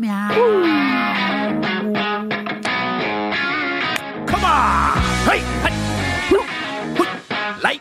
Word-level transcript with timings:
Come 0.00 0.08
on! 4.44 4.96
Hei, 5.26 5.40
hei! 5.60 5.72
Hu, 6.30 6.38
hu, 6.96 7.04
Lei! 7.60 7.76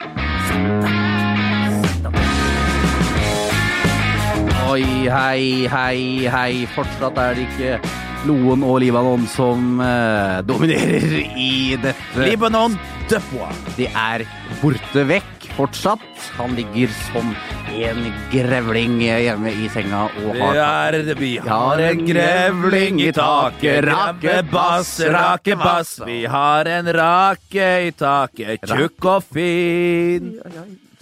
Oi, 4.68 4.84
hei, 5.08 5.68
hei, 5.72 6.28
hei. 6.28 6.68
Fortsatt 6.76 7.16
er 7.24 7.40
det 7.40 7.48
ikke 7.48 7.80
noen 8.28 8.68
og 8.68 8.82
Libanon 8.84 9.24
som 9.32 9.80
eh, 9.80 10.44
dominerer 10.44 11.24
i 11.40 11.80
dette. 11.80 12.20
Libanon, 12.20 12.76
Dupwa. 13.08 13.48
De 13.80 13.88
er 13.88 14.28
borte 14.60 15.08
vekk 15.08 15.39
fortsatt. 15.60 16.10
Han 16.40 16.56
ligger 16.56 16.92
som 17.12 17.34
en 17.70 18.10
grevling 18.32 18.98
hjemme 19.04 19.52
i 19.52 19.70
senga 19.74 20.08
og 20.08 20.34
Vi 20.34 20.42
har 20.42 20.60
er, 20.96 21.14
vi 21.20 21.32
har 21.44 21.84
en 21.90 22.04
grevling 22.08 23.02
i 23.04 23.12
taket, 23.16 23.84
rake 23.86 24.42
bass, 24.52 24.98
rake 25.04 25.56
bass. 25.60 25.98
Vi 26.08 26.24
har 26.26 26.70
en 26.80 26.94
rake 26.96 27.72
i 27.88 27.92
taket, 27.92 28.68
tjukk 28.68 29.10
og 29.16 29.34
fin. 29.34 30.38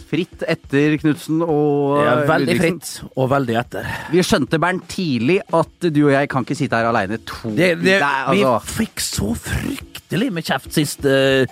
Fritt 0.08 0.44
etter 0.48 0.96
Knutsen 1.02 1.42
og 1.44 2.02
Ja, 2.04 2.16
veldig 2.28 2.56
Ludvigsen. 2.56 2.80
fritt 2.80 3.18
og 3.18 3.30
veldig 3.34 3.58
etter. 3.62 3.90
Vi 4.14 4.24
skjønte 4.26 4.60
Bernt 4.64 4.88
tidlig 4.92 5.40
at 5.54 5.88
du 5.92 6.02
og 6.06 6.14
jeg 6.14 6.30
kan 6.32 6.48
ikke 6.48 6.58
sitte 6.60 6.80
her 6.80 6.90
aleine 6.90 7.20
to 7.28 7.52
Det, 7.56 7.74
det, 7.84 7.98
er, 8.00 8.30
vi 8.32 8.44
altså, 8.44 8.78
fikk 8.80 9.04
så 9.04 9.34
fryktelig 9.48 10.30
med 10.34 10.48
kjeft 10.48 10.72
sist 10.76 11.04
uh, 11.04 11.44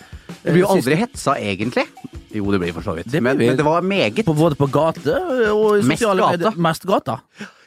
Du 0.44 0.52
blir 0.52 0.64
jo 0.64 0.72
aldri 0.72 1.00
hetsa, 1.00 1.36
egentlig. 1.42 1.86
Jo, 2.36 2.48
det 2.52 2.62
blir 2.64 2.74
for 2.76 2.84
så 2.84 2.96
vidt. 2.98 3.12
Det 3.12 3.22
men, 3.24 3.38
vi. 3.40 3.50
men 3.50 3.60
det 3.60 3.66
var 3.66 3.84
meget. 3.84 4.24
på, 4.26 4.36
Både 4.36 4.58
på 4.60 4.68
gate 4.72 5.20
og 5.52 5.78
i 5.80 5.84
sosiale 5.86 6.32
medier. 6.36 6.58
Mest 6.60 6.88
gata. 6.88 7.20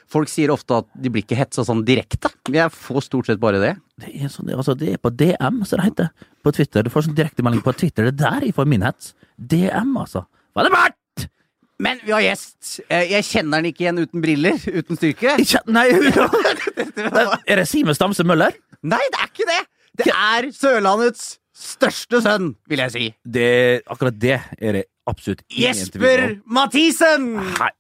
Folk 0.09 0.31
sier 0.33 0.49
ofte 0.53 0.79
at 0.81 0.89
de 0.97 1.11
blir 1.13 1.25
ikke 1.25 1.37
hetsa 1.37 1.65
sånn 1.69 1.83
direkte. 1.85 2.31
Jeg 2.49 2.73
får 2.73 3.05
stort 3.05 3.29
sett 3.29 3.41
bare 3.41 3.61
det. 3.61 3.75
Det 4.01 4.13
er, 4.15 4.31
sånn, 4.33 4.49
altså, 4.55 4.73
det 4.79 4.95
er 4.95 5.01
på 5.03 5.13
DM, 5.13 5.61
som 5.69 5.81
det 5.81 5.91
heter. 5.91 6.09
På 6.45 6.53
Twitter. 6.57 6.87
Du 6.87 6.93
får 6.93 7.09
sånn 7.09 7.17
direktemelding 7.19 7.61
på 7.65 7.75
Twitter. 7.77 8.09
Det 8.09 8.15
er 8.15 8.23
der 8.23 8.47
jeg 8.49 8.57
får 8.57 8.71
min 8.73 8.87
hets. 8.89 9.13
DM, 9.37 9.93
altså. 10.01 10.25
Hva 10.59 10.65
er 10.65 10.67
det 10.67 10.75
Bart! 10.75 11.27
Men 11.79 12.01
vi 12.03 12.11
har 12.11 12.25
gjest. 12.25 12.81
Eh, 12.91 13.05
Jeg 13.13 13.23
kjenner 13.29 13.61
den 13.63 13.69
ikke 13.71 13.85
igjen 13.85 14.01
uten 14.03 14.23
briller, 14.25 14.57
uten 14.67 14.99
styrke. 14.99 15.37
Ikke, 15.45 15.61
nei, 15.71 15.85
er 17.53 17.61
det 17.61 17.67
Simen 17.71 17.95
Stamse 17.95 18.27
Møller? 18.27 18.57
Nei, 18.83 18.99
det 19.15 19.21
er 19.23 19.29
ikke 19.31 19.47
det! 19.47 19.59
Det 20.03 20.09
er 20.11 20.49
Sørlandets 20.55 21.29
største 21.55 22.19
sønn, 22.27 22.49
vil 22.71 22.83
jeg 22.83 22.95
si. 22.97 23.07
Det, 23.23 23.47
akkurat 23.87 24.19
det 24.19 24.35
er 24.59 24.81
det 24.81 24.83
absolutt 25.11 25.45
ingen 25.47 25.69
Jesper. 25.69 26.25
Mathisen! 26.59 27.31
Hei. 27.61 27.71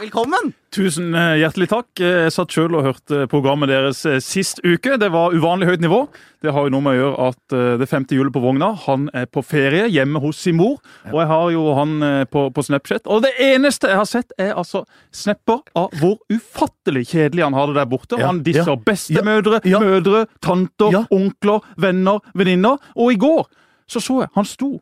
Velkommen! 0.00 0.54
Tusen 0.72 1.10
eh, 1.12 1.34
hjertelig 1.42 1.66
takk. 1.68 1.88
Eh, 2.00 2.22
Jeg 2.24 2.32
satt 2.32 2.54
selv 2.54 2.78
og 2.78 2.86
hørte 2.86 3.26
programmet 3.28 3.68
deres 3.68 3.98
eh, 4.08 4.16
sist 4.24 4.62
uke. 4.64 4.94
Det 4.96 5.10
var 5.12 5.34
uvanlig 5.36 5.66
høyt 5.68 5.82
nivå. 5.84 5.98
Det 6.40 6.54
har 6.56 6.64
jo 6.64 6.72
noe 6.72 6.84
med 6.86 6.94
å 6.94 7.00
gjøre 7.00 7.26
at 7.26 7.54
det 7.82 7.88
femte 7.90 8.16
hjulet 8.16 8.32
på 8.32 8.40
vogna, 8.40 8.70
han 8.86 9.10
er 9.12 9.26
på 9.28 9.42
ferie 9.44 9.90
hjemme 9.92 10.22
hos 10.24 10.38
sin 10.40 10.56
mor. 10.56 10.78
Og 11.10 11.18
jeg 11.20 11.28
har 11.28 11.50
jo 11.52 11.64
han 11.76 11.92
på, 12.32 12.46
på 12.56 12.64
Snapchat. 12.64 13.10
Og 13.12 13.20
det 13.26 13.34
eneste 13.44 13.90
jeg 13.90 14.00
har 14.00 14.08
sett, 14.08 14.32
er 14.40 14.54
altså 14.56 14.86
snapper 15.12 15.60
av 15.76 15.92
hvor 16.00 16.16
ufattelig 16.32 17.10
kjedelig 17.10 17.44
han 17.44 17.58
har 17.58 17.68
det 17.68 17.76
der 17.82 17.90
borte. 17.90 18.16
Ja, 18.16 18.30
Han 18.30 18.40
disser 18.46 18.72
ja, 18.72 18.78
bestemødre, 18.86 19.60
ja. 19.68 19.82
mødre, 19.84 20.24
tanter, 20.40 21.02
onkler, 21.12 21.66
venner, 21.76 22.24
venninner. 22.32 22.80
Og 22.96 23.12
i 23.12 23.20
går 23.20 23.44
så 23.90 24.00
så 24.00 24.22
jeg 24.22 24.32
han 24.38 24.48
sto 24.48 24.78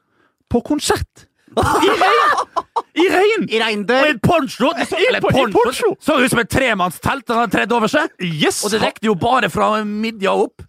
på 0.46 0.62
konsert. 0.70 1.26
I 2.98 3.06
regn! 3.08 3.44
I 3.48 3.58
regn! 3.62 3.84
I 3.88 3.98
Og 3.98 4.08
i 4.10 4.16
poncho! 4.22 4.70
Eller 5.08 5.20
poncho! 5.22 5.92
Så 6.02 6.16
ut 6.22 6.30
som 6.32 6.40
et 6.42 6.50
tremannstelt 6.50 7.28
han 7.30 7.44
hadde 7.44 7.54
tredd 7.54 7.72
over 7.76 7.90
seg. 7.92 8.10
Yes! 8.24 8.62
Og 8.66 8.72
det 8.74 8.80
rekte 8.82 9.06
jo 9.10 9.14
bare 9.18 9.50
fra 9.52 9.70
midja 9.86 10.32
opp. 10.34 10.64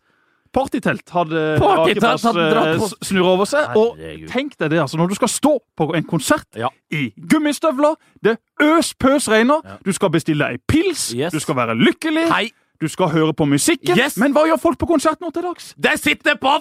Partytelt 0.54 1.06
hadde 1.14 1.42
Partytelt 1.62 2.24
dratt 2.26 2.68
eh, 2.72 2.78
på. 2.82 2.88
s- 2.90 2.96
snurret 3.12 3.34
over 3.36 3.46
seg. 3.50 3.76
Og 3.78 4.00
tenk 4.32 4.56
deg 4.58 4.72
det, 4.74 4.80
altså, 4.82 4.98
når 4.98 5.12
du 5.12 5.18
skal 5.20 5.30
stå 5.30 5.52
på 5.78 5.90
en 5.98 6.08
konsert 6.10 6.48
Ja. 6.58 6.72
i 6.90 7.12
gummistøvler, 7.30 7.94
det 8.26 8.38
øs 8.66 8.94
pøs 8.98 9.28
regner, 9.30 9.62
du 9.86 9.92
skal 9.94 10.10
bestille 10.10 10.50
ei 10.50 10.58
pils, 10.68 11.12
Yes. 11.14 11.32
du 11.34 11.40
skal 11.40 11.56
være 11.60 11.76
lykkelig, 11.78 12.26
Hei, 12.34 12.50
du 12.82 12.88
skal 12.90 13.10
høre 13.14 13.34
på 13.38 13.46
musikken. 13.46 13.94
Yes. 13.98 14.18
Men 14.18 14.34
hva 14.34 14.48
gjør 14.50 14.58
folk 14.60 14.80
på 14.82 14.88
konsert 14.90 15.22
nå 15.22 15.30
til 15.36 15.44
dags? 15.46 15.74
de 15.78 15.94
sitter 16.02 16.36
på 16.42 16.58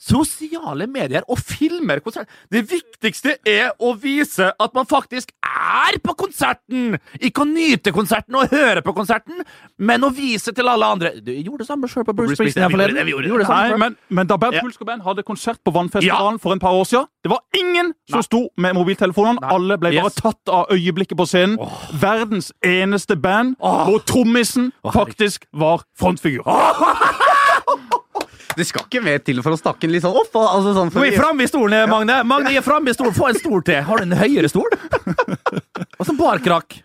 sosiale 0.00 0.86
medier 0.90 1.26
og 1.28 1.38
filmer 1.38 2.00
konsert. 2.04 2.28
Det 2.52 2.62
viktigste 2.70 3.36
er 3.46 3.74
å 3.78 3.92
vise 4.00 4.48
at 4.50 4.74
man 4.76 4.88
faktisk 4.88 5.32
er 5.44 5.98
på 6.04 6.14
konserten! 6.18 6.96
Ikke 7.20 7.44
å 7.44 7.48
nyte 7.48 7.92
konserten 7.94 8.38
og 8.40 8.52
høre 8.54 8.82
på 8.86 8.94
konserten, 8.96 9.42
men 9.78 10.06
å 10.06 10.12
vise 10.14 10.54
til 10.56 10.70
alle 10.72 10.88
andre. 10.88 11.12
Du 11.20 11.32
gjorde 11.34 11.64
det 11.64 11.68
samme 11.68 11.90
sjøl 11.90 12.06
på 12.08 12.16
Bruce 12.16 12.38
Springsteen. 12.38 12.70
forleden. 12.72 13.44
Nei, 13.50 13.78
men, 13.80 13.98
men 14.08 14.30
da 14.30 14.40
Bert 14.40 14.56
Ja. 14.56 14.64
Band 14.86 15.02
hadde 15.04 15.22
konsert 15.22 15.60
på 15.64 15.72
Vannfestivalen 15.74 16.38
for 16.40 16.52
en 16.52 16.62
par 16.62 16.72
år 16.72 16.86
siden, 16.88 17.06
det 17.22 17.30
var 17.30 17.42
ingen 17.56 17.92
som 18.08 18.22
sto 18.24 18.48
med 18.56 18.74
mobiltelefonene. 18.74 19.40
Nei. 19.42 19.50
Alle 19.52 19.76
ble 19.78 19.92
bare 19.92 20.08
Yes. 20.08 20.14
tatt 20.14 20.48
av 20.48 20.72
øyeblikket 20.72 21.18
på 21.18 21.26
scenen. 21.28 21.58
Verdens 21.92 22.52
eneste 22.64 23.16
band 23.16 23.56
oh. 23.60 23.84
hvor 23.84 23.98
trommisen 23.98 24.72
oh. 24.82 24.92
faktisk 24.92 25.44
var 25.52 25.84
frontfigur. 25.98 26.48
Det 28.60 28.68
skal 28.68 28.84
ikke 28.84 29.00
mer 29.04 29.22
til 29.24 29.40
for 29.44 29.56
å 29.56 29.60
snakke 29.60 29.86
den 29.86 29.96
litt 29.96 30.04
sånn 30.04 30.18
opp. 30.20 30.36
Altså 30.36 30.74
sånn 30.76 30.92
for 30.92 31.08
i 31.08 31.14
fram 31.16 31.40
i 31.40 31.48
stolen, 31.48 31.88
Magne. 31.90 32.20
Magne, 32.28 32.52
gi 32.52 32.62
fram 32.64 32.88
i 32.90 32.94
stolen. 32.96 33.16
Få 33.16 33.30
en 33.30 33.40
stol 33.40 33.64
til. 33.66 33.80
Har 33.86 34.02
du 34.02 34.08
en 34.10 34.20
høyere 34.20 34.52
stol? 34.52 34.68
Og 35.98 36.06
så 36.06 36.16
barkrakk. 36.18 36.82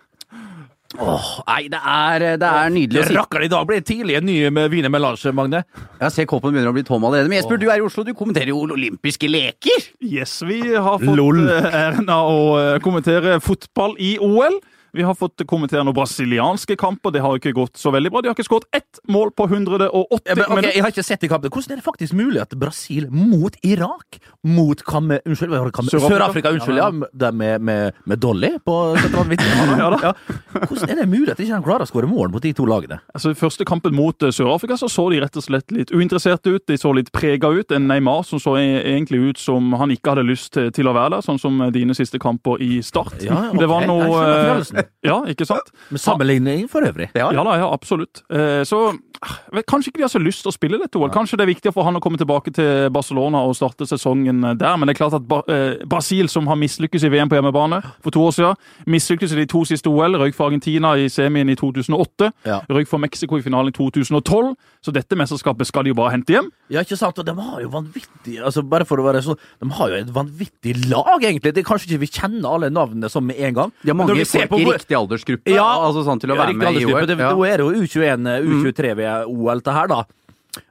Åh, 0.95 1.29
nei, 1.49 1.65
det 1.71 1.79
er, 1.81 2.23
det 2.39 2.49
er 2.49 2.69
nydelig 2.71 3.01
å 3.01 3.15
Rakkeren 3.17 3.47
i 3.47 3.51
dag 3.51 3.65
blir 3.67 3.81
det 3.81 3.87
tidlig 3.89 4.15
en 4.19 4.27
ny 4.27 4.35
med 4.53 4.69
Wiener 4.71 4.91
Melange, 4.93 5.33
Magne. 5.35 5.63
Jeg 5.99 6.13
ser 6.15 6.27
kåpen 6.29 6.53
begynner 6.53 6.71
å 6.71 6.75
bli 6.75 6.85
tom 6.87 7.03
allerede. 7.03 7.31
Men 7.31 7.41
Jesper, 7.41 7.59
du 7.59 7.67
er 7.67 7.81
i 7.81 7.85
Oslo. 7.85 8.05
Du 8.07 8.13
kommenterer 8.15 8.53
jo 8.53 8.61
olympiske 8.63 9.27
leker. 9.27 9.89
Yes, 10.05 10.37
vi 10.47 10.61
har 10.71 11.01
fått 11.01 11.41
eh, 11.41 11.67
æren 11.81 12.11
av 12.11 12.31
å 12.31 12.39
eh, 12.61 12.77
kommentere 12.85 13.39
fotball 13.43 13.97
i 13.99 14.15
OL. 14.23 14.61
Vi 14.95 15.03
har 15.03 15.15
fått 15.17 15.43
kommentere 15.49 15.83
noen 15.83 15.95
brasilianske 15.97 16.77
kamper. 16.79 17.11
Det 17.15 17.21
har 17.23 17.37
ikke 17.39 17.53
gått 17.55 17.77
så 17.79 17.91
veldig 17.93 18.11
bra. 18.13 18.21
De 18.23 18.29
har 18.31 18.37
ikke 18.37 18.47
skåret 18.47 18.67
ett 18.75 19.01
mål 19.11 19.33
på 19.35 19.47
180 19.49 19.91
Ja, 20.25 20.35
men, 20.35 20.45
ok, 20.45 20.55
minutter. 20.55 20.71
jeg 20.75 20.83
har 20.85 20.93
ikke 20.93 21.03
sett 21.05 21.25
i 21.27 21.29
kampen. 21.31 21.51
Hvordan 21.51 21.75
er 21.75 21.81
det 21.81 21.85
faktisk 21.85 22.15
mulig 22.15 22.41
at 22.41 22.55
Brasil 22.59 23.09
mot 23.11 23.55
Irak 23.65 24.19
Mot 24.45 24.81
Kamme... 24.85 25.19
Unnskyld, 25.25 25.51
Sør-Afrika. 25.51 25.99
Sør-Afrika. 26.07 26.51
unnskyld, 26.55 26.77
ja. 26.79 26.89
Det 27.13 27.31
med, 27.33 27.61
med, 27.61 27.93
med 28.05 28.21
Dolly 28.23 28.53
på. 28.65 28.77
Ja 29.75 29.89
ja. 30.01 30.11
Hvordan 30.53 30.89
er 30.89 30.99
det 31.01 31.07
mulig 31.09 31.31
at 31.33 31.39
de 31.39 31.45
ikke 31.47 31.59
klarer 31.65 31.85
å 31.85 31.89
skåre 31.89 32.07
mål 32.09 32.31
mot 32.33 32.43
de 32.43 32.51
to 32.55 32.65
lagene? 32.69 32.99
Altså, 33.15 33.33
første 33.37 33.65
kampen 33.67 33.95
mot 33.95 34.23
eh, 34.23 34.31
Sør-Afrika 34.33 34.77
så 34.79 34.89
så 34.91 35.07
de 35.11 35.19
rett 35.23 35.35
og 35.39 35.43
slett 35.45 35.71
litt 35.75 35.91
uinteresserte 35.91 36.53
ut. 36.55 36.63
De 36.69 36.77
så 36.79 36.93
litt 36.95 37.11
prega 37.15 37.49
ut. 37.51 37.71
En 37.75 37.87
Neymar 37.89 38.23
som 38.27 38.39
så 38.41 38.55
e- 38.61 38.83
egentlig 38.95 39.21
ut 39.31 39.41
som 39.41 39.73
han 39.79 39.91
ikke 39.93 40.13
hadde 40.15 40.25
lyst 40.27 40.53
til, 40.55 40.71
til 40.75 40.87
å 40.89 40.95
være 40.95 41.17
der, 41.17 41.25
sånn 41.25 41.41
som 41.41 41.59
dine 41.75 41.95
siste 41.97 42.19
kamper 42.21 42.61
i 42.63 42.79
Start. 42.85 43.17
Ja, 43.25 43.49
ok. 43.51 43.59
Det 43.61 43.69
var 43.71 43.87
noe. 43.89 44.84
Ja, 45.05 45.21
ikke 45.29 45.45
sant? 45.45 45.71
Med 45.93 46.01
sammenligning 46.01 46.69
for 46.71 46.81
øvrig. 46.85 47.09
Ja, 47.15 47.31
Ja 47.33 47.43
ja, 47.57 47.67
absolutt. 47.73 48.23
Eh, 48.29 48.63
Så 48.65 48.79
ah, 49.21 49.35
kanskje 49.67 49.89
ikke 49.91 49.97
de 50.01 50.03
har 50.07 50.09
så 50.13 50.19
lyst 50.21 50.41
til 50.43 50.51
å 50.51 50.55
spille 50.55 50.79
dette 50.81 50.97
OL. 50.97 51.09
Kanskje 51.13 51.37
det 51.37 51.45
er 51.45 51.51
viktig 51.53 51.73
for 51.73 51.83
han 51.87 51.95
å 51.95 52.01
komme 52.03 52.17
tilbake 52.17 52.51
til 52.53 52.89
Barcelona 52.93 53.43
og 53.45 53.55
starte 53.55 53.85
sesongen 53.87 54.43
eh, 54.43 54.55
der. 54.59 54.77
Men 54.77 54.87
det 54.89 54.95
er 54.95 55.01
klart 55.07 55.17
at 55.19 55.49
eh, 55.53 55.85
Brasil, 55.87 56.29
som 56.29 56.47
har 56.47 56.55
mislykkes 56.59 57.03
i 57.05 57.09
VM 57.13 57.29
på 57.29 57.37
hjemmebane 57.39 57.81
for 58.03 58.11
to 58.15 58.25
år 58.27 58.35
siden, 58.37 58.55
mislykkes 58.87 59.33
i 59.33 59.41
de 59.43 59.45
to 59.51 59.63
siste 59.65 59.89
OL, 59.89 60.17
røyk 60.21 60.35
for 60.35 60.47
Argentina 60.49 60.95
i 60.97 61.07
semien 61.09 61.49
i 61.49 61.55
2008, 61.55 62.31
Ja. 62.45 62.59
røyk 62.69 62.87
for 62.87 62.97
Mexico 62.99 63.37
i 63.37 63.41
finalen 63.45 63.69
i 63.69 63.77
2012. 63.77 64.55
Så 64.85 64.93
dette 64.93 65.17
mesterskapet 65.17 65.65
skal 65.65 65.81
de 65.87 65.89
jo 65.89 65.95
bare 65.97 66.11
hente 66.13 66.29
hjem. 66.35 66.51
Ja, 66.69 66.83
ikke 66.85 66.97
sant? 66.99 67.17
Og 67.17 67.25
de 67.25 67.33
har 67.33 67.61
jo 67.63 67.69
vanvittig 67.73 68.35
altså 68.45 68.61
Bare 68.69 68.85
for 68.85 69.01
å 69.01 69.05
være 69.07 69.23
sånn, 69.25 69.39
De 69.63 69.69
har 69.79 69.89
jo 69.89 69.95
et 70.03 70.11
vanvittig 70.13 70.75
lag, 70.91 71.23
egentlig. 71.25 71.55
Det 71.55 71.63
er 71.63 71.67
Kanskje 71.71 71.89
ikke 71.89 72.03
vi 72.05 72.11
kjenner 72.13 72.45
alle 72.53 72.69
navnene 72.69 73.09
som 73.09 73.25
med 73.25 73.39
en 73.41 73.53
gang. 73.57 73.71
Ja, 73.81 73.93
har 73.93 73.97
Men 73.97 74.05
når 74.05 74.13
mange 74.13 74.19
vi 74.21 74.25
ser 74.29 74.45
folk 74.45 74.51
på 74.53 74.59
i 74.61 74.65
hvor- 74.67 74.77
riktig 74.77 74.97
aldersgruppe. 74.99 75.55
Ja, 75.55 75.65
altså 75.87 76.05
sånn 76.05 76.21
til 76.21 76.29
å 76.29 76.35
Ja, 76.37 76.45
være 76.45 76.53
med 76.55 76.77
i. 76.77 76.85
OL. 76.85 77.05
Det, 77.09 77.17
Ja. 77.17 77.33
Da 77.33 77.41
er 77.49 77.57
det 77.57 77.65
jo 77.65 77.71
U21, 77.81 78.29
U23 78.45 78.95
ved 78.95 79.25
OL, 79.25 79.59
det 79.65 79.73
her, 79.73 79.87
da. 79.87 80.03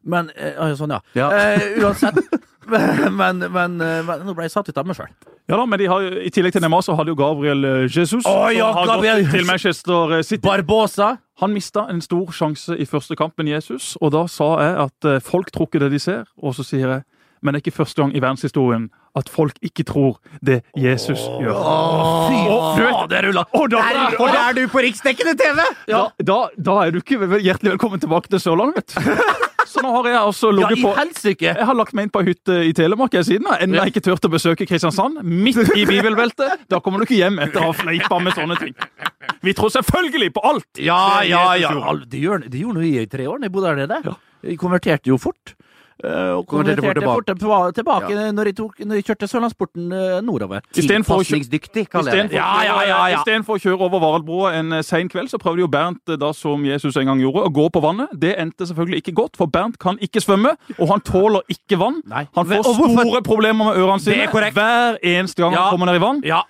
Men 0.05 0.31
eh, 0.37 0.55
ah, 0.59 0.71
Sånn, 0.79 0.91
ja. 0.95 1.01
Ja. 1.15 1.31
Eh, 1.31 1.83
uansett. 1.83 2.15
Men, 3.21 3.45
men, 3.53 3.81
eh, 3.81 4.01
men 4.07 4.25
nå 4.27 4.35
ble 4.35 4.47
jeg 4.47 4.55
satt 4.55 4.69
ut 4.69 4.79
av 4.81 4.87
meg 4.89 4.97
sjøl. 4.99 5.11
Ja 5.51 5.59
da, 5.61 5.65
men 5.69 5.79
de 5.81 5.87
har, 5.91 6.05
I 6.25 6.31
tillegg 6.33 6.55
til 6.55 6.63
Neymar 6.65 6.83
så 6.87 6.95
hadde 6.97 7.13
jo 7.13 7.19
Gabriel 7.19 7.67
eh, 7.69 7.81
Jesus, 7.85 8.25
oh, 8.25 8.49
ja, 8.53 8.71
som 8.71 8.81
har 8.81 8.91
Gabriel 8.95 9.23
gått 9.23 9.37
til 9.37 9.47
Manchester 9.49 10.17
eh, 10.19 10.25
City. 10.25 10.43
Barbosa. 10.47 11.15
Han 11.43 11.53
mista 11.53 11.87
en 11.91 12.01
stor 12.05 12.31
sjanse 12.33 12.77
i 12.79 12.87
første 12.89 13.17
kampen, 13.19 13.51
Jesus, 13.51 13.95
og 14.01 14.15
da 14.15 14.25
sa 14.31 14.49
jeg 14.63 14.77
at 14.87 15.09
folk 15.27 15.51
tror 15.53 15.67
ikke 15.67 15.83
det 15.83 15.91
de 15.97 16.01
ser. 16.03 16.23
Og 16.39 16.55
så 16.55 16.67
sier 16.67 16.87
jeg 16.87 17.03
men 17.45 17.53
det 17.53 17.59
er 17.59 17.67
ikke 17.67 17.77
første 17.77 18.01
gang 18.01 18.13
i 18.17 18.21
verdenshistorien 18.25 18.87
at 19.19 19.29
folk 19.29 19.59
ikke 19.63 19.85
tror 19.85 20.17
det 20.41 20.63
Jesus 20.81 21.21
gjør. 21.43 21.59
Fy 22.31 22.39
fader, 22.49 23.29
ruller! 23.29 23.51
Og 23.53 23.69
da, 23.71 23.83
er, 23.85 24.17
og 24.17 24.31
er 24.33 24.57
du 24.57 24.63
på 24.73 24.81
riksdekkende 24.83 25.37
TV! 25.39 25.61
da, 25.91 26.07
da, 26.25 26.39
da 26.57 26.79
er 26.87 26.95
du 26.95 27.03
ikke 27.03 27.21
hjertelig 27.37 27.77
velkommen 27.77 28.01
tilbake 28.01 28.33
til 28.33 28.41
Sørlandet, 28.41 28.81
vet 28.81 28.97
du. 28.97 29.53
Så 29.67 29.83
nå 29.85 29.91
har 29.97 30.09
jeg 30.11 30.19
altså 30.21 30.51
Ja, 30.53 30.57
ligget 30.59 30.79
ja, 30.79 30.85
på 30.85 30.93
helsike! 30.99 31.51
Jeg 31.57 31.67
har 31.69 31.75
lagt 31.79 31.95
meg 31.97 32.07
inn 32.07 32.13
på 32.15 32.21
ei 32.23 32.29
hytte 32.31 32.57
i 32.69 32.73
Telemark 32.77 33.15
jeg 33.17 33.25
siden. 33.29 33.49
Ennå 33.59 33.81
Ja. 33.81 33.85
ikke 33.91 34.03
turt 34.05 34.25
å 34.29 34.31
besøke 34.33 34.67
Kristiansand. 34.69 35.23
Midt 35.25 35.59
i 35.77 35.85
bibelbeltet. 35.89 36.67
Da 36.69 36.81
kommer 36.85 37.01
du 37.01 37.07
ikke 37.09 37.19
hjem 37.23 37.39
etter 37.45 37.61
å 37.63 37.71
ha 37.73 37.77
fleipa 37.77 38.21
med 38.23 38.35
sånne 38.37 38.59
ting. 38.61 38.75
Vi 39.43 39.55
tror 39.57 39.73
selvfølgelig 39.75 40.33
på 40.37 40.45
alt! 40.45 40.69
Ja, 40.79 41.23
ja, 41.27 41.55
ja. 41.61 41.73
Det 42.07 42.21
gjorde, 42.21 42.49
det 42.53 42.61
gjorde 42.61 42.81
vi 42.85 42.93
i 43.01 43.07
tre 43.11 43.27
år 43.27 43.41
da 43.41 43.49
jeg 43.49 43.53
bodde 43.57 43.73
der 43.75 43.87
nede. 43.87 44.17
Jeg 44.45 44.59
konverterte 44.61 45.09
jo 45.09 45.17
fort. 45.19 45.55
Eh, 46.03 46.33
og 46.35 46.47
Konverterte 46.51 47.03
fort 47.05 47.27
tilbake, 47.29 47.73
tilbake, 47.77 48.09
ja. 48.11 48.31
når, 48.35 48.49
de 48.51 48.53
tok, 48.59 48.81
når 48.83 48.99
de 48.99 49.03
kjørte 49.07 49.29
Sørlandsporten 49.31 49.93
eh, 49.95 50.17
nordover. 50.27 50.65
Istedenfor 50.75 51.21
å 51.21 51.23
kjø- 51.23 51.39
Tilpasningsdyktig, 51.39 51.85
kaller 51.93 52.17
jeg 52.19 52.31
det. 52.33 52.39
Ja, 52.41 52.49
ja, 52.67 52.79
ja, 52.89 52.97
ja. 53.13 53.21
Istedenfor 53.21 53.61
å 53.61 53.63
kjøre 53.63 53.79
over 53.87 54.03
Varoddbrua 54.03 54.51
en 54.59 54.75
sen 54.81 54.89
sein 54.89 55.09
kveld, 55.13 55.31
så 55.31 55.39
prøvde 55.39 55.63
jo 55.63 55.69
Bernt 55.71 56.11
eh, 56.11 56.19
da 56.19 56.33
som 56.35 56.65
Jesus 56.67 56.97
en 56.99 57.07
gang 57.13 57.23
gjorde, 57.23 57.45
å 57.47 57.53
gå 57.55 57.69
på 57.71 57.83
vannet. 57.85 58.11
Det 58.19 58.35
endte 58.43 58.67
selvfølgelig 58.67 59.05
ikke 59.05 59.15
godt, 59.23 59.37
for 59.39 59.47
Bernt 59.55 59.79
kan 59.79 60.01
ikke 60.03 60.23
svømme, 60.25 60.57
og 60.81 60.89
han 60.91 61.05
tåler 61.07 61.47
ikke 61.55 61.79
vann. 61.79 62.01
Nei. 62.11 62.25
Han 62.35 62.51
får 62.51 62.67
store 62.75 63.23
problemer 63.27 63.71
med 63.71 63.79
ørene 63.85 64.03
sine 64.03 64.27
er 64.27 64.35
hver 64.35 64.99
eneste 64.99 65.43
gang 65.47 65.55
Ja. 65.55 65.69
han 65.69 65.77
kommer 65.79 65.93
ned 65.93 66.01
i 66.01 66.05
vann. 66.05 66.21
Ja, 66.27 66.43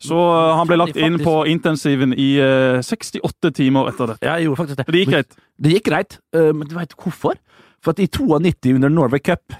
Så 0.00 0.16
eh, 0.16 0.54
han 0.56 0.66
ble 0.68 0.76
lagt 0.80 0.96
inn 0.96 1.18
på 1.20 1.38
intensiven 1.48 2.12
i 2.16 2.34
eh, 2.40 2.80
68 2.84 3.50
timer 3.56 3.88
etter 3.90 4.12
dette. 4.14 4.24
jeg 4.28 4.46
gjorde 4.46 4.60
faktisk 4.62 4.78
det. 4.80 4.86
Det 4.92 5.02
gikk 5.02 5.10
greit. 5.12 5.34
Det 5.60 5.72
gikk 5.74 5.88
greit, 5.90 6.18
eh, 6.32 6.52
men 6.56 6.68
du 6.68 6.76
veit 6.78 6.94
hvorfor? 6.96 7.36
For 7.84 7.94
at 7.94 8.02
i 8.02 8.06
92 8.06 8.74
under 8.76 8.92
Norway 8.92 9.18
Cup 9.24 9.54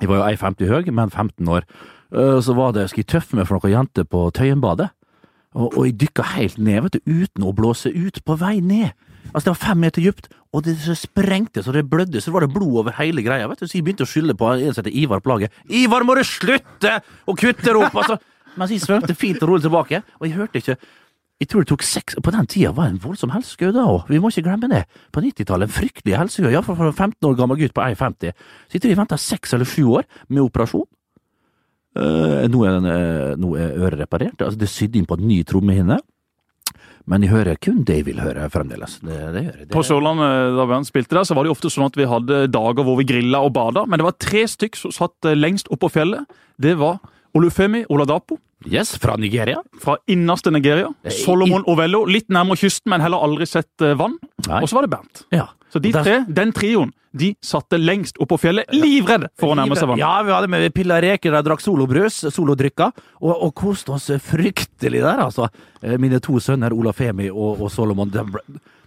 Jeg 0.00 0.08
var 0.08 0.20
jo 0.20 0.28
1,50 0.36 0.68
høy, 0.70 0.90
men 0.94 1.10
15 1.10 1.48
år. 1.48 1.64
eh, 2.14 2.38
Så 2.40 2.54
var 2.54 2.72
det 2.72 2.88
Skal 2.90 3.02
jeg 3.02 3.10
tøffe 3.14 3.36
meg 3.36 3.48
for 3.48 3.58
noen 3.58 3.74
jenter 3.74 4.04
på 4.06 4.30
Tøyenbadet? 4.32 4.90
Og, 5.58 5.72
og 5.78 5.86
jeg 5.88 5.96
dykka 5.98 6.22
helt 6.36 6.58
ned, 6.60 6.82
vet 6.84 6.98
du, 6.98 7.00
uten 7.24 7.42
å 7.48 7.54
blåse 7.56 7.88
ut, 7.90 8.20
på 8.24 8.34
vei 8.38 8.60
ned. 8.60 8.92
Altså, 9.32 9.48
det 9.48 9.52
var 9.54 9.60
fem 9.62 9.80
meter 9.80 10.04
dypt, 10.04 10.28
og 10.54 10.62
det 10.66 10.74
så 10.84 10.94
sprengte 10.94 11.62
så 11.64 11.72
det 11.74 11.86
blødde, 11.88 12.20
så 12.22 12.30
var 12.34 12.44
det 12.44 12.52
blod 12.52 12.76
over 12.82 12.94
hele 13.00 13.24
greia, 13.24 13.48
vet 13.48 13.58
du. 13.58 13.66
Så 13.66 13.78
jeg 13.78 13.84
begynte 13.86 14.04
å 14.04 14.08
skylde 14.08 14.36
på 14.38 14.44
en 14.52 14.74
som 14.76 14.84
heter 14.84 14.94
Ivar 14.94 15.20
på 15.24 15.32
laget. 15.32 15.56
Ivar, 15.72 16.04
må 16.04 16.14
du 16.14 16.22
slutte 16.22 16.98
å 17.26 17.34
kutte 17.34 17.64
det 17.64 17.74
opp, 17.80 17.96
altså! 17.96 18.18
Mens 18.60 18.72
jeg 18.76 18.84
svømte 18.84 19.16
fint 19.16 19.40
og 19.42 19.50
rolig 19.54 19.64
tilbake, 19.66 20.02
og 20.20 20.28
jeg 20.28 20.36
hørte 20.36 20.60
ikke 20.62 20.76
jeg 21.38 21.48
tror 21.50 21.62
det 21.62 21.70
tok 21.70 21.86
seks 21.86 22.18
På 22.24 22.34
den 22.34 22.48
tida 22.50 22.72
var 22.74 22.88
det 22.88 22.96
en 22.96 23.02
voldsom 23.02 23.30
helsekø 23.30 23.70
da 23.74 23.86
òg. 23.86 24.10
Vi 24.10 24.18
må 24.18 24.32
ikke 24.32 24.46
glemme 24.48 24.70
det. 24.72 24.84
På 25.14 25.22
90-tallet 25.22 25.68
en 25.68 25.74
fryktelig 25.74 26.16
helsekø, 26.18 26.50
iallfall 26.50 26.78
for 26.80 26.90
en 26.90 26.96
15 26.96 27.28
år 27.30 27.36
gammel 27.38 27.60
gutt 27.60 27.74
på 27.76 27.84
1,50. 27.84 28.34
Så 28.66 28.76
jeg 28.76 28.82
tror 28.82 28.94
jeg 28.94 28.98
venta 28.98 29.18
seks 29.22 29.54
eller 29.54 29.68
sju 29.68 29.84
år 30.00 30.08
med 30.28 30.42
operasjon. 30.42 30.86
Uh, 31.98 32.44
nå, 32.50 32.62
er 32.66 32.78
den, 32.78 32.88
uh, 32.90 33.34
nå 33.38 33.52
er 33.58 33.78
øret 33.78 34.02
reparert. 34.02 34.42
Altså, 34.42 34.58
det 34.58 34.66
er 34.66 34.72
sydd 34.74 34.98
inn 34.98 35.06
på 35.08 35.18
en 35.18 35.28
ny 35.30 35.38
trommehinne. 35.46 36.00
Men 37.08 37.24
jeg 37.24 37.32
hører 37.32 37.56
kun 37.62 37.80
det 37.86 38.00
jeg 38.00 38.08
vil 38.10 38.18
høre 38.20 38.50
fremdeles. 38.52 38.98
Det, 39.00 39.16
det 39.32 39.44
jeg. 39.44 39.54
Det, 39.62 39.68
På 39.72 39.84
Sørlandet 39.86 40.58
da 40.58 40.66
vi 40.68 40.80
spilte 40.90 41.16
der, 41.16 41.24
så 41.24 41.38
var 41.38 41.46
det 41.46 41.54
ofte 41.54 41.70
sånn 41.72 41.86
at 41.86 41.96
vi 41.96 42.08
hadde 42.10 42.42
dager 42.52 42.84
hvor 42.84 42.98
vi 42.98 43.06
grilla 43.08 43.40
og 43.46 43.54
bada, 43.56 43.86
men 43.86 44.00
det 44.00 44.08
var 44.10 44.18
tre 44.20 44.42
stykk 44.50 44.76
som 44.76 44.92
satt 44.92 45.30
eh, 45.30 45.38
lengst 45.38 45.70
oppå 45.72 45.86
på 45.86 45.94
fjellet. 45.96 46.36
Det 46.60 46.74
var 46.76 46.98
Olufemi 47.38 47.86
Oladapo 47.88 48.36
yes, 48.72 48.94
fra 49.00 49.16
Nigeria? 49.20 49.62
fra 49.82 49.96
innerste 50.10 50.52
Nigeria. 50.54 50.90
Solomon 51.22 51.64
Ovello, 51.70 52.04
litt 52.08 52.28
nærmere 52.32 52.60
kysten, 52.60 52.90
men 52.92 53.04
heller 53.04 53.22
aldri 53.24 53.46
sett 53.48 53.84
eh, 53.84 53.96
vann. 53.98 54.16
Nei. 54.46 54.62
Og 54.62 54.70
så 54.70 54.78
var 54.78 54.86
det 54.86 54.92
Bernt. 54.94 55.24
Ja. 55.34 55.48
Så 55.72 55.82
de 55.84 55.92
tre, 55.92 56.22
den 56.32 56.52
trioen, 56.56 56.94
de 57.18 57.32
satte 57.44 57.76
lengst 57.80 58.16
opp 58.20 58.30
på 58.32 58.38
fjellet, 58.40 58.70
livredde 58.72 59.28
for 59.40 59.52
å 59.52 59.58
nærme 59.58 59.76
seg 59.76 59.90
vann. 59.90 60.00
Ja, 60.00 60.14
vi 60.24 60.32
hadde 60.32 60.48
med 60.52 60.68
pilla 60.76 61.00
reker, 61.04 61.34
de 61.34 61.42
drakk 61.44 61.64
solobrus, 61.64 62.22
solodrykka, 62.32 62.90
og, 63.20 63.34
og 63.34 63.52
koste 63.58 63.94
oss 63.96 64.08
fryktelig 64.24 65.02
der, 65.04 65.24
altså. 65.26 65.48
Eh, 65.82 65.98
Mine 66.00 66.20
to 66.24 66.40
sønner, 66.42 66.76
Olafemi 66.76 67.28
og, 67.32 67.64
og 67.64 67.72
Solomon, 67.72 68.12
de, 68.12 68.24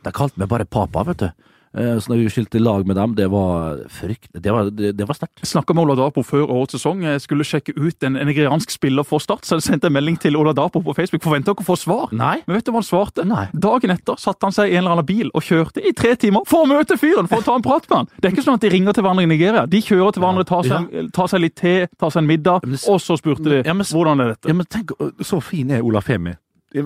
de 0.06 0.14
kalte 0.16 0.42
meg 0.42 0.50
bare 0.52 0.70
papa, 0.70 1.06
vet 1.12 1.26
du. 1.26 1.48
Eh, 1.74 1.98
Så 2.04 2.12
når 2.12 2.18
vi 2.26 2.30
skilte 2.34 2.60
lag 2.60 2.86
med 2.86 2.96
dem, 3.00 3.14
det 3.16 3.30
var 3.32 3.78
frykt... 3.88 4.28
Det 4.34 4.52
var, 4.52 4.70
det, 4.70 4.90
det 4.98 5.06
var 5.08 5.16
sterkt. 5.16 5.40
Snakka 5.48 5.74
med 5.74 5.86
Ola 5.86 5.96
Dapo 5.96 6.24
før 6.24 6.50
årets 6.52 6.76
sesong. 6.76 7.04
Jeg 7.08 7.22
skulle 7.24 7.46
sjekke 7.48 7.72
ut 7.80 8.04
en 8.04 8.18
nigeriansk 8.28 8.74
spiller 8.74 9.04
for 9.08 9.24
Start, 9.24 9.46
så 9.48 9.56
jeg 9.56 9.64
sendte 9.70 9.88
en 9.88 9.96
melding 9.96 10.18
til 10.20 10.36
Ola 10.36 10.52
Dapo 10.58 10.82
på 10.84 10.96
Facebook. 10.98 11.24
Forventa 11.24 11.54
ikke 11.56 11.64
å 11.64 11.70
få 11.70 11.78
svar. 11.80 12.12
Nei. 12.12 12.42
Men 12.46 12.58
vet 12.58 12.66
du 12.68 12.74
hva 12.74 12.82
han 12.82 12.88
svarte? 12.90 13.24
Nei. 13.28 13.46
Dagen 13.56 13.94
etter 13.96 14.20
satte 14.20 14.44
han 14.50 14.56
seg 14.56 14.68
i 14.72 14.76
en 14.76 14.84
eller 14.84 14.98
annen 14.98 15.08
bil 15.08 15.32
og 15.32 15.46
kjørte 15.48 15.80
i 15.88 15.94
tre 15.96 16.16
timer 16.20 16.44
for 16.50 16.66
å 16.66 16.70
møte 16.74 16.98
fyren, 17.00 17.30
for 17.32 17.40
å 17.40 17.48
ta 17.48 17.56
en 17.56 17.64
prat 17.66 17.88
med 17.90 17.98
han. 18.02 18.12
Det 18.20 18.28
er 18.30 18.36
ikke 18.36 18.46
sånn 18.50 18.60
at 18.60 18.66
de 18.68 18.74
ringer 18.76 18.98
til 18.98 19.08
hverandre 19.08 19.24
i 19.24 19.32
Nigeria. 19.32 19.64
De 19.72 19.80
kjører 19.86 20.12
til 20.18 20.26
hverandre, 20.26 20.48
tar 20.52 20.68
seg, 20.68 21.10
tar 21.16 21.32
seg 21.32 21.46
litt 21.46 21.56
te, 21.62 21.76
tar 22.00 22.12
seg 22.12 22.26
en 22.26 22.32
middag, 22.34 22.68
Men 22.68 22.80
og 22.92 23.00
så 23.00 23.16
spurte 23.20 23.48
de 23.48 23.62
Ja, 23.64 23.74
men- 23.74 23.88
hvordan 23.88 24.20
er 24.26 24.34
dette. 24.36 24.48
Ja, 24.52 24.54
men 24.60 24.66
tenk, 24.68 24.92
så 25.24 25.40
fin 25.42 25.72
er 25.72 25.82
Ola 25.88 26.02
Femi. 26.04 26.36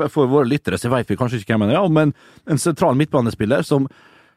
For 0.10 0.26
våre 0.26 0.48
lyttere 0.50 0.78
så 0.82 0.90
vet 0.90 1.08
vi 1.10 1.16
kanskje 1.18 1.42
ikke 1.42 1.54
hvem 1.54 1.62
han 1.68 1.70
er, 1.74 1.78
ja, 1.78 1.88
men 1.88 2.14
en 2.50 2.58
sentral 2.58 2.96
midtbanespiller 2.98 3.62
som 3.66 3.86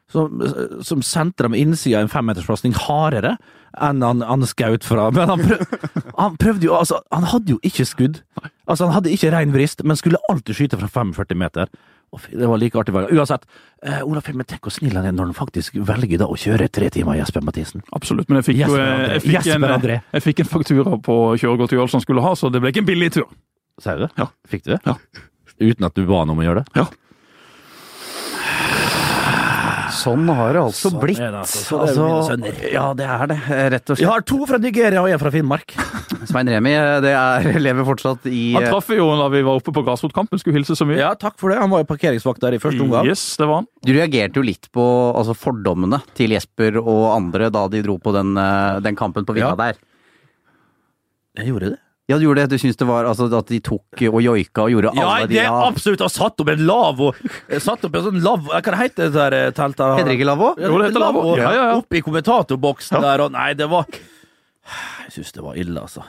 som, 0.09 0.41
som 0.85 1.03
sendte 1.05 1.45
dem 1.45 1.55
innsida 1.57 1.99
av 1.99 2.07
en 2.07 2.11
femmeterspasning 2.13 2.73
hardere 2.87 3.35
enn 3.77 4.01
han, 4.01 4.23
han 4.25 4.45
skaut 4.49 4.85
fra. 4.87 5.09
Men 5.15 5.29
han, 5.29 5.43
prøv, 5.45 5.77
han 6.17 6.39
prøvde 6.41 6.65
jo 6.69 6.73
altså 6.77 7.03
Han 7.13 7.27
hadde 7.29 7.53
jo 7.53 7.59
ikke 7.65 7.85
skudd. 7.85 8.19
Altså 8.65 8.87
Han 8.87 8.95
hadde 8.97 9.13
ikke 9.13 9.31
rein 9.33 9.53
vrist, 9.53 9.83
men 9.85 9.97
skulle 9.97 10.19
alltid 10.29 10.57
skyte 10.57 10.77
fra 10.81 10.89
45 10.89 11.37
meter. 11.37 11.69
Og 12.13 12.23
det 12.33 12.47
var 12.49 12.57
like 12.57 12.77
artig 12.79 12.93
hver 12.93 13.05
gang. 13.05 13.19
Uansett, 13.21 13.43
eh, 13.85 13.99
Olaf 14.01 14.25
Filmen, 14.25 14.45
tenk 14.49 14.65
hvor 14.65 14.73
snill 14.73 14.95
han 14.97 15.05
er 15.05 15.13
når 15.13 15.29
han 15.29 15.37
faktisk 15.37 15.75
velger 15.85 16.21
da 16.21 16.25
å 16.29 16.37
kjøre 16.37 16.69
tre 16.73 16.89
timer, 16.93 17.19
Jesper 17.19 17.43
Mathisen. 17.45 17.83
Absolutt, 17.93 18.29
men 18.31 18.39
jeg 18.39 18.47
fikk 18.47 18.61
jo 18.63 18.69
Jesper 18.79 18.85
André. 18.85 19.11
jeg 19.11 19.21
fikk 19.25 19.35
en, 19.35 19.49
Jesper 19.51 19.75
André. 19.75 19.97
jeg 20.15 20.25
fikk 20.25 20.41
en 20.41 20.49
faktura 20.49 20.97
på 21.05 21.17
kjøregodtgjørelsen 21.43 21.99
han 21.99 22.05
skulle 22.07 22.23
ha, 22.25 22.31
så 22.39 22.49
det 22.53 22.63
ble 22.63 22.73
ikke 22.73 22.81
en 22.81 22.89
billig 22.89 23.11
tur. 23.19 23.27
Sier 23.83 24.01
du 24.01 24.07
det? 24.07 24.09
Ja. 24.17 24.27
Fikk 24.49 24.65
du 24.65 24.71
det? 24.73 24.79
Ja. 24.89 24.97
Uten 25.59 25.85
at 25.85 25.97
du 25.97 26.05
ba 26.09 26.23
han 26.23 26.33
om 26.33 26.41
å 26.41 26.47
gjøre 26.47 26.63
det? 26.63 26.81
Ja. 26.81 26.87
Sånn 29.99 30.29
har 30.31 30.53
det 30.55 30.61
altså 30.63 30.89
Sånn 30.89 30.99
blitt. 31.01 31.19
er 31.19 31.33
det 31.33 31.41
altså. 31.41 31.61
Så 31.67 31.79
det 32.39 32.51
er 32.53 32.63
jo 32.63 32.71
ja, 32.73 32.85
det 32.97 33.07
er 33.09 33.29
det, 33.31 33.37
rett 33.75 33.91
og 33.93 33.99
Jeg 34.01 34.07
har 34.09 34.23
to 34.27 34.39
fra 34.49 34.59
Nigeria 34.63 35.01
og 35.03 35.09
en 35.11 35.19
fra 35.21 35.31
Finnmark. 35.33 35.75
Svein 36.29 36.49
Remi 36.51 36.71
det 37.03 37.11
er, 37.15 37.49
lever 37.67 37.87
fortsatt 37.87 38.27
i 38.31 38.53
Han 38.55 38.67
traff 38.69 38.89
jo 38.95 39.09
da 39.19 39.27
vi 39.33 39.41
var 39.45 39.59
oppe 39.59 39.73
på 39.75 39.83
grasrotkampen, 39.87 40.39
skulle 40.41 40.59
hilse 40.59 40.77
så 40.79 40.87
mye. 40.87 40.99
Ja, 41.01 41.11
takk 41.19 41.35
for 41.41 41.51
det. 41.53 41.59
Han 41.61 41.71
var 41.73 41.83
jo 41.83 41.89
parkeringsvakt 41.91 42.41
der 42.43 42.55
i 42.57 42.61
første 42.63 42.83
omgang. 42.85 43.07
Yes, 43.09 43.25
det 43.39 43.47
var 43.49 43.61
han. 43.63 43.69
Du 43.85 43.93
reagerte 43.95 44.39
jo 44.41 44.45
litt 44.47 44.69
på 44.75 44.85
altså, 45.17 45.35
fordommene 45.37 46.01
til 46.17 46.35
Jesper 46.37 46.79
og 46.81 47.03
andre 47.15 47.51
da 47.53 47.67
de 47.71 47.83
dro 47.85 47.97
på 48.01 48.15
den, 48.15 48.35
eh, 48.39 48.79
den 48.85 48.97
kampen 48.99 49.27
på 49.27 49.35
Villa 49.37 49.53
Ja. 49.53 49.59
der. 49.67 49.79
Jeg 51.39 51.51
gjorde 51.53 51.69
det. 51.75 51.79
Ja, 52.09 52.17
du 52.17 52.25
gjorde 52.25 52.41
det. 52.41 52.55
Du 52.57 52.61
syntes 52.61 52.79
det 52.79 52.87
var 52.89 53.05
altså, 53.05 53.27
at 53.37 53.51
de 53.51 53.59
tok 53.61 54.01
og 54.09 54.19
joika 54.23 54.63
og 54.65 54.71
gjorde 54.73 54.93
Ja, 54.97 55.09
alle 55.13 55.27
de 55.29 55.35
det 55.37 55.43
er 55.43 55.53
absolutt. 55.53 56.01
Og 56.01 56.09
satt 56.09 56.41
opp 56.41 56.49
en 56.49 56.63
lavvo. 56.65 57.11
Satt 57.61 57.85
opp 57.85 57.99
en 57.99 58.07
sånn 58.07 58.21
lavvo 58.25 58.49
Hva 58.55 58.79
heter 58.79 59.11
det 59.11 59.13
der 59.13 59.35
eh, 59.37 59.49
teltet? 59.53 59.93
Heter 59.99 60.09
det 60.09 60.17
ikke 60.17 60.29
lavvo? 60.31 60.55
Jo, 60.57 60.71
det 60.81 60.89
heter 60.89 61.03
lavvo. 61.05 61.25
Ja, 61.37 61.51
ja, 61.53 61.67
ja. 61.69 61.75
Oppe 61.77 61.99
i 61.99 62.05
kommentatorboksen 62.05 63.05
der, 63.05 63.25
og 63.27 63.35
nei, 63.37 63.51
det 63.59 63.69
var 63.69 63.85
Jeg 65.05 65.19
syns 65.19 65.37
det 65.37 65.45
var 65.45 65.61
ille, 65.61 65.85
altså. 65.85 66.05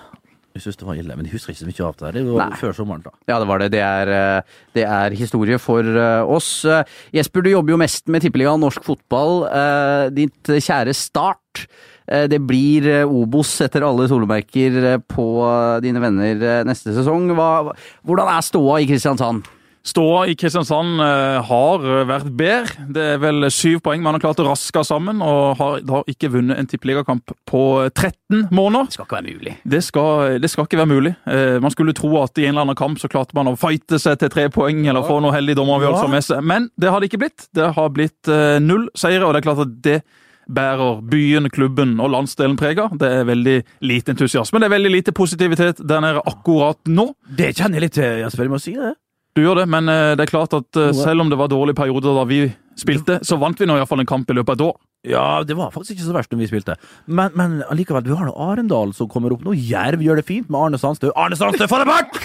Jeg 0.61 0.67
syns 0.67 0.81
det 0.83 0.87
var 0.91 0.99
ille, 1.01 1.17
Men 1.17 1.25
jeg 1.25 1.33
husker 1.39 1.55
ikke 1.55 1.63
så 1.63 1.69
mye 1.71 1.87
av 1.89 1.95
det. 2.01 2.11
Det 2.21 2.25
var 2.29 2.51
Nei. 2.53 2.59
før 2.61 2.75
sommeren, 2.77 3.05
da. 3.07 3.13
Ja, 3.31 3.39
det 3.41 3.47
var 3.49 3.63
det. 3.63 3.71
Det 3.73 3.81
er, 3.81 4.11
eh, 4.13 4.59
det 4.77 4.85
er 4.85 5.17
historie 5.17 5.57
for 5.59 5.81
eh, 5.81 6.33
oss. 6.37 6.67
Eh, 6.69 6.85
Jesper, 7.17 7.41
du 7.41 7.49
jobber 7.55 7.73
jo 7.73 7.81
mest 7.81 8.13
med 8.13 8.21
tippeligaen 8.21 8.61
norsk 8.61 8.85
fotball. 8.85 9.47
Ditt 10.13 10.53
kjære 10.53 10.93
Start. 10.95 11.65
Det 12.11 12.41
blir 12.43 13.07
Obos 13.07 13.53
etter 13.63 13.85
alle 13.87 14.09
solmerker 14.11 14.79
eh, 14.93 14.99
på 14.99 15.27
dine 15.81 16.03
venner 16.03 16.67
neste 16.69 16.93
sesong. 16.93 17.31
Hva, 17.39 17.73
hvordan 18.05 18.35
er 18.35 18.45
ståa 18.45 18.81
i 18.83 18.91
Kristiansand? 18.91 19.49
Ståa 19.87 20.27
i 20.29 20.35
Kristiansand 20.37 21.01
eh, 21.01 21.39
har 21.49 21.85
eh, 21.89 22.03
vært 22.09 22.29
bedre. 22.37 22.87
Det 22.93 23.05
er 23.15 23.21
vel 23.23 23.49
syv 23.55 23.79
poeng 23.87 24.03
man 24.05 24.17
har 24.17 24.23
klart 24.23 24.43
å 24.43 24.47
raske 24.51 24.83
sammen, 24.85 25.23
og 25.25 25.57
har, 25.61 25.81
har 25.89 26.11
ikke 26.11 26.29
vunnet 26.35 26.61
en 26.61 26.69
tippeligakamp 26.69 27.33
på 27.49 27.63
13 27.89 28.51
måneder. 28.53 28.91
Det 28.91 28.99
skal 28.99 29.07
ikke 29.09 29.19
være 29.19 29.37
mulig. 29.39 29.57
Det 29.75 29.83
skal, 29.87 30.37
det 30.43 30.53
skal 30.53 30.69
ikke 30.69 30.83
være 30.83 30.93
mulig. 30.93 31.15
Eh, 31.25 31.57
man 31.65 31.73
skulle 31.73 31.97
tro 31.97 32.13
at 32.21 32.37
i 32.37 32.45
en 32.45 32.55
eller 32.55 32.69
annen 32.69 32.81
kamp 32.81 33.01
så 33.01 33.09
klarte 33.13 33.37
man 33.39 33.49
å 33.49 33.57
fighte 33.61 34.01
seg 34.03 34.21
til 34.21 34.33
tre 34.33 34.49
poeng 34.53 34.85
eller 34.85 35.07
få 35.09 35.21
noe 35.25 35.35
heldig 35.37 35.57
dommeravgjørelse 35.59 36.13
med 36.13 36.29
seg, 36.29 36.45
men 36.45 36.69
det 36.81 36.93
har 36.93 37.01
det 37.01 37.11
ikke 37.11 37.25
blitt. 37.25 37.49
Det 37.57 37.73
har 37.77 37.93
blitt 37.97 38.29
eh, 38.31 38.59
null 38.61 38.91
seire, 38.93 39.25
og 39.25 39.33
det 39.33 39.41
er 39.41 39.49
klart 39.49 39.65
at 39.65 39.79
det 39.89 40.01
bærer 40.51 41.01
byen, 41.07 41.49
klubben 41.53 41.95
og 42.03 42.11
landsdelen 42.13 42.57
prega. 42.61 42.89
Det 43.01 43.09
er 43.21 43.29
veldig 43.29 43.61
lite 43.87 44.13
entusiasme. 44.13 44.61
Det 44.61 44.67
er 44.69 44.77
veldig 44.77 44.93
lite 44.93 45.15
positivitet 45.17 45.81
der 45.87 46.03
nede 46.05 46.25
akkurat 46.27 46.81
nå. 46.91 47.13
Det 47.25 47.55
kjenner 47.55 47.79
jeg 47.79 47.87
litt 47.87 47.97
til, 47.97 48.19
Jasper. 48.25 48.49
Jeg 48.49 48.53
må 48.53 48.61
si 48.61 48.75
det. 48.77 48.97
Du 49.37 49.45
gjør 49.45 49.63
det, 49.63 49.69
men 49.71 49.89
eh, 49.91 50.13
det 50.19 50.27
er 50.27 50.33
klart 50.33 50.55
at 50.57 50.79
eh, 50.81 50.93
selv 50.97 51.23
om 51.25 51.31
det 51.31 51.39
var 51.39 51.51
dårlige 51.53 51.79
perioder 51.79 52.17
da 52.19 52.25
vi 52.27 52.41
spilte, 52.79 53.21
så 53.27 53.39
vant 53.41 53.59
vi 53.61 53.69
nå 53.69 53.77
iallfall 53.79 54.03
en 54.05 54.09
kamp 54.09 54.31
i 54.31 54.37
løpet 54.37 54.55
av 54.55 54.59
et 54.61 54.67
år. 54.71 54.79
Ja, 55.09 55.41
det 55.49 55.57
var 55.57 55.71
faktisk 55.73 55.95
ikke 55.97 56.05
så 56.11 56.13
verst 56.13 56.33
når 56.35 56.43
vi 56.43 56.51
spilte. 56.51 56.75
Men, 57.09 57.33
men 57.39 57.61
allikevel, 57.73 58.05
vi 58.05 58.17
har 58.17 58.27
nå 58.29 58.35
Arendal 58.37 58.91
som 58.93 59.09
kommer 59.09 59.33
opp 59.33 59.47
nå. 59.47 59.55
Jerv 59.57 60.03
gjør 60.05 60.21
det 60.21 60.27
fint 60.29 60.51
med 60.53 60.61
Arne 60.61 60.81
Sandstø. 60.81 61.09
Arne 61.17 61.39
Sandstø, 61.41 61.65
få 61.71 61.79
det 61.81 61.87
bort! 61.89 62.19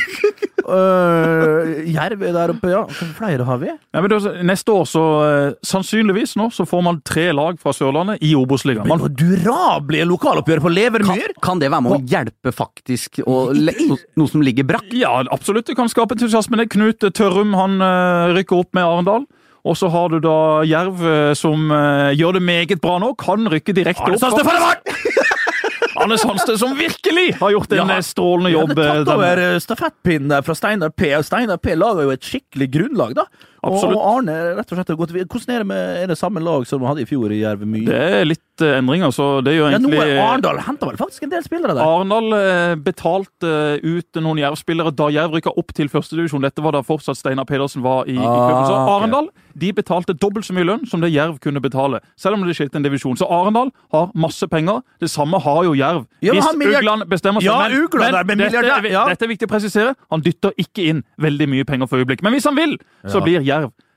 uh, 0.67 1.71
Jerv 1.95 2.25
er 2.27 2.33
der 2.35 2.51
oppe, 2.51 2.73
ja. 2.73 2.81
Hvor 2.89 3.13
flere 3.15 3.47
har 3.47 3.61
vi? 3.61 3.69
Ja, 3.71 4.01
men 4.03 4.15
er- 4.17 4.41
neste 4.51 4.75
år 4.75 4.83
så 4.91 5.03
uh, 5.23 5.55
Sannsynligvis 5.63 6.35
nå 6.39 6.49
så 6.51 6.65
får 6.67 6.83
man 6.83 6.99
tre 7.07 7.29
lag 7.37 7.61
fra 7.63 7.71
Sørlandet 7.75 8.19
i 8.27 8.33
Obos-ligaen. 8.35 8.91
Man- 8.91 9.05
får 9.05 9.15
durable 9.23 10.03
lokaloppgjør 10.11 10.65
på 10.67 10.73
Levermyr! 10.75 11.37
kan 11.45 11.63
det 11.63 11.71
være 11.71 11.85
med 11.85 11.95
å 11.95 12.01
hjelpe 12.11 12.51
faktisk 12.55 13.21
og 13.23 13.55
no, 13.55 13.95
noe 14.19 14.31
som 14.31 14.43
ligger 14.43 14.67
brakk? 14.67 14.91
Ja, 14.99 15.15
absolutt. 15.31 15.69
Det 15.71 15.77
kan 15.79 15.87
skape 15.91 16.17
entusiasme. 16.19 16.59
Knut 16.75 17.07
Tørrum 17.15 17.55
han 17.55 17.79
uh, 17.79 18.35
rykker 18.35 18.65
opp 18.65 18.75
med 18.75 18.83
Arendal. 18.83 19.29
Og 19.65 19.73
så 19.79 19.89
har 19.89 20.11
du 20.13 20.19
da 20.21 20.35
Jerv 20.69 20.99
eh, 21.09 21.33
som 21.37 21.71
eh, 21.73 22.11
gjør 22.19 22.37
det 22.37 22.43
meget 22.45 22.81
bra 22.83 22.99
nå. 23.01 23.13
Kan 23.17 23.47
rykke 23.49 23.73
direkte 23.73 24.05
Arne 24.05 24.19
opp. 24.21 24.91
Arne 25.95 26.17
Sandstø 26.19 26.57
som 26.59 26.73
virkelig 26.77 27.37
har 27.39 27.53
gjort 27.55 27.71
en 27.73 27.79
Ja. 27.79 27.95
eh, 27.97 28.03
strålende 28.05 28.51
Ja, 28.51 28.59
jobb. 28.61 28.75
det 28.75 28.85
eh, 28.85 28.93
tatt 29.05 29.13
over 29.15 29.59
stafettpinnen 29.63 30.43
fra 30.45 30.55
Steinar 30.55 30.89
P. 30.91 31.11
Steinar 31.23 31.57
P 31.57 31.75
lager 31.75 32.03
jo 32.03 32.11
et 32.13 32.21
skikkelig 32.27 32.67
grunnlag, 32.73 33.15
da. 33.15 33.25
Absolutt. 33.65 33.97
Og 33.97 34.05
Arne 34.11 34.35
rett 34.59 34.71
og 34.71 34.77
slett 34.79 34.91
har 34.93 34.97
gått. 34.99 35.13
Hvordan 35.15 35.53
er 35.55 35.63
det 35.63 35.67
med 35.71 36.01
er 36.03 36.07
det 36.11 36.17
samme 36.19 36.43
lag 36.43 36.65
som 36.69 36.81
vi 36.83 36.89
hadde 36.89 37.03
i 37.05 37.07
fjor 37.09 37.33
i 37.33 37.41
Jerv 37.41 37.65
Mye? 37.65 37.85
Det 37.87 38.01
er 38.19 38.27
litt 38.29 38.63
eh, 38.65 38.75
endringer, 38.79 39.13
så 39.15 39.29
det 39.45 39.55
gjør 39.57 39.71
Ja, 39.71 39.79
egentlig 39.79 40.01
er 40.03 40.21
Arendal 40.23 40.61
henta 40.67 40.89
vel 40.91 40.99
faktisk 40.99 41.25
en 41.27 41.33
del 41.33 41.43
spillere 41.45 41.75
der? 41.77 41.83
Arendal 41.85 42.37
eh, 42.37 42.75
betalte 42.85 43.53
eh, 43.81 43.87
ut 43.97 44.21
noen 44.21 44.41
Jerv-spillere 44.43 44.93
da 44.95 45.09
Jerv 45.13 45.35
rykka 45.39 45.55
opp 45.57 45.73
til 45.75 45.89
førstedivisjon. 45.91 46.45
Dette 46.45 46.63
var 46.65 46.77
da 46.77 46.83
fortsatt 46.85 47.17
Steinar 47.19 47.47
Pedersen 47.49 47.83
var 47.85 48.05
i, 48.05 48.15
i 48.15 48.21
Ah, 48.21 48.35
klubben. 48.35 48.69
Så. 48.69 48.77
Arendal 48.95 49.31
de 49.55 49.69
betalte 49.71 50.11
dobbelt 50.19 50.43
så 50.43 50.51
mye 50.51 50.65
lønn 50.67 50.81
som 50.89 50.99
det 50.99 51.13
Jerv 51.13 51.37
kunne 51.39 51.61
betale. 51.63 52.01
Selv 52.19 52.35
om 52.35 52.43
det 52.43 52.57
skilte 52.57 52.75
en 52.75 52.83
divisjon. 52.83 53.15
Så 53.15 53.23
Arendal 53.31 53.69
har 53.95 54.09
masse 54.13 54.43
penger. 54.51 54.81
Det 54.99 55.07
samme 55.09 55.39
har 55.39 55.61
jo 55.63 55.71
Jerv. 55.79 56.01
Ja, 56.25 56.33
Hvis 56.35 56.49
Ugland 56.51 57.05
bestemmer 57.07 57.39
seg. 57.39 57.47
Ja, 57.47 57.69
men, 57.69 57.85
Ugland 57.85 58.17
er 58.19 58.27
med 58.27 58.37
dette, 58.43 58.59
er, 58.59 58.89
ja. 58.91 59.05
dette 59.07 59.23
er 59.23 59.31
viktig 59.31 59.47
å 59.47 59.51
presisere. 59.53 59.93
Han 60.11 60.19
dytter 60.25 60.51
ikke 60.59 60.83
inn 60.91 61.03
veldig 61.23 61.47
mye 61.53 61.63
penger 61.67 61.87
for 61.87 62.03
øyeblikk. 62.03 62.19
Men 62.25 62.35
hvis 62.35 62.43
han 62.49 62.57
vil, 62.59 62.75
så 63.07 63.21
Ja. 63.21 63.23
blir 63.23 63.47
Jerv 63.47 63.54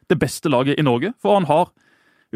det 0.09 0.19
beste 0.21 0.49
laget 0.53 0.79
i 0.81 0.87
Norge. 0.87 1.13
For 1.23 1.39
han 1.39 1.49
har 1.51 1.71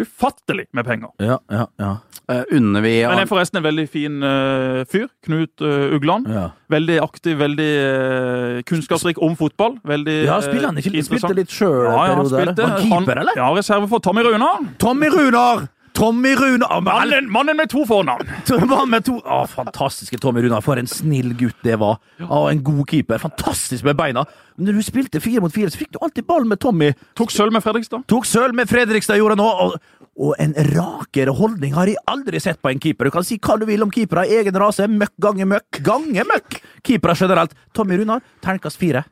ufattelig 0.01 0.65
med 0.73 0.87
penger. 0.89 1.11
Ja, 1.21 1.39
ja, 1.53 1.67
ja. 1.81 1.97
Uh, 2.31 2.45
unner 2.55 2.81
vi 2.81 2.93
Men 3.03 3.19
er 3.19 3.27
forresten 3.29 3.59
en 3.59 3.65
veldig 3.67 3.85
fin 3.93 4.23
uh, 4.25 4.85
fyr. 4.89 5.09
Knut 5.27 5.61
uh, 5.61 5.93
Ugland. 5.97 6.29
ja. 6.33 6.47
Veldig 6.73 6.97
aktiv, 7.03 7.37
veldig 7.37 7.69
uh, 7.83 8.63
kunnskapsrik 8.69 9.21
om 9.21 9.37
fotball. 9.37 9.77
Veldig 9.85 10.17
Ja, 10.25 10.39
spiller 10.41 10.71
han 10.71 10.81
ikke 10.81 10.95
eh, 10.97 11.05
spilte 11.05 11.35
litt 11.37 11.53
sjøl? 11.53 11.83
Ja, 11.91 12.07
ja, 12.09 12.17
han 12.17 12.31
spilte. 12.31 12.69
Han 12.71 12.89
keeper, 12.89 13.21
eller? 13.25 13.37
Ja, 13.37 13.51
reserve 13.53 13.91
for 13.91 14.01
Tommy 14.01 14.25
Runar. 14.25 14.65
Tommy 14.81 15.13
Runar! 15.13 15.67
Tommy 15.95 16.35
Runar! 16.35 16.81
Mannen, 16.81 17.29
mannen 17.31 17.57
med 17.57 17.69
to 17.71 17.85
fornavn. 17.87 18.29
Med 18.93 19.05
to 19.05 19.19
Å, 19.21 19.43
Fantastiske 19.51 20.19
Tommy 20.19 20.43
Runar. 20.43 20.63
For 20.65 20.81
en 20.81 20.89
snill 20.91 21.35
gutt 21.39 21.59
det 21.65 21.77
var. 21.81 21.99
Å, 22.25 22.47
En 22.51 22.63
god 22.65 22.85
keeper. 22.91 23.21
Fantastisk 23.23 23.85
med 23.85 23.99
beina. 23.99 24.25
Men 24.57 24.69
når 24.71 24.81
du 24.81 24.87
spilte 24.87 25.21
fire 25.23 25.43
mot 25.45 25.53
fire, 25.55 25.71
så 25.73 25.81
fikk 25.81 25.93
du 25.95 26.01
alltid 26.03 26.27
ball 26.29 26.49
med 26.49 26.61
Tommy. 26.63 26.93
Tok 27.19 27.33
sølv 27.35 27.55
med 27.55 27.65
Fredrikstad. 27.65 28.07
Tok 28.11 28.27
sølv 28.29 28.57
med 28.57 28.71
Fredrikstad, 28.71 29.21
gjorde 29.21 29.37
han 29.39 29.45
òg. 29.45 29.63
Og, 29.67 30.03
og 30.27 30.35
en 30.43 30.53
rakere 30.73 31.33
holdning 31.37 31.77
har 31.77 31.89
jeg 31.93 32.01
aldri 32.11 32.41
sett 32.43 32.61
på 32.65 32.73
en 32.73 32.81
keeper. 32.83 33.09
Du 33.09 33.15
kan 33.15 33.25
si 33.27 33.39
hva 33.41 33.57
du 33.61 33.67
vil 33.69 33.85
om 33.85 33.93
keepere. 33.93 34.27
Egen 34.41 34.59
rase. 34.61 34.89
Møkk 34.91 35.15
gange 35.23 35.49
møkk. 35.55 35.83
Gange 35.87 36.25
møkk! 36.29 36.61
Keepere 36.85 37.17
generelt. 37.21 37.57
Tommy 37.77 38.01
Runar, 38.01 38.25
terningkast 38.45 38.81
fire. 38.81 39.05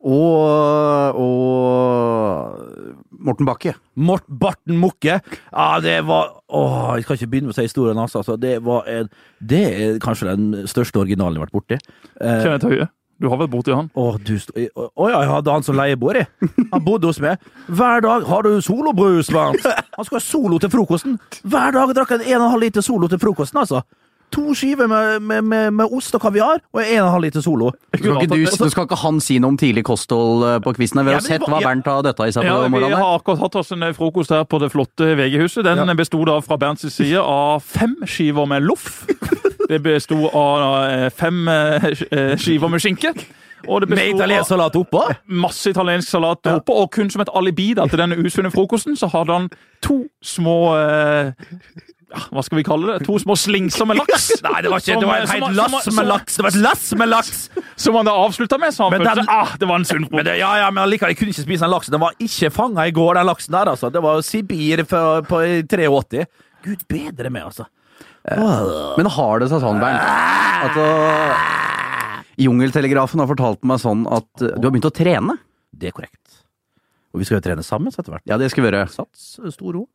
Og, 0.00 1.14
og 1.20 2.54
Morten 3.20 3.48
Bakke. 3.48 3.74
Mort 4.00 4.24
Barten 4.28 4.78
Mukke. 4.80 5.18
Ja, 5.52 5.80
det 5.84 5.98
var 6.08 6.30
Åh, 6.48 6.94
Jeg 6.96 7.04
skal 7.04 7.18
ikke 7.18 7.28
begynne 7.34 7.50
med 7.50 7.54
å 7.54 7.58
si 7.58 7.66
historien 7.68 8.00
hans. 8.00 8.16
Altså. 8.16 8.38
Det, 8.40 8.56
en, 8.64 9.10
det 9.44 9.60
er 9.68 10.00
kanskje 10.02 10.32
den 10.32 10.64
største 10.70 11.02
originalen 11.02 11.36
jeg 11.36 11.42
har 11.42 11.50
vært 11.50 11.58
borti. 11.58 11.78
Eh, 12.20 12.40
Kenneth 12.46 12.66
Høie. 12.70 12.88
Du 13.20 13.28
har 13.28 13.36
vært 13.36 13.52
borti 13.52 13.74
han. 13.76 13.90
Å, 13.92 14.06
ja, 14.24 15.18
jeg 15.20 15.28
hadde 15.28 15.52
han 15.52 15.64
som 15.66 15.76
leieboer, 15.76 16.22
jeg. 16.22 16.50
Han 16.72 16.84
bodde 16.86 17.10
hos 17.10 17.20
meg. 17.20 17.42
Hver 17.68 18.00
dag 18.06 18.24
har 18.24 18.46
du 18.46 18.54
solobrus, 18.64 19.28
mann! 19.36 19.58
Han 19.60 20.06
skulle 20.06 20.22
ha 20.22 20.24
solo 20.24 20.56
til 20.62 20.72
frokosten. 20.72 21.18
Hver 21.44 21.76
dag 21.76 21.92
drakk 21.98 22.14
han 22.16 22.24
en 22.24 22.38
og 22.38 22.46
en 22.46 22.54
halv 22.54 22.64
liter 22.64 22.84
solo 22.86 23.10
til 23.12 23.20
frokosten, 23.20 23.60
altså. 23.60 23.82
To 24.30 24.54
skiver 24.54 24.86
med, 24.86 25.20
med, 25.26 25.42
med, 25.42 25.70
med 25.74 25.90
ost 25.96 26.14
og 26.14 26.20
kaviar 26.22 26.60
og 26.72 26.80
en 26.84 27.00
og 27.02 27.06
en 27.06 27.12
halv 27.16 27.24
liter 27.24 27.42
solo. 27.42 27.72
Skal 27.96 28.20
ikke 28.22 28.28
du, 28.30 28.44
nå 28.46 28.68
skal 28.70 28.86
ikke 28.86 28.98
han 29.02 29.18
si 29.20 29.38
noe 29.42 29.50
om 29.54 29.58
tidlig 29.58 29.82
kosthold 29.88 30.44
eh, 30.46 30.58
på 30.62 30.74
quizen. 30.76 31.00
Vi 31.02 31.10
Ja, 31.10 31.16
har 31.18 31.24
men 31.24 31.28
sett 31.32 31.46
hva 31.48 31.58
ja. 31.60 31.66
Bernt 31.66 31.88
har 31.90 32.04
døtta 32.06 32.28
i 32.30 32.34
seg 32.36 32.46
på 32.46 32.52
Ja, 32.54 32.68
vi 32.70 32.92
har 32.94 33.16
akkurat 33.18 33.42
hatt 33.42 33.58
oss 33.58 33.72
en 33.74 33.82
frokost 33.96 34.30
her 34.30 34.44
på 34.46 34.60
det 34.62 34.70
flotte 34.70 35.10
VG-huset. 35.18 35.64
Den 35.66 35.82
Ja. 35.82 35.94
besto 35.98 36.22
da 36.24 36.38
fra 36.40 36.56
Bernts 36.56 36.86
side 36.94 37.18
av 37.18 37.60
fem 37.66 37.96
skiver 38.06 38.46
med 38.46 38.62
loff. 38.62 39.06
Det 39.70 39.82
besto 39.82 40.28
av 40.30 40.90
eh, 40.90 41.10
fem 41.10 41.42
eh, 41.48 42.36
skiver 42.38 42.68
med 42.70 42.80
skinke. 42.86 43.14
Og 43.68 43.82
det 43.82 43.90
Med 43.92 44.14
italiensk 44.14 44.48
salat 44.48 44.74
oppå. 44.78 45.02
masse 45.28 45.68
italiensk 45.70 46.08
salat 46.08 46.46
oppå, 46.48 46.72
og 46.80 46.90
kun 46.94 47.10
som 47.10 47.20
et 47.20 47.28
alibi 47.36 47.74
da, 47.76 47.84
til 47.86 47.98
denne 48.00 48.16
usunne 48.16 48.48
frokosten, 48.50 48.96
så 48.96 49.06
hadde 49.12 49.32
han 49.36 49.50
to 49.84 49.98
små 50.24 50.54
eh, 50.78 51.32
ja, 52.10 52.20
Hva 52.34 52.42
skal 52.42 52.58
vi 52.58 52.64
kalle 52.66 52.94
det? 52.96 53.06
To 53.06 53.16
små 53.22 53.36
slingser 53.38 53.86
med 53.86 54.00
laks. 54.00 54.28
Nei, 54.46 54.60
det 54.64 54.70
var 54.72 54.82
ikke 54.82 54.94
Som- 54.96 55.02
Det 55.04 55.08
var 55.10 55.24
et 55.24 55.30
helt 55.30 55.56
lass 55.58 55.90
med 55.94 56.08
laks! 56.10 56.36
Det 56.36 56.44
var 56.46 56.50
et 56.50 56.60
lass 56.64 56.86
med 56.98 57.10
laks! 57.12 57.42
Som 57.80 57.98
han 58.00 58.08
da 58.08 58.14
avslutta 58.24 58.58
med, 58.60 58.74
så 58.74 58.88
han 58.88 58.96
Men 58.96 59.04
følte 59.04 59.22
den- 59.22 59.30
ah, 59.30 59.52
det 59.60 59.68
var 59.70 59.80
en 59.80 59.86
sunn 59.88 60.08
Men 60.10 60.24
det, 60.26 60.38
ja, 60.40 60.50
ja, 60.64 60.70
men 60.74 60.82
allikevel, 60.84 61.14
jeg 61.14 61.20
kunne 61.20 61.34
ikke 61.34 61.46
spise 61.46 61.64
den 61.66 61.72
laksen. 61.74 61.94
Den 61.94 62.02
var 62.02 62.16
ikke 62.18 62.50
fanga 62.54 62.86
i 62.90 62.94
går, 62.96 63.14
den 63.20 63.30
laksen 63.30 63.54
der, 63.54 63.70
altså. 63.74 63.92
Det 63.94 64.02
var 64.02 64.22
Sibir 64.26 64.82
på, 64.90 65.02
på 65.30 65.42
83. 65.70 66.26
Gud 66.66 66.82
bedre 66.90 67.30
meg, 67.32 67.46
altså. 67.52 67.68
Men 68.26 69.08
har 69.14 69.40
det 69.40 69.48
seg 69.48 69.62
sånn, 69.62 69.78
Bernt, 69.80 70.02
at 70.66 70.76
uh, 70.76 71.46
Jungeltelegrafen 72.40 73.22
har 73.22 73.28
fortalt 73.30 73.64
meg 73.68 73.80
sånn 73.80 74.04
at 74.12 74.28
uh, 74.44 74.50
du 74.58 74.66
har 74.66 74.74
begynt 74.74 74.88
å 74.90 74.92
trene? 74.94 75.38
Det 75.72 75.88
er 75.90 75.96
korrekt. 75.96 76.18
Og 77.14 77.22
vi 77.22 77.26
skal 77.26 77.40
jo 77.40 77.44
trene 77.48 77.64
sammen 77.66 77.90
så 77.94 78.02
etter 78.02 78.14
hvert. 78.14 78.26
Ja, 78.28 78.36
det 78.38 78.50
skal 78.52 78.62
vi 78.64 78.70
gjøre. 78.70 78.84
Sats, 78.92 79.32
Storo. 79.54 79.86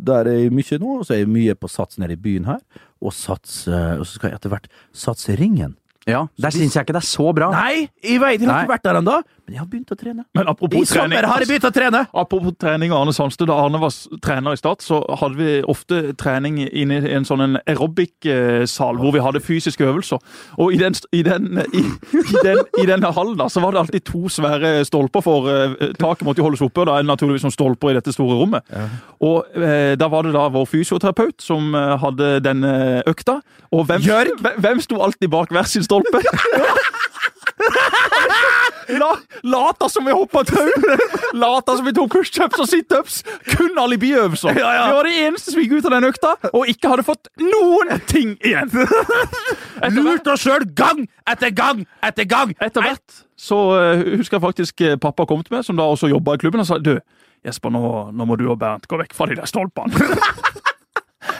Der 0.00 0.28
er 0.28 0.38
jeg 0.46 0.54
mye 0.54 0.78
nå, 0.80 1.00
og 1.00 1.06
så 1.06 1.14
er 1.16 1.22
jeg 1.24 1.32
mye 1.32 1.56
på 1.58 1.68
Sats 1.68 1.98
nede 2.00 2.16
i 2.16 2.20
byen 2.20 2.48
her. 2.48 2.62
Og 3.04 3.12
Sats, 3.16 3.66
eh, 3.68 3.98
og 3.98 4.06
så 4.06 4.16
skal 4.16 4.30
jeg 4.30 4.40
etter 4.40 4.52
hvert 4.52 4.70
satse 4.96 5.36
ringen. 5.36 5.76
Ja, 6.10 6.26
Der 6.40 6.50
syns 6.54 6.74
jeg 6.76 6.84
ikke 6.86 6.96
det 6.98 7.02
er 7.04 7.08
så 7.10 7.32
bra. 7.36 7.50
Nei, 7.54 7.86
jeg 8.02 8.20
vet, 8.20 8.40
jeg 8.40 8.48
har 8.48 8.54
Nei. 8.56 8.64
ikke 8.66 8.74
vært 8.74 8.84
der 8.88 8.98
ennå, 9.00 9.16
men 9.46 9.54
jeg 9.56 9.60
har 9.62 9.68
begynt 9.70 9.90
å 9.94 9.98
trene. 9.98 10.24
Men 10.34 10.46
I 10.46 10.50
apropos 10.52 10.90
trening 10.90 11.12
sommer 11.14 11.26
har 11.30 11.40
jeg 11.44 11.48
begynt 11.50 11.68
å 11.68 11.72
trene! 11.74 12.00
Apropos 12.14 12.54
trening 12.60 12.92
og 12.94 13.00
Arne 13.02 13.14
Sandstø. 13.16 13.46
Da 13.50 13.56
Arne 13.64 13.80
var 13.82 13.90
trener 14.22 14.54
i 14.54 14.60
Start, 14.60 14.82
så 14.86 15.00
hadde 15.20 15.36
vi 15.40 15.56
ofte 15.70 16.00
trening 16.20 16.60
inne 16.70 17.00
i 17.06 17.14
en 17.16 17.24
sånn 17.28 17.42
en 17.46 17.56
aerobic-sal 18.14 18.98
hvor 19.00 19.12
vi 19.14 19.22
hadde 19.24 19.40
fysiske 19.42 19.84
øvelser. 19.86 20.18
Og 20.58 20.72
i 20.74 20.78
den, 20.80 20.94
i 21.12 21.22
den, 21.26 21.60
i, 21.74 21.82
i 21.82 22.42
den, 22.44 22.62
i 22.82 22.86
den 22.88 23.02
hallen 23.06 23.36
da, 23.38 23.48
så 23.50 23.62
var 23.64 23.72
det 23.74 23.80
alltid 23.84 24.04
to 24.08 24.28
svære 24.32 24.84
stolper, 24.88 25.22
for 25.24 25.48
eh, 25.50 25.74
taket 25.98 26.26
måtte 26.26 26.42
jo 26.42 26.46
holdes 26.48 26.62
oppe. 26.64 26.82
og 26.84 26.90
Da 26.90 26.98
er 26.98 27.04
det 27.04 27.10
naturligvis 27.10 27.44
noen 27.46 27.54
stolper 27.54 27.92
i 27.92 27.98
dette 27.98 28.14
store 28.14 28.38
rommet. 28.38 28.64
Og 29.20 29.44
eh, 29.58 29.94
da 30.00 30.08
var 30.12 30.26
det 30.26 30.34
da 30.36 30.46
vår 30.52 30.66
fysioterapeut 30.70 31.42
som 31.44 31.74
eh, 31.74 31.96
hadde 32.02 32.30
denne 32.44 33.02
økta. 33.10 33.40
Og 33.70 33.84
hvem, 33.86 34.02
hvem- 34.02 34.60
hvem 34.64 34.80
sto 34.82 34.98
alltid 35.04 35.30
bak 35.30 35.50
hver 35.54 35.68
sin 35.68 35.82
stolpe? 35.86 35.99
La, 38.90 39.10
lata 39.42 39.88
som 39.88 40.04
vi 40.04 40.12
hoppa 40.12 40.42
tau! 40.48 40.68
Lata 41.36 41.76
som 41.76 41.86
vi 41.86 41.92
tok 41.94 42.10
pushups 42.14 42.58
og 42.62 42.68
situps! 42.70 43.20
Kun 43.52 43.78
alibiøvelser! 43.78 44.58
Ja, 44.58 44.72
ja. 44.74 44.84
Vi 44.88 44.96
var 44.96 45.08
de 45.08 45.14
eneste 45.28 45.54
som 45.54 45.62
gikk 45.62 45.78
ut 45.78 45.88
av 45.88 45.94
den 45.94 46.08
økta 46.10 46.34
og 46.50 46.68
ikke 46.72 46.90
hadde 46.94 47.06
fått 47.06 47.30
noen 47.42 48.00
ting 48.10 48.36
igjen! 48.40 48.72
Lurt 49.96 50.26
oss 50.30 50.44
sjøl 50.46 50.66
gang 50.76 51.06
etter 51.28 51.54
gang 51.54 51.84
etter 52.06 52.28
gang! 52.28 52.56
etter 52.60 52.84
hvert 52.84 53.22
så 53.40 53.56
uh, 53.72 54.02
husker 54.18 54.36
jeg 54.36 54.44
faktisk 54.44 54.82
eh, 54.84 54.98
pappa 55.00 55.24
kom 55.24 55.40
til 55.40 55.54
meg, 55.54 55.64
som 55.64 55.78
da 55.78 55.86
også 55.88 56.10
jobba 56.10 56.34
i 56.36 56.42
klubben, 56.42 56.60
og 56.60 56.68
sa 56.68 56.76
du, 56.76 56.98
Jesper, 57.46 57.72
nå, 57.72 57.82
nå 58.12 58.26
må 58.28 58.36
du 58.36 58.44
og 58.50 58.58
Bernt 58.60 58.84
gå 58.84 58.98
vekk 59.00 59.16
fra 59.16 59.30
de 59.30 59.38
der 59.40 59.48
stolpene. 59.48 59.96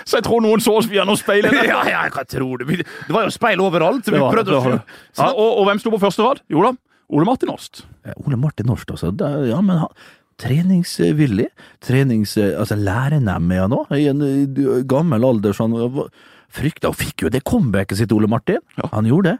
Så 0.04 0.18
jeg 0.18 0.26
tror 0.26 0.42
noen 0.44 0.60
så 0.62 0.74
oss 0.80 0.88
via 0.90 1.04
noen 1.08 1.18
speil. 1.20 1.48
Ja, 1.70 1.80
ja, 1.88 2.04
jeg 2.08 2.28
tror 2.34 2.60
det. 2.62 2.84
Det 2.84 3.14
var 3.14 3.26
jo 3.26 3.34
speil 3.34 3.62
overalt, 3.64 4.04
så 4.04 4.14
vi 4.14 4.22
var- 4.22 4.34
prøvde 4.34 4.56
å. 4.58 4.78
Ja, 5.18 5.30
og, 5.32 5.50
og 5.60 5.66
hvem 5.68 5.80
sto 5.82 5.92
på 5.94 6.00
første 6.02 6.26
rad? 6.26 6.42
Jo 6.52 6.64
da, 6.66 6.74
Ole 7.10 7.26
Martin. 7.26 7.50
Eh, 7.50 8.14
Ole 8.26 8.38
Martin 8.38 8.68
Norst, 8.70 8.90
altså. 8.94 9.10
Det, 9.16 9.30
ja, 9.50 9.60
men 9.64 9.82
han, 9.82 9.94
treningsvillig. 10.40 11.48
Trenings... 11.84 12.36
Altså, 12.38 12.76
lærenem 12.78 13.50
er 13.52 13.64
han 13.64 13.74
òg. 13.76 13.90
I 13.96 14.06
en 14.12 14.84
gammel 14.88 15.26
alder. 15.26 15.56
Så 15.56 15.66
han 15.66 15.98
frykta 16.50 16.90
og 16.90 16.96
fikk 16.98 17.26
jo 17.26 17.32
det 17.32 17.42
comebacket 17.46 18.00
sitt, 18.00 18.12
Ole 18.16 18.30
Martin. 18.30 18.62
Ja. 18.78 18.88
Han 18.94 19.08
gjorde 19.10 19.34
det. 19.34 19.38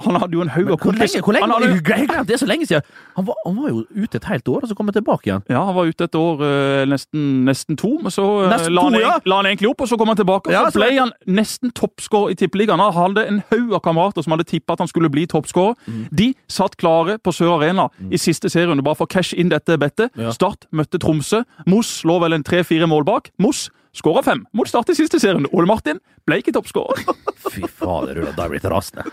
Han 0.00 0.16
hadde 0.16 0.32
jo 0.32 0.40
en 0.40 0.48
haug 0.48 0.70
av 0.72 0.78
kompiser 0.80 1.20
hvor 1.20 1.34
lenge? 1.36 1.44
Hvor 1.46 1.60
lenge? 1.60 1.68
Han 1.68 1.84
hadde- 1.84 2.06
glemte 2.08 2.26
det 2.32 2.38
så 2.40 2.46
lenge 2.48 2.66
siden. 2.66 2.82
Han 3.16 3.26
var, 3.26 3.34
han 3.46 3.56
var 3.60 3.68
jo 3.68 3.82
ute 3.94 4.16
et 4.16 4.24
helt 4.24 4.48
år, 4.48 4.62
og 4.64 4.68
så 4.68 4.74
kom 4.74 4.86
han 4.88 4.94
tilbake 4.96 5.26
igjen. 5.28 5.42
Ja, 5.52 5.64
han 5.68 5.74
var 5.76 5.84
ute 5.84 6.04
et 6.08 6.14
år, 6.16 6.40
eh, 6.42 6.84
nesten, 6.88 7.44
nesten 7.44 7.76
to, 7.76 7.98
men 8.02 8.10
så 8.10 8.24
eh, 8.44 8.48
Nesten 8.50 8.72
la, 8.74 8.82
han, 8.82 8.92
to, 8.96 9.00
ja. 9.00 9.18
la 9.26 9.36
han 9.36 9.46
egentlig 9.46 9.68
opp, 9.68 9.80
og 9.84 9.88
så 9.88 9.98
kom 10.00 10.08
han 10.08 10.16
tilbake. 10.16 10.48
Og 10.48 10.52
Ja, 10.56 10.64
så 10.70 10.80
ble 10.80 10.88
han 10.98 11.12
nesten 11.28 11.70
toppskårer 11.76 12.32
i 12.32 12.34
Tippeligaen. 12.40 12.80
Han 12.80 12.92
hadde 12.96 13.26
en 13.28 13.42
haug 13.52 13.74
av 13.76 13.80
kamerater 13.84 14.22
som 14.24 14.32
hadde 14.32 14.48
tippa 14.48 14.72
at 14.72 14.78
han 14.80 14.88
skulle 14.88 15.10
bli 15.12 15.26
toppskårer. 15.26 15.76
Mm. 15.86 16.08
De 16.10 16.34
satt 16.48 16.76
klare 16.80 17.18
på 17.22 17.30
Sør 17.36 17.58
Arena 17.60 17.88
i 18.10 18.16
siste 18.16 18.48
serierunde, 18.48 18.82
bare 18.82 18.96
for 18.96 19.04
å 19.06 19.12
cashe 19.12 19.36
inn 19.36 19.52
dette 19.52 19.76
bettet. 19.78 20.10
Ja. 20.16 20.32
Start 20.32 20.66
møtte 20.72 20.98
Tromsø. 20.98 21.44
Moss 21.66 22.00
lå 22.08 22.18
vel 22.24 22.32
en 22.32 22.42
tre-fire 22.42 22.88
mål 22.88 23.04
bak. 23.04 23.30
Moss 23.38 23.68
skåra 23.96 24.22
fem 24.24 24.44
mot 24.56 24.68
Start 24.68 24.92
i 24.92 24.96
siste 24.98 25.20
serien. 25.22 25.46
Ole 25.52 25.68
Martin 25.68 26.00
ble 26.28 26.40
ikke 26.42 26.54
toppskårer. 26.56 27.04
Fy 27.52 27.66
fader, 27.68 28.22
Ulla, 28.22 28.32
da 28.36 28.46
er 28.46 28.48
jeg 28.48 28.54
blitt 28.56 28.72
rasende. 28.72 29.06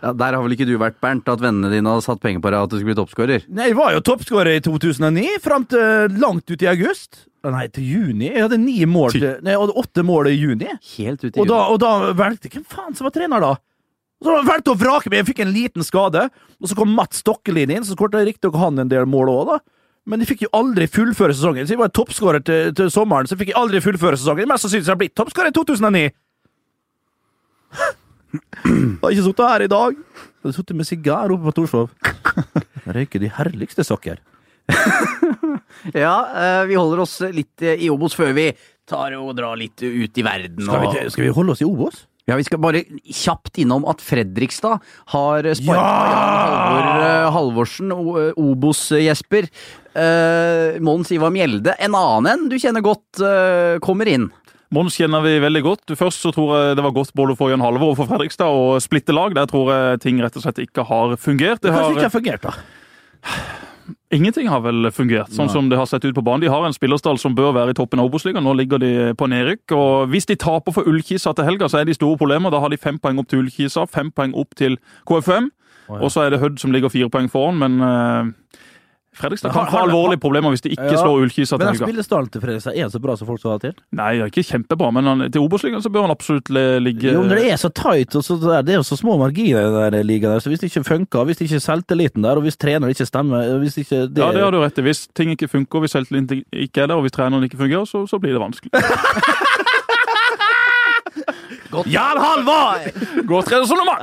Ja, 0.00 0.14
der 0.16 0.32
har 0.32 0.40
vel 0.40 0.54
ikke 0.56 0.64
du 0.68 0.76
vært, 0.80 0.96
Bernt, 1.02 1.28
at 1.28 1.42
vennene 1.42 1.68
dine 1.72 1.92
hadde 1.92 2.04
satt 2.06 2.22
penger 2.22 2.40
på 2.40 2.52
deg 2.52 2.62
at 2.64 2.70
du 2.72 2.78
skulle 2.78 2.94
bli 2.94 3.00
toppskårer? 3.02 3.42
Nei, 3.52 3.66
Jeg 3.68 3.76
var 3.76 3.92
jo 3.92 4.04
toppskårer 4.08 4.56
i 4.56 4.62
2009, 4.64 5.26
fram 5.44 5.66
til 5.68 6.14
langt 6.22 6.48
ut 6.48 6.64
i 6.64 6.70
august. 6.70 7.26
Nei, 7.44 7.66
til 7.72 7.84
juni. 7.84 8.30
Jeg 8.30 8.46
hadde 8.46 8.60
ni 8.60 8.78
mål 8.88 9.12
til, 9.16 9.26
nei, 9.44 9.54
jeg 9.54 9.60
hadde 9.60 9.76
åtte 9.80 10.04
mål 10.04 10.30
i 10.30 10.36
juni. 10.36 10.70
Helt 10.94 11.24
ut 11.24 11.36
i 11.36 11.40
Og 11.40 11.48
da, 11.48 11.60
og 11.72 11.80
da 11.80 11.92
valgte 12.16 12.52
Hvem 12.52 12.64
faen 12.68 12.96
som 12.96 13.08
var 13.08 13.14
trener 13.16 13.44
da? 13.44 13.54
Så 14.20 14.34
han 14.36 14.48
valgte 14.48 14.74
å 14.74 14.80
vrake 14.80 15.08
meg. 15.08 15.22
Jeg 15.22 15.30
fikk 15.30 15.44
en 15.44 15.52
liten 15.54 15.84
skade. 15.84 16.26
Og 16.60 16.68
så 16.68 16.76
kom 16.76 16.92
Mats 16.96 17.22
Stokkelin 17.22 17.72
inn, 17.72 17.86
så 17.88 17.96
skåret 17.96 18.20
riktignok 18.28 18.58
han 18.60 18.82
en 18.82 18.90
del 18.92 19.08
mål 19.08 19.32
òg, 19.32 19.52
da. 19.54 19.60
Men 20.08 20.22
de 20.22 20.26
fikk 20.28 20.46
jo 20.46 20.50
aldri 20.56 20.86
fullføre 20.90 21.34
sesongen. 21.36 21.66
Så 21.68 21.74
jeg 21.76 21.82
var 21.82 21.92
toppskårer 21.94 22.44
til, 22.46 22.72
til 22.76 22.88
sommeren, 22.92 23.28
så 23.28 23.36
fikk 23.38 23.52
jeg 23.52 23.60
aldri 23.60 23.82
fullføre 23.84 24.18
sesongen. 24.18 24.48
Mest 24.48 24.64
sannsynlig 24.64 24.88
har 24.88 24.96
jeg 24.96 25.02
blitt 25.04 25.16
toppskårer 25.20 25.52
i 25.52 25.56
2009. 25.58 26.04
Jeg 27.70 28.98
har 29.02 29.14
ikke 29.14 29.26
sittet 29.28 29.46
her 29.52 29.66
i 29.66 29.70
dag. 29.70 30.00
Jeg 30.40 30.48
har 30.48 30.56
sittet 30.56 30.78
med 30.78 30.88
sigar 30.88 31.34
oppe 31.34 31.50
på 31.50 31.56
Torshov. 31.60 31.92
Røyker 32.90 33.22
de 33.22 33.32
herligste 33.36 33.86
sokker. 33.86 34.22
Ja, 35.96 36.14
eh, 36.36 36.66
vi 36.68 36.76
holder 36.76 37.00
oss 37.04 37.14
litt 37.32 37.62
eh, 37.64 37.80
i 37.80 37.88
Obos 37.92 38.12
før 38.18 38.34
vi 38.36 38.50
tar 38.88 39.14
og 39.16 39.32
drar 39.38 39.56
litt 39.56 39.80
ut 39.80 40.18
i 40.18 40.24
verden. 40.26 40.60
Skal 40.66 40.82
vi, 40.82 41.04
skal 41.14 41.24
vi 41.24 41.34
holde 41.34 41.54
oss 41.54 41.62
i 41.62 41.68
Obos? 41.68 42.02
Ja, 42.30 42.36
Vi 42.38 42.46
skal 42.46 42.60
bare 42.62 42.84
kjapt 43.10 43.58
innom 43.58 43.84
at 43.90 44.02
Fredrikstad 44.04 44.78
har 45.10 45.48
sparka 45.58 45.80
Ja! 45.80 46.50
Jan 46.70 46.86
Halvor 46.86 47.06
eh, 47.06 47.30
Halvorsen, 47.34 47.90
eh, 47.90 48.38
Obos-Jesper. 48.38 49.48
Uh, 49.90 50.78
Mons 50.86 51.10
Ivar 51.10 51.32
Mjelde, 51.34 51.74
en 51.82 51.96
annen 51.98 52.28
en 52.30 52.44
du 52.46 52.54
kjenner 52.62 52.84
godt, 52.84 53.18
eh, 53.18 53.80
kommer 53.82 54.06
inn. 54.06 54.28
Mons 54.70 54.94
kjenner 54.94 55.24
vi 55.24 55.32
veldig 55.42 55.62
godt. 55.64 55.94
Først 55.98 56.22
så 56.22 56.30
tror 56.30 56.52
jeg 56.54 56.76
det 56.78 56.84
var 56.86 56.94
godt 56.94 57.10
både 57.18 57.34
for 57.34 57.50
Jan 57.50 57.64
Halvor 57.64 57.90
og 57.90 57.98
for 57.98 58.06
Fredrikstad 58.06 58.54
å 58.54 58.76
splitte 58.78 59.16
lag. 59.16 59.34
Der 59.34 59.50
tror 59.50 59.72
jeg 59.74 60.04
ting 60.04 60.22
rett 60.22 60.38
og 60.38 60.44
slett 60.44 60.62
ikke 60.62 60.86
har 60.86 61.16
fungert. 61.18 61.58
Det 61.64 61.74
Kanskje 61.74 61.82
har, 61.82 61.98
ikke 61.98 62.06
har 62.06 62.14
fungert, 62.14 62.46
da. 62.46 63.66
Ingenting 64.10 64.48
har 64.50 64.62
vel 64.64 64.90
fungert, 64.90 65.30
sånn 65.30 65.46
Nei. 65.48 65.54
som 65.54 65.68
det 65.70 65.78
har 65.78 65.86
sett 65.86 66.04
ut 66.04 66.14
på 66.16 66.24
banen. 66.24 66.42
De 66.44 66.50
har 66.52 66.64
en 66.66 66.74
spillerstall 66.74 67.18
som 67.18 67.34
bør 67.36 67.52
være 67.54 67.74
i 67.74 67.78
toppen 67.78 68.02
av 68.02 68.10
Obos-ligaen. 68.10 68.44
Nå 68.44 68.54
ligger 68.58 68.82
de 68.82 68.90
på 69.14 69.28
nedrykk. 69.30 69.72
og 69.76 70.10
Hvis 70.10 70.26
de 70.26 70.36
taper 70.36 70.74
for 70.74 70.88
Ullkisa 70.90 71.34
til 71.36 71.44
helga, 71.46 71.68
så 71.70 71.80
er 71.80 71.84
de 71.88 71.94
store 71.94 72.18
problemer. 72.18 72.50
Da 72.50 72.60
har 72.60 72.68
de 72.72 72.80
fem 72.80 72.98
poeng 72.98 73.18
opp 73.22 73.28
til 73.30 73.44
Ullkisa, 73.44 73.86
fem 73.86 74.10
poeng 74.10 74.34
opp 74.34 74.54
til 74.58 74.78
KFM. 75.06 75.50
Oh, 75.88 75.96
ja. 75.96 76.04
Og 76.04 76.10
så 76.10 76.24
er 76.24 76.30
det 76.30 76.40
Hødd 76.40 76.58
som 76.62 76.72
ligger 76.74 76.92
fire 76.92 77.10
poeng 77.10 77.30
foran, 77.30 77.58
men 77.58 77.80
eh, 77.82 78.58
Fredrikstad 79.20 79.52
kan 79.52 79.64
har- 79.66 79.70
ha 79.70 79.82
alvorlige 79.86 80.20
problemer 80.22 80.50
hvis 80.54 80.62
de 80.64 80.70
ikke 80.74 80.88
Ja, 80.90 80.96
slår 81.02 81.20
Ullkisa 81.26 81.58
Men 81.58 81.60
til 81.60 81.68
helga. 81.70 81.86
Men 81.86 81.92
spillestallen 81.94 82.30
til 82.32 82.40
Fredrikstad 82.44 82.76
er 82.80 82.88
så 82.94 83.00
bra 83.04 83.16
som 83.20 83.26
folk 83.28 83.40
skal 83.42 83.50
ha 83.54 83.58
til? 83.58 83.74
Nei, 83.92 84.10
det 84.16 84.22
er 84.24 84.30
ikke 84.32 84.46
kjempebra, 84.50 84.90
men 84.96 85.04
han, 85.10 85.26
til 85.30 85.40
Obos-ligaen 85.44 85.82
så 85.84 85.92
bør 85.92 86.06
han 86.08 86.14
absolutt 86.14 86.48
ligge 86.82 87.12
Jo, 87.12 87.20
men 87.22 87.36
det 87.36 87.44
er 87.52 87.56
så 87.60 87.68
tight, 87.70 88.16
og 88.16 88.24
så, 88.24 88.38
det 88.64 88.74
er 88.74 88.80
jo 88.80 88.86
så 88.86 88.96
små 88.98 89.18
marginer 89.20 89.86
i 89.86 89.90
den 89.90 90.06
ligaen, 90.06 90.32
der, 90.32 90.38
så 90.40 90.48
hvis 90.50 90.60
det 90.64 90.70
ikke 90.72 90.84
funker, 90.88 91.24
hvis 91.24 91.36
det 91.38 91.46
ikke 91.50 91.60
er 91.60 91.66
selvtilliten 91.68 92.22
der, 92.24 92.36
og 92.40 92.42
hvis 92.42 92.56
treneren 92.56 92.90
ikke 92.94 93.06
stemmer 93.06 93.58
hvis 93.60 93.76
ikke 93.78 94.08
det, 94.08 94.18
Ja, 94.18 94.32
det 94.32 94.40
har 94.42 94.50
du 94.50 94.60
rett 94.62 94.78
i. 94.78 94.82
Hvis 94.82 95.06
ting 95.14 95.30
ikke 95.30 95.48
funker, 95.48 95.80
hvis 95.80 95.90
selvtilliten 95.96 96.44
ikke 96.52 96.82
er 96.82 96.86
der, 96.86 96.94
og 96.96 97.02
hvis 97.04 97.12
treneren 97.12 97.44
ikke 97.44 97.58
fungerer, 97.60 97.84
så, 97.84 98.06
så 98.08 98.18
blir 98.18 98.32
det 98.32 98.40
vanskelig. 98.40 98.72
Jan 101.86 102.18
Halvor! 102.18 102.86
Godt 103.28 103.50
resonnement! 103.52 104.02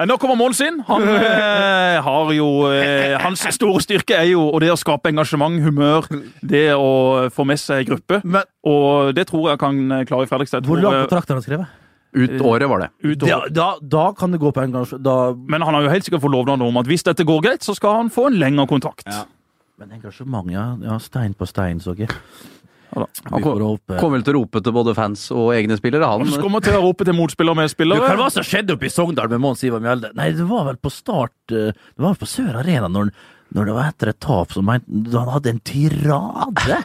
Eh, 0.00 0.06
Nå 0.08 0.16
kommer 0.20 0.38
Mons 0.38 0.60
inn. 0.64 0.80
Han 0.88 1.04
eh, 1.12 1.98
har 2.02 2.32
jo 2.34 2.46
eh, 2.72 3.16
Hans 3.22 3.42
store 3.54 3.82
styrke 3.84 4.16
er 4.16 4.30
jo 4.32 4.46
og 4.48 4.60
det 4.64 4.70
å 4.72 4.78
skape 4.78 5.12
engasjement, 5.12 5.60
humør, 5.62 6.08
det 6.42 6.70
å 6.74 7.28
få 7.34 7.46
med 7.48 7.60
seg 7.60 7.86
gruppe. 7.90 8.20
Men 8.24 8.46
Og 8.66 9.14
det 9.16 9.28
tror 9.30 9.52
jeg 9.52 9.60
kan 9.62 9.80
eh, 9.98 10.04
klare 10.08 10.26
i 10.26 10.30
Fredrikstad. 10.30 10.64
Jeg 10.64 10.70
hvor 10.70 10.82
lang 10.82 10.98
eh, 10.98 11.06
kontrakt 11.06 11.30
har 11.30 11.40
han 11.40 11.46
skrevet? 11.46 11.76
Ut 12.10 12.40
året, 12.42 12.66
var 12.66 12.80
det. 12.82 12.88
utover. 13.06 13.28
Da, 13.30 13.50
da, 13.54 13.90
da 13.92 14.06
kan 14.18 14.32
det 14.34 14.40
gå 14.42 14.50
på 14.50 14.64
engasjement 14.64 15.04
da, 15.06 15.18
Men 15.46 15.62
han 15.62 15.76
har 15.76 15.84
jo 15.86 15.92
helt 15.92 16.08
sikkert 16.08 16.24
fått 16.24 16.34
lovnad 16.34 16.64
om 16.66 16.80
at 16.80 16.88
hvis 16.90 17.06
dette 17.06 17.26
går 17.28 17.44
greit, 17.44 17.62
så 17.62 17.76
skal 17.78 18.00
han 18.00 18.10
få 18.10 18.26
en 18.32 18.40
lengre 18.40 18.66
kontrakt. 18.70 19.06
Ja. 19.06 19.28
Men 19.78 19.94
engasjement, 19.96 20.50
ja. 20.52 20.64
ja 20.82 20.98
stein 21.00 21.36
på 21.38 21.46
stein, 21.48 21.78
så 21.80 21.94
ikke. 21.94 22.10
Ja 22.96 23.06
han 23.30 23.42
Kommer 23.44 24.16
vel 24.16 24.24
til 24.26 24.34
å 24.34 24.40
rope 24.40 24.62
til 24.64 24.74
både 24.74 24.94
fans 24.98 25.26
og 25.34 25.52
egne 25.54 25.76
spillere, 25.78 26.08
han. 26.10 26.24
Han 26.26 26.42
kommer 26.42 26.64
til 26.64 26.74
å 26.78 26.82
rope 26.82 27.06
til 27.06 27.16
motspiller 27.16 27.54
og 27.54 27.60
medspillere. 27.60 28.02
hva 28.02 28.16
var 28.18 28.30
det 28.30 28.38
som 28.38 28.46
skjedde 28.46 28.74
oppe 28.74 28.88
i 28.88 28.92
Sogndal 28.92 29.30
med 29.30 29.42
Mons 29.42 29.62
Ivar 29.66 29.82
Mjelde? 29.84 30.10
Nei, 30.18 30.30
det 30.36 30.46
var 30.48 30.66
vel 30.70 30.80
på 30.80 30.92
start 30.92 31.54
eh, 31.54 31.70
Det 31.70 32.02
var 32.02 32.14
vel 32.14 32.22
på 32.22 32.30
Sør 32.30 32.60
Arena 32.64 32.90
når, 32.90 33.12
når 33.56 33.70
det 33.70 33.76
var 33.78 33.90
etter 33.92 34.12
et 34.12 34.20
tap 34.22 34.54
som 34.56 34.66
mente 34.66 35.14
Han 35.14 35.34
hadde 35.36 35.54
en 35.54 35.62
tirade! 35.70 36.80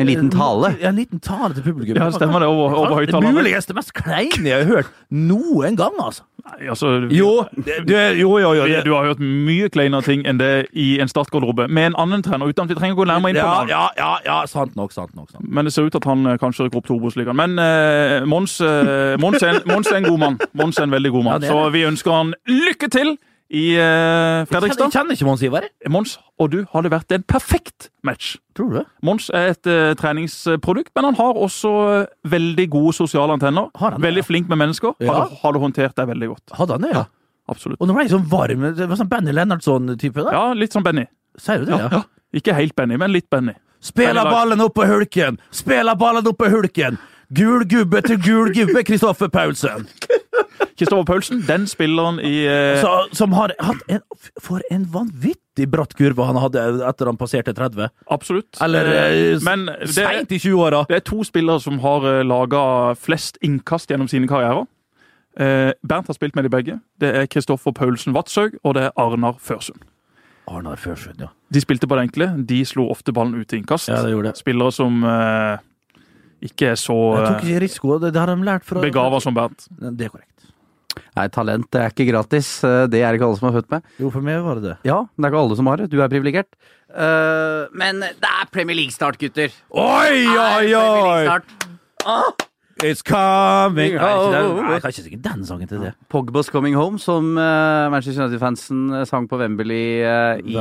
En 0.00 0.08
liten 0.08 0.30
tale. 0.32 0.72
Ja, 0.80 0.88
en 0.90 0.96
liten 0.96 1.20
tale 1.20 1.54
til 1.54 1.62
publikum. 1.66 1.96
Ja, 2.00 2.08
stemmer 2.14 2.40
det, 2.42 2.48
over- 2.48 2.74
over 2.80 3.06
Det 3.06 3.20
Muligens 3.20 3.66
det 3.68 3.76
mest 3.76 3.92
kleine 3.94 4.48
jeg 4.48 4.64
har 4.64 4.70
hørt 4.70 4.90
noen 5.10 5.76
gang, 5.76 5.92
altså. 6.00 6.22
Nei, 6.40 6.68
altså, 6.72 6.86
Jo, 7.12 7.44
det, 7.54 7.74
det, 7.86 8.18
jo, 8.18 8.30
jo, 8.40 8.54
jo. 8.56 8.64
Det, 8.64 8.84
Du 8.86 8.94
har 8.94 9.04
hørt 9.10 9.20
mye 9.20 9.68
kleinere 9.68 10.02
ting 10.06 10.22
enn 10.26 10.38
det 10.40 10.66
i 10.72 10.98
en 11.02 11.08
startgarderobe 11.10 11.68
med 11.68 11.90
en 11.90 11.96
annen 12.00 12.22
trener. 12.24 12.48
uten 12.48 12.64
at 12.64 12.72
vi 12.72 12.78
trenger 12.78 12.96
å 12.96 13.02
gå 13.02 13.06
nærmere 13.10 13.34
inn 13.34 13.36
på 13.36 13.44
ja, 13.44 13.66
ja, 13.68 13.82
ja, 13.98 14.10
ja, 14.24 14.38
sant 14.48 14.74
nok, 14.76 14.92
sant 14.96 15.12
nok. 15.14 15.28
Sant. 15.30 15.44
Men 15.46 15.64
det 15.68 15.74
ser 15.74 15.84
ut 15.84 15.92
til 15.92 16.00
at 16.00 16.08
han 16.08 16.26
eh, 16.26 16.38
kanskje 16.40 16.64
rykker 16.66 16.80
opp 16.80 16.86
til 16.88 16.96
Obos-ligaen. 16.96 17.36
Men 17.36 17.58
eh, 17.60 18.24
Mons, 18.24 18.56
eh, 18.64 19.16
Mons, 19.20 19.42
er 19.42 19.58
en, 19.58 19.62
Mons 19.68 19.92
er 19.92 20.00
en 20.00 20.08
god 20.08 20.18
mann. 20.24 20.38
Mons 20.56 20.78
er 20.80 20.88
en 20.88 20.96
veldig 20.96 21.10
god 21.12 21.24
mann. 21.28 21.42
Ja, 21.44 21.52
Så 21.52 21.68
vi 21.76 21.84
ønsker 21.84 22.10
han 22.16 22.32
lykke 22.48 22.88
til 22.90 23.18
i 23.50 23.74
Fredrikstad 24.46 24.86
Jeg 24.86 24.94
kjenner 24.94 25.16
ikke 25.16 25.26
Mons 25.26 25.42
Ivar. 25.42 25.64
Mons 25.90 26.12
og 26.40 26.52
du 26.52 26.60
hadde 26.72 26.90
vært 26.92 27.12
en 27.12 27.24
perfekt 27.28 27.90
match. 28.06 28.36
Tror 28.56 28.70
du 28.70 28.76
det? 28.78 28.84
Mons 29.04 29.28
er 29.34 29.52
et 29.52 29.68
uh, 29.68 29.92
treningsprodukt, 29.98 30.92
men 30.96 31.10
han 31.10 31.18
har 31.18 31.38
også 31.38 31.72
eh, 31.92 32.12
veldig 32.32 32.66
gode 32.72 32.94
sosiale 32.96 33.36
antenner. 33.36 33.68
Har 33.76 33.96
han 33.96 34.00
det, 34.00 34.06
veldig 34.08 34.24
flink 34.24 34.48
med 34.48 34.60
mennesker. 34.62 34.94
Ja. 35.04 35.12
Har, 35.12 35.34
hadde 35.42 35.58
du 35.58 35.64
håndtert 35.66 35.96
deg 35.98 36.08
veldig 36.12 36.30
godt. 36.32 36.54
Hadde 36.56 36.78
han 36.78 36.86
det, 36.86 36.92
ja? 36.96 37.04
Absolutt. 37.50 37.80
Og 37.82 37.90
nå 37.90 37.96
ble 37.96 38.06
jeg 38.06 38.14
sånn 38.14 38.28
varm. 38.30 38.68
Det 38.78 38.86
var 38.88 39.00
sånn 39.00 39.10
Benny 39.10 39.34
Lennartson-type. 39.36 40.24
da 40.24 40.36
Ja, 40.36 40.44
litt 40.56 40.76
som 40.76 40.86
Benny. 40.86 41.04
Sier 41.40 41.64
du 41.64 41.72
det, 41.72 41.82
ja? 41.82 41.90
Ja. 41.98 42.04
Ikke 42.40 42.54
helt 42.56 42.76
Benny, 42.78 42.96
men 43.00 43.12
litt 43.12 43.28
Benny. 43.32 43.56
Spela 43.80 44.24
ballen 44.28 44.60
opp 44.60 44.74
på 44.76 44.84
hulken! 44.84 45.40
Spela 45.50 45.96
ballen 45.98 46.26
opp 46.28 46.38
på 46.38 46.50
hulken! 46.52 46.98
Gul 47.34 47.62
gubbe 47.70 48.00
til 48.02 48.18
gul 48.22 48.50
gubbe, 48.54 48.82
Kristoffer 48.84 49.28
Paulsen. 49.30 49.86
Kristoffer 50.78 51.04
Paulsen, 51.06 51.42
den 51.46 51.66
spilleren 51.70 52.18
i 52.24 52.46
eh, 52.48 52.80
Så, 52.80 52.90
som 53.14 53.32
har 53.36 53.52
hatt 53.62 53.82
en 53.92 54.00
For 54.42 54.64
en 54.72 54.86
vanvittig 54.90 55.68
bratt 55.70 55.94
kurve 55.98 56.26
han 56.26 56.38
hadde 56.40 56.64
etter 56.88 57.10
han 57.10 57.18
passerte 57.20 57.54
30. 57.54 57.90
Absolutt. 58.10 58.58
Eller 58.64 58.90
Eh, 58.90 59.36
eh, 59.36 59.86
seint 59.86 60.32
i 60.32 60.38
20-åra. 60.40 60.84
det 60.88 60.96
er 60.96 61.06
to 61.06 61.22
spillere 61.24 61.60
som 61.60 61.78
har 61.84 62.06
uh, 62.06 62.22
laga 62.26 62.94
flest 62.98 63.38
innkast 63.42 63.90
gjennom 63.90 64.08
sine 64.10 64.26
karrierer. 64.30 64.66
Eh, 65.38 65.70
Bernt 65.86 66.10
har 66.10 66.14
spilt 66.18 66.34
med 66.34 66.44
de 66.44 66.50
begge. 66.50 66.80
Det 67.00 67.14
er 67.14 67.26
Kristoffer 67.30 67.72
Paulsen 67.72 68.14
Vatshaug, 68.16 68.58
og 68.64 68.74
det 68.74 68.88
er 68.88 68.92
Arnar 68.98 69.36
Førsund. 69.38 69.84
Arnar 70.50 70.76
Førsund, 70.76 71.20
ja. 71.22 71.28
De 71.54 71.60
spilte 71.62 71.86
på 71.86 71.94
det 71.94 72.08
enkle. 72.08 72.32
De 72.46 72.64
slo 72.66 72.88
ofte 72.90 73.12
ballen 73.14 73.38
ut 73.38 73.52
i 73.52 73.60
innkast. 73.60 73.88
Ja, 73.88 74.02
det 74.02 74.10
gjorde 74.16 74.32
det. 74.32 74.40
Spillere 74.42 74.72
som 74.74 75.04
eh, 75.06 75.58
ikke 76.42 76.72
er 76.72 76.78
så 76.80 76.96
Jeg 77.18 77.26
tok 77.26 77.42
uh, 77.44 77.46
ikke 77.50 77.62
risiko. 77.66 77.98
Det, 78.02 78.12
det 78.14 78.20
har 78.22 78.32
de 78.32 78.48
lært 78.48 78.66
fra 78.66 78.82
begava 78.84 79.20
som 79.22 79.36
band. 79.36 79.68
Det 79.80 80.08
er 80.08 80.12
korrekt. 80.12 80.26
Nei, 81.16 81.26
talent 81.30 81.76
er 81.78 81.92
ikke 81.92 82.06
gratis. 82.08 82.48
Eh, 82.66 82.84
Det 82.90 83.00
er 83.04 83.14
ikke 83.14 83.26
alle 83.28 83.38
som 83.38 83.48
er 83.50 83.56
født 83.60 83.70
med. 83.70 83.86
Jo, 84.00 84.10
for 84.10 84.24
meg 84.26 84.40
var 84.42 84.58
det 84.58 84.64
det. 84.70 84.76
Ja, 84.88 85.00
men 85.04 85.22
det 85.22 85.28
er 85.28 85.34
ikke 85.34 85.42
alle 85.44 85.58
som 85.60 85.70
har 85.70 85.82
det. 85.82 85.88
Du 85.92 85.98
er 86.02 86.10
privilegert. 86.12 86.50
Uh, 86.90 87.70
men 87.78 88.02
det 88.02 88.30
er 88.30 88.48
Premier 88.50 88.78
League-start, 88.80 89.18
gutter. 89.20 89.54
Oi, 89.70 90.10
Det 90.10 90.34
er 90.34 90.40
oi, 90.40 90.70
Premier 90.70 90.80
oi! 90.80 91.24
League-start. 91.24 91.68
Ah! 92.06 92.49
It's 92.80 93.02
coming 93.04 93.96
Nei, 93.98 94.12
den, 94.32 94.54
nei, 94.64 94.78
kanskje 94.80 95.04
ikke 95.10 95.20
den 95.24 95.42
sangen 95.44 95.68
til 95.68 95.82
det. 95.84 95.90
Pogba's 96.12 96.48
Coming 96.52 96.76
Home, 96.78 97.00
som 97.02 97.34
uh, 97.36 97.90
Manchester 97.92 98.24
United-fansen 98.24 98.86
eh, 98.96 99.04
sang 99.08 99.26
på 99.28 99.36
Wembley 99.40 100.00
uh, 100.00 100.40
i, 100.40 100.56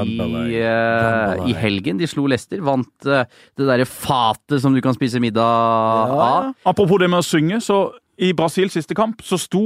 eh, 0.59 1.43
i 1.47 1.55
helgen. 1.55 1.99
De 2.01 2.09
slo 2.09 2.25
Leicester, 2.29 2.59
vant 2.65 2.91
det 3.07 3.23
derre 3.57 3.87
fatet 3.87 4.59
som 4.63 4.75
du 4.75 4.81
kan 4.83 4.97
spise 4.97 5.21
middag 5.23 5.45
av. 5.45 6.51
Apropos 6.67 6.99
det 6.99 7.09
med 7.11 7.23
å 7.23 7.25
synge, 7.25 7.61
så 7.63 7.85
i 8.19 8.33
Brasils 8.35 8.75
siste 8.75 8.97
kamp 8.97 9.23
så 9.23 9.39
sto 9.39 9.63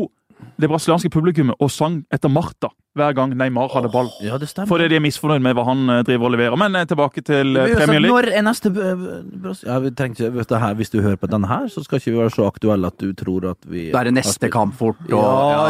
det 0.60 0.70
brasilianske 0.72 1.12
publikummet 1.14 1.60
og 1.60 1.72
sang 1.72 2.02
etter 2.14 2.32
Marta 2.32 2.72
hver 2.94 3.14
gang 3.18 3.32
Neymar 3.34 3.72
hadde 3.74 3.90
ball. 3.90 4.10
Ja, 4.22 4.38
det 4.38 4.52
stemmer. 4.52 4.70
Fordi 4.70 4.86
de 4.92 4.98
er 5.00 5.02
misfornøyd 5.02 5.42
med 5.42 5.56
hva 5.58 5.64
han 5.66 5.90
eh, 5.90 6.02
driver 6.06 6.28
og 6.30 6.34
leverer. 6.36 6.58
Men 6.62 6.78
eh, 6.78 6.86
tilbake 6.90 7.24
til 7.26 7.58
eh, 7.58 7.72
Vi 7.72 7.78
Premier 7.80 8.04
League. 8.04 8.14
Når 8.14 8.38
er 8.38 8.46
neste 8.46 8.70
ja, 8.70 9.78
vi 9.82 9.90
vet 9.90 10.52
du, 10.52 10.56
her, 10.62 10.76
Hvis 10.78 10.94
du 10.94 11.00
hører 11.02 11.18
på 11.18 11.30
denne 11.32 11.50
her, 11.50 11.66
så 11.74 11.82
skal 11.86 11.98
ikke 11.98 12.12
vi 12.12 12.20
være 12.20 12.36
så 12.36 12.46
aktuelle 12.52 12.92
at 12.94 13.00
du 13.02 13.10
tror 13.18 13.50
at 13.56 13.66
vi 13.66 13.88
Da 13.94 14.04
er 14.04 14.12
det 14.12 14.16
neste 14.20 14.52
kamp 14.54 14.78
fort. 14.78 15.02
Og, 15.08 15.10
Ja, 15.10 15.24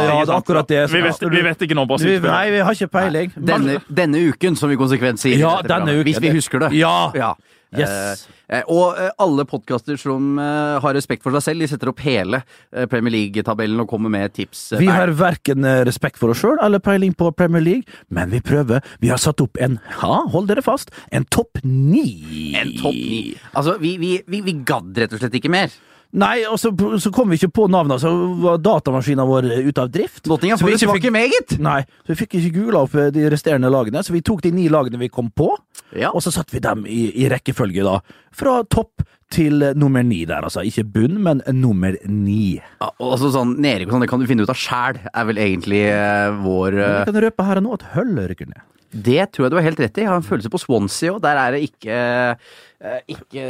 ja, 0.04 0.20
det 0.20 0.28
er 0.28 0.36
akkurat 0.36 0.68
det. 0.68 0.82
Vi 0.92 1.00
vet, 1.06 1.26
vi 1.32 1.42
vet 1.48 1.64
ikke 1.64 1.78
nå, 1.78 1.86
Vi, 1.86 1.94
Brasil 1.94 2.28
nei, 2.28 2.44
vi 2.52 2.62
har 2.68 2.76
ikke 2.76 2.92
peiling. 2.92 3.32
Denne, 3.40 3.80
denne 3.88 4.20
uken, 4.28 4.60
som 4.60 4.68
vi 4.72 4.76
konsekvent 4.80 5.22
sier. 5.24 5.38
Ja, 5.40 5.56
denne 5.64 5.96
uken. 5.96 6.04
Hvis 6.10 6.20
vi 6.20 6.36
husker 6.36 6.66
det. 6.66 6.74
Ja! 6.76 7.10
Ja. 7.16 7.32
Yes. 7.80 8.24
Eh, 8.48 8.62
og 8.70 8.98
eh, 9.00 9.10
alle 9.24 9.44
podkaster 9.48 9.96
som 9.98 10.38
eh, 10.38 10.74
har 10.84 10.94
respekt 10.94 11.24
for 11.24 11.32
seg 11.38 11.42
selv, 11.46 11.64
de 11.64 11.68
setter 11.72 11.90
opp 11.90 12.02
hele 12.04 12.42
eh, 12.72 12.84
Premier 12.90 13.14
League-tabellen 13.16 13.80
og 13.82 13.88
kommer 13.90 14.12
med 14.12 14.34
tips. 14.36 14.66
eh, 14.76 14.82
Vi 14.84 14.90
har 14.92 15.10
verken 15.16 15.64
eh, 15.64 15.80
respekt 15.88 16.20
for 16.20 16.34
oss 16.34 16.42
sjøl 16.44 16.60
eller 16.62 16.82
peiling 16.84 17.14
på 17.16 17.30
Premier 17.34 17.64
League, 17.64 17.88
men 18.14 18.30
vi 18.34 18.42
prøver. 18.44 18.84
Vi 19.00 19.08
har 19.10 19.18
satt 19.22 19.40
opp 19.44 19.56
en, 19.64 19.78
ha, 20.02 20.20
hold 20.34 20.50
dere 20.52 20.62
fast, 20.64 20.92
en 21.10 21.24
topp 21.32 21.62
ni. 21.64 22.52
en 22.60 22.74
topp 22.82 22.94
ni. 22.94 23.24
Altså, 23.54 23.78
vi, 23.80 23.96
vi, 24.02 24.14
vi, 24.28 24.44
vi 24.44 24.58
gadd 24.68 24.92
rett 25.00 25.16
og 25.16 25.22
slett 25.24 25.40
ikke 25.40 25.52
mer. 25.52 25.72
Nei, 26.14 26.44
og 26.46 26.60
så, 26.62 26.70
så 27.02 27.10
kom 27.10 27.32
vi 27.32 27.38
ikke 27.40 27.50
på 27.56 27.64
navnet, 27.72 27.98
så 28.02 28.10
var 28.38 28.60
datamaskinen 28.62 29.26
vår 29.26 29.48
ute 29.66 29.82
av 29.82 29.88
drift. 29.90 30.28
Nottingham 30.30 30.60
Så 30.60 30.66
vi 30.68 30.72
Forest 30.76 30.86
var 30.86 30.94
fikk- 31.00 31.08
ikke 31.08 31.14
meget! 31.16 31.54
Nei, 31.64 31.80
så 32.04 32.12
vi 32.12 32.18
fikk 32.20 32.36
ikke 32.38 32.52
gula 32.60 32.84
opp 32.86 32.94
eh, 33.00 33.08
de 33.14 33.24
resterende 33.34 33.70
lagene, 33.74 34.02
så 34.06 34.14
vi 34.14 34.20
tok 34.22 34.44
de 34.44 34.52
ni 34.54 34.68
lagene 34.70 35.00
vi 35.00 35.08
kom 35.10 35.32
på, 35.34 35.48
Ja. 35.98 36.12
og 36.14 36.22
så 36.22 36.30
satte 36.34 36.54
vi 36.54 36.62
dem 36.62 36.86
i, 36.86 37.08
i 37.24 37.26
rekkefølge, 37.32 37.82
da. 37.86 37.98
Fra 38.34 38.60
topp 38.70 39.02
til 39.34 39.58
nummer 39.74 40.04
ni 40.06 40.20
der, 40.28 40.46
altså. 40.46 40.62
Ikke 40.62 40.84
bunn, 40.86 41.16
men 41.24 41.42
nummer 41.58 41.96
ni. 42.06 42.60
Ja, 42.78 42.92
altså 43.02 43.32
sånn, 43.34 43.56
Nedrykk 43.64 43.90
og 43.90 43.96
sånn, 43.96 44.04
det 44.06 44.10
kan 44.12 44.22
du 44.22 44.28
finne 44.30 44.46
ut 44.46 44.52
av 44.54 44.60
sjæl, 44.60 45.00
er 45.10 45.26
vel 45.32 45.42
egentlig 45.42 45.82
eh, 45.90 46.30
vår 46.44 46.78
eh, 46.78 46.94
Vi 47.00 47.10
kan 47.10 47.20
røpe 47.26 47.48
her 47.48 47.58
og 47.58 47.66
nå 47.66 47.74
at 47.80 47.88
Hull 47.96 48.14
rykker 48.30 48.52
ned. 48.52 48.62
Det 48.94 49.24
tror 49.34 49.48
jeg 49.48 49.50
du 49.50 49.56
har 49.58 49.64
helt 49.66 49.80
rett 49.82 49.96
i. 49.98 50.04
Jeg 50.04 50.10
har 50.12 50.20
en 50.20 50.26
følelse 50.28 50.50
på 50.54 50.58
Swansea 50.62 51.16
òg. 51.16 51.22
Der 51.24 51.38
er 51.42 51.56
det 51.56 51.64
ikke, 51.66 51.90
eh, 51.90 52.60
ikke 53.08 53.44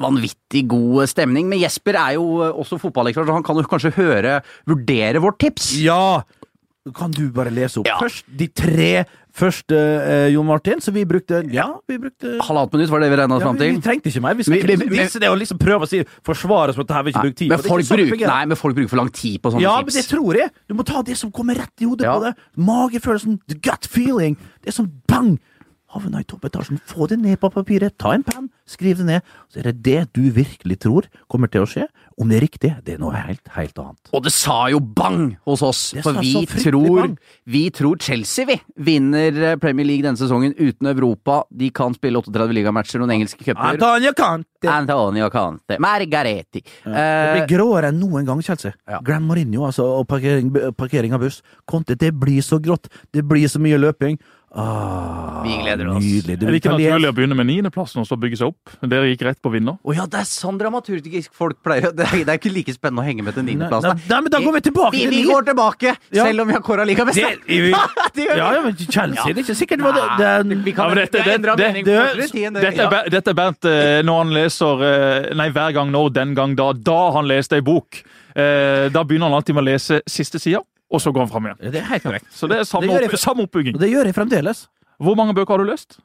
vanvittig 0.00 0.64
god 0.70 1.08
stemning. 1.10 1.48
Men 1.50 1.58
Jesper 1.64 1.98
er 1.98 2.14
jo 2.18 2.24
også 2.52 2.78
fotballekspert, 2.80 3.26
så 3.26 3.32
han 3.38 3.42
kan 3.46 3.56
jo 3.56 3.62
kanskje 3.68 3.94
høre, 3.98 4.40
vurdere 4.68 5.22
vårt 5.24 5.38
tips. 5.42 5.72
Ja! 5.82 6.22
Kan 6.96 7.10
du 7.12 7.26
bare 7.34 7.50
lese 7.52 7.80
opp 7.82 7.86
Ja. 7.90 7.98
først 8.00 8.24
de 8.34 8.46
tre 8.48 9.04
første, 9.36 9.76
eh, 9.76 10.28
Jon 10.32 10.46
Martin? 10.46 10.80
Så 10.80 10.90
vi 10.90 11.04
brukte 11.04 11.42
Ja, 11.52 11.66
vi 11.86 11.98
brukte 11.98 12.38
Halvannet 12.40 12.72
minutt 12.72 12.88
var 12.88 13.00
det 13.00 13.10
vi 13.10 13.16
regna 13.16 13.34
oss 13.36 13.42
ja, 13.42 13.46
fram 13.46 13.58
til. 13.58 13.74
vi 13.74 13.82
trengte 13.84 14.08
ikke 14.08 14.22
mer. 14.22 14.34
Vi 14.34 14.42
skal 14.44 14.54
Vi- 14.62 14.76
vi- 14.88 14.96
disse 14.96 15.20
det 15.20 15.28
og 15.28 15.36
liksom 15.38 15.58
prøve 15.58 15.82
å 15.84 15.88
si, 15.88 16.02
forsvare 16.24 16.70
oss 16.70 16.76
med 16.78 16.88
at 16.90 16.96
her 16.96 17.02
vi 17.02 17.12
ikke 17.12 17.20
bruker 17.26 17.36
tid 17.36 17.48
men 17.50 17.58
på. 17.58 17.62
Det 17.62 17.68
folk 17.68 17.84
sånn 17.84 18.08
bruk, 18.08 18.20
nei, 18.26 18.44
men 18.46 18.56
folk 18.56 18.74
bruker 18.74 18.88
for 18.88 18.96
lang 18.96 19.10
tid 19.12 19.42
på 19.42 19.52
sånne 19.52 19.60
Ja, 19.60 19.76
men 19.76 19.92
det 19.92 20.04
tror 20.08 20.34
jeg. 20.34 20.50
Du 20.66 20.74
må 20.74 20.84
ta 20.86 21.02
det 21.02 21.16
som 21.18 21.30
kommer 21.30 21.54
rett 21.56 21.76
i 21.78 21.84
hodet 21.84 22.02
Ja. 22.08 22.18
på 22.18 22.22
det. 22.24 22.34
Magefølelsen, 22.56 23.38
the 23.48 23.54
gut 23.56 23.84
feeling. 23.86 24.36
Det 24.64 24.68
er 24.74 24.82
sånn 24.82 24.90
bang! 25.06 25.38
Havna 25.94 26.20
i 26.20 26.26
toppetasjen. 26.28 26.80
Få 26.84 27.06
det 27.08 27.16
ned 27.22 27.38
på 27.40 27.48
papiret. 27.52 27.94
Ta 27.96 28.12
en 28.12 28.22
penn, 28.26 28.50
skriv 28.68 28.98
det 29.00 29.06
ned. 29.08 29.30
Så 29.48 29.60
er 29.62 29.70
det 29.70 29.78
det 29.86 30.00
du 30.12 30.26
virkelig 30.36 30.76
tror 30.84 31.06
kommer 31.32 31.48
til 31.48 31.64
å 31.64 31.68
skje. 31.70 31.86
Om 32.20 32.28
det 32.28 32.36
er 32.36 32.42
riktig, 32.44 32.70
det 32.84 32.96
er 32.96 33.00
noe 33.00 33.14
helt, 33.16 33.40
helt 33.54 33.78
annet. 33.80 34.10
Og 34.12 34.24
det 34.26 34.32
sa 34.34 34.66
jo 34.72 34.80
bang 34.80 35.36
hos 35.46 35.62
oss, 35.64 35.80
Det 35.96 36.02
for 36.04 36.18
vi 36.20 36.42
tror, 36.50 37.14
vi 37.46 37.62
tror 37.70 37.96
Chelsea, 38.02 38.44
vi, 38.48 38.58
vinner 38.76 39.56
Premier 39.62 39.86
League 39.86 40.04
denne 40.04 40.18
sesongen 40.20 40.52
uten 40.58 40.90
Europa. 40.90 41.44
De 41.48 41.70
kan 41.70 41.94
spille 41.96 42.20
38 42.20 42.52
ligamatcher, 42.58 43.00
noen 43.00 43.14
engelske 43.16 43.40
cuper. 43.46 43.62
Antonio 43.72 44.12
Cante! 44.18 44.68
Antonio 44.68 45.30
Cante, 45.30 45.78
Margaretti. 45.80 46.60
Det 46.84 46.98
Eh, 46.98 47.34
blir 47.38 47.46
gråere 47.56 47.92
enn 47.92 48.00
noen 48.02 48.26
gang, 48.26 48.42
Chelsea. 48.42 48.72
Ja. 48.88 48.98
Grand 49.00 49.24
Mourinho 49.24 49.64
altså, 49.68 49.86
og 50.00 50.08
parkering, 50.10 50.50
parkering 50.76 51.14
av 51.14 51.20
buss. 51.22 51.40
Conte, 51.64 51.94
det 51.96 52.12
blir 52.18 52.42
så 52.42 52.58
grått. 52.60 52.88
Det 53.14 53.22
blir 53.24 53.46
så 53.48 53.60
mye 53.62 53.78
løping. 53.78 54.18
Ah, 54.50 55.42
Vi 55.44 55.52
gleder 55.62 55.88
oss. 55.92 56.02
Nydelig. 56.04 56.38
Det 56.40 56.48
Er 56.48 56.56
ikke 56.56 56.72
naturlig 56.72 57.08
å 57.10 57.14
begynne 57.16 57.36
med 57.36 57.46
niendeplassen 57.50 58.00
og 58.00 58.06
så 58.08 58.16
bygge 58.20 58.38
seg 58.40 58.48
opp? 58.48 58.72
Dere 58.80 59.10
gikk 59.10 59.22
rett 59.26 59.40
på 59.44 59.50
vinner. 59.52 59.76
Å 59.84 59.94
ja, 59.94 60.06
det 60.08 60.22
er 60.22 60.28
sånn 60.28 60.56
dramaturgisk 60.60 61.34
folk 61.36 61.58
pleier 61.64 61.92
det, 61.98 62.06
er- 62.08 62.24
det 62.24 62.32
er 62.32 62.40
ikke 62.40 62.52
like 62.54 62.72
spennende 62.74 63.04
å 63.04 63.06
henge 63.06 63.22
med 63.26 63.36
til 63.36 63.44
Nei, 63.44 63.54
niendeplass. 63.54 63.84
nei, 63.84 64.08
nei, 64.08 64.20
men 64.24 64.32
da 64.34 64.40
går 64.44 64.56
vi 64.56 64.62
tilbake 64.68 64.92
Vi, 64.96 65.02
til 65.04 65.10
vi 65.12 65.20
ni. 65.22 65.26
går 65.28 65.46
tilbake, 65.50 65.94
Ja. 66.16 66.24
selv 66.24 66.40
om 66.44 66.48
vi 66.48 66.56
har 66.56 66.62
kåra 66.64 66.86
like 66.88 67.04
best. 67.04 67.20
Det 67.20 67.34
vi. 68.18 68.24
Ja, 68.24 68.48
ja, 68.56 68.62
men 68.64 68.76
Chelsea 68.76 69.28
det 69.28 69.36
er 69.36 69.42
ikke 69.44 69.58
sikkert 69.60 69.84
det 69.84 70.06
det, 70.18 70.32
det 70.48 70.58
Vi 70.64 70.72
kan 70.72 70.88
Ja, 70.88 70.94
men 70.94 71.02
dette- 71.04 71.24
det, 71.24 71.42
det- 71.42 71.58
mening 71.58 71.84
det-. 71.84 72.62
Dette 72.62 72.88
er, 72.88 73.10
dette 73.12 73.30
er 73.34 73.38
Bernt 73.38 73.64
eh, 73.68 74.00
når 74.06 74.18
han 74.24 74.32
leser 74.34 74.82
eh, 74.88 75.28
Nei, 75.38 75.50
hver 75.54 75.72
gang 75.76 75.92
når, 75.92 76.10
den 76.16 76.34
gang 76.34 76.56
da. 76.58 76.72
Da 76.72 76.98
han 77.18 77.28
leste 77.28 77.56
ei 77.60 77.64
bok. 77.64 78.00
Eh, 78.34 78.88
Da 78.94 79.04
begynner 79.04 79.28
han 79.28 79.36
alltid 79.38 79.54
med 79.58 79.64
å 79.66 79.68
lese 79.70 80.00
siste 80.08 80.38
sida, 80.40 80.60
og 80.90 81.02
så 81.04 81.12
går 81.12 81.26
han 81.26 81.30
fram 81.32 81.48
igjen. 81.48 81.58
Ja, 81.62 81.70
Det 81.70 81.80
er 81.82 81.88
helt 81.92 82.02
korrekt. 82.06 82.28
Så 82.32 82.48
det 82.48 82.58
er 82.58 82.64
samme, 82.68 82.86
Det 82.88 83.10
opp, 83.10 83.18
samme 83.20 83.44
oppbygging. 83.44 83.78
Det 83.78 83.90
gjør 83.90 84.08
jeg 84.08 84.16
fremdeles. 84.16 84.66
Hvor 84.98 85.14
mange 85.18 85.34
bøker 85.36 85.54
har 85.54 85.64
du 85.64 85.68
lest? 85.70 85.98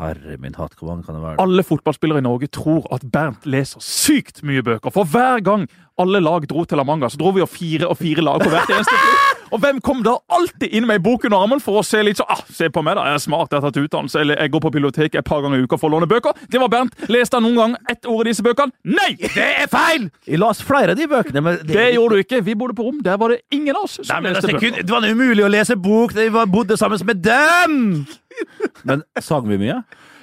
Herre 0.00 0.36
min 0.40 0.54
hatt, 0.56 0.72
hvor 0.78 0.88
mange 0.94 1.04
kan 1.04 1.16
det 1.18 1.22
være? 1.22 1.40
Alle 1.42 1.64
fotballspillere 1.66 2.22
i 2.22 2.24
Norge 2.24 2.48
tror 2.48 2.86
at 2.94 3.02
Bernt 3.12 3.44
leser 3.44 3.82
sykt 3.84 4.42
mye 4.46 4.62
bøker. 4.64 4.92
For 4.94 5.04
hver 5.04 5.42
gang 5.44 5.66
alle 6.00 6.22
lag 6.22 6.46
dro 6.48 6.64
til 6.64 6.80
La 6.80 6.84
Manga, 6.88 7.10
så 7.12 7.20
dro 7.20 7.34
vi 7.36 7.42
jo 7.42 7.48
fire 7.50 7.90
og 7.90 7.98
fire 8.00 8.24
lag 8.24 8.40
på 8.40 8.48
hvert 8.52 8.70
eneste 8.72 8.96
fly. 8.96 9.18
Og 9.50 9.60
hvem 9.62 9.80
kom 9.84 10.02
da 10.06 10.16
alltid 10.30 10.70
inn 10.70 10.86
med 10.86 11.00
ei 11.00 11.02
bok 11.02 11.24
under 11.26 11.42
armen 11.42 11.62
for 11.62 11.80
å 11.80 11.84
se 11.86 12.02
litt 12.06 12.20
sånn 12.20 12.30
ah, 12.30 12.42
Se 12.54 12.68
på 12.72 12.82
meg, 12.86 12.98
da. 12.98 13.06
Jeg 13.10 13.18
er 13.18 13.24
smart, 13.24 13.50
jeg 13.50 13.60
har 13.60 13.70
tatt 13.70 13.80
utdannelse, 13.82 14.20
eller 14.22 14.40
jeg 14.42 14.52
går 14.54 14.62
på 14.66 14.72
biblioteket 14.76 15.20
et 15.22 15.26
par 15.26 15.42
ganger 15.44 15.60
i 15.60 15.66
uka 15.66 15.78
for 15.80 15.90
å 15.90 15.94
låne 15.96 16.08
bøker. 16.10 16.36
Det 16.50 16.60
var 16.62 16.70
Bernt. 16.72 16.94
Leste 17.10 17.38
han 17.38 17.46
noen 17.46 17.58
gang 17.58 17.76
ett 17.90 18.06
ord 18.10 18.26
i 18.28 18.30
disse 18.30 18.44
bøkene? 18.46 18.74
Nei! 18.86 19.12
Det 19.20 19.48
er 19.64 19.70
feil! 19.72 20.08
Vi 20.28 20.38
las 20.40 20.62
flere 20.64 20.94
av 20.94 21.00
de 21.00 21.08
bøkene, 21.10 21.42
men 21.44 21.60
Det 21.66 21.88
gjorde 21.96 22.18
du 22.18 22.24
ikke. 22.24 22.42
Vi 22.46 22.56
bodde 22.58 22.76
på 22.78 22.86
rom. 22.86 23.00
Der 23.04 23.18
var 23.20 23.34
det 23.34 23.42
ingen 23.54 23.74
av 23.74 23.88
oss 23.88 23.98
som 24.00 24.08
Nei, 24.12 24.20
men 24.26 24.36
leste 24.36 24.50
altså, 24.50 24.60
bøker. 24.60 24.86
det 24.86 24.94
var 24.94 25.08
umulig 25.10 25.46
å 25.46 25.50
lese 25.50 25.78
bok 25.80 26.14
jeg 26.16 26.32
bodde 26.52 26.76
sammen 26.78 27.06
med 27.06 27.22
dem! 27.24 28.06
Men 28.88 29.02
sang 29.20 29.48
vi 29.48 29.58
mye? 29.60 29.80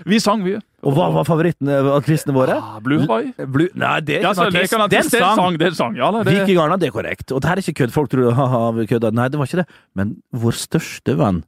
Vi 0.07 0.19
sang 0.23 0.41
mye. 0.45 0.61
Og 0.87 0.93
hva 0.95 1.09
var 1.11 1.25
favorittene 1.27 1.73
av 1.81 1.87
artistene 1.97 2.31
våre? 2.37 2.55
Ah, 2.63 2.77
Blue 2.83 3.01
Hawaii. 3.03 3.33
Blue, 3.51 3.67
nei, 3.75 3.97
det 4.07 4.21
er 4.21 4.23
ikke 4.23 4.29
ja, 4.29 4.47
en 4.47 4.53
det 4.55 4.61
artist. 4.61 4.71
Det 4.71 4.77
er. 4.79 4.87
Det 4.87 4.97
en 4.97 5.03
er 5.03 5.03
en 5.03 5.11
sang. 5.11 5.35
sang. 5.41 5.57
Det 5.59 5.65
er 5.67 5.73
en 5.73 5.77
sang. 5.81 5.97
Ja, 5.99 6.11
det, 6.15 6.21
det, 6.29 6.35
Vikingarna, 6.39 6.77
det 6.79 6.87
er 6.87 6.95
korrekt. 6.95 7.33
Og 7.35 7.43
det 7.43 7.49
her 7.51 7.59
er 7.59 7.65
ikke 7.65 7.77
kødd. 7.81 7.93
Folk 7.97 8.11
tror 8.13 8.31
haha, 8.37 8.61
vi 8.77 8.87
kødda. 8.87 9.11
Nei, 9.17 9.27
det 9.33 9.41
var 9.41 9.49
ikke 9.51 9.59
det. 9.65 9.67
Men 9.99 10.15
vår 10.31 10.55
største 10.61 11.17
venn, 11.19 11.41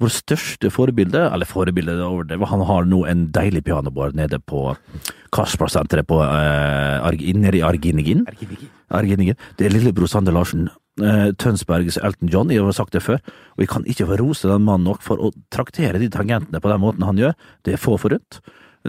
vår 0.00 0.12
største 0.16 0.70
forbilde, 0.72 1.26
eller 1.32 1.48
forbilde 1.48 1.92
er 1.98 2.02
over 2.08 2.24
det, 2.28 2.40
han 2.48 2.64
har 2.68 2.88
nå 2.88 3.02
en 3.08 3.26
deilig 3.36 3.62
pianobar 3.68 4.16
nede 4.16 4.40
på 4.44 4.64
Kasper-senteret 5.36 6.06
på 6.08 6.18
eh, 6.24 6.98
Arg- 7.04 7.28
nede 7.36 7.60
i 7.60 7.62
Arginigin. 7.64 8.24
Arginigin. 8.90 9.36
Det 9.58 9.66
er 9.68 9.72
lillebror 9.76 10.08
Sander 10.10 10.32
Larsen. 10.36 10.68
eh, 11.00 11.30
Tønsbergs 11.36 11.98
Elton 12.00 12.28
John, 12.32 12.48
jeg 12.52 12.62
har 12.64 12.72
sagt 12.72 12.92
det 12.96 13.02
før, 13.04 13.18
og 13.56 13.60
jeg 13.60 13.68
kan 13.68 13.84
ikke 13.84 14.06
få 14.08 14.16
rose 14.20 14.48
den 14.48 14.64
mannen 14.64 14.84
nok 14.88 15.02
for 15.04 15.16
å 15.20 15.32
traktere 15.52 15.98
de 16.00 16.08
tangentene 16.08 16.60
på 16.60 16.70
den 16.72 16.80
måten 16.80 17.04
han 17.04 17.16
gjør. 17.20 17.34
Det 17.64 17.74
er 17.76 17.82
få 17.82 17.98
forunt. 18.00 18.40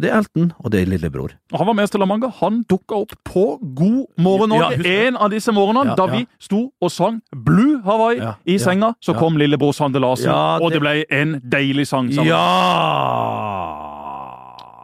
Det 0.02 0.10
er 0.12 0.18
Elton, 0.18 0.52
og 0.64 0.72
det 0.72 0.82
er 0.82 0.86
lillebror. 0.92 1.32
Han 1.54 1.66
var 1.68 1.74
med 1.74 1.84
oss 1.84 1.90
til 1.92 2.00
La 2.00 2.06
Manga. 2.06 2.30
Han 2.42 2.64
dukka 2.70 2.96
opp 3.04 3.14
på 3.26 3.60
God 3.76 4.06
morgen 4.18 4.50
Norge. 4.50 4.78
Ja, 4.84 5.08
en 5.08 5.18
av 5.18 5.30
disse 5.32 5.52
morgenene 5.52 5.90
Ja, 5.92 5.96
da 5.96 6.06
ja. 6.08 6.18
vi 6.18 6.28
sto 6.40 6.72
og 6.82 6.92
sang 6.92 7.22
Blue 7.36 7.82
Hawaii 7.86 8.18
Ja, 8.20 8.34
i 8.46 8.58
ja, 8.58 8.64
senga. 8.64 8.94
Så 9.02 9.14
ja. 9.14 9.20
kom 9.20 9.38
lillebror 9.38 9.74
Sander 9.74 10.00
Larsen, 10.00 10.30
Ja, 10.32 10.58
og 10.62 10.72
det- 10.72 10.80
det 10.80 10.82
ble 10.82 11.06
en 11.22 11.42
deilig 11.42 11.88
sang 11.88 12.12
sammen. 12.14 12.28
Ja! 12.28 13.97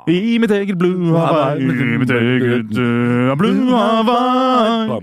I 0.05 0.37
mitt 0.37 0.51
eget 0.51 0.75
Blue 0.77 1.15
Hawaii, 1.15 1.63
i 1.63 1.97
mitt 1.97 2.11
eget 2.11 2.75
uh, 2.75 3.31
Blue 3.39 3.71
Hawaii. 3.71 4.99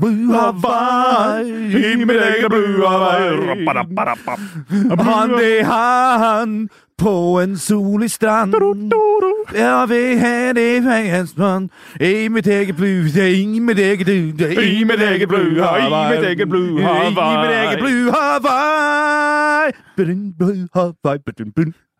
Blue 0.00 0.34
Hawaii, 0.34 1.46
I 1.78 1.94
mitt 2.02 2.18
eget 2.18 2.48
Blue 2.50 2.82
Hawaii. 2.82 3.64
Hand 4.98 5.38
i 5.38 5.62
hand 5.62 6.68
på 6.98 7.40
en 7.40 7.56
solig 7.58 8.10
strand. 8.10 8.52
Ja, 9.54 9.86
vi 9.86 10.16
har 10.18 10.52
det 10.52 10.76
i 10.76 10.80
veiens 10.80 11.36
mann. 11.36 11.70
I 12.00 12.28
mitt 12.28 12.46
eget 12.46 12.76
blue, 12.76 13.08
i 13.28 13.58
mitt 13.58 13.78
eget 13.78 14.06
du, 14.06 14.12
I 14.12 14.84
mitt 14.84 15.00
eget 15.00 15.28
Hawaii, 15.62 16.12
i 16.12 16.16
mitt 16.16 16.28
eget 16.28 16.48
Blue 16.48 16.80
I 16.80 17.10
mitt 17.46 17.54
eget 17.54 17.78
Blue 17.78 18.10
Hawaii. 18.10 19.72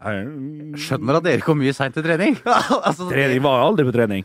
Skjønner 0.04 1.16
at 1.18 1.24
dere 1.24 1.42
kom 1.44 1.58
mye 1.60 1.72
seint 1.76 1.94
til 1.96 2.04
trening. 2.04 2.36
altså, 2.86 3.06
Trening 3.10 3.40
var 3.44 3.62
aldri 3.64 3.86
på 3.88 3.94
trening. 3.94 4.24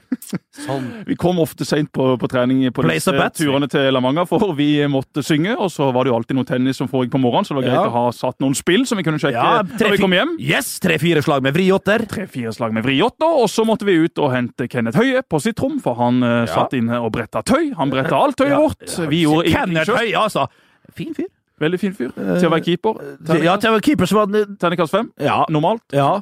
sånn. 0.65 0.87
Vi 1.07 1.15
kom 1.19 1.39
ofte 1.41 1.65
seint 1.67 1.91
på, 1.95 2.11
på 2.19 2.29
trening 2.31 2.65
på 2.75 2.83
disse 2.89 3.13
turene 3.37 3.69
til 3.71 3.87
La 3.95 4.01
Manga, 4.03 4.25
for 4.29 4.51
vi 4.57 4.69
måtte 4.91 5.23
synge. 5.25 5.55
Og 5.57 5.71
så 5.73 5.89
var 5.95 6.05
det 6.07 6.11
jo 6.13 6.17
alltid 6.19 6.39
noe 6.39 6.47
tennis 6.49 6.79
som 6.81 6.89
foregikk 6.91 7.13
på 7.15 7.21
morgenen, 7.23 7.47
så 7.47 7.55
det 7.55 7.61
var 7.61 7.67
greit 7.69 7.79
Ja. 7.79 7.87
å 7.87 7.95
ha 7.95 8.05
satt 8.15 8.39
noen 8.43 8.57
spill 8.57 8.85
som 8.89 8.99
vi 8.99 9.05
kunne 9.07 9.21
sjekke 9.21 9.39
Ja, 9.39 9.63
når 9.63 9.95
vi 9.95 10.01
kom 10.03 10.15
hjem. 10.17 10.35
Yes, 10.43 10.73
tre-fire 10.83 11.23
slag 11.25 11.43
med 11.45 11.55
vriotter. 11.55 12.05
Tre-fire 12.11 12.53
slag 12.55 12.75
med 12.75 12.83
vriotter, 12.87 13.39
og 13.43 13.47
så 13.51 13.65
måtte 13.67 13.87
vi 13.87 13.99
ut 14.03 14.19
og 14.19 14.33
hente 14.35 14.67
Kenneth 14.71 14.99
Høie 14.99 15.23
på 15.23 15.39
sitt 15.43 15.59
rom, 15.63 15.79
for 15.83 15.95
han 16.01 16.19
ja. 16.25 16.45
satt 16.51 16.75
inne 16.77 16.99
og 16.99 17.13
bretta 17.15 17.43
tøy. 17.45 17.71
Han 17.79 17.93
bretta 17.93 18.19
alt 18.19 18.37
tøyet 18.39 18.55
Ja. 18.57 18.59
vårt. 18.65 18.83
Vi 19.09 19.23
gjorde 19.25 19.47
ingenting 19.47 19.79
Kenneth. 19.79 19.95
Høie, 19.95 20.15
altså. 20.27 20.47
Fin 20.97 21.13
fyr. 21.15 21.29
Veldig 21.59 21.79
fin 21.81 21.93
fyr. 21.97 22.11
Til 22.15 22.47
å 22.47 22.51
være 22.53 22.65
keeper. 22.65 22.99
Ja, 23.43 23.55
til 23.59 23.71
å 23.71 23.77
være 23.77 23.85
keeper 23.85 24.09
så 24.09 24.19
var 24.21 24.29
den 24.31 24.57
Terningkast 24.61 24.93
fem. 24.95 25.09
Ja. 25.19 25.41
Normalt. 25.51 25.83
Ja. 25.95 26.21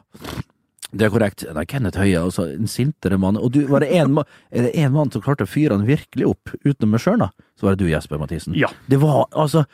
Det 0.88 1.04
er 1.04 1.12
korrekt. 1.12 1.44
Nei, 1.54 1.66
Kenneth 1.68 2.00
Høie, 2.00 2.22
altså 2.24 2.46
en 2.54 2.70
sintere 2.72 3.18
mann. 3.20 3.36
Og 3.38 3.52
du, 3.54 3.60
var 3.68 3.84
det 3.84 3.90
en, 4.00 4.14
ma- 4.18 4.24
det 4.56 4.72
en 4.80 4.94
mann 4.96 5.12
som 5.12 5.22
klarte 5.26 5.44
å 5.44 5.50
fyre 5.52 5.76
han 5.76 5.84
virkelig 5.88 6.30
opp, 6.30 6.54
utenom 6.64 6.96
meg 6.96 7.04
sjøl, 7.04 7.20
da? 7.26 7.28
Så 7.60 7.68
var 7.68 7.76
det 7.76 7.84
du, 7.84 7.92
Jesper 7.92 8.22
Mathisen. 8.22 8.56
Ja. 8.58 8.70
Det 8.88 9.00
var 9.02 9.26
altså 9.36 9.66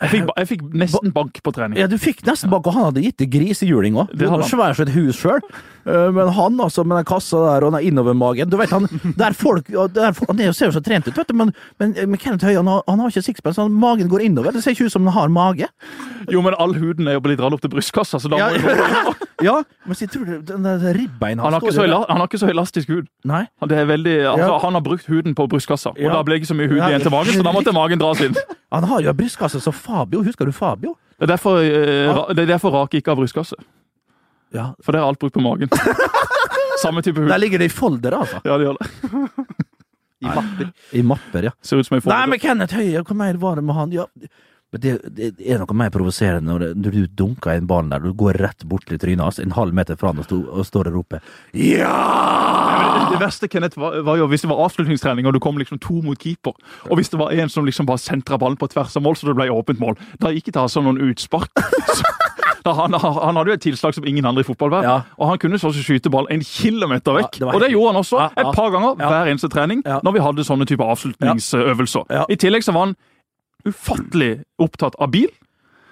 Jeg 0.00 0.10
fikk, 0.12 0.30
jeg 0.36 0.48
fikk 0.50 0.64
nesten 0.76 1.12
bank 1.14 1.38
på 1.44 1.52
trening. 1.56 1.78
Ja, 1.80 1.86
du 1.88 1.96
fikk 2.00 2.24
nesten 2.26 2.50
bank, 2.52 2.66
og 2.68 2.74
han 2.76 2.88
hadde 2.90 3.04
gitt 3.04 3.18
det 3.20 3.28
grisehjuling 3.32 3.96
òg. 4.00 4.10
Det 4.16 4.28
hadde 4.32 4.48
svært 4.48 4.76
Svær 4.80 4.88
et 4.88 4.94
hus 4.96 5.20
sjøl. 5.20 5.44
Men 5.86 6.28
han, 6.34 6.56
altså, 6.60 6.82
med 6.84 6.96
den 6.98 7.04
kassa 7.06 7.38
der 7.44 7.64
og 7.68 7.72
den 7.76 7.84
innovermagen 7.86 8.50
Du 8.50 8.56
vet, 8.58 8.72
han 8.74 8.88
der 9.16 9.32
folk, 9.38 9.68
der, 9.94 10.10
Han 10.26 10.40
er 10.42 10.50
ser 10.52 10.66
jo 10.66 10.74
så 10.74 10.80
trent 10.82 11.06
ut, 11.06 11.14
vet 11.16 11.28
du, 11.30 11.34
men, 11.38 11.52
men, 11.78 11.92
men 12.10 12.18
Kenneth 12.18 12.44
Høie 12.48 12.56
han 12.58 12.66
han 12.66 12.98
har 13.04 13.12
ikke 13.12 13.22
sixpence, 13.22 13.54
så 13.60 13.62
han- 13.68 13.76
magen 13.86 14.08
går 14.10 14.24
innover. 14.26 14.50
Det 14.56 14.64
ser 14.64 14.74
ikke 14.74 14.88
ut 14.88 14.92
som 14.96 15.06
han 15.06 15.14
har 15.14 15.28
mage. 15.30 15.68
Jo, 16.32 16.42
men 16.42 16.56
all 16.58 16.74
huden 16.74 17.06
er 17.06 17.14
jo 17.18 17.22
blitt 17.22 17.38
dratt 17.38 17.54
opp 17.54 17.62
til 17.62 17.70
brystkassa, 17.70 18.18
så 18.18 18.28
da 18.32 18.36
må 18.40 18.58
ja. 18.58 19.14
ja 19.46 19.54
men 19.86 19.94
jeg 20.00 20.10
tror 20.10 20.26
den 20.50 20.66
der 20.66 20.82
ribbeina 20.96 21.42
han, 21.46 21.52
han 21.54 22.18
har 22.18 22.26
ikke 22.26 22.40
så 22.42 22.50
elastisk 22.50 22.90
hud. 22.90 23.06
Nei. 23.24 23.44
Det 23.68 23.78
er 23.78 23.86
veldig, 23.86 24.16
altså, 24.32 24.50
Ja. 24.50 24.58
Han 24.66 24.74
har 24.80 24.82
brukt 24.82 25.06
huden 25.06 25.34
på 25.38 25.46
brystkassa, 25.54 25.94
og 25.94 26.02
Ja. 26.02 26.12
da 26.18 26.22
ble 26.26 26.40
ikke 26.40 26.50
så 26.50 26.58
mye 26.58 26.66
hud 26.72 26.82
igjen 26.82 27.00
til 27.06 27.14
magen, 27.14 27.34
så 27.38 27.46
da 27.46 27.52
måtte 27.54 27.72
magen 27.76 28.02
dras 28.02 28.20
inn. 28.26 28.34
Han 28.74 28.84
har 28.90 29.00
jo 29.06 29.12
brystkasse 29.14 29.60
som 29.62 29.72
Fabio. 29.72 30.24
Husker 30.26 30.44
du 30.44 30.52
Fabio? 30.52 30.96
Det 31.20 31.30
er 31.30 31.36
derfor, 31.36 31.62
eh, 31.62 32.10
ra- 32.12 32.26
det 32.34 32.42
er 32.42 32.50
derfor 32.56 32.74
Rake 32.74 32.98
ikke 32.98 33.14
har 33.14 33.16
brystkasse. 33.16 33.54
Ja. 34.54 34.70
For 34.84 34.94
det 34.94 35.02
er 35.02 35.08
alt 35.08 35.20
brukt 35.22 35.34
på 35.36 35.44
magen. 35.44 35.70
Samme 36.82 37.02
type 37.02 37.20
hud. 37.20 37.30
Der 37.30 37.40
ligger 37.40 37.62
det 37.62 37.70
i 37.70 37.72
folder, 37.72 38.18
altså. 38.20 38.42
Ja, 38.44 38.58
det 38.58 38.68
gjør 38.68 38.80
det. 38.80 38.90
I 40.26 40.32
mapper. 40.32 40.68
I 40.96 41.02
mapper, 41.04 41.48
ja. 41.50 41.54
Ser 41.60 41.80
ut 41.80 41.88
som 41.88 41.98
en 41.98 42.04
Nei, 42.08 42.22
men 42.32 42.40
Kenneth 42.40 42.76
Høie, 42.76 43.02
hvor 43.04 43.18
mer 43.18 43.36
var 43.40 43.58
det 43.60 43.64
med 43.68 43.76
han? 43.76 43.92
Ja, 43.92 44.06
men 44.72 44.82
det, 44.82 44.92
det 45.14 45.26
er 45.46 45.60
noe 45.62 45.76
mer 45.78 45.92
provoserende 45.94 46.50
når, 46.50 46.72
når 46.74 46.94
du 46.96 47.12
dunker 47.20 47.54
i 47.54 47.60
en 47.60 47.68
ball 47.70 47.86
der, 47.92 48.02
du 48.02 48.10
går 48.18 48.40
rett 48.42 48.64
bort 48.66 48.82
til 48.88 48.98
trynet 48.98 49.22
hans, 49.22 49.38
en 49.38 49.54
halv 49.54 49.76
meter 49.76 49.98
fra 50.00 50.10
han 50.10 50.18
og, 50.24 50.32
og 50.34 50.66
står 50.66 50.90
og 50.90 50.96
roper 50.98 51.22
Ja! 51.54 51.92
det, 52.74 53.04
det 53.14 53.20
verste 53.22 53.48
Kenneth, 53.52 53.78
var, 53.78 54.00
var 54.08 54.18
jo 54.18 54.26
hvis 54.32 54.42
det 54.42 54.50
var 54.50 54.64
avslutningstrening 54.66 55.28
og 55.30 55.36
du 55.36 55.40
kom 55.44 55.60
liksom 55.62 55.78
to 55.82 56.00
mot 56.02 56.18
keeper, 56.18 56.56
og 56.90 56.98
hvis 56.98 57.12
det 57.12 57.20
var 57.22 57.32
en 57.36 57.52
som 57.52 57.68
liksom 57.68 57.86
bare 57.86 58.02
sentra 58.02 58.40
ballen 58.42 58.58
på 58.58 58.68
tvers 58.74 58.98
av 58.98 59.06
mål, 59.06 59.16
så 59.16 59.30
det 59.30 59.36
ble 59.38 59.48
åpent 59.54 59.80
mål, 59.82 59.94
da 60.20 60.34
gikk 60.34 60.50
det 60.50 60.60
altså 60.66 60.82
noen 60.82 60.98
utspark. 61.12 61.52
Da 62.66 62.72
han, 62.74 62.92
han 62.98 63.36
hadde 63.38 63.52
jo 63.52 63.56
et 63.56 63.62
tilslag 63.62 63.94
som 63.94 64.04
ingen 64.10 64.26
andre 64.26 64.42
i 64.42 64.48
fotballverden, 64.48 64.88
Ja. 64.90 64.96
og 65.16 65.28
han 65.30 65.38
kunne 65.38 65.58
så 65.62 65.70
skyte 65.72 66.10
ball 66.10 66.26
en 66.34 66.42
kilometer 66.42 67.14
Ja, 67.14 67.22
vekk. 67.22 67.38
det 67.38 67.48
og 67.54 67.60
det 67.62 67.70
gjorde 67.70 67.92
han 67.94 68.00
også 68.02 68.18
Ja, 68.18 68.28
ja. 68.36 68.48
et 68.50 68.56
par 68.56 68.70
ganger 68.74 68.96
Ja. 68.98 69.08
hver 69.12 69.30
eneste 69.32 69.48
trening 69.52 69.82
Ja. 69.86 70.00
når 70.02 70.12
vi 70.18 70.24
hadde 70.26 70.44
sånne 70.48 70.66
type 70.66 70.82
avslutningsøvelser. 70.82 72.04
Ja. 72.10 72.24
I 72.28 72.36
tillegg 72.36 72.64
så 72.66 72.72
var 72.74 72.86
han 72.86 72.96
ufattelig 73.66 74.42
opptatt 74.62 74.94
av 75.02 75.10
bil. 75.14 75.30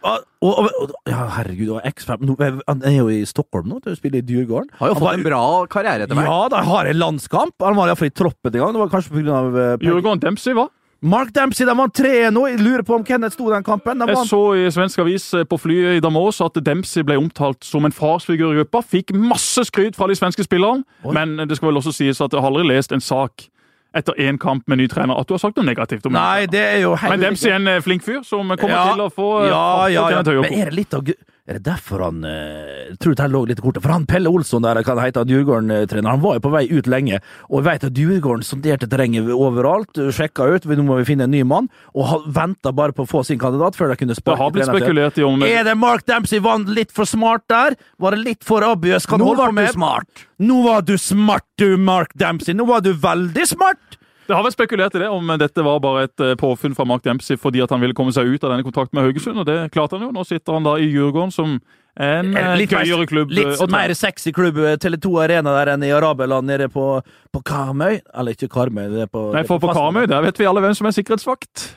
Og, 0.05 0.21
og, 0.45 0.67
og, 0.83 0.91
ja, 1.09 1.23
herregud, 1.39 1.71
og 1.79 1.87
X5 1.89 2.61
Han 2.69 2.83
er 2.85 2.97
jo 2.99 3.07
i 3.09 3.23
Stockholm 3.25 3.71
nå, 3.73 3.79
til 3.83 3.95
å 3.95 3.97
spille 3.97 4.19
i 4.21 4.27
Djurgården. 4.29 4.69
Har 4.77 4.91
jo 4.91 4.95
fått 4.99 5.07
var- 5.07 5.15
en 5.17 5.23
bra 5.25 5.43
karriere 5.73 6.05
etter 6.05 6.15
hvert. 6.19 6.29
Ja, 6.29 6.49
de 6.53 6.61
har 6.69 6.87
en 6.91 6.99
landskamp. 7.01 7.55
Han 7.65 7.75
var 7.79 7.89
iallfall 7.89 8.11
i 8.11 8.11
troppen 8.11 8.53
en 8.53 8.61
gang. 8.61 8.73
Det 8.75 8.83
var 8.83 8.89
kanskje 8.93 9.15
pga. 9.17 9.33
av 9.33 9.57
eh, 9.57 9.77
Jørgen 9.89 10.21
Dempsey 10.21 10.53
var. 10.53 10.69
Mark 11.05 11.35
Dempsey, 11.37 11.67
de 11.69 11.75
vant 11.77 11.93
3 11.93 12.31
nå. 12.33 12.47
Jeg 12.49 12.61
lurer 12.65 12.83
på 12.87 12.95
om 12.97 13.03
Kenneth 13.05 13.37
sto 13.37 13.51
den 13.53 13.65
kampen. 13.67 14.01
De 14.01 14.07
Jeg 14.09 14.29
så 14.31 14.39
i 14.57 14.63
svensk 14.73 15.03
avis 15.05 15.27
eh, 15.37 15.45
på 15.45 15.59
flyet 15.61 15.99
i 15.99 16.03
Damås 16.05 16.41
at 16.41 16.57
Dempsey 16.65 17.05
ble 17.05 17.19
omtalt 17.21 17.61
som 17.67 17.85
en 17.85 17.93
farsfigur 17.93 18.55
i 18.55 18.63
gruppa. 18.63 18.81
Fikk 18.81 19.13
masse 19.13 19.67
skryt 19.69 19.99
fra 19.99 20.09
de 20.09 20.17
svenske 20.17 20.47
spillerne, 20.47 20.81
Oi. 21.05 21.13
men 21.13 21.37
det 21.49 21.59
skal 21.59 21.69
vel 21.73 21.83
også 21.83 21.93
sies 21.93 22.23
at 22.25 22.33
jeg 22.33 22.41
har 22.41 22.49
aldri 22.49 22.65
lest 22.73 22.95
en 22.97 23.05
sak 23.05 23.51
etter 23.95 24.17
én 24.19 24.39
kamp 24.43 24.65
med 24.67 24.81
ny 24.81 24.89
trener 24.91 25.15
at 25.21 25.29
du 25.29 25.37
har 25.37 25.43
sagt 25.45 25.61
noe 25.61 25.67
negativt 25.69 26.07
om 26.09 26.17
Nei, 26.17 26.47
det 26.51 26.59
er 26.59 26.81
jo 26.83 26.97
Men 27.05 27.21
Dempsey 27.23 27.53
er 27.53 27.61
en 27.61 27.69
eh, 27.77 27.83
flink 27.85 28.03
fyr 28.03 28.25
som 28.27 28.49
kommer 28.57 28.75
Ja. 28.75 28.89
til 28.95 29.05
å 29.05 29.11
få 29.13 29.29
eh, 29.45 29.53
ja, 29.53 29.63
ja, 29.93 30.07
ja. 30.17 30.23
Men 30.41 30.51
er 30.57 30.73
det 30.73 30.79
litt 30.81 30.97
av 30.99 31.05
Er 31.45 31.59
det 31.59 31.67
derfor 31.67 32.01
han 32.01 32.23
eh, 32.25 32.89
Jeg 32.89 32.99
tror 33.05 33.13
det 33.13 33.21
her 33.21 33.33
lå 33.33 33.43
litt 33.51 33.59
i 33.61 33.65
kortet. 33.65 33.85
For 33.85 33.93
han 33.93 34.07
Pelle 34.09 34.31
Olsson 34.33 34.65
der, 34.65 34.79
hva 34.81 34.95
heter, 35.03 35.27
han 35.27 35.33
Djurgården-trener, 35.33 36.09
han 36.09 36.23
var 36.23 36.39
jo 36.39 36.43
på 36.47 36.53
vei 36.55 36.63
ut 36.73 36.87
lenge. 36.89 37.19
Og 37.51 37.59
jeg 37.59 37.67
vet 37.67 37.85
at 37.91 37.99
Djurgården 38.01 38.47
sonderte 38.49 38.89
terrenget 38.89 39.29
overalt, 39.35 40.01
sjekka 40.17 40.47
ut, 40.55 40.65
nå 40.65 40.87
må 40.87 40.97
vi 41.03 41.09
finne 41.11 41.27
en 41.29 41.35
ny 41.35 41.43
mann, 41.45 41.69
og 41.93 42.25
venta 42.33 42.73
bare 42.73 42.97
på 42.97 43.05
å 43.05 43.11
få 43.11 43.21
sin 43.29 43.41
kandidat 43.43 43.77
før 43.77 43.93
de 43.93 43.99
kunne 44.01 44.17
Det 44.17 44.23
sparke 44.23 44.41
har 44.41 44.55
blitt 44.57 44.71
spekulert 44.71 45.21
i 45.21 45.27
om 45.27 45.45
Er 45.45 45.69
det 45.69 45.75
Mark 45.77 46.07
Dempsey 46.09 46.41
vant 46.45 46.71
litt 46.73 46.95
for 46.97 47.09
smart 47.09 47.45
der? 47.53 47.77
Var 48.01 48.17
det 48.17 48.23
litt 48.23 48.49
for 48.49 48.65
obvious? 48.65 49.05
Kan 49.05 49.21
Nå 49.21 49.35
var 49.37 49.53
du 49.53 49.67
smart! 49.75 50.25
Nå 50.41 50.63
var 50.65 50.89
du 50.89 50.97
smart, 50.97 51.45
du, 51.61 51.77
Mark 51.77 52.17
Dempsey. 52.17 52.57
Nå 52.57 52.65
var 52.73 52.81
du 52.81 52.95
veldig 52.97 53.47
smart! 53.53 54.01
Det 54.27 54.33
har 54.35 54.43
vært 54.47 54.57
spekulert 54.57 54.95
i 54.97 55.03
det, 55.03 55.09
om 55.13 55.33
dette 55.41 55.65
var 55.67 55.81
bare 55.85 56.07
et 56.09 56.21
eh, 56.25 56.35
påfunn 56.41 56.75
fra 56.77 56.87
Mark 56.89 57.03
Dempsey 57.05 57.37
fordi 57.41 57.61
at 57.65 57.71
han 57.75 57.83
ville 57.85 57.93
komme 57.97 58.13
seg 58.17 58.25
ut 58.31 58.45
av 58.47 58.55
denne 58.55 58.65
kontrakten 58.65 58.97
med 58.97 59.05
Haugesund, 59.09 59.37
og 59.43 59.47
det 59.49 59.59
klarte 59.75 59.99
han 59.99 60.07
jo. 60.07 60.13
Nå 60.17 60.25
sitter 60.29 60.57
han 60.57 60.65
da 60.65 60.77
i 60.81 60.87
Djurgården, 60.89 61.33
som 61.35 61.59
en 62.01 62.33
eh, 62.37 62.55
Litt 62.59 62.73
gøyere 62.73 63.07
klubb. 63.07 63.31
eh, 63.31 63.43
Litt 63.53 63.71
mer 63.71 63.93
sexy 63.95 64.33
klubb, 64.35 64.57
eh, 64.65 64.79
Tele2 64.81 65.13
Arena 65.27 65.53
der 65.61 65.75
enn 65.75 65.85
i 65.87 65.93
Araberland 65.95 66.49
nede 66.49 66.71
på, 66.73 66.87
på 67.35 67.45
Karmøy. 67.45 68.01
Eller 68.17 68.33
ikke 68.39 68.49
Karmøy, 68.57 68.89
det 68.97 69.05
er 69.07 69.13
på 69.13 69.29
Nei, 69.37 69.45
for 69.45 69.61
på 69.61 69.69
på 69.69 69.77
Karmøy 69.77 70.09
der 70.11 70.25
vet 70.25 70.41
vi 70.41 70.49
alle 70.49 70.65
hvem 70.65 70.75
som 70.75 70.89
er 70.89 70.97
sikkerhetsvakt. 70.97 71.69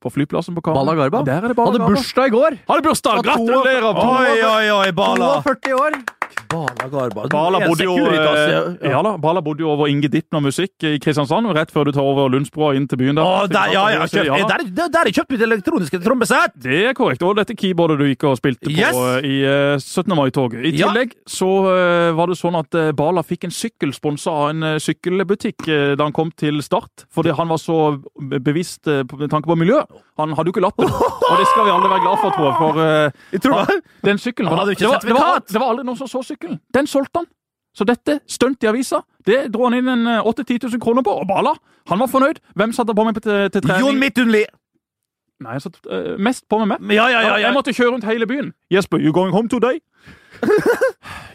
På 0.00 0.10
flyplassen 0.12 0.54
på 0.54 0.62
Karmøy. 0.62 0.78
Bala 0.84 0.94
Garba. 0.94 1.24
Hadde 1.26 1.80
bursdag 1.82 2.28
i 2.30 2.34
går! 2.36 2.58
Hadde 2.68 2.84
bursdag! 2.86 3.22
Gratulerer! 3.26 3.86
Oi, 3.90 4.34
oi, 4.46 4.66
oi, 4.76 4.90
Bala! 4.94 5.40
42 5.42 5.74
år! 5.74 5.96
Bala 6.50 6.86
Garbar. 6.90 7.28
Bala 7.32 7.58
bodde, 7.66 7.84
jo, 7.86 7.94
Securitas, 7.96 8.38
eh, 8.82 8.90
ja, 8.90 9.00
da, 9.02 9.12
Bala 9.20 9.40
bodde 9.42 9.64
jo 9.64 9.70
over 9.72 9.88
Inge 9.90 10.08
Dittner 10.12 10.40
Musikk 10.44 10.84
i 10.86 10.96
Kristiansand, 11.02 11.48
rett 11.56 11.72
før 11.74 11.88
du 11.88 11.92
tar 11.96 12.06
over 12.06 12.28
Lundsbroa 12.32 12.74
inn 12.78 12.86
til 12.90 13.00
byen. 13.00 13.18
der. 13.18 13.24
Å, 13.26 13.46
der, 13.50 13.72
ja, 13.74 13.84
ja, 13.94 14.06
kjøpt, 14.06 14.26
Ja, 14.30 14.46
der, 14.50 14.64
der, 14.78 14.90
der 14.94 15.10
er 15.10 15.16
kjøpt 15.16 15.34
mitt 15.34 15.44
elektroniske 15.46 16.00
trommesett! 16.04 16.54
Det 16.62 16.80
er 16.90 16.94
korrekt. 16.98 17.22
Og 17.26 17.36
dette 17.38 17.56
keyboardet 17.58 17.98
du 18.00 18.06
gikk 18.10 18.24
og 18.30 18.36
spilte 18.40 18.66
på 18.68 18.74
Yes! 18.76 18.94
eh, 18.96 19.26
i 19.26 19.36
uh, 19.46 19.78
17. 19.82 20.14
mai-toget. 20.18 20.62
I 20.70 20.74
Ja. 20.76 20.90
tillegg 20.92 21.16
så 21.28 21.50
uh, 21.66 22.12
var 22.18 22.30
det 22.32 22.38
sånn 22.40 22.58
at 22.60 22.78
uh, 22.78 22.90
Bala 22.96 23.22
fikk 23.26 23.48
en 23.48 23.54
sykkel 23.54 23.92
sponsa 23.96 24.30
av 24.30 24.50
en 24.54 24.62
eh, 24.62 24.78
sykkelbutikk 24.82 25.66
eh, 25.68 25.94
da 25.98 26.06
han 26.06 26.12
kom 26.16 26.30
til 26.36 26.62
Start. 26.62 27.06
Fordi 27.14 27.34
han 27.36 27.48
var 27.50 27.58
så 27.62 27.76
bevisst 28.40 28.86
eh, 28.90 29.02
med 29.18 29.30
tanke 29.32 29.48
på 29.50 29.56
miljø. 29.58 29.82
Han 30.20 30.32
hadde 30.36 30.48
jo 30.50 30.54
ikke 30.56 30.64
lappen. 30.64 30.88
Og 31.30 31.34
det 31.40 31.46
skal 31.50 31.66
vi 31.66 31.72
alle 31.74 31.90
være 31.90 32.04
glad 32.06 32.20
for, 32.22 32.30
tror 32.36 32.46
jeg. 32.46 32.56
For 32.60 32.80
eh, 32.84 33.24
Jeg 33.36 33.42
tror 33.44 33.66
det. 33.70 33.78
den 34.06 34.18
sykkelen 34.22 34.50
Han 34.52 34.60
hadde 34.62 34.76
ikke 34.76 34.84
det, 34.86 34.90
var, 34.92 35.00
det, 35.04 35.16
var, 35.16 35.40
det 35.50 35.60
var 35.60 35.72
aldri 35.74 35.86
noen 35.88 35.98
som 36.00 36.08
så 36.10 36.15
sykkelen. 36.24 36.60
Den 36.74 36.86
solgte 36.86 37.22
han. 37.22 37.26
Så 37.76 37.84
dette 37.84 38.20
stunt 38.26 38.62
i 38.64 38.68
avisa, 38.70 39.02
det 39.26 39.50
dro 39.52 39.66
han 39.68 39.76
inn 39.76 39.88
en 39.92 40.06
eh, 40.08 40.22
8000-10 40.24 40.70
000 40.72 40.80
kroner 40.80 41.04
på. 41.04 41.12
Og 41.12 41.26
Bala, 41.28 41.52
han 41.90 42.00
var 42.00 42.08
fornøyd. 42.08 42.40
Hvem 42.56 42.72
satte 42.72 42.94
på 42.96 43.04
meg 43.04 43.18
til, 43.20 43.50
til 43.52 43.62
trening? 43.62 43.84
Jon 43.84 44.00
Midtunli! 44.00 44.44
Nei, 45.44 45.58
jeg 45.58 45.66
satte 45.66 45.82
uh, 45.92 46.14
mest 46.16 46.46
på 46.48 46.62
meg 46.62 46.80
med. 46.80 46.94
Ja, 46.96 47.10
ja, 47.12 47.20
ja. 47.20 47.34
ja. 47.34 47.40
Jeg 47.44 47.52
måtte 47.52 47.74
kjøre 47.76 47.92
rundt 47.92 48.06
hele 48.08 48.26
byen. 48.26 48.54
Jesper, 48.72 48.96
you 48.96 49.12
going 49.12 49.34
home 49.34 49.50
today? 49.52 49.82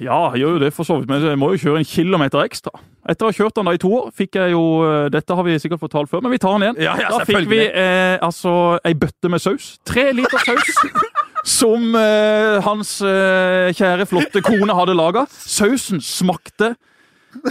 Ja, 0.07 0.17
jeg 0.33 0.41
gjør 0.41 0.55
jo 0.57 0.61
det 0.63 0.71
for 0.75 0.87
så 0.87 0.97
vidt, 0.99 1.09
men 1.09 1.23
jeg 1.25 1.39
må 1.39 1.51
jo 1.53 1.61
kjøre 1.61 1.81
en 1.81 1.87
kilometer 1.87 2.43
ekstra. 2.43 2.73
Etter 3.09 3.25
å 3.25 3.31
ha 3.31 3.35
kjørt 3.35 3.57
den 3.57 3.69
da 3.69 3.73
i 3.75 3.81
to 3.81 3.91
år, 3.97 4.11
fikk 4.13 4.37
jeg 4.37 4.53
jo 4.53 4.61
eh, 4.85 5.07
Dette 5.13 5.37
har 5.37 5.47
vi 5.47 5.57
sikkert 5.61 5.81
fortalt 5.81 6.11
før, 6.11 6.21
men 6.25 6.33
vi 6.35 6.41
tar 6.41 6.57
den 6.57 6.67
igjen. 6.67 6.83
Ja, 6.85 6.93
ja, 7.01 7.09
da 7.15 7.25
fikk 7.25 7.49
vi 7.49 7.63
eh, 7.65 8.17
altså 8.21 8.53
ei 8.85 8.93
bøtte 8.97 9.31
med 9.31 9.41
saus. 9.41 9.73
Tre 9.87 10.11
liter 10.15 10.45
saus. 10.45 10.83
Som 11.57 11.95
eh, 11.97 12.61
hans 12.61 12.99
eh, 13.01 13.73
kjære, 13.73 14.05
flotte 14.09 14.43
kone 14.45 14.77
hadde 14.77 14.93
laga. 14.93 15.25
Sausen 15.33 16.03
smakte 16.05 16.75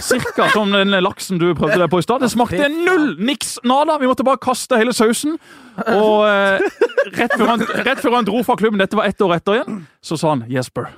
Cirka 0.01 0.49
som 0.53 0.71
den 0.71 0.93
laksen 1.01 1.39
du 1.41 1.47
prøvde 1.57 1.79
deg 1.81 1.89
på 1.89 1.99
i 2.01 2.05
stad. 2.05 2.21
Det 2.21 2.29
smakte 2.31 2.67
null! 2.69 3.15
Niks! 3.17 3.55
Nada! 3.65 3.97
Vi 4.01 4.09
måtte 4.09 4.25
bare 4.25 4.39
kaste 4.41 4.77
hele 4.77 4.93
sausen. 4.93 5.39
Og 5.81 6.27
eh, 6.27 6.61
rett, 7.17 7.33
før 7.33 7.47
han, 7.55 7.63
rett 7.87 8.03
før 8.03 8.19
han 8.19 8.27
dro 8.27 8.43
fra 8.45 8.57
klubben, 8.59 8.81
dette 8.81 8.97
var 8.99 9.09
ett 9.09 9.21
år 9.25 9.39
etter 9.39 9.57
igjen, 9.57 9.81
så 10.05 10.17
sa 10.19 10.35
han 10.35 10.45
Jesper, 10.51 10.91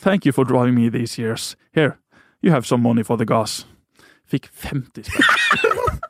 thank 0.00 0.26
you 0.26 0.32
for 0.32 0.44
driving 0.44 0.74
me 0.74 0.88
these 0.90 1.18
years. 1.22 1.56
Here, 1.74 1.96
you 2.42 2.50
have 2.52 2.66
some 2.66 2.82
money 2.82 3.02
for 3.02 3.16
the 3.16 3.24
gas. 3.26 3.66
Fikk 4.30 4.48
50 4.52 5.02
spenn. 5.02 6.00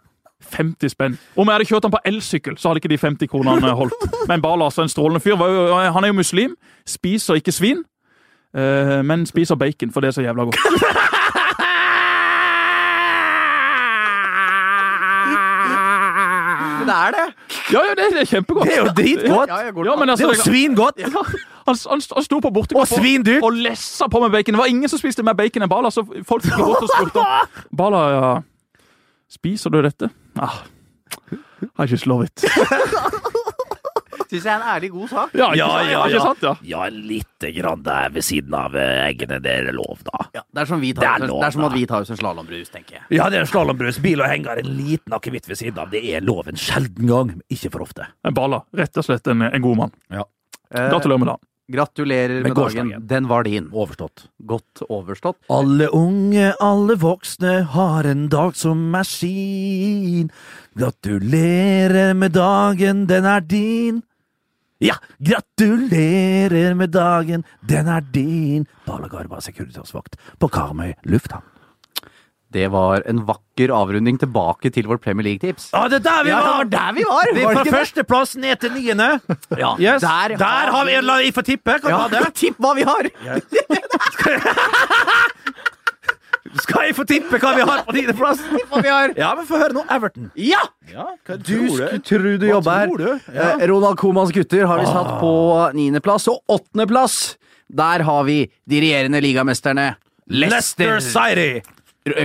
50 0.41 0.89
spenn. 0.89 1.19
Om 1.37 1.47
jeg 1.49 1.55
hadde 1.55 1.65
kjørt 1.69 1.85
han 1.85 1.91
på 1.91 1.99
elsykkel, 2.07 2.57
så 2.59 2.69
hadde 2.69 2.79
ikke 2.79 2.89
de 2.89 2.99
50 2.99 3.29
kronene 3.31 3.75
holdt. 3.77 3.95
Men 4.29 4.43
Bala, 4.43 4.65
er 4.71 4.83
en 4.83 4.89
strålende 4.89 5.21
fyr. 5.21 5.37
Han 5.93 6.05
er 6.05 6.09
jo 6.09 6.13
muslim. 6.17 6.57
Spiser 6.87 7.35
ikke 7.35 7.53
svin, 7.53 7.85
eh, 8.57 9.03
men 9.05 9.27
spiser 9.27 9.55
bacon, 9.55 9.91
for 9.93 10.01
det 10.01 10.09
er 10.09 10.13
så 10.21 10.23
jævla 10.23 10.45
godt. 10.45 10.57
Det 16.87 16.95
er 16.95 17.11
det! 17.11 17.27
Ja, 17.73 17.81
ja, 17.83 17.95
det, 17.99 18.05
det 18.15 18.21
er 18.21 18.25
kjempegodt. 18.31 18.69
Det 18.69 18.75
er 18.77 18.79
jo 18.79 18.93
dritgodt! 18.97 19.49
Ja, 19.51 19.57
Ja, 19.67 19.71
Det 19.71 20.11
altså, 20.11 20.29
er 20.29 20.35
jo 20.37 20.43
svingodt! 20.43 20.99
Ja, 20.99 21.07
han, 21.67 21.77
han, 21.91 22.03
han 22.17 22.25
sto 22.27 22.41
på 22.45 22.51
bortekamp 22.55 22.85
Og 22.85 22.91
svindyrt! 23.01 23.43
og 23.47 23.53
lessa 23.67 24.09
på 24.13 24.21
med 24.23 24.31
bacon. 24.35 24.55
Det 24.57 24.63
var 24.63 24.71
ingen 24.73 24.89
som 24.93 25.01
spiste 25.03 25.25
mer 25.27 25.35
bacon 25.39 25.67
enn 25.67 25.73
Bala, 25.73 25.91
så 25.95 26.05
folk 26.27 26.47
gikk 26.47 26.57
bort 26.63 26.87
og 26.87 26.93
spurte 26.95 27.23
om 27.25 27.59
Bala, 27.83 28.03
ja, 28.15 28.31
spiser 29.33 29.75
du 29.75 29.81
dette? 29.85 30.11
Ah, 30.39 30.63
I 31.81 31.87
just 31.91 32.07
love 32.07 32.27
it. 32.29 32.45
Syns 34.27 34.43
jeg 34.43 34.51
er 34.51 34.57
en 34.59 34.65
ærlig, 34.67 34.89
god 34.91 35.09
sak. 35.13 35.35
Ja, 35.39 35.47
Ja, 35.55 35.67
ja, 35.87 36.01
ikke 36.09 36.17
ja. 36.19 36.23
sant? 36.25 36.41
Ja. 36.43 36.53
Ja, 36.67 36.87
lite 36.91 37.53
grann 37.55 37.85
der 37.87 38.09
ved 38.11 38.25
siden 38.27 38.55
av 38.59 38.75
eh, 38.75 39.05
eggene. 39.07 39.39
Det 39.45 39.53
er 39.53 39.69
lov, 39.77 40.01
da. 40.09 40.25
Ja, 40.35 40.43
det, 40.51 40.65
er 40.65 40.71
som 40.73 40.83
vi 40.83 40.91
Det 40.97 41.07
er 41.07 41.23
det, 41.23 41.29
er 41.31 41.55
som 41.55 41.67
at 41.69 41.77
vi 41.77 41.85
tar 41.87 42.03
oss 42.03 42.11
en 42.11 42.19
slalåmbrus, 42.19 42.73
tenker 42.75 42.99
jeg. 42.99 43.05
Ja, 43.21 43.29
det 43.31 43.39
er 43.45 43.47
slalåmbrus, 43.47 44.01
bil 44.03 44.25
og 44.25 44.27
henger, 44.33 44.59
en 44.65 44.73
liten 44.81 45.15
akevitt 45.15 45.47
ved 45.47 45.61
siden 45.61 45.79
av. 45.79 45.93
Det 45.95 46.03
er 46.11 46.27
lov 46.27 46.51
en 46.51 46.59
sjelden 46.59 47.07
gang, 47.07 47.31
men 47.37 47.45
ikke 47.55 47.71
for 47.77 47.87
ofte. 47.87 48.09
En 48.27 48.35
Bala, 48.35 48.65
rett 48.75 48.99
og 48.99 49.07
slett 49.07 49.31
en, 49.31 49.47
en 49.47 49.63
god 49.63 49.79
mann. 49.85 49.95
Ja. 50.11 50.27
Gratulerer 50.75 51.23
med 51.23 51.31
dagen. 51.31 51.45
Gratulerer 51.69 52.43
Med 52.43 52.55
med, 52.55 52.57
dagen. 52.57 53.07
Den 53.07 53.29
var 53.29 53.43
din. 53.43 53.71
Overstått. 53.73 54.29
Godt 54.39 54.83
overstått. 54.89 55.39
Alle 55.51 55.89
unge, 55.89 56.53
alle 56.63 56.95
voksne 56.95 57.65
har 57.73 58.07
en 58.07 58.29
dag 58.31 58.55
som 58.55 58.95
er 58.95 59.03
sin. 59.03 60.31
Gratulerer 60.79 62.15
med 62.15 62.37
dagen, 62.39 63.07
den 63.11 63.27
er 63.27 63.41
din. 63.41 64.03
Ja, 64.79 64.95
gratulerer 65.19 66.75
med 66.75 66.95
dagen, 66.95 67.43
den 67.67 67.89
er 67.89 68.01
din. 68.15 68.67
Bala 68.87 69.09
Garba 69.09 69.41
Securitas-vakt 69.41 70.21
på 70.39 70.49
Karmøy 70.53 70.93
lufthavn. 71.03 71.56
Det 72.57 72.67
var 72.73 73.03
en 73.11 73.19
vakker 73.29 73.73
avrunding 73.77 74.17
tilbake 74.23 74.71
til 74.73 74.87
vårt 74.89 75.03
Premier 75.05 75.27
League-tips. 75.29 75.69
Ja, 75.75 75.83
det 75.93 75.99
er 76.01 76.05
der 76.07 76.23
vi 76.25 76.31
Ja, 76.33 76.39
det 76.41 76.47
var! 76.47 76.57
var 76.63 76.71
der 76.77 76.93
vi 76.97 77.05
var! 77.05 77.33
Vi 77.37 77.45
Var 77.45 77.59
fra 77.61 77.65
førsteplass 77.77 78.37
ned 78.41 78.57
til 78.65 78.73
niende. 78.79 79.09
Ja, 79.61 79.75
Yes. 79.77 80.01
der, 80.07 80.37
Der, 80.41 80.71
har 80.73 80.85
vi 80.89 80.93
en 80.97 80.99
eller 81.05 81.21
annen 81.21 81.37
får 81.37 81.45
tippe. 81.53 81.79
Kan 81.85 81.91
ja, 81.93 81.97
ha 82.05 82.09
det? 82.09 82.23
Tipp 82.43 82.57
hva 82.65 82.73
vi 82.79 82.87
har! 82.89 83.11
Skal 86.57 86.87
jeg 86.89 86.95
få 86.97 87.05
tippe 87.05 87.39
hva 87.43 87.51
vi 87.57 87.65
har 87.69 87.83
på 87.85 87.93
tiendeplass? 87.97 88.41
Ja, 89.19 89.35
men 89.37 89.45
få 89.49 89.59
høre 89.61 89.75
nå. 89.77 89.83
Everton. 89.93 90.31
Ja! 90.41 90.63
Ja, 90.93 91.05
Du 91.37 91.69
skulle 91.69 91.99
tro 92.07 92.37
du 92.41 92.47
jobber 92.49 92.73
her. 92.87 93.21
Ja. 93.35 93.49
Eh, 93.59 93.67
Ronald 93.69 93.99
Comans 94.01 94.33
gutter 94.33 94.65
har 94.71 94.81
vi 94.81 94.87
satt 94.89 95.17
på 95.21 95.33
niendeplass, 95.77 96.29
og 96.33 96.41
åttendeplass, 96.57 97.37
der 97.69 98.05
har 98.07 98.25
vi 98.29 98.39
de 98.71 98.81
regjerende 98.81 99.21
ligamesterne 99.25 99.91
Leicester 100.31 101.01
City. 101.05 101.61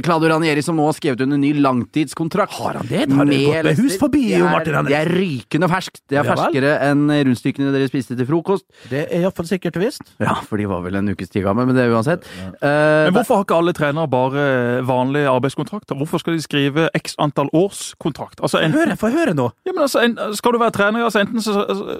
Claudio 0.06 0.30
Ranieri 0.30 0.62
som 0.62 0.76
nå 0.78 0.86
har 0.86 0.94
skrevet 0.94 1.22
under 1.26 1.40
ny 1.42 1.54
langtidskontrakt. 1.58 2.54
Har 2.54 2.78
han 2.80 2.88
det? 2.90 3.06
Har 3.10 3.26
det 3.26 3.38
gått 3.46 3.66
med 3.66 3.80
hus 3.82 3.98
forbi, 3.98 4.22
det 4.30 4.40
jo, 4.40 4.46
Martin 4.46 4.76
Henriksen? 4.78 4.92
det 4.92 4.98
er 5.00 5.12
rykende 5.16 5.70
ferskt. 5.72 6.02
Det 6.08 6.18
er 6.20 6.22
Ja 6.22 6.36
ferskere 6.36 6.74
enn 6.90 7.04
rundstykkene 7.10 7.72
dere 7.74 7.88
spiste 7.90 8.18
til 8.20 8.28
frokost. 8.30 8.66
Det 8.92 9.08
er 9.08 9.24
iallfall 9.24 9.48
sikkert 9.50 9.80
visst. 9.82 10.04
Ja, 10.22 10.36
for 10.46 10.62
de 10.62 10.68
var 10.70 10.84
vel 10.86 11.00
en 11.00 11.10
ukes 11.14 11.32
tid 11.34 11.44
gamle, 11.48 11.66
men 11.66 11.76
det 11.78 11.86
er 11.88 11.96
uansett. 11.96 12.28
Eh, 12.62 13.08
Men 13.10 13.16
hvorfor 13.18 13.40
har 13.42 13.48
ikke 13.48 13.58
alle 13.58 13.74
trenere 13.78 14.08
bare 14.12 14.46
vanlige 14.86 15.30
arbeidskontrakter? 15.32 15.98
Hvorfor 15.98 16.22
skal 16.22 16.38
de 16.38 16.42
skrive 16.46 16.90
x 16.98 17.16
antall 17.18 17.50
års 17.54 17.96
kontrakt? 18.02 18.40
Altså, 18.42 18.62
enten, 18.62 18.78
høre, 18.80 18.98
få 19.02 19.10
høre 19.14 19.34
nå. 19.34 19.50
ja, 19.66 19.74
men 19.74 19.82
altså, 19.88 20.04
en, 20.06 20.18
skal 20.38 20.54
du 20.54 20.60
være 20.62 20.72
trener, 20.78 21.04
altså, 21.08 21.20
enten 21.26 21.42
så, 21.42 21.58
altså, 21.66 21.98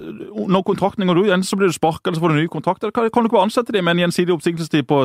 når 0.48 0.62
kontrakten 0.70 1.06
går 1.10 1.18
ut, 1.24 1.32
enten 1.34 1.48
så 1.48 1.58
blir 1.58 1.66
du 1.72 1.76
sparket, 1.76 2.06
eller 2.06 2.20
så 2.20 2.24
får 2.26 2.36
du 2.36 2.40
ny 2.42 2.46
kontrakt. 2.46 2.82
Eller 2.84 2.92
kan, 2.94 3.10
kan 3.10 3.22
du 3.22 3.30
ikke 3.30 3.38
bare 3.40 3.48
ansette 3.50 3.72
dem 3.74 3.84
med 3.84 3.98
en 3.98 4.06
gjensidig 4.06 4.34
oppsigelsestid 4.38 4.86
på 4.86 5.02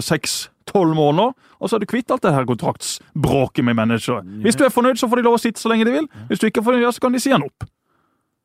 seks-tolv 0.67 0.95
måneder, 0.95 1.33
og 1.59 1.69
så 1.69 1.75
er 1.75 1.79
du 1.79 1.85
kvitt 1.87 2.11
alt 2.11 2.23
det 2.23 2.33
her 2.33 2.45
kontraktsbråket 2.45 3.63
med 3.63 3.75
manager. 3.75 4.21
Hvis 4.43 4.55
du 4.55 4.65
er 4.65 4.69
fornøyd, 4.69 4.97
så 4.97 5.07
får 5.07 5.17
de 5.17 5.23
lov 5.23 5.37
å 5.37 5.41
sitte 5.41 5.59
så 5.59 5.69
lenge 5.69 5.85
de 5.85 5.91
vil. 5.91 6.07
Hvis 6.29 6.39
du 6.39 6.47
ikke 6.47 6.61
er 6.61 6.65
fornøyd, 6.65 6.93
så 6.93 7.01
kan 7.01 7.13
de 7.13 7.19
si 7.19 7.31
han 7.31 7.43
opp. 7.43 7.65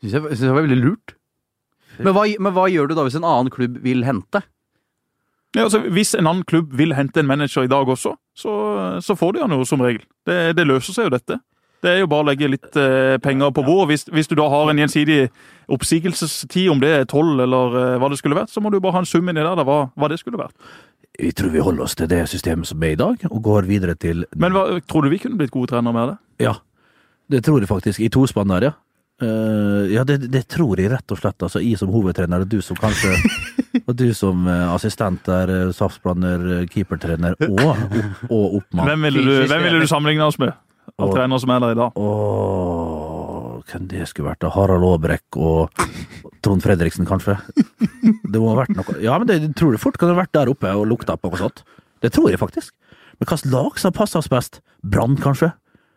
Synes 0.00 0.12
jeg, 0.14 0.22
synes 0.22 0.40
jeg 0.40 0.54
var 0.54 0.62
veldig 0.62 0.80
lurt. 0.82 1.14
Men 1.98 2.14
hva, 2.14 2.24
men 2.40 2.52
hva 2.52 2.68
gjør 2.70 2.88
du 2.88 2.94
da 2.96 3.04
hvis 3.04 3.16
en 3.18 3.24
annen 3.24 3.52
klubb 3.52 3.78
vil 3.82 4.04
hente? 4.04 4.42
Ja, 5.54 5.66
altså, 5.66 5.82
hvis 5.92 6.14
en 6.16 6.26
annen 6.26 6.44
klubb 6.48 6.72
vil 6.72 6.94
hente 6.96 7.20
en 7.20 7.28
manager 7.28 7.66
i 7.66 7.68
dag 7.68 7.88
også, 7.88 8.14
så, 8.34 8.52
så 9.04 9.14
får 9.14 9.34
de 9.34 9.42
han 9.44 9.52
jo 9.52 9.64
som 9.68 9.82
regel. 9.84 10.02
Det, 10.26 10.56
det 10.56 10.66
løser 10.66 10.96
seg 10.96 11.10
jo 11.10 11.16
dette. 11.18 11.42
Det 11.82 11.90
er 11.90 11.98
jo 11.98 12.08
bare 12.08 12.22
å 12.22 12.28
legge 12.28 12.46
litt 12.46 12.76
eh, 12.78 13.18
penger 13.22 13.50
på 13.50 13.64
bordet. 13.66 13.88
Hvis, 13.90 14.04
hvis 14.14 14.30
du 14.30 14.36
da 14.38 14.46
har 14.48 14.70
en 14.70 14.78
gjensidig 14.78 15.26
oppsigelsestid, 15.72 16.68
om 16.70 16.80
det 16.80 16.92
er 16.94 17.08
tolv 17.10 17.42
eller 17.42 17.74
eh, 17.80 17.96
hva 17.98 18.10
det 18.12 18.20
skulle 18.20 18.38
vært, 18.38 18.52
så 18.54 18.62
må 18.62 18.70
du 18.70 18.78
bare 18.78 18.94
ha 18.94 19.02
en 19.02 19.08
sum 19.08 19.26
inni 19.26 19.42
der, 19.42 19.50
da, 19.58 19.64
hva, 19.66 19.80
hva 19.98 20.10
det 20.12 20.20
skulle 20.22 20.38
vært. 20.38 20.54
Vi 21.18 21.32
tror 21.36 21.52
vi 21.52 21.60
holder 21.60 21.84
oss 21.84 21.96
til 21.98 22.08
det 22.08 22.22
systemet 22.30 22.68
som 22.68 22.82
er 22.82 22.94
i 22.94 23.00
dag, 23.00 23.26
og 23.28 23.42
går 23.44 23.68
videre 23.68 23.94
til 24.00 24.24
Men 24.36 24.54
hva, 24.56 24.64
tror 24.88 25.04
du 25.04 25.12
vi 25.12 25.20
kunne 25.20 25.36
blitt 25.40 25.52
gode 25.52 25.68
trenere 25.74 25.92
med 25.92 26.14
det? 26.14 26.46
Ja, 26.48 26.54
det 27.32 27.44
tror 27.44 27.60
jeg 27.60 27.68
faktisk. 27.68 28.00
I 28.00 28.08
tospann 28.12 28.52
der, 28.54 28.70
ja. 28.70 28.72
Uh, 29.22 29.86
ja, 29.92 30.02
det, 30.08 30.32
det 30.32 30.46
tror 30.50 30.80
jeg 30.80 30.90
rett 30.90 31.12
og 31.14 31.20
slett. 31.20 31.38
Altså, 31.44 31.60
jeg 31.62 31.78
som 31.78 31.92
hovedtrener, 31.92 32.42
og 32.44 32.48
du 32.50 32.58
som 32.64 32.78
kanskje 32.80 33.14
Og 33.86 33.94
du 33.96 34.08
som 34.16 34.46
uh, 34.48 34.72
assistent 34.74 35.22
der, 35.28 35.52
uh, 35.68 35.72
saftblander, 35.74 36.42
eh, 36.56 36.66
keepertrener 36.70 37.36
og, 37.48 37.70
og 38.28 38.58
oppmann. 38.58 38.88
Hvem 38.90 39.06
ville 39.08 39.22
du, 39.24 39.32
hvem 39.48 39.64
ville 39.64 39.80
du 39.80 39.88
sammenligne 39.88 40.26
oss 40.28 40.38
med? 40.42 40.52
Av 41.00 41.12
trenere 41.14 41.40
som 41.40 41.52
er 41.54 41.62
der 41.62 41.72
i 41.72 41.78
dag? 41.78 41.96
Åh, 41.96 43.11
hvem 43.72 43.88
det 43.90 44.06
skulle 44.10 44.30
vært? 44.30 44.42
da? 44.44 44.50
Harald 44.54 44.84
Aabrekk 44.86 45.38
og 45.40 45.82
Trond 46.44 46.64
Fredriksen, 46.64 47.08
kanskje? 47.08 47.38
Det 47.80 48.40
må 48.40 48.52
ha 48.52 48.60
vært 48.62 48.76
noe 48.76 48.98
Ja, 49.02 49.16
men 49.20 49.28
det 49.30 49.40
tror 49.58 49.74
du 49.74 49.80
fort 49.82 49.98
kan 50.00 50.12
ha 50.12 50.18
vært 50.18 50.34
der 50.36 50.52
oppe 50.52 50.70
og 50.76 50.86
lukta 50.90 51.16
på 51.18 51.32
noe 51.32 51.40
sånt. 51.40 51.64
Det 52.02 52.12
tror 52.14 52.30
jeg 52.32 52.40
faktisk. 52.42 52.74
Men 53.18 53.28
hvilket 53.28 53.52
lag 53.52 53.78
som 53.78 53.94
passer 53.94 54.22
oss 54.22 54.30
best? 54.32 54.60
Brann, 54.82 55.18
kanskje? 55.20 55.52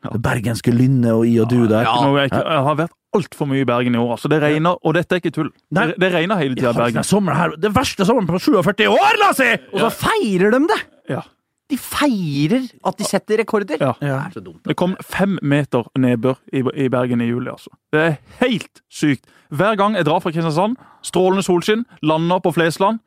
Det 0.06 0.22
bergenske 0.22 0.74
Lynne 0.74 1.16
og 1.18 1.26
i 1.26 1.38
og 1.42 1.50
du 1.50 1.64
der? 1.66 1.88
Ja, 1.88 1.96
jeg, 2.22 2.30
jeg 2.36 2.64
har 2.68 2.78
vært 2.78 2.94
altfor 3.16 3.48
mye 3.50 3.64
i 3.64 3.68
Bergen 3.68 3.96
i 3.96 4.02
år. 4.02 4.12
altså 4.18 4.30
Det 4.32 4.42
regner, 4.44 4.78
og 4.82 4.98
dette 4.98 5.16
er 5.16 5.24
ikke 5.24 5.34
tull. 5.34 5.50
Det, 5.74 5.86
det 6.02 6.12
regner 6.14 6.42
hele 6.42 6.58
tida 6.58 6.74
i 6.76 6.78
Bergen. 6.78 7.32
her, 7.40 7.56
det 7.58 7.72
verste 7.76 8.06
sommeren 8.08 8.30
på 8.30 8.42
47 8.44 8.86
år, 8.92 9.20
la 9.22 9.32
oss 9.32 9.42
si! 9.42 9.50
Og 9.74 9.82
så 9.86 9.92
feirer 10.04 10.54
de 10.54 10.62
det! 10.70 10.82
Ja. 11.16 11.24
De 11.72 11.78
feirer 11.82 12.68
at 12.86 13.00
de 13.00 13.08
setter 13.08 13.42
rekorder. 13.42 13.82
Ja. 13.82 13.96
Det 13.98 14.12
er 14.12 14.36
så 14.36 14.44
dumt. 14.44 14.62
Det 14.68 14.76
kom 14.78 14.94
fem 15.02 15.40
meter 15.42 15.88
nedbør 15.98 16.38
i, 16.54 16.62
i 16.86 16.90
Bergen 16.94 17.24
i 17.26 17.32
juli, 17.32 17.50
altså. 17.50 17.74
Det 17.94 18.04
er 18.04 18.16
helt 18.44 18.84
sykt. 18.92 19.26
Hver 19.50 19.78
gang 19.80 19.98
jeg 19.98 20.06
drar 20.06 20.22
fra 20.22 20.34
Kristiansand, 20.34 20.78
strålende 21.06 21.46
solskinn, 21.46 21.86
lander 22.06 22.44
på 22.44 22.54
Flesland, 22.54 23.02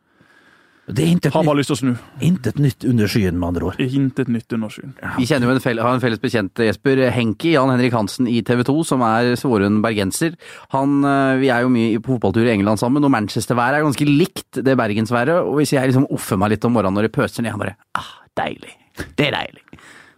Det 0.88 1.04
er 1.04 1.10
intet, 1.12 1.34
har 1.34 1.44
bare 1.44 1.58
lyst 1.58 1.68
til 1.68 1.76
å 1.76 1.80
snu. 1.82 1.90
intet 2.24 2.56
nytt 2.64 2.84
under 2.88 3.10
skyen, 3.12 3.36
med 3.36 3.48
andre 3.50 3.66
ord. 3.68 3.80
Intet 3.84 4.30
nytt 4.32 4.54
under 4.56 4.70
skyen. 4.72 4.94
Vi 5.18 5.26
kjenner 5.28 5.44
jo 5.44 5.52
en, 5.52 5.60
fel 5.60 5.80
har 5.84 5.92
en 5.92 6.00
felles 6.00 6.22
bekjent, 6.22 6.62
Jesper 6.64 7.02
Henki, 7.12 7.50
Jan 7.52 7.68
Henrik 7.68 7.92
Hansen 7.92 8.24
i 8.26 8.40
TV 8.40 8.62
2, 8.64 8.76
som 8.88 9.04
er 9.04 9.34
svoren 9.36 9.82
bergenser. 9.84 10.38
Han, 10.72 11.02
eh, 11.04 11.34
vi 11.42 11.50
er 11.52 11.66
jo 11.66 11.74
mye 11.74 12.00
på 12.00 12.14
fotballtur 12.16 12.48
i 12.48 12.54
England 12.54 12.80
sammen, 12.80 13.04
og 13.04 13.12
Manchester-været 13.12 13.76
er 13.76 13.84
ganske 13.84 14.08
likt 14.08 14.62
det 14.64 14.78
bergensværet. 14.80 15.44
Og 15.44 15.60
hvis 15.60 15.76
jeg 15.76 15.92
liksom 15.92 16.08
offer 16.08 16.40
meg 16.40 16.56
litt 16.56 16.64
om 16.64 16.72
morgenen 16.72 16.96
når 16.96 17.10
det 17.10 17.16
pøser 17.20 17.44
ned, 17.44 17.52
han 17.52 17.60
bare 17.60 17.76
ah, 18.00 18.14
deilig. 18.38 18.74
Det 19.18 19.28
er 19.28 19.34
deilig. 19.36 19.64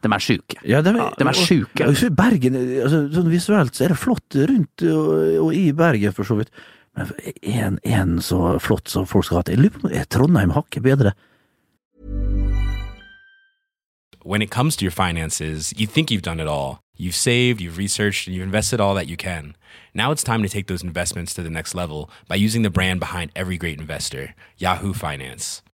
De 0.01 0.09
er 0.09 0.23
sjuke. 0.25 0.61
Ja, 0.65 0.81
det, 0.81 0.95
de 0.97 1.27
er 1.29 1.37
sjuke. 1.37 1.83
Ja, 1.83 1.91
og, 1.91 2.17
Bergen, 2.17 2.57
altså, 2.57 3.03
sånn 3.13 3.33
visuelt 3.33 3.77
så 3.77 3.85
er 3.85 3.93
det 3.93 4.01
flott 4.01 4.37
rundt 4.49 4.85
og, 4.89 5.11
og 5.47 5.51
i 5.57 5.67
Bergen, 5.77 6.15
for 6.17 6.29
så 6.29 6.39
vidt. 6.39 6.53
Men 6.97 7.11
en, 7.43 7.77
en 7.85 8.15
så 8.25 8.55
flott 8.65 8.89
som 8.91 9.05
folk 9.07 9.29
skal 9.29 9.41
ha 9.41 9.45
til 9.47 9.59
Jeg 9.59 9.67
lurer 9.67 9.77
på 9.77 9.85
om 9.85 9.93
er 9.95 10.09
Trondheim 10.09 10.57
hakket 10.57 10.87
bedre. 10.87 11.13
when 14.23 14.43
it 14.43 14.51
comes 14.51 14.77
to 14.77 14.85
your 14.85 14.93
finances, 14.93 15.73
you 15.77 15.87
think 15.87 16.11
you've 16.11 16.23
done 16.23 16.41
it 16.41 16.47
all. 16.47 16.81
You've 16.97 17.15
saved, 17.15 17.61
you've 17.61 17.79
researched, 17.79 18.27
and 18.27 18.37
you've 18.37 18.45
invested 18.45 18.81
all 18.81 18.95
that 18.95 19.09
you 19.09 19.17
can. 19.17 19.57
Now 19.95 20.11
it's 20.11 20.23
time 20.23 20.43
to 20.43 20.49
take 20.49 20.67
those 20.67 20.83
investments 20.83 21.33
to 21.35 21.43
the 21.43 21.51
next 21.51 21.75
level 21.75 22.11
by 22.29 22.35
using 22.35 22.63
the 22.63 22.71
brand 22.71 23.01
behind 23.01 23.33
every 23.35 23.57
great 23.57 23.81
investor, 23.81 24.35
Yahoo 24.59 24.93
Finance. 24.93 25.63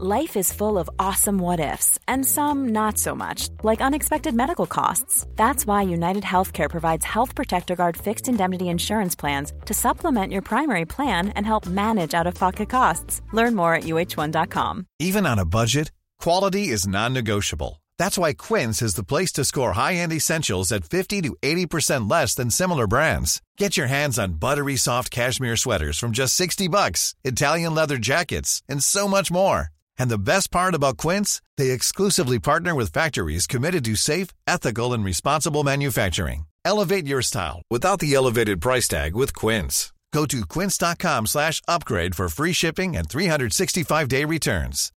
Life 0.00 0.36
is 0.36 0.52
full 0.52 0.76
of 0.76 0.90
awesome 0.98 1.38
what 1.38 1.60
ifs, 1.60 2.00
and 2.08 2.26
some 2.26 2.72
not 2.72 2.98
so 2.98 3.14
much, 3.14 3.48
like 3.62 3.80
unexpected 3.80 4.34
medical 4.34 4.66
costs. 4.66 5.24
That's 5.36 5.68
why 5.68 5.82
United 5.82 6.24
Healthcare 6.24 6.68
provides 6.68 7.04
Health 7.04 7.36
Protector 7.36 7.76
Guard 7.76 7.96
fixed 7.96 8.26
indemnity 8.28 8.68
insurance 8.68 9.14
plans 9.14 9.52
to 9.66 9.72
supplement 9.72 10.32
your 10.32 10.42
primary 10.42 10.84
plan 10.84 11.28
and 11.36 11.46
help 11.46 11.68
manage 11.68 12.12
out 12.12 12.26
of 12.26 12.34
pocket 12.34 12.68
costs. 12.68 13.22
Learn 13.32 13.54
more 13.54 13.72
at 13.76 13.84
uh1.com. 13.84 14.86
Even 14.98 15.26
on 15.26 15.38
a 15.38 15.44
budget, 15.44 15.92
quality 16.18 16.70
is 16.70 16.88
non-negotiable. 16.88 17.80
That's 17.96 18.18
why 18.18 18.32
Quince 18.32 18.82
is 18.82 18.94
the 18.96 19.04
place 19.04 19.30
to 19.34 19.44
score 19.44 19.74
high-end 19.74 20.12
essentials 20.12 20.72
at 20.72 20.82
50 20.82 21.22
to 21.22 21.36
80% 21.40 22.10
less 22.10 22.34
than 22.34 22.50
similar 22.50 22.88
brands. 22.88 23.40
Get 23.58 23.76
your 23.76 23.86
hands 23.86 24.18
on 24.18 24.40
buttery 24.40 24.74
soft 24.74 25.12
cashmere 25.12 25.56
sweaters 25.56 26.00
from 26.00 26.10
just 26.10 26.34
60 26.34 26.66
bucks, 26.66 27.14
Italian 27.22 27.76
leather 27.76 27.98
jackets, 27.98 28.60
and 28.68 28.82
so 28.82 29.06
much 29.06 29.30
more. 29.30 29.70
And 29.98 30.10
the 30.10 30.18
best 30.18 30.50
part 30.50 30.74
about 30.74 30.96
Quince, 30.96 31.40
they 31.56 31.70
exclusively 31.70 32.38
partner 32.38 32.74
with 32.74 32.92
factories 32.92 33.46
committed 33.46 33.84
to 33.84 33.96
safe, 33.96 34.28
ethical, 34.46 34.92
and 34.92 35.04
responsible 35.04 35.64
manufacturing. 35.64 36.46
Elevate 36.64 37.06
your 37.06 37.22
style 37.22 37.62
without 37.70 38.00
the 38.00 38.14
elevated 38.14 38.60
price 38.60 38.88
tag 38.88 39.14
with 39.14 39.34
Quince. 39.34 39.92
Go 40.14 40.24
to 40.26 40.46
quince.com 40.46 41.26
slash 41.26 41.60
upgrade 41.66 42.14
for 42.14 42.28
free 42.28 42.52
shipping 42.52 42.96
and 42.96 43.08
365-day 43.08 44.24
returns. 44.24 44.92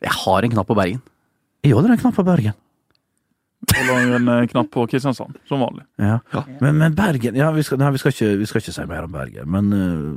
Jeg 0.00 0.12
har 0.12 0.42
en 0.42 0.50
knapp 0.50 0.66
på 0.66 0.74
Bergen. 0.74 1.02
Jeg 1.64 1.74
holder 1.74 1.90
en 1.90 1.98
knapp 1.98 2.14
på 2.14 2.22
Bergen. 2.22 2.52
Holder 3.68 4.16
en 4.16 4.28
eh, 4.28 4.46
knapp 4.48 4.70
på 4.72 4.86
Kristiansand, 4.88 5.34
som 5.48 5.60
vanlig. 5.60 5.82
Ja. 6.00 6.18
Men, 6.60 6.78
men 6.78 6.94
Bergen 6.96 7.36
ja, 7.36 7.50
vi, 7.52 7.62
skal, 7.62 7.78
nei, 7.78 7.90
vi, 7.92 7.98
skal 8.00 8.10
ikke, 8.14 8.36
vi 8.40 8.46
skal 8.48 8.60
ikke 8.62 8.72
si 8.72 8.84
mer 8.88 9.04
om 9.04 9.12
Bergen. 9.12 9.50
Men 9.52 9.72
uh, 9.72 10.14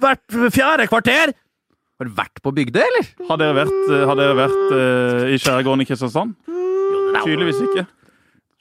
hvert 0.00 0.52
fjerde 0.52 0.86
kvarter. 0.88 1.32
Har 2.00 2.04
du 2.08 2.10
vært 2.16 2.40
på 2.42 2.52
Bygdøy, 2.56 2.80
eller? 2.80 3.06
Har 3.28 3.36
dere 3.36 3.54
vært, 3.54 3.90
eh, 3.92 4.06
har 4.06 4.16
dere 4.16 4.34
vært 4.34 4.72
uh, 4.72 5.28
i 5.28 5.36
skjærgården 5.36 5.82
i 5.82 5.84
Kristiansand? 5.84 6.34
Tydeligvis 7.24 7.60
ikke. 7.60 7.86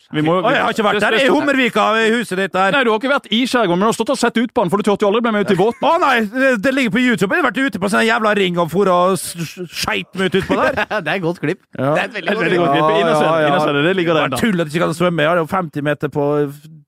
Vi 0.09 0.23
må, 0.25 0.39
Å, 0.41 0.49
jeg 0.49 0.61
har 0.65 0.73
ikke 0.73 0.83
vært 0.87 1.03
der. 1.03 1.15
I 1.21 1.27
Hummervika, 1.29 1.83
i 2.01 2.07
huset 2.15 2.39
ditt 2.41 2.53
der. 2.55 2.71
Nei, 2.73 2.81
du 2.87 2.89
har 2.89 2.97
ikke 2.97 3.11
vært 3.11 3.27
i 3.29 3.43
skjærgården, 3.45 3.77
men 3.77 3.85
du 3.85 3.89
har 3.91 3.97
stått 3.97 4.09
og 4.15 4.17
sett 4.17 4.39
ut 4.39 4.49
på 4.49 4.63
den, 4.65 4.71
for 4.73 4.81
du 4.81 4.87
turte 4.87 5.05
jo 5.05 5.11
aldri 5.11 5.21
bli 5.27 5.33
med 5.35 5.45
ut 5.45 5.53
i 5.53 5.57
båten. 5.59 5.85
Å 5.85 5.99
nei, 6.01 6.15
det, 6.33 6.49
det 6.65 6.73
ligger 6.73 6.95
på 6.95 7.03
YouTube. 7.03 7.29
Jeg 7.29 7.43
har 7.43 7.47
vært 7.51 7.61
ute 7.61 7.81
på 7.83 7.91
sånn 7.93 8.07
jævla 8.07 8.33
ring 8.39 8.57
og 8.57 8.71
for 8.73 8.89
og 8.89 9.21
skeit 9.21 10.09
meg 10.17 10.31
ut 10.31 10.39
utpå 10.41 10.57
der. 10.57 10.81
Det 11.05 11.13
er 11.13 11.15
et 11.19 11.23
godt 11.27 11.39
klipp. 11.43 11.61
Ja. 11.77 11.93
Det 11.93 12.01
er 12.01 12.05
et 12.09 12.17
veldig 12.17 12.33
Et 12.33 12.41
veldig 12.41 12.57
klipp. 12.57 12.65
godt 12.65 12.75
klipp. 12.79 12.89
Inn 12.89 13.05
ja, 13.05 13.13
ja, 13.13 13.29
det, 13.29 13.45
inn 13.45 13.57
og 13.59 13.61
se 13.67 13.77
det. 13.77 13.85
Det 13.85 13.95
ligger 14.01 14.17
der 14.17 14.27
Bare 14.33 14.41
tull 14.41 14.63
at 14.65 14.69
du 14.69 14.73
ikke 14.73 14.85
kan 14.87 14.97
svømme. 14.97 15.25
Jeg 15.25 15.29
har 15.35 15.41
jo 15.43 15.47
50 15.53 15.85
meter 15.91 16.13
på 16.17 16.25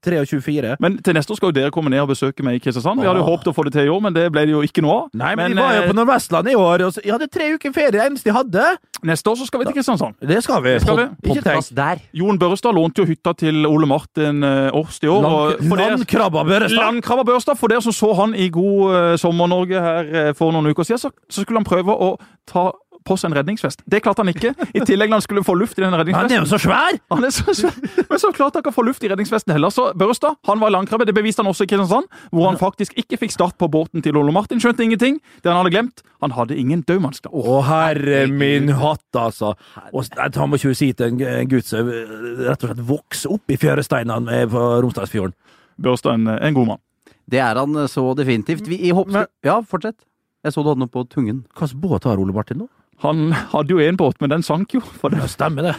23. 0.04 0.76
Men 0.82 0.98
til 1.04 1.16
neste 1.16 1.34
år 1.34 1.40
skal 1.40 1.52
jo 1.52 1.56
dere 1.56 1.72
komme 1.74 1.92
ned 1.94 2.02
og 2.04 2.12
besøke 2.12 2.44
meg 2.46 2.58
i 2.58 2.62
Kristiansand. 2.64 3.02
Vi 3.02 3.08
hadde 3.08 3.22
jo 3.22 3.28
håpet 3.28 3.52
å 3.52 3.54
få 3.56 3.66
det 3.68 3.74
til 3.76 3.90
i 3.90 3.92
år, 3.94 4.02
men 4.08 4.16
det 4.16 4.26
ble 4.34 4.46
det 4.50 4.56
jo 4.56 4.62
ikke 4.66 4.84
noe 4.86 4.98
av. 5.04 5.06
Nei, 5.22 5.32
men, 5.40 5.54
de 5.54 5.62
var 5.62 5.78
jo 5.78 5.84
eh, 5.84 5.90
på 5.92 5.98
Nordvestlandet 5.98 6.56
i 6.56 6.60
år. 6.60 6.86
Og 6.88 6.96
så, 6.96 7.04
jeg 7.06 7.14
hadde 7.16 7.30
tre 7.32 7.50
uker 7.56 7.76
ferie. 7.76 7.94
Det 7.96 8.04
eneste 8.06 8.30
de 8.30 8.36
hadde. 8.36 8.68
neste 9.12 9.32
år 9.32 9.40
så 9.42 9.48
skal 9.50 9.62
vi 9.62 9.70
til 9.70 9.78
Kristiansand. 9.78 10.18
Det 10.34 10.42
skal 10.46 10.64
vi. 10.66 10.76
skal 10.84 11.02
vi. 11.02 11.08
Ikke 11.30 11.46
tenk. 11.46 11.72
Der. 11.78 12.04
Jon 12.18 12.42
Børrestad 12.42 12.78
lånte 12.78 13.04
jo 13.04 13.10
hytta 13.10 13.36
til 13.38 13.66
Ole 13.70 13.90
Martin 13.90 14.44
eh, 14.48 14.70
Årst 14.82 15.06
i 15.06 15.12
år. 15.12 15.58
landkrabba 15.62 16.46
Børrestad. 16.50 16.78
Landkrabba 16.82 17.28
Børstad, 17.32 17.60
for 17.60 17.72
dere 17.72 17.86
som 17.86 17.96
så 17.96 18.14
han 18.22 18.36
i 18.36 18.50
God 18.54 18.96
eh, 18.98 19.16
sommer-Norge 19.22 19.82
her 19.82 20.32
for 20.38 20.54
noen 20.56 20.74
uker 20.74 20.88
siden, 20.88 21.02
så, 21.02 21.14
så 21.30 21.44
skulle 21.44 21.62
han 21.62 21.68
prøve 21.68 21.94
å 21.94 22.16
ta 22.50 22.72
på 23.08 23.18
seg 23.18 23.32
en 23.32 23.38
redningsvest. 23.40 23.82
Det 23.90 24.02
klarte 24.04 24.24
han 24.24 24.32
ikke. 24.32 24.52
I 24.78 24.84
tillegg 24.86 25.10
når 25.10 25.20
han 25.22 25.26
skulle 25.26 25.44
få 25.46 25.56
luft 25.58 25.80
i 25.80 25.84
den 25.84 25.94
Han 25.94 26.32
er 26.32 26.38
jo 26.42 26.46
så 26.50 26.60
svær! 26.62 27.00
Han 27.14 27.26
er 27.26 27.34
så 27.34 27.54
svær. 27.58 27.78
Men 28.10 28.22
så 28.22 28.32
klarte 28.36 28.60
han 28.60 28.64
ikke 28.66 28.74
å 28.74 28.78
få 28.78 28.86
luft 28.86 29.04
i 29.04 29.10
redningsvesten 29.12 29.54
heller. 29.56 29.74
Så 29.74 29.90
Børstad 29.98 30.38
han 30.48 30.62
var 30.62 30.72
i 30.72 30.76
landkrabbe. 30.76 31.08
Det 31.10 31.16
beviste 31.18 31.42
han 31.44 31.50
også 31.52 31.66
i 31.66 31.72
Kristiansand, 31.72 32.10
hvor 32.32 32.50
han 32.50 32.60
faktisk 32.62 32.98
ikke 33.00 33.20
fikk 33.24 33.34
start 33.36 33.58
på 33.62 33.70
båten 33.72 34.04
til 34.06 34.18
Ole 34.20 34.34
Martin. 34.36 34.62
Skjønte 34.62 34.86
ingenting. 34.86 35.20
Det 35.42 35.52
han 35.52 35.60
hadde 35.60 35.74
glemt, 35.74 36.04
han 36.22 36.36
hadde 36.38 36.58
ingen 36.60 36.84
dødmannskap 36.86 37.34
Å, 37.34 37.58
herre 37.66 38.26
min 38.30 38.70
hatt, 38.78 39.04
altså. 39.18 39.56
Og, 39.92 40.06
han 40.22 40.52
må 40.52 40.60
ikke 40.60 40.76
si 40.78 40.92
til 40.98 41.16
en, 41.16 41.50
gutt 41.50 41.68
som 41.70 41.90
eh, 41.90 42.14
rett 42.46 42.62
og 42.62 42.70
slett 42.72 42.86
vokser 42.92 43.34
opp 43.34 43.52
i 43.54 43.58
fjøresteinene 43.62 44.46
på 44.52 44.68
Romsdalsfjorden. 44.86 45.36
Børstad 45.82 46.20
en, 46.20 46.30
en 46.38 46.58
god 46.58 46.74
mann. 46.76 46.84
Det 47.32 47.40
er 47.42 47.58
han 47.58 47.88
så 47.90 48.12
definitivt. 48.18 48.68
Vi, 48.68 48.78
i. 48.90 48.94
Men- 48.94 49.30
Ja, 49.46 49.62
fortsett. 49.62 49.98
Jeg 50.44 50.54
så 50.56 50.64
du 50.64 50.72
hadde 50.72 50.82
noe 50.82 50.90
på 50.92 51.04
tungen. 51.10 51.44
Hvilken 51.58 51.82
båt 51.82 52.06
har 52.10 52.18
Ole 52.22 52.34
Martin 52.34 52.64
nå? 52.64 52.68
Han 53.02 53.32
hadde 53.34 53.74
jo 53.74 53.82
én 53.82 53.98
båt, 53.98 54.20
men 54.22 54.30
den 54.30 54.44
sank 54.46 54.76
jo. 54.76 54.82
For 55.02 55.10
det, 55.10 55.22
Ja, 55.22 55.28
stemmer 55.30 55.68
det. 55.70 55.76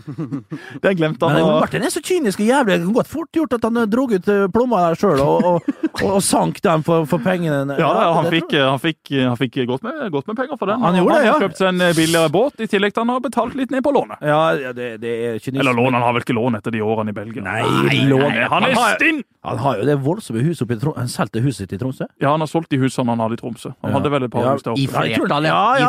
den 0.84 0.96
glemte 0.98 1.26
han. 1.26 1.36
Men 1.38 1.60
Martin 1.62 1.86
er 1.86 1.92
så 1.94 2.02
kynisk 2.02 2.42
og 2.42 2.46
jævlig. 2.46 2.78
Det 2.78 2.86
kan 2.86 2.96
godt 2.96 3.10
fort 3.10 3.30
gjort 3.34 3.54
at 3.56 3.66
han 3.66 3.78
dro 3.90 4.06
ut 4.10 4.24
plommene 4.24 4.50
plomma 4.54 4.82
der 4.88 4.98
sjøl 4.98 5.22
og, 5.24 5.46
og, 5.46 5.70
og, 6.02 6.18
sank 6.24 6.60
dem 6.64 6.84
for, 6.86 7.06
for 7.10 7.22
pengene. 7.22 7.60
Ja, 7.80 7.88
ja, 7.88 8.08
han 8.16 8.26
fikk, 8.32 8.52
han 8.54 8.80
fikk, 8.82 9.12
han 9.14 9.36
fikk 9.38 9.60
godt, 9.68 9.84
med, 9.86 10.02
godt 10.12 10.26
med 10.28 10.36
penger 10.36 10.58
for 10.58 10.70
den. 10.70 10.82
Han 10.84 10.98
gjorde 10.98 11.16
det, 11.16 11.24
ja. 11.24 11.32
har 11.32 11.44
kjøpt 11.44 11.60
seg 11.60 11.70
en 11.70 11.84
eh, 11.86 11.94
billigere 11.96 12.32
båt, 12.34 12.60
i 12.60 12.68
tillegg 12.70 12.94
til 12.94 13.04
han 13.04 13.12
har 13.14 13.22
betalt 13.24 13.56
litt 13.58 13.72
ned 13.72 13.84
på 13.86 13.92
lånet. 13.94 14.20
Ja, 14.26 14.72
det, 14.76 14.90
det 15.02 15.14
er 15.14 15.38
kynisme. 15.38 15.62
Eller 15.62 15.78
lån, 15.78 15.96
han 15.96 16.04
har 16.04 16.16
vel 16.16 16.26
ikke 16.26 16.36
lån 16.36 16.58
etter 16.60 16.74
de 16.74 16.82
årene 16.84 17.14
i 17.14 17.16
Belgia? 17.16 17.44
Nei, 17.46 18.02
lån. 18.10 18.40
Han 18.52 18.68
er 18.68 18.78
stinn! 18.98 19.22
han 19.42 19.58
har 19.58 19.78
jo 19.80 19.84
det 19.88 19.94
voldsomme 20.04 20.42
huset 20.44 20.66
oppe 20.66 20.76
i 20.76 20.80
Tromsø. 20.80 21.00
Han 21.00 21.08
solgte 21.08 21.40
huset 21.40 21.62
sitt 21.64 21.72
i 21.72 21.78
Tromsø. 21.80 22.04
Ja, 22.20 22.34
han 22.34 22.42
har 22.44 22.48
solgt 22.50 22.74
de 22.74 22.80
husene 22.82 23.14
han 23.14 23.22
hadde 23.24 23.38
i 23.38 23.40
Tromsø. 23.40 23.72
Han 23.80 23.94
hadde 23.96 24.12
vel 24.12 24.26
et 24.26 24.32
par 24.34 24.44
Ja, 24.44 24.52
hus 24.52 24.66
der 24.66 24.76
I 24.76 24.84
oppe. 24.84 25.38
Ja, 25.46 25.62
ja. 25.80 25.88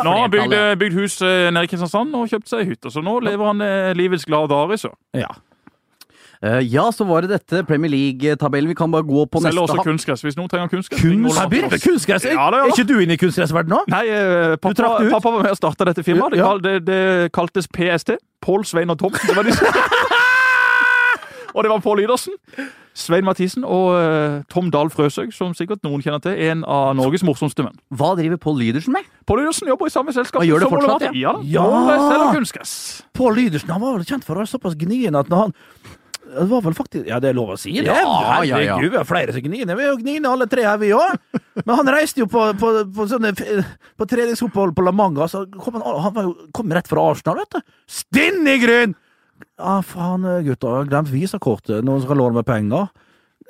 Har 0.52 0.68
han 0.68 0.78
bygd, 0.78 0.92
bygd 0.92 1.00
hus 1.00 1.16
eh, 1.22 1.48
nede 1.52 1.64
i 1.64 1.66
Kristiansand 1.72 2.14
og 2.18 2.28
kjøpt 2.28 2.48
seg 2.52 2.66
hytte, 2.68 2.90
så 2.92 3.00
nå 3.04 3.18
lever 3.24 3.44
han 3.52 3.60
eh, 3.64 3.92
livets 3.98 4.24
glade 4.28 4.48
dager. 4.52 4.76
så. 4.76 4.92
Ja. 5.16 5.30
Eh, 6.42 6.58
ja, 6.66 6.88
så 6.90 7.04
var 7.06 7.22
det 7.22 7.30
dette 7.36 7.60
Premier 7.68 7.90
League-tabellen. 7.92 8.66
Vi 8.68 8.74
kan 8.74 8.90
bare 8.90 9.06
gå 9.06 9.22
på 9.30 9.38
Selv 9.38 9.52
neste 9.54 9.62
også 9.62 9.76
ha- 9.78 9.84
kunstgress, 9.86 10.22
hvis 10.26 10.34
noen 10.36 10.48
trenger 10.50 10.68
kunstgress. 10.72 11.02
Kunst, 11.02 11.84
kunstgress. 11.84 12.24
Ja. 12.26 12.48
Er 12.50 12.66
ikke 12.72 12.86
du 12.88 12.96
inne 12.98 13.14
i 13.14 13.20
kunstgressverdenen 13.20 13.76
nå? 13.78 13.84
Nei, 13.92 14.00
eh, 14.10 14.56
pappa, 14.58 14.96
pappa 15.12 15.30
var 15.36 15.44
med 15.46 15.52
og 15.54 15.60
starta 15.60 15.86
dette 15.86 16.02
firmaet. 16.02 16.34
Det, 16.34 16.40
Ja. 16.42 16.50
det, 16.58 16.74
det 16.88 17.30
kaltes 17.32 17.68
PST. 17.70 18.16
Pål, 18.42 18.64
Svein 18.66 18.90
og 18.90 18.98
Tom. 18.98 19.12
Det 19.14 19.36
var 19.38 19.46
de 19.46 19.54
og 21.54 21.62
det 21.62 21.70
var 21.70 21.78
Pål 21.84 22.02
Idersen, 22.06 22.34
Svein 22.98 23.24
Mathisen 23.24 23.64
og 23.64 23.94
eh, 23.96 24.42
Tom 24.52 24.68
Dahl 24.72 24.90
Frøshaug, 24.92 25.32
som 25.32 25.54
sikkert 25.56 25.80
noen 25.86 26.02
kjenner 26.04 26.20
til. 26.24 26.36
En 26.50 26.64
av 26.68 26.92
Norges 26.98 27.24
morsomste 27.24 27.64
menn. 27.64 27.78
Hva 27.96 28.12
driver 28.18 28.40
Pål 28.42 28.60
Lydersen 28.60 28.96
med? 28.96 29.08
Pål 29.28 29.42
Lydersen 29.42 29.70
jobber 29.72 29.88
i 29.88 29.94
samme 29.94 30.12
selskap 30.12 30.42
Og 30.42 30.48
gjør 30.48 30.64
det 30.64 30.70
fortsatt, 30.72 31.08
ja? 31.16 31.32
Ja, 31.46 31.64
ja. 31.64 31.64
Pål 33.16 33.38
Lydersen 33.38 33.72
han 33.72 33.82
var 33.82 33.96
vel 33.96 34.06
kjent 34.08 34.26
for 34.26 34.36
å 34.36 34.42
være 34.42 34.52
såpass 34.52 34.76
gnien 34.78 35.16
at 35.18 35.32
når 35.32 35.46
han 35.46 35.58
det 36.32 36.46
var 36.48 36.62
vel 36.64 36.74
faktisk 36.76 37.08
Ja, 37.08 37.18
det 37.20 37.32
er 37.32 37.36
lov 37.36 37.52
å 37.54 37.58
si 37.60 37.74
det. 37.76 37.90
Ja, 37.90 37.98
ja, 38.00 38.36
ja. 38.46 38.56
Herregud, 38.56 38.92
vi 38.94 38.96
har 38.96 39.08
flere 39.08 39.34
som 39.34 39.44
gniner. 39.44 39.76
Vi 39.76 39.84
er 39.84 39.90
jo 39.90 39.98
gniende 40.00 40.32
alle 40.32 40.46
tre 40.48 40.64
her, 40.64 40.78
vi 40.80 40.92
òg. 40.96 41.40
Men 41.60 41.74
han 41.80 41.92
reiste 41.92 42.22
jo 42.22 42.28
på, 42.30 42.46
på, 42.60 42.72
på, 42.94 43.06
sånne, 43.10 43.34
på 43.98 44.08
treningsopphold 44.08 44.72
på 44.76 44.86
La 44.86 44.94
Manga. 44.96 45.28
Så 45.28 45.44
kom 45.52 45.76
han, 45.76 45.84
han 46.06 46.20
jo, 46.30 46.34
kom 46.56 46.72
rett 46.72 46.88
fra 46.88 47.04
Arsenal, 47.12 47.42
vet 47.42 47.58
du. 47.58 47.74
Stinn 49.52 49.68
ah, 49.68 49.82
faen, 49.84 50.24
gutter, 50.46 50.68
jeg 50.68 50.80
har 50.80 50.86
Glemt 50.88 51.10
visakortet. 51.12 51.84
Noen 51.84 52.02
skal 52.02 52.16
låne 52.16 52.38
meg 52.38 52.46
penger. 52.48 52.88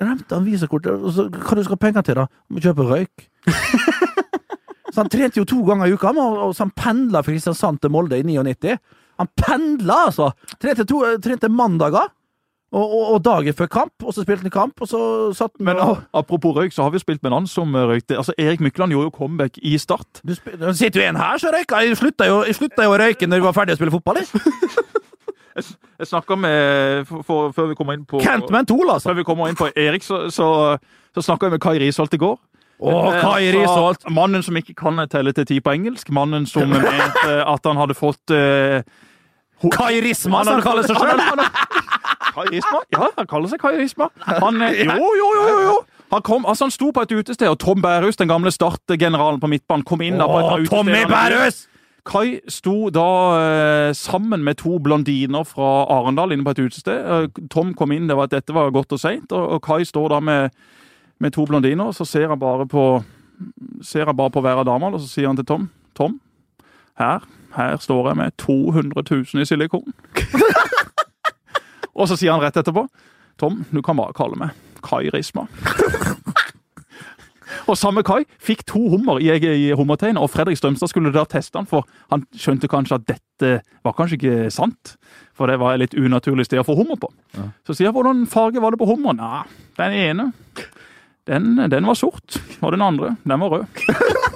Glemte 0.01 0.35
han 0.35 0.45
visakortet. 0.45 1.05
Så, 1.15 1.29
hva 1.31 1.57
du 1.57 1.63
skal 1.63 1.77
ha 1.77 1.83
penger 1.85 2.07
til, 2.09 2.19
da? 2.19 2.27
Må 2.51 2.63
kjøpe 2.65 2.89
røyk. 2.89 3.29
Så 4.93 5.01
han 5.01 5.09
trente 5.09 5.41
jo 5.41 5.47
to 5.49 5.63
ganger 5.65 5.89
i 5.89 5.95
uka, 5.95 6.11
og 6.13 6.41
og 6.49 6.51
så 6.53 6.67
han 6.67 6.73
pendla 6.77 7.23
fra 7.23 7.33
Kristiansand 7.33 7.81
til 7.81 7.93
Molde 7.95 8.19
i 8.19 8.27
99. 8.27 8.75
Han 9.23 9.31
pendla, 9.41 10.03
altså! 10.11 10.33
Trente, 10.61 10.85
to, 10.85 11.01
trente 11.23 11.49
mandager. 11.49 12.11
Og, 12.73 12.85
og, 12.85 13.07
og 13.15 13.25
dagen 13.25 13.57
før 13.57 13.69
kamp, 13.69 14.05
og 14.05 14.13
så 14.13 14.25
spilte 14.25 14.47
han 14.49 14.53
kamp, 14.53 14.81
og 14.81 14.89
så 14.89 15.01
satt 15.37 15.53
han 15.59 15.67
Men 15.69 15.81
og, 15.81 15.99
apropos 16.17 16.57
røyk, 16.57 16.73
så 16.73 16.85
har 16.85 16.93
vi 16.93 17.01
spilt 17.01 17.23
med 17.23 17.31
en 17.31 17.39
annen 17.39 17.49
som 17.49 17.73
eh, 17.77 17.89
røykte. 17.89 18.17
Altså, 18.17 18.33
Erik 18.41 18.61
Mykland 18.65 18.93
gjorde 18.93 19.11
jo 19.11 19.17
comeback 19.17 19.59
i 19.63 19.79
Start. 19.79 20.21
du 20.25 20.35
spil, 20.35 20.61
sitter 20.75 21.03
jo 21.03 21.09
en 21.09 21.21
her 21.21 21.41
som 21.41 21.53
røyka! 21.53 21.83
Jeg 21.85 21.97
slutta 22.01 22.29
jo, 22.29 22.43
jeg 22.49 22.57
slutta 22.57 22.89
jo 22.89 22.95
å 22.95 23.01
røyke 23.01 23.29
når 23.29 23.43
vi 23.43 23.49
var 23.49 23.57
ferdig 23.57 23.77
å 23.77 23.81
spille 23.81 23.97
fotball. 23.97 24.21
Jeg. 24.21 24.45
Jeg 25.57 26.07
snakka 26.09 26.37
med 26.41 27.05
for, 27.09 27.23
for, 27.27 27.53
Før 27.53 27.67
vi 27.73 27.75
kommer 27.79 27.99
inn 27.99 28.07
på 28.09 28.21
Kent 28.25 28.49
Mentol, 28.55 28.89
altså! 28.91 29.11
Før 29.11 29.19
vi 29.21 29.25
kommer 29.29 29.51
inn 29.53 29.59
på 29.59 29.69
Erik, 29.77 30.03
så, 30.07 30.25
så, 30.33 30.47
så 31.15 31.25
snakka 31.27 31.47
jeg 31.51 31.57
med 31.59 31.63
Kai 31.65 31.77
Risholt 31.83 32.15
i 32.17 32.21
går. 32.23 32.39
Åh, 32.83 33.21
Kai 33.21 33.45
Eh, 33.47 33.55
Risholt! 33.61 34.03
fra 34.03 34.11
Mannen 34.11 34.43
som 34.43 34.57
ikke 34.59 34.75
kan 34.75 34.99
telle 35.13 35.33
til 35.37 35.47
ti 35.47 35.61
på 35.63 35.71
engelsk. 35.77 36.11
Mannen 36.11 36.47
som 36.51 36.73
mente 36.73 37.37
at 37.47 37.69
han 37.69 37.79
hadde 37.79 37.95
fått 37.95 38.33
uh, 38.35 38.81
Kai 39.71 40.01
Risma, 40.03 40.41
Han 40.41 40.49
som 40.49 40.55
han 40.59 40.65
kaller 40.65 40.89
seg 40.89 40.99
sjøl! 40.99 41.45
Kai 42.35 42.47
Risma? 42.49 42.81
Ja, 42.97 43.11
han 43.19 43.29
kaller 43.31 43.53
seg 43.53 43.61
Kai 43.63 43.77
Risma. 43.79 44.09
Han, 44.27 44.63
eh, 44.67 44.83
jo, 44.89 45.11
jo, 45.21 45.29
jo, 45.37 45.45
jo, 45.53 45.59
jo! 45.69 45.77
Han, 46.13 46.23
kom, 46.27 46.47
altså 46.49 46.67
han 46.67 46.73
sto 46.75 46.91
på 46.93 47.05
et 47.07 47.13
utested, 47.13 47.47
og 47.49 47.61
Tom 47.63 47.81
Bærhus, 47.85 48.17
den 48.21 48.29
gamle 48.29 48.51
Start-generalen 48.53 49.39
på 49.41 49.49
midtbanen, 49.53 49.85
kom 49.87 50.03
inn 50.05 50.19
da 50.21 50.27
på 50.29 50.41
et 50.41 50.49
utested. 50.65 50.73
av. 50.73 50.83
Tommy 50.83 51.05
Bærhus! 51.09 51.63
Kai 52.05 52.41
sto 52.51 52.91
da 52.91 53.09
eh, 53.39 53.93
sammen 53.95 54.43
med 54.43 54.59
to 54.59 54.79
blondiner 54.83 55.45
fra 55.47 55.85
Arendal 55.87 56.33
inne 56.35 56.43
på 56.43 56.55
et 56.57 56.63
utested. 56.65 56.99
Eh, 56.99 57.43
Tom 57.51 57.75
kom 57.79 57.93
inn, 57.95 58.09
det 58.11 58.17
var 58.19 58.27
at 58.27 58.35
dette 58.35 58.55
var 58.55 58.73
godt 58.75 58.97
og 58.97 59.01
seint, 59.01 59.31
og, 59.31 59.45
og 59.57 59.63
Kai 59.63 59.85
står 59.87 60.09
da 60.11 60.19
med, 60.21 60.57
med 61.23 61.35
to 61.37 61.47
blondiner, 61.47 61.93
og 61.93 61.95
så 61.95 62.07
ser 62.09 62.33
han 62.33 62.43
bare 62.43 62.67
på 62.67 62.87
ser 63.83 64.07
han 64.07 64.17
bare 64.17 64.31
på 64.31 64.43
hver 64.43 64.61
av 64.63 64.67
damene, 64.67 64.99
og 64.99 65.03
så 65.03 65.09
sier 65.11 65.31
han 65.31 65.39
til 65.39 65.47
Tom 65.47 65.71
Tom, 65.99 66.21
her, 66.99 67.25
her 67.57 67.77
står 67.83 68.09
jeg 68.09 68.17
med 68.17 68.37
200 68.39 69.03
000 69.11 69.43
i 69.43 69.47
silikon. 69.49 69.93
og 71.99 72.09
så 72.09 72.17
sier 72.17 72.33
han 72.33 72.43
rett 72.43 72.57
etterpå 72.57 72.87
Tom, 73.39 73.65
du 73.71 73.83
kan 73.83 73.99
bare 73.99 74.15
kalle 74.17 74.39
meg 74.39 74.57
Kai 74.83 75.11
Risma. 75.15 75.47
Og 77.71 77.79
samme 77.79 78.03
Kai 78.07 78.23
fikk 78.43 78.65
to 78.69 78.81
hummer 78.93 79.21
i, 79.23 79.31
i 79.37 79.71
hummertegnet, 79.79 80.21
og 80.23 80.31
Fredrik 80.33 80.59
Strømstad 80.59 80.91
skulle 80.91 81.13
da 81.15 81.25
teste 81.29 81.61
han, 81.61 81.69
for 81.69 81.87
han 82.13 82.25
skjønte 82.35 82.71
kanskje 82.71 82.99
at 82.99 83.07
dette 83.09 83.53
var 83.85 83.97
kanskje 83.99 84.19
ikke 84.19 84.51
sant. 84.55 84.97
For 85.37 85.51
det 85.51 85.59
var 85.63 85.77
et 85.77 85.85
litt 85.85 85.99
unaturlig 85.99 86.47
sted 86.49 86.63
å 86.63 86.67
få 86.67 86.77
hummer 86.79 86.99
på. 87.01 87.11
Så 87.67 87.77
sier 87.77 87.89
jeg 87.89 87.97
hvordan 87.97 88.27
farge 88.31 88.63
var 88.63 88.75
det 88.75 88.83
på 88.83 88.91
hummeren? 88.91 89.23
Ja, 89.23 89.45
den 89.81 89.97
ene, 89.99 90.29
den, 91.31 91.55
den 91.71 91.89
var 91.89 91.99
sort, 91.99 92.41
og 92.61 92.75
den 92.75 92.85
andre, 92.85 93.17
den 93.23 93.45
var 93.45 93.59
rød. 93.59 93.83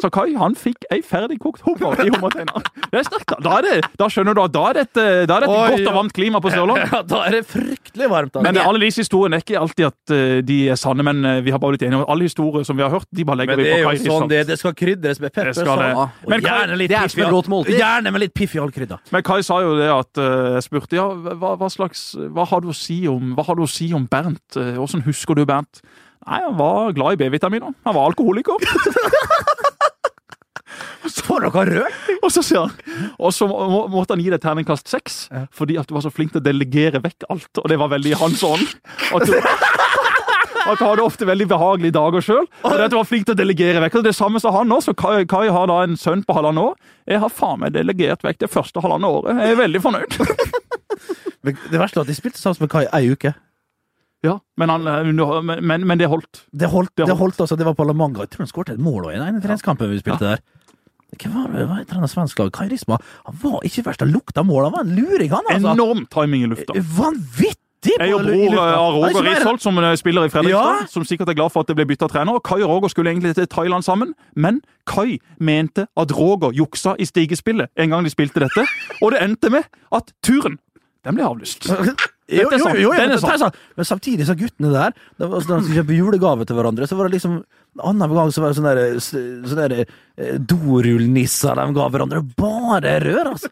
Så 0.00 0.10
Kai 0.12 0.34
han 0.38 0.56
fikk 0.58 0.86
ei 0.92 1.00
ferdigkokt 1.04 1.64
hummer 1.66 1.98
i 2.04 2.08
hummerteineren. 2.10 2.66
Det 2.90 3.00
er 3.00 3.06
sterkt. 3.08 3.36
Da, 3.44 3.58
er 3.58 3.66
det, 3.66 3.90
da 3.98 4.08
skjønner 4.12 4.36
du 4.36 4.42
at 4.44 4.54
da 4.54 4.64
er 4.70 4.78
det 4.78 4.84
et, 4.88 5.00
da 5.28 5.38
er 5.38 5.44
det 5.44 5.48
et 5.48 5.54
Oi, 5.54 5.70
godt 5.76 5.90
og 5.90 5.98
varmt 6.00 6.14
klima 6.16 6.40
på 6.42 6.52
Sørlandet. 6.54 6.92
Ja, 6.92 7.02
da 7.06 7.22
er 7.26 7.38
det 7.38 7.42
fryktelig 7.50 8.10
varmt. 8.10 8.34
Da. 8.36 8.42
Men 8.46 8.60
alle 8.62 8.82
disse 8.82 9.02
historiene 9.04 9.38
er 9.38 9.44
ikke 9.44 9.58
alltid 9.60 9.88
at 9.88 10.14
eh, 10.14 10.38
de 10.46 10.58
er 10.72 10.78
sanne, 10.80 11.04
men 11.06 11.24
eh, 11.26 11.40
vi 11.44 11.52
har 11.54 11.60
bare 11.62 11.74
blitt 11.74 11.86
enige 11.86 12.00
om 12.02 12.06
alle 12.12 12.28
historier 12.28 12.66
som 12.66 12.78
vi 12.78 12.84
har 12.84 12.92
hørt, 12.94 13.08
de 13.10 13.26
bare 13.26 13.42
legger 13.42 13.56
Men 13.56 13.62
vi 13.64 13.68
det 13.70 13.80
på 13.82 13.90
Kai 13.90 14.02
sånn 14.04 14.30
det, 14.30 14.40
det 14.50 14.58
skal 14.60 14.76
krydres 14.78 15.20
med 15.22 15.34
pepper. 15.34 15.52
Det 15.52 15.64
det. 15.64 15.68
sånn. 15.68 15.84
Ja. 15.90 16.06
Men 16.26 16.44
Kai- 16.44 16.52
gjerne 16.52 16.80
litt 16.80 16.96
er 16.96 17.50
måltid. 17.56 17.78
Gjerne 17.80 18.14
med 18.14 18.24
litt 18.24 18.34
piff 18.36 18.56
i 18.56 18.62
all 18.62 18.72
krydder. 18.74 19.02
Men 19.14 19.26
Kai 19.26 19.40
sa 19.46 19.60
jo 19.64 19.76
det 19.78 19.90
at 19.92 20.22
eh, 20.22 20.48
jeg 20.56 20.66
spurte 20.68 20.98
ja, 20.98 21.06
hva, 21.12 21.54
hva 21.60 21.70
slags 21.72 22.08
Hva 22.16 22.46
har 22.48 22.62
du 22.64 22.70
å 22.72 22.76
si 22.76 23.02
om, 23.10 23.34
hva 23.36 23.44
har 23.46 23.58
du 23.58 23.64
å 23.66 23.70
si 23.70 23.90
om 23.96 24.06
Bernt? 24.10 24.56
Åssen 24.56 25.04
husker 25.06 25.38
du 25.38 25.44
Bernt? 25.48 25.82
Nei, 26.26 26.40
Han 26.42 26.56
var 26.58 26.92
glad 26.96 27.12
i 27.16 27.20
B-vitaminer. 27.24 27.74
Han 27.86 27.94
var 27.94 28.08
alkoholiker. 28.10 28.58
For 31.26 31.42
noe 31.42 31.62
rød? 31.66 31.94
Og 32.24 32.30
så 32.34 32.42
sier 32.44 32.64
han 32.66 33.12
Og 33.22 33.32
så 33.34 33.46
må, 33.50 33.56
må- 33.70 33.86
måtte 33.92 34.14
han 34.14 34.22
gi 34.22 34.30
deg 34.32 34.40
terningkast 34.42 34.88
seks, 34.90 35.16
fordi 35.54 35.76
at 35.78 35.86
du 35.88 35.94
var 35.94 36.02
så 36.04 36.10
flink 36.14 36.32
til 36.34 36.40
å 36.42 36.44
delegere 36.44 37.00
vekk 37.02 37.26
alt. 37.30 37.60
Og 37.62 37.68
det 37.70 37.78
var 37.78 37.90
veldig 37.92 38.12
i 38.12 38.18
hans 38.18 38.42
ånd. 38.46 38.66
At 39.14 39.26
du, 39.26 39.34
at 40.70 40.78
du 40.80 40.84
hadde 40.84 41.04
ofte 41.06 41.26
veldig 41.28 41.46
behagelige 41.50 41.94
dager 41.96 42.24
sjøl. 42.26 42.46
Du 42.62 42.96
var 42.98 43.06
flink 43.08 43.26
til 43.28 43.36
å 43.36 43.38
delegere 43.38 43.82
vekk. 43.86 44.00
Og 44.00 44.06
det 44.08 44.14
samme 44.18 44.42
som 44.42 44.54
han 44.56 44.70
nå. 44.70 44.80
Så 44.84 44.94
Kai, 44.98 45.24
Kai 45.30 45.46
har 45.54 45.70
da 45.70 45.80
en 45.86 45.96
sønn 46.00 46.24
på 46.26 46.34
halvannet 46.36 46.72
år. 46.72 46.76
Jeg 47.10 47.22
har 47.22 47.32
faen 47.32 47.62
meg 47.62 47.74
delegert 47.78 48.26
vekk 48.26 48.42
det 48.42 48.50
første 48.52 48.82
halvannet 48.82 49.10
året. 49.20 49.42
Jeg 49.46 49.54
er 49.56 49.62
veldig 49.62 49.82
fornøyd. 49.86 50.20
Men 51.46 51.58
Det 51.70 51.78
verste 51.78 52.00
var 52.00 52.06
at 52.06 52.10
de 52.10 52.18
spilte 52.18 52.42
sammen 52.42 52.66
med 52.66 52.72
Kai 52.74 52.86
ei 52.90 53.06
uke. 53.14 53.34
Ja, 54.26 54.36
men, 54.60 54.72
han, 54.72 54.86
eh, 54.90 55.56
men, 55.62 55.86
men, 55.86 55.98
det 56.00 56.08
holdt. 56.12 56.44
Det 56.52 56.68
holdt, 56.72 56.92
Det 56.96 57.06
det 57.06 57.14
holdt. 57.14 57.36
holdt 57.38 57.44
altså. 57.46 57.56
Det 57.60 57.66
var 57.68 57.74
på 57.78 57.86
La 57.88 57.94
Manga. 57.96 58.26
Jeg 58.26 58.34
tror 58.34 58.44
han 58.46 58.52
skåret 58.52 58.74
et 58.76 58.82
mål 58.82 59.08
også 59.08 59.16
i 59.16 59.24
den 59.24 59.42
treningskampen 59.44 59.90
vi 59.94 60.02
spilte 60.02 60.32
der. 60.34 60.44
Hvem 61.16 61.32
var 61.36 61.52
det? 61.54 61.66
Hva 61.70 61.76
heter 61.78 62.00
han 62.00 62.10
svensk 62.10 62.40
lag? 62.42 62.50
Kai 62.52 62.66
Risma. 62.68 62.98
Han 63.28 63.36
var 63.42 63.62
ikke 63.64 63.84
verst. 63.86 64.02
Han 64.02 64.10
lukta 64.12 64.42
mål. 64.44 64.64
Han 64.66 64.74
var 64.74 64.82
en 64.84 64.96
luring, 64.98 65.30
han, 65.30 65.46
altså. 65.48 65.72
Enorm 65.76 66.02
timing 66.12 66.42
i 66.42 66.50
lufta. 66.50 66.74
Vanvittig! 66.98 67.62
Jeg 67.86 68.14
og 68.16 68.24
bror 68.26 68.56
eh, 68.56 68.72
av 68.74 68.96
er 68.96 68.96
Roger 68.96 69.22
Risholt, 69.28 69.62
som 69.62 69.76
eh, 69.78 69.92
spiller 70.00 70.26
i 70.26 70.30
Fredrikstad, 70.32 70.80
Ja. 70.82 70.86
som 70.90 71.04
sikkert 71.06 71.28
er 71.30 71.36
glad 71.38 71.52
for 71.54 71.62
at 71.62 71.68
det 71.70 71.76
ble 71.78 71.86
bytta 71.86 72.08
trener. 72.10 72.40
Kai 72.42 72.58
og 72.64 72.70
Roger 72.72 72.90
skulle 72.90 73.12
egentlig 73.12 73.36
til 73.38 73.46
Thailand 73.46 73.86
sammen, 73.86 74.14
men 74.34 74.58
Kai 74.90 75.20
mente 75.38 75.86
at 75.96 76.12
Roger 76.16 76.50
juksa 76.56 76.96
i 76.98 77.06
stigespillet 77.06 77.70
en 77.78 77.94
gang 77.94 78.02
de 78.02 78.10
spilte 78.10 78.42
dette, 78.42 78.66
og 79.00 79.12
det 79.14 79.22
endte 79.22 79.52
med 79.54 79.68
at 79.94 80.10
turen 80.26 80.58
den 81.06 81.14
ble 81.14 81.28
avlyst. 81.28 81.68
Jo, 82.26 82.48
jo, 82.50 82.58
jo, 82.58 82.80
jo, 82.88 82.90
er 82.90 83.12
men, 83.76 83.86
samtidig 83.86 84.24
så 84.26 84.34
guttene 84.34 84.72
der 84.72 84.94
da 85.14 85.28
de 85.30 85.38
skulle 85.44 85.76
kjøpe 85.76 85.94
julegave 85.94 86.46
til 86.48 86.58
hverandre, 86.58 86.88
så 86.90 86.98
var 86.98 87.06
det 87.06 87.20
liksom 87.20 87.44
Annen 87.76 88.08
gang 88.08 88.30
så 88.32 88.40
var 88.40 88.52
det 88.52 88.56
sånne, 88.56 88.70
der, 88.72 88.94
sånne 89.04 89.64
der, 89.68 89.82
eh, 90.16 90.38
dorullnisser 90.40 91.58
de 91.60 91.66
ga 91.76 91.88
hverandre. 91.92 92.22
Bare 92.38 92.94
rør, 93.04 93.34
altså! 93.34 93.50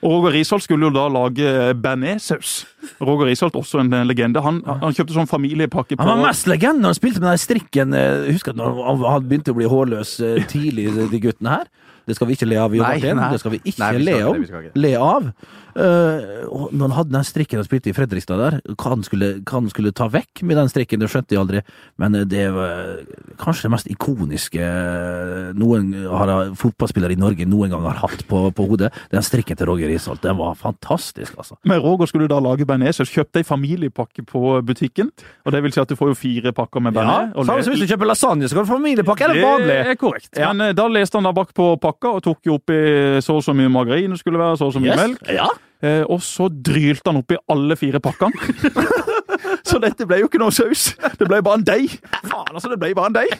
Og 0.00 0.10
Roger 0.10 0.34
Risholt 0.40 0.64
skulle 0.64 0.88
jo 0.88 0.94
da 0.96 1.04
lage 1.06 1.52
bearnéssaus. 1.78 2.64
Roger 2.98 3.30
Risholt, 3.30 3.54
også 3.54 3.84
en 3.84 3.94
eh, 3.94 4.02
legende. 4.08 4.42
Han, 4.42 4.58
han 4.66 4.96
kjøpte 4.96 5.14
sånn 5.14 5.30
familiepakke 5.30 5.94
på 5.94 6.02
Han 6.02 6.16
var 6.16 6.32
mest 6.32 6.50
legende 6.50 6.82
når 6.82 6.96
han 6.96 6.98
spilte 6.98 7.22
med 7.22 7.30
den 7.30 7.42
strikken. 7.44 7.94
eh, 7.94 8.26
Husker 8.32 8.56
at 8.56 8.58
når 8.58 9.04
han 9.06 9.28
begynte 9.30 9.54
å 9.54 9.60
bli 9.60 9.70
hårløs 9.70 10.16
eh, 10.26 10.42
tidlig, 10.50 10.90
de 11.14 11.22
guttene 11.22 11.60
her. 11.60 11.70
Det 12.10 12.18
skal 12.18 12.30
vi 12.30 12.36
ikke 12.38 12.50
le 12.50 12.60
av, 12.60 12.74
Jo 12.76 12.82
Martin. 12.84 13.16
nei. 13.22 13.30
Det 13.32 13.40
skal 13.42 13.54
vi 13.56 13.62
ikke 13.64 13.80
Nei, 13.84 13.90
vi 13.96 14.04
skal 14.04 14.06
le 14.10 14.18
ikke 14.18 14.30
om. 14.34 14.42
det, 14.42 14.50
vi 14.50 14.70
ikke. 14.70 14.84
Le 14.86 14.94
av. 14.98 15.32
Uh, 15.70 16.66
når 16.74 16.88
han 16.88 16.94
hadde 16.96 17.12
den 17.14 17.26
strikken 17.28 17.60
han 17.60 17.66
spilte 17.66 17.92
i 17.92 17.94
Fredrikstad 17.94 18.40
der, 18.42 18.56
hva 18.74 18.90
han 18.90 19.04
skulle, 19.06 19.28
hva 19.46 19.60
han 19.60 19.68
skulle 19.70 19.92
ta 19.94 20.08
vekk 20.10 20.42
med 20.48 20.58
den 20.58 20.70
strikken, 20.72 20.98
det 20.98 21.06
skjønte 21.12 21.36
jeg 21.36 21.38
aldri. 21.40 21.60
Men 22.02 22.16
eh, 22.18 22.24
det 22.26 22.48
var 22.50 23.04
kanskje 23.38 23.68
det 23.68 23.70
mest 23.76 23.90
ikoniske 23.92 24.58
eh, 24.58 25.52
noen 25.54 25.92
har, 26.10 26.32
fotballspillere 26.58 27.14
i 27.14 27.20
Norge 27.20 27.46
noen 27.46 27.70
gang 27.70 27.86
har 27.86 28.00
hatt 28.02 28.24
på, 28.28 28.42
på 28.56 28.66
hodet. 28.72 28.90
Den 29.14 29.22
strikken 29.22 29.58
til 29.60 29.70
Roger 29.70 29.92
Isholt, 29.94 30.22
den 30.26 30.36
var 30.40 30.58
fantastisk, 30.58 31.38
altså. 31.38 31.54
Men 31.70 31.78
Roger 31.84 32.10
skulle 32.10 32.26
da 32.30 32.40
lage 32.42 32.66
bearnéssaus. 32.66 33.10
Kjøpte 33.14 33.44
ei 33.44 33.46
familiepakke 33.46 34.26
på 34.26 34.58
butikken. 34.66 35.10
og 35.46 35.54
Det 35.54 35.62
vil 35.64 35.72
si 35.76 35.80
at 35.84 35.88
du 35.90 35.96
får 35.98 36.12
jo 36.12 36.18
fire 36.18 36.50
pakker 36.56 36.80
med 36.82 36.92
bearnés. 36.98 37.30
Ja, 37.30 37.44
Samme 37.46 37.62
som 37.62 37.74
hvis 37.76 37.84
du 37.86 37.90
kjøper 37.94 38.10
lasagne, 38.10 38.48
så 38.50 38.58
kan 38.58 38.66
du 38.66 38.70
få 38.72 38.78
familiepakke 38.80 39.22
eller 39.28 39.42
vanlig. 39.46 39.78
Det 39.86 39.94
er 39.94 40.00
korrekt. 40.02 40.30
Ja. 40.34 40.50
Men 40.50 40.66
eh, 40.70 40.74
da 40.74 40.88
leste 40.90 41.14
han 41.20 41.24
da 41.30 41.32
bak 41.36 41.54
på 41.54 41.70
pakka 41.78 41.99
og 42.08 42.22
tok 42.22 42.38
jo 42.46 42.54
oppi 42.56 42.76
så 43.20 43.36
og 43.36 43.42
så 43.44 43.52
mye 43.56 43.68
margarin 43.68 44.10
det 44.10 44.18
skulle 44.20 44.38
være, 44.40 44.56
så 44.56 44.64
og 44.70 44.72
så 44.72 44.80
mye 44.80 44.94
Yes. 44.94 45.00
melk. 45.02 45.18
Ja. 45.28 45.48
Eh, 45.82 46.02
og 46.08 46.20
så 46.22 46.48
drylte 46.48 47.08
han 47.10 47.16
oppi 47.22 47.36
alle 47.48 47.76
fire 47.76 48.00
pakkene. 48.00 48.32
så 49.70 49.80
dette 49.82 50.06
ble 50.10 50.20
jo 50.22 50.28
ikke 50.30 50.40
noe 50.42 50.54
saus. 50.54 50.90
Det 51.20 51.28
ble 51.30 51.40
bare 51.46 51.60
en 51.60 51.66
deig. 51.66 51.96
Faen, 52.26 52.50
altså, 52.52 52.70
det 52.72 52.78
ble 52.82 52.92
bare 52.98 53.12
en 53.12 53.18
deig. 53.20 53.34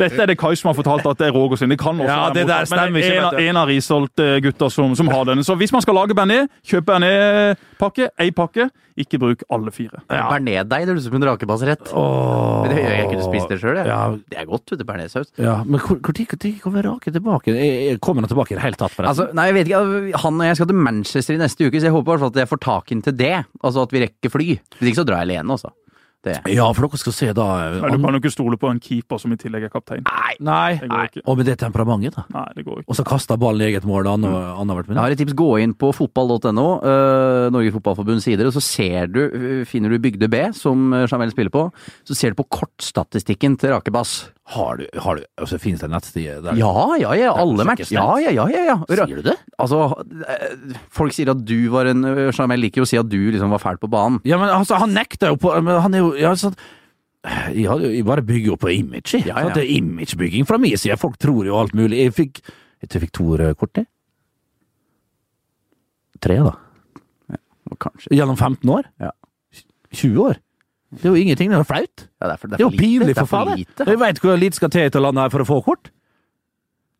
Dette 0.00 0.20
er 0.24 0.30
det 0.32 0.38
Kai 0.40 0.54
som 0.58 0.70
har 0.72 0.78
fortalt 0.78 1.06
at 1.10 1.20
det 1.20 1.28
er 1.30 1.36
Roger 1.36 1.60
sin. 1.60 1.72
Det 1.72 1.78
kan 1.80 1.98
også 2.00 2.08
Ja, 2.10 2.20
være 2.28 2.34
det 2.38 2.46
der 2.50 2.68
stemmer 2.70 3.00
ikke, 3.02 3.16
En, 3.20 3.30
du. 3.36 3.42
en 3.44 3.60
av 3.60 3.70
Risholt-gutta 3.70 4.70
som, 4.72 4.94
som 4.98 5.10
har 5.12 5.26
denne. 5.30 5.44
Så 5.46 5.56
hvis 5.60 5.72
man 5.74 5.84
skal 5.84 5.98
lage 6.00 6.16
bearnés, 6.16 6.48
kjøp 6.66 6.88
bearnés-pakke, 6.90 8.10
ei 8.20 8.30
pakke. 8.36 8.70
Ikke 9.00 9.16
bruk 9.22 9.42
alle 9.54 9.70
fire. 9.72 10.00
Bearnésdeig, 10.10 10.84
det 10.84 10.92
høres 10.92 11.06
ut 11.06 11.08
som 11.12 11.16
en 11.20 11.24
rakebasrett. 11.30 11.92
Oh. 11.96 12.64
Men 12.66 12.74
det 12.74 12.82
jeg 12.82 13.06
ikke 13.06 13.22
spist 13.24 13.52
det 13.52 13.56
sjøl, 13.62 13.78
jeg. 13.78 13.88
Ja. 13.88 14.00
Det 14.32 14.40
er 14.42 14.48
godt, 14.50 14.66
vet 14.74 14.82
du, 14.82 14.84
bearnéssaus. 14.88 15.30
Ja, 15.40 15.60
men 15.64 15.80
tid 16.10 16.58
kommer 16.60 16.84
Rake 16.84 17.12
tilbake? 17.14 17.54
Kommer 18.02 18.26
han 18.26 18.32
tilbake 18.32 18.52
i 18.54 18.58
det 18.58 18.64
hele 18.64 18.76
tatt, 18.80 18.92
forresten? 18.96 19.08
Altså, 19.08 19.28
nei, 19.36 19.46
jeg 19.50 19.56
vet 19.56 19.70
ikke. 19.70 20.20
Han 20.24 20.40
og 20.42 20.48
jeg 20.50 20.58
skal 20.58 20.70
til 20.72 20.80
Manchester 20.88 21.38
i 21.38 21.40
neste 21.40 21.68
uke, 21.70 21.80
så 21.80 21.88
jeg 21.88 21.94
håper 21.96 22.10
i 22.10 22.12
hvert 22.12 22.24
fall 22.26 22.34
at 22.34 22.40
jeg 22.42 22.50
får 22.50 22.62
tak 22.66 22.92
inn 22.96 23.02
til 23.06 23.16
det. 23.20 23.32
Altså 23.62 23.86
at 23.86 23.94
vi 23.94 24.04
rekker 24.04 24.34
fly. 24.34 24.48
Hvis 24.80 24.90
ikke 24.92 25.00
så 25.00 25.06
drar 25.10 25.24
jeg 25.24 25.32
alene, 25.32 25.58
altså. 25.58 25.74
Det. 26.20 26.34
ja, 26.52 26.66
for 26.76 26.84
dere 26.84 26.98
skal 27.00 27.14
se 27.16 27.26
da 27.32 27.44
Nei, 27.80 27.94
du 27.94 28.02
kan 28.02 28.12
jo 28.12 28.18
ikke 28.20 28.32
stole 28.34 28.58
på 28.60 28.68
en 28.68 28.80
keeper 28.82 29.16
som 29.22 29.32
i 29.32 29.38
tillegg 29.40 29.64
er 29.64 29.70
kaptein. 29.72 30.02
Nei, 30.04 30.34
nei. 30.44 30.74
Det 30.76 30.88
ikke. 31.08 31.22
Og 31.24 31.38
med 31.38 31.48
det 31.48 31.54
temperamentet, 31.62 32.18
da. 32.18 32.24
Nei, 32.34 32.42
det 32.58 32.64
går 32.66 32.82
ikke. 32.82 32.90
Og 32.92 32.98
så 32.98 33.04
kasta 33.08 33.38
ballen 33.40 33.64
i 33.64 33.70
eget 33.70 33.86
mål 33.88 34.04
da 34.04 34.12
annethvert 34.20 34.90
Jeg 34.92 35.00
har 35.00 35.14
et 35.14 35.22
tips. 35.22 35.36
Gå 35.40 35.48
inn 35.64 35.72
på 35.80 35.94
fotball.no, 35.96 36.66
uh, 36.84 37.46
Norges 37.54 37.72
Fotballforbunds 37.78 38.28
sider, 38.28 38.50
og 38.50 38.52
så 38.52 38.60
ser 38.60 39.08
du, 39.08 39.22
øh, 39.24 39.62
finner 39.64 39.94
du 39.94 39.96
Bygde 40.02 40.28
B, 40.28 40.42
som 40.52 40.92
øh, 40.92 41.06
Jamel 41.08 41.32
spiller 41.32 41.54
på. 41.54 41.70
Så 42.04 42.18
ser 42.18 42.34
du 42.34 42.42
på 42.42 42.50
kortstatistikken 42.58 43.56
til 43.56 43.72
Rakebass. 43.72 44.26
Har 44.50 44.80
du, 44.80 44.86
har 44.98 45.18
du 45.20 45.24
altså, 45.38 45.58
Finnes 45.62 45.82
det 45.82 45.90
nettsider 45.92 46.40
der? 46.42 46.58
Ja, 46.58 46.72
ja, 46.98 47.12
ja. 47.14 47.34
Alle 47.38 47.66
matcher. 47.68 47.86
Ja, 47.94 48.08
ja, 48.18 48.32
ja. 48.34 48.48
ja, 48.50 48.62
ja. 48.72 48.76
Sier 48.88 49.20
du 49.20 49.28
det? 49.28 49.36
Altså, 49.62 49.84
øh, 49.94 50.74
folk 50.90 51.14
sier 51.14 51.30
at 51.30 51.44
du 51.46 51.58
var 51.70 51.90
en 51.90 52.02
Jeg 52.08 52.34
Jamel 52.34 52.64
liker 52.64 52.82
jo 52.82 52.88
å 52.88 52.90
si 52.90 52.98
at 52.98 53.10
du 53.10 53.18
liksom 53.30 53.54
var 53.54 53.62
fæl 53.62 53.78
på 53.82 53.90
banen. 53.92 54.18
Ja, 54.26 54.40
men 54.42 54.50
altså, 54.50 54.80
han 54.82 54.94
nekter 54.96 55.34
jo 55.34 55.38
på 55.40 55.54
men 55.62 55.78
Han 55.84 55.94
er 55.94 56.02
jo 56.02 56.12
ja, 56.18 56.34
sånn 56.38 56.58
jeg, 57.20 57.66
jeg 57.68 58.04
bare 58.08 58.24
bygger 58.24 58.54
jo 58.54 58.56
på 58.56 58.70
image, 58.72 59.12
jeg. 59.12 59.26
Ja, 59.28 59.42
ja. 59.44 59.52
Det 59.52 59.66
er 59.66 59.74
imagebygging 59.76 60.46
fra 60.48 60.56
min 60.56 60.78
side. 60.80 60.96
Folk 60.96 61.18
tror 61.20 61.44
jo 61.44 61.58
alt 61.60 61.74
mulig. 61.76 61.98
Jeg 62.00 62.16
fikk 62.16 62.40
Jeg 62.40 62.88
tror 62.88 62.96
jeg 62.96 63.04
fikk 63.04 63.16
to 63.18 63.26
røde 63.36 63.56
kort, 63.60 63.76
jeg. 63.76 63.86
Tre, 66.24 66.38
da. 66.46 66.54
Og 67.70 67.78
Kanskje. 67.80 68.14
Gjennom 68.16 68.38
15 68.40 68.72
år? 68.72 68.88
Ja. 69.04 69.12
20 69.92 70.22
år? 70.24 70.40
Det 70.90 71.04
er 71.04 71.08
jo 71.08 71.14
ingenting. 71.14 71.50
Det 71.50 71.54
er 71.54 71.62
jo 71.62 71.68
flaut. 71.68 72.06
Ja, 72.20 72.26
det 72.26 72.32
er 72.32 72.36
for, 72.36 72.48
Det 72.48 72.60
er 72.60 72.64
jo 72.64 72.68
er 72.68 72.72
jo 72.72 72.78
pinlig, 72.78 73.06
Det 73.14 73.18
for 73.18 73.30
faen. 73.30 73.64
Jeg 73.86 74.00
veit 74.00 74.18
hvor 74.18 74.36
lite 74.36 74.58
skal 74.58 74.70
til 74.74 74.90
til 74.90 75.02
landet 75.06 75.22
her 75.22 75.34
for 75.36 75.44
å 75.44 75.48
få 75.48 75.60
kort. 75.62 75.92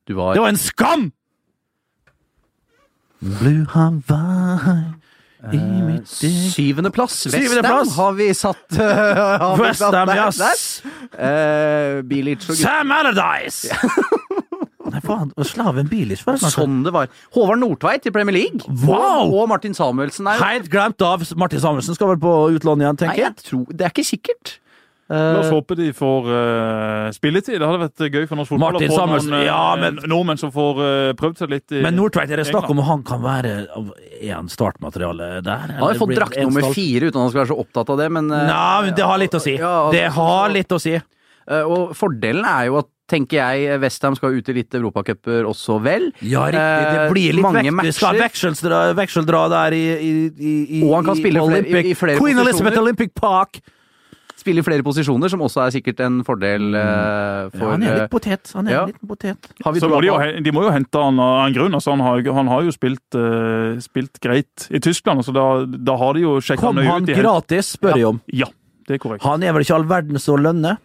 Du 0.08 0.14
var, 0.14 0.34
Det 0.34 0.42
var 0.42 0.48
en 0.54 0.60
skam! 0.60 1.10
Blue 3.20 3.66
Hawaii 3.68 5.00
i 5.52 5.82
mitt 5.82 6.08
Syvendeplass. 6.08 7.26
Plass. 7.32 7.96
har 7.96 8.12
vi 8.12 8.32
satt 8.34 8.72
Uh, 8.80 9.58
Westham, 9.60 10.08
yes! 10.08 10.82
Eh, 11.16 12.00
og 12.04 12.56
Sam 12.56 12.92
Allardyce! 12.92 13.72
Nei, 15.00 15.08
faen. 15.10 15.32
og 15.36 15.48
Slaven 15.50 15.88
Bilic, 15.90 16.22
var 16.26 16.38
det. 16.38 16.52
Sånn 16.54 16.80
det 16.86 16.92
var. 16.94 17.10
Håvard 17.34 17.62
Nordtveit 17.64 18.06
i 18.06 18.14
Premier 18.14 18.36
League. 18.36 18.62
Wow! 18.86 19.32
Og 19.42 19.48
Martin 19.50 19.74
Samuelsen 19.76 20.28
er 20.30 20.40
Helt 20.44 20.70
glemt 20.72 21.00
av. 21.02 21.24
Martin 21.40 21.60
Samuelsen 21.60 21.96
skal 21.98 22.14
vel 22.14 22.22
på 22.22 22.34
utlån 22.54 22.84
igjen, 22.86 23.00
tenker 23.04 23.16
Nei, 23.16 23.28
jeg. 23.30 23.36
tror, 23.50 23.66
Det 23.70 23.88
er 23.88 23.94
ikke 23.96 24.06
sikkert. 24.14 24.58
La 25.10 25.40
oss 25.40 25.48
Eh, 25.50 25.54
håpe 25.56 25.74
de 25.74 25.88
får 25.90 26.26
uh, 26.30 27.10
spilletid. 27.10 27.56
Det 27.58 27.66
hadde 27.66 27.80
vært 27.82 28.02
gøy 28.14 28.28
for 28.30 28.38
norsk 28.38 28.52
fotball 28.52 28.76
Martin 28.76 28.92
å 28.92 28.98
få 29.00 29.06
noen 29.10 29.32
uh, 29.34 29.40
ja, 29.42 29.62
men- 29.80 29.98
nordmenn 30.06 30.38
som 30.38 30.52
får 30.54 30.78
uh, 30.78 31.12
prøvd 31.18 31.40
seg 31.42 31.50
litt. 31.50 31.66
i 31.74 31.80
Men 31.82 31.96
Nordtveit, 31.98 32.30
er 32.30 32.38
det 32.38 32.46
snakk 32.46 32.70
om 32.70 32.78
han 32.86 33.02
kan 33.02 33.18
være 33.24 33.56
En 34.30 34.46
startmateriale 34.52 35.40
der? 35.42 35.64
han 35.74 35.82
har 35.82 35.98
fått 35.98 36.14
drakt 36.14 36.38
nummer 36.38 36.62
fire 36.76 37.08
uten 37.10 37.18
at 37.18 37.24
han 37.24 37.32
skal 37.34 37.42
være 37.42 37.50
så 37.50 37.58
opptatt 37.58 37.90
av 37.90 37.98
det, 37.98 38.06
men 38.20 38.30
eh, 38.30 38.46
Nei, 38.52 38.82
men 38.86 38.94
det 38.94 39.08
har 39.10 39.18
litt 39.18 39.34
å 39.34 39.42
si. 39.42 39.56
Ja, 39.58 39.72
altså, 39.88 39.96
Det 39.98 40.06
har 40.14 40.54
litt 40.54 40.76
å 40.76 40.80
si. 40.86 40.94
eh, 40.94 41.62
Og 41.74 41.90
fordelen 41.98 42.46
er 42.46 42.70
jo 42.70 42.78
at 42.84 42.90
tenker 43.10 43.40
jeg, 43.40 43.80
Westham 43.82 44.14
skal 44.18 44.36
ut 44.38 44.48
i 44.48 44.54
litt 44.60 44.76
europacuper 44.78 45.48
også, 45.50 45.80
vel. 45.82 46.08
Ja, 46.22 46.46
riktig. 46.46 46.86
Det 46.86 47.00
Eh, 47.00 47.10
blir 47.10 47.34
litt 47.36 47.42
mange 47.46 47.66
vekk. 47.82 47.92
Skal 47.98 48.20
vekseldra, 48.22 48.78
vekseldra 48.94 49.42
der 49.52 49.76
i, 49.76 49.84
i, 49.98 50.14
i, 50.38 50.54
i 50.78 50.80
Og 50.86 50.94
han 51.00 51.10
kan 51.10 51.18
i 51.18 51.20
spille 51.24 51.42
flere- 51.42 51.60
Olympic. 51.60 51.84
i- 51.84 51.90
i 51.90 51.98
flere 51.98 52.18
Queen 52.22 52.36
posisjoner. 52.38 52.48
Elizabeth 52.48 52.78
Olympic 52.86 53.14
Park. 53.18 53.60
Spiller 54.40 54.62
i 54.62 54.64
flere 54.64 54.80
posisjoner, 54.82 55.28
som 55.28 55.42
også 55.44 55.66
er 55.66 55.72
sikkert 55.74 55.98
en 56.00 56.22
fordel 56.24 56.70
eh, 56.72 57.50
Ja, 57.52 57.66
han 57.74 57.82
er 57.84 57.90
eh, 57.90 57.98
litt 58.00 58.10
potet. 58.14 58.52
Han 58.56 58.68
er 58.70 58.72
ja. 58.72 58.82
en 58.86 58.92
liten 58.94 59.08
potet. 59.10 59.50
Har 59.66 59.74
vi 59.76 59.80
Så 59.82 59.90
må 59.92 59.98
de, 60.00 60.06
jo, 60.08 60.14
de 60.46 60.50
må 60.56 60.62
jo 60.64 60.70
hente 60.72 60.96
han 61.02 61.20
av 61.20 61.42
en 61.50 61.52
grunn. 61.58 61.74
Altså, 61.76 61.92
han, 61.92 62.00
har, 62.00 62.22
han 62.38 62.48
har 62.48 62.62
jo 62.64 62.72
spilt, 62.72 63.04
uh, 63.20 63.76
spilt 63.84 64.16
greit 64.24 64.64
i 64.72 64.80
Tyskland, 64.80 65.20
så 65.26 65.34
da, 65.36 65.44
da 65.68 65.96
har 66.00 66.14
de 66.16 66.24
jo 66.24 66.38
sjekka 66.40 66.70
han 66.70 66.78
ut. 66.80 66.86
Kom 66.88 67.04
han 67.04 67.20
gratis, 67.20 67.74
spør 67.76 67.98
jeg 68.00 68.06
om. 68.14 68.22
Ja, 68.32 68.48
det 68.88 68.96
er 68.96 69.02
korrekt. 69.04 69.26
Han 69.28 69.42
er 69.44 69.52
vel 69.52 69.66
ikke 69.66 69.76
all 69.76 69.84
verden 69.92 70.16
så 70.16 70.38
lønne? 70.40 70.78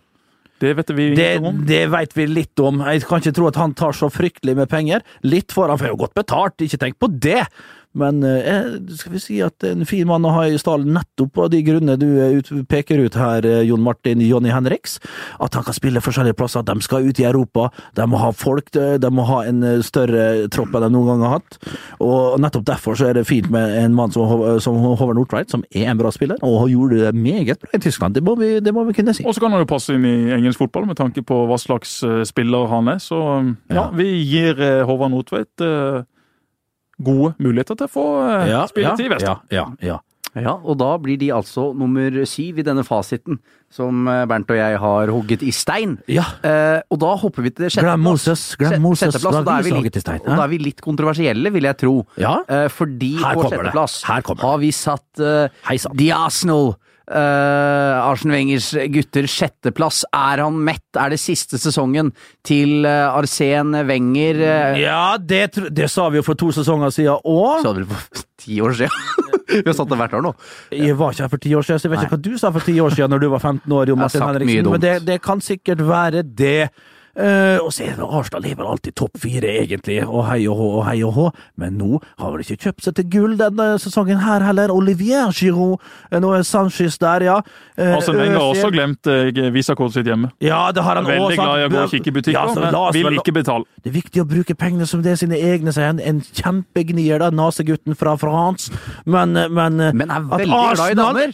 Det 0.59 0.73
vet 0.77 0.89
vi 0.95 1.09
Det, 1.15 1.35
ingenting 1.35 1.45
om. 1.49 1.65
det 1.67 1.81
vet 1.91 2.13
vi 2.17 2.27
litt 2.31 2.59
om. 2.63 2.79
Jeg 2.87 3.03
kan 3.07 3.19
ikke 3.23 3.35
tro 3.35 3.47
at 3.49 3.57
han 3.59 3.73
tar 3.75 3.91
så 3.97 4.07
fryktelig 4.13 4.55
med 4.55 4.69
penger. 4.71 5.03
Litt 5.27 5.51
for 5.55 5.67
han 5.71 5.81
får 5.81 5.91
jo 5.91 5.97
godt 6.05 6.15
betalt, 6.15 6.61
ikke 6.63 6.79
tenk 6.79 6.99
på 7.01 7.09
det. 7.11 7.43
Men 7.95 8.19
eh, 8.27 8.65
skal 8.99 9.13
vi 9.13 9.19
si 9.23 9.37
at 9.45 9.63
en 9.63 9.85
fin 9.87 10.07
mann 10.07 10.25
å 10.27 10.33
ha 10.35 10.41
i 10.51 10.57
stallen 10.59 10.91
nettopp 10.97 11.37
av 11.45 11.49
de 11.53 11.61
grunnene 11.63 11.95
du 12.01 12.07
eh, 12.19 12.33
ut, 12.41 12.49
peker 12.67 12.99
ut 13.05 13.15
her, 13.15 13.45
eh, 13.47 13.61
Jon 13.69 13.83
Martin 13.85 14.19
Jonny 14.19 14.51
Henriks. 14.51 14.97
At 15.39 15.55
han 15.55 15.63
kan 15.63 15.75
spille 15.77 16.01
forskjellige 16.03 16.35
plasser. 16.35 16.59
at 16.59 16.67
De 16.69 16.83
skal 16.83 17.07
ut 17.07 17.19
i 17.21 17.27
Europa. 17.29 17.69
De 17.95 18.07
må 18.11 18.19
ha 18.19 18.31
folk, 18.35 18.67
de 18.75 19.11
må 19.15 19.23
ha 19.29 19.41
en 19.47 19.63
større 19.85 20.47
tropp 20.51 20.75
enn 20.75 20.85
de 20.87 20.91
noen 20.91 21.07
gang 21.13 21.23
har 21.25 21.37
hatt. 21.37 21.57
Og 22.03 22.35
nettopp 22.43 22.65
derfor 22.67 22.99
så 22.99 23.07
er 23.09 23.19
det 23.19 23.25
fint 23.29 23.47
med 23.53 23.77
en 23.79 23.95
mann 23.95 24.11
som, 24.11 24.27
som 24.63 24.75
Håvard 24.83 25.15
Nordtveit, 25.19 25.53
som 25.53 25.63
er 25.71 25.87
en 25.93 25.99
bra 26.01 26.11
spiller, 26.11 26.41
og 26.45 26.67
gjorde 26.71 26.99
det 27.05 27.13
meget 27.15 27.61
bra 27.63 27.71
i 27.77 27.81
Tyskland. 27.85 28.17
Det 28.17 28.23
må 28.25 28.35
vi, 28.39 28.57
det 28.59 28.73
må 28.75 28.83
vi 28.89 28.95
kunne 28.97 29.15
si. 29.15 29.23
Og 29.23 29.35
så 29.37 29.43
kan 29.45 29.55
han 29.55 29.63
jo 29.63 29.69
passe 29.71 29.95
inn 29.95 30.03
i 30.09 30.15
engelsk 30.35 30.59
fotball 30.65 30.89
med 30.89 30.99
tanke 30.99 31.23
på 31.25 31.45
hva 31.47 31.57
slags 31.61 32.01
spiller 32.27 32.67
han 32.71 32.91
er. 32.91 32.99
Så 33.03 33.21
ja, 33.71 33.85
Ja. 33.85 33.87
vi 33.95 34.09
gir 34.27 34.59
Håvard 34.87 35.11
Nordtveit 35.15 35.65
gode 37.03 37.33
muligheter 37.41 37.79
til 37.79 37.89
å 37.89 37.91
få 37.91 38.09
ja, 38.49 38.65
spilletid 38.71 39.09
i 39.09 39.15
Vestland. 39.15 39.47
Ja, 39.51 39.65
ja, 39.79 39.95
ja. 39.95 40.01
Ja, 40.35 40.57
og 40.59 40.75
da 40.81 40.89
blir 40.99 41.15
de 41.19 41.29
altså 41.31 41.69
nummer 41.77 42.11
syv 42.27 42.59
i 42.59 42.65
denne 42.67 42.83
fasiten 42.83 43.37
som 43.71 44.07
eh, 44.11 44.23
Bernt 44.27 44.49
og 44.51 44.57
jeg 44.59 44.79
har 44.83 45.11
hugget 45.13 45.45
i 45.47 45.51
stein. 45.55 45.95
Ja. 46.11 46.25
Eh, 46.43 46.81
og 46.91 46.99
da 46.99 47.13
hopper 47.21 47.45
vi 47.45 47.53
til 47.55 47.69
sjetteplass. 47.69 47.87
Glem 47.87 48.03
Moses, 48.03 48.43
glem 48.59 48.83
Moses, 48.83 49.13
Sjetteplass, 49.15 49.39
og 49.39 49.47
da 49.47 49.57
er 49.61 49.69
litt, 49.79 49.99
og 50.11 50.27
da 50.27 50.41
er 50.43 50.51
vi 50.51 50.59
litt 50.59 50.83
kontroversielle, 50.83 51.51
vil 51.55 51.69
jeg 51.69 51.79
tro. 51.85 51.95
Ja. 52.19 52.37
Eh, 52.51 52.67
fordi 52.71 53.13
Her 53.21 53.39
på 53.39 53.47
sjetteplass 53.47 54.01
Her 54.09 54.25
kommer 54.27 54.41
det. 54.41 54.49
har 54.49 54.59
vi 54.65 54.73
satt 54.75 55.23
uh. 55.23 55.87
The 55.95 56.09
Arsenal. 56.15 56.75
Uh, 57.05 58.01
Arsen 58.09 58.31
Wengers 58.33 58.71
gutter 58.89 59.27
sjetteplass. 59.29 60.03
Er 60.15 60.41
han 60.41 60.57
mett? 60.65 60.81
Er 60.97 61.13
det 61.13 61.19
siste 61.21 61.59
sesongen 61.61 62.09
til 62.45 62.85
uh, 62.87 63.13
Arsen 63.13 63.75
Wenger? 63.85 64.39
Uh, 64.41 64.79
Ja, 64.81 65.17
det, 65.21 65.43
det 65.77 65.89
sa 65.93 66.07
vi 66.09 66.17
jo 66.21 66.25
for 66.25 66.39
to 66.39 66.49
sesonger 66.55 66.93
siden 66.95 67.21
òg. 67.21 67.61
Sa 67.65 67.75
du 67.77 67.83
for 67.89 68.25
ti 68.45 68.57
år 68.65 68.73
siden. 68.79 68.89
vi 69.53 69.63
har 69.69 69.77
satt 69.77 69.91
det 69.93 69.99
hvert 70.01 70.17
år 70.17 70.25
nå. 70.25 70.33
Jeg 70.73 70.97
var 70.97 71.13
ikke 71.13 71.27
her 71.27 71.33
for 71.35 71.45
ti 71.45 71.53
år 71.55 71.67
siden, 71.67 71.79
så 71.83 71.87
jeg 71.87 71.93
vet 71.95 72.07
ikke 72.07 72.17
hva 72.17 72.23
du 72.25 72.33
sa 72.41 72.51
for 72.55 72.65
ti 72.65 72.75
år 72.81 72.97
siden 72.97 73.13
når 73.13 73.21
du 73.25 73.29
var 73.35 73.43
15 73.45 73.61
år. 73.69 73.85
Jo, 73.85 73.93
Jeg 73.93 73.95
har 73.95 74.03
Martin 74.03 74.21
sagt 74.25 74.25
mye 74.25 74.39
Henriksen, 74.41 74.65
dumt. 74.65 74.75
men 74.79 74.85
det, 74.87 74.95
det 75.11 75.21
kan 75.29 75.45
sikkert 75.45 75.85
være 75.85 76.25
det. 76.25 76.57
Eh, 77.15 77.57
og 77.63 77.69
så 77.71 77.85
er 77.85 77.95
det 77.95 78.03
Arsenal 78.03 78.45
er 78.49 78.55
vel 78.59 78.67
alltid 78.67 78.95
topp 78.99 79.17
fire, 79.23 79.47
egentlig, 79.63 80.01
og 80.03 80.25
hei 80.27 80.41
og 80.51 80.57
hå 80.59 80.65
og 80.81 80.83
hei 80.89 80.97
og 81.07 81.13
hå, 81.15 81.27
men 81.61 81.77
nå 81.79 82.01
har 82.19 82.33
vel 82.33 82.43
ikke 82.43 82.57
kjøpt 82.65 82.83
seg 82.83 82.97
til 82.97 83.07
gull 83.13 83.37
denne 83.39 83.67
sesongen 83.79 84.19
her 84.19 84.43
heller. 84.43 84.73
Olivier 84.75 85.31
Giroud, 85.31 85.79
eh, 86.11 86.19
nå 86.19 86.33
er 86.35 86.43
Sanchez 86.43 86.97
der, 86.99 87.23
ja. 87.23 87.37
Eh, 87.77 87.93
altså, 87.95 88.11
Wenger 88.17 88.35
har 88.39 88.49
også 88.51 88.71
glemt 88.75 89.07
eh, 89.07 89.31
visakortet 89.55 90.01
sitt 90.01 90.11
hjemme. 90.11 90.31
Ja, 90.43 90.71
det 90.75 90.83
har 90.83 90.99
han 90.99 91.07
Veldig 91.07 91.23
også 91.29 91.35
sagt. 91.39 91.45
glad 91.47 91.63
i 91.63 91.65
å 91.69 91.71
gå 91.75 91.83
og 91.85 91.95
kikke 91.95 92.11
i 92.11 92.15
butikker, 92.19 92.35
Ja, 92.35 92.59
men 92.65 92.75
oss 92.81 92.93
vil 92.93 93.07
vel- 93.07 93.19
ikke 93.21 93.35
betale. 93.39 93.63
Det 93.83 93.93
er 93.93 93.97
viktig 94.01 94.21
å 94.25 94.27
bruke 94.27 94.55
pengene 94.59 94.87
som 94.87 95.01
det 95.05 95.13
er 95.15 95.21
sine 95.23 95.39
egne, 95.39 95.71
sier 95.71 95.87
han. 95.93 95.99
En 96.03 96.19
kjempegnier, 96.21 97.19
da, 97.19 97.29
nasegutten 97.31 97.95
fra 97.95 98.17
France. 98.19 98.71
Men, 99.05 99.31
men, 99.33 99.77
Men 99.77 100.09
er 100.11 100.19
at 100.19 100.41
Arsenal, 100.41 100.75
glad 100.75 100.91
i 100.91 100.99
damer. 100.99 101.33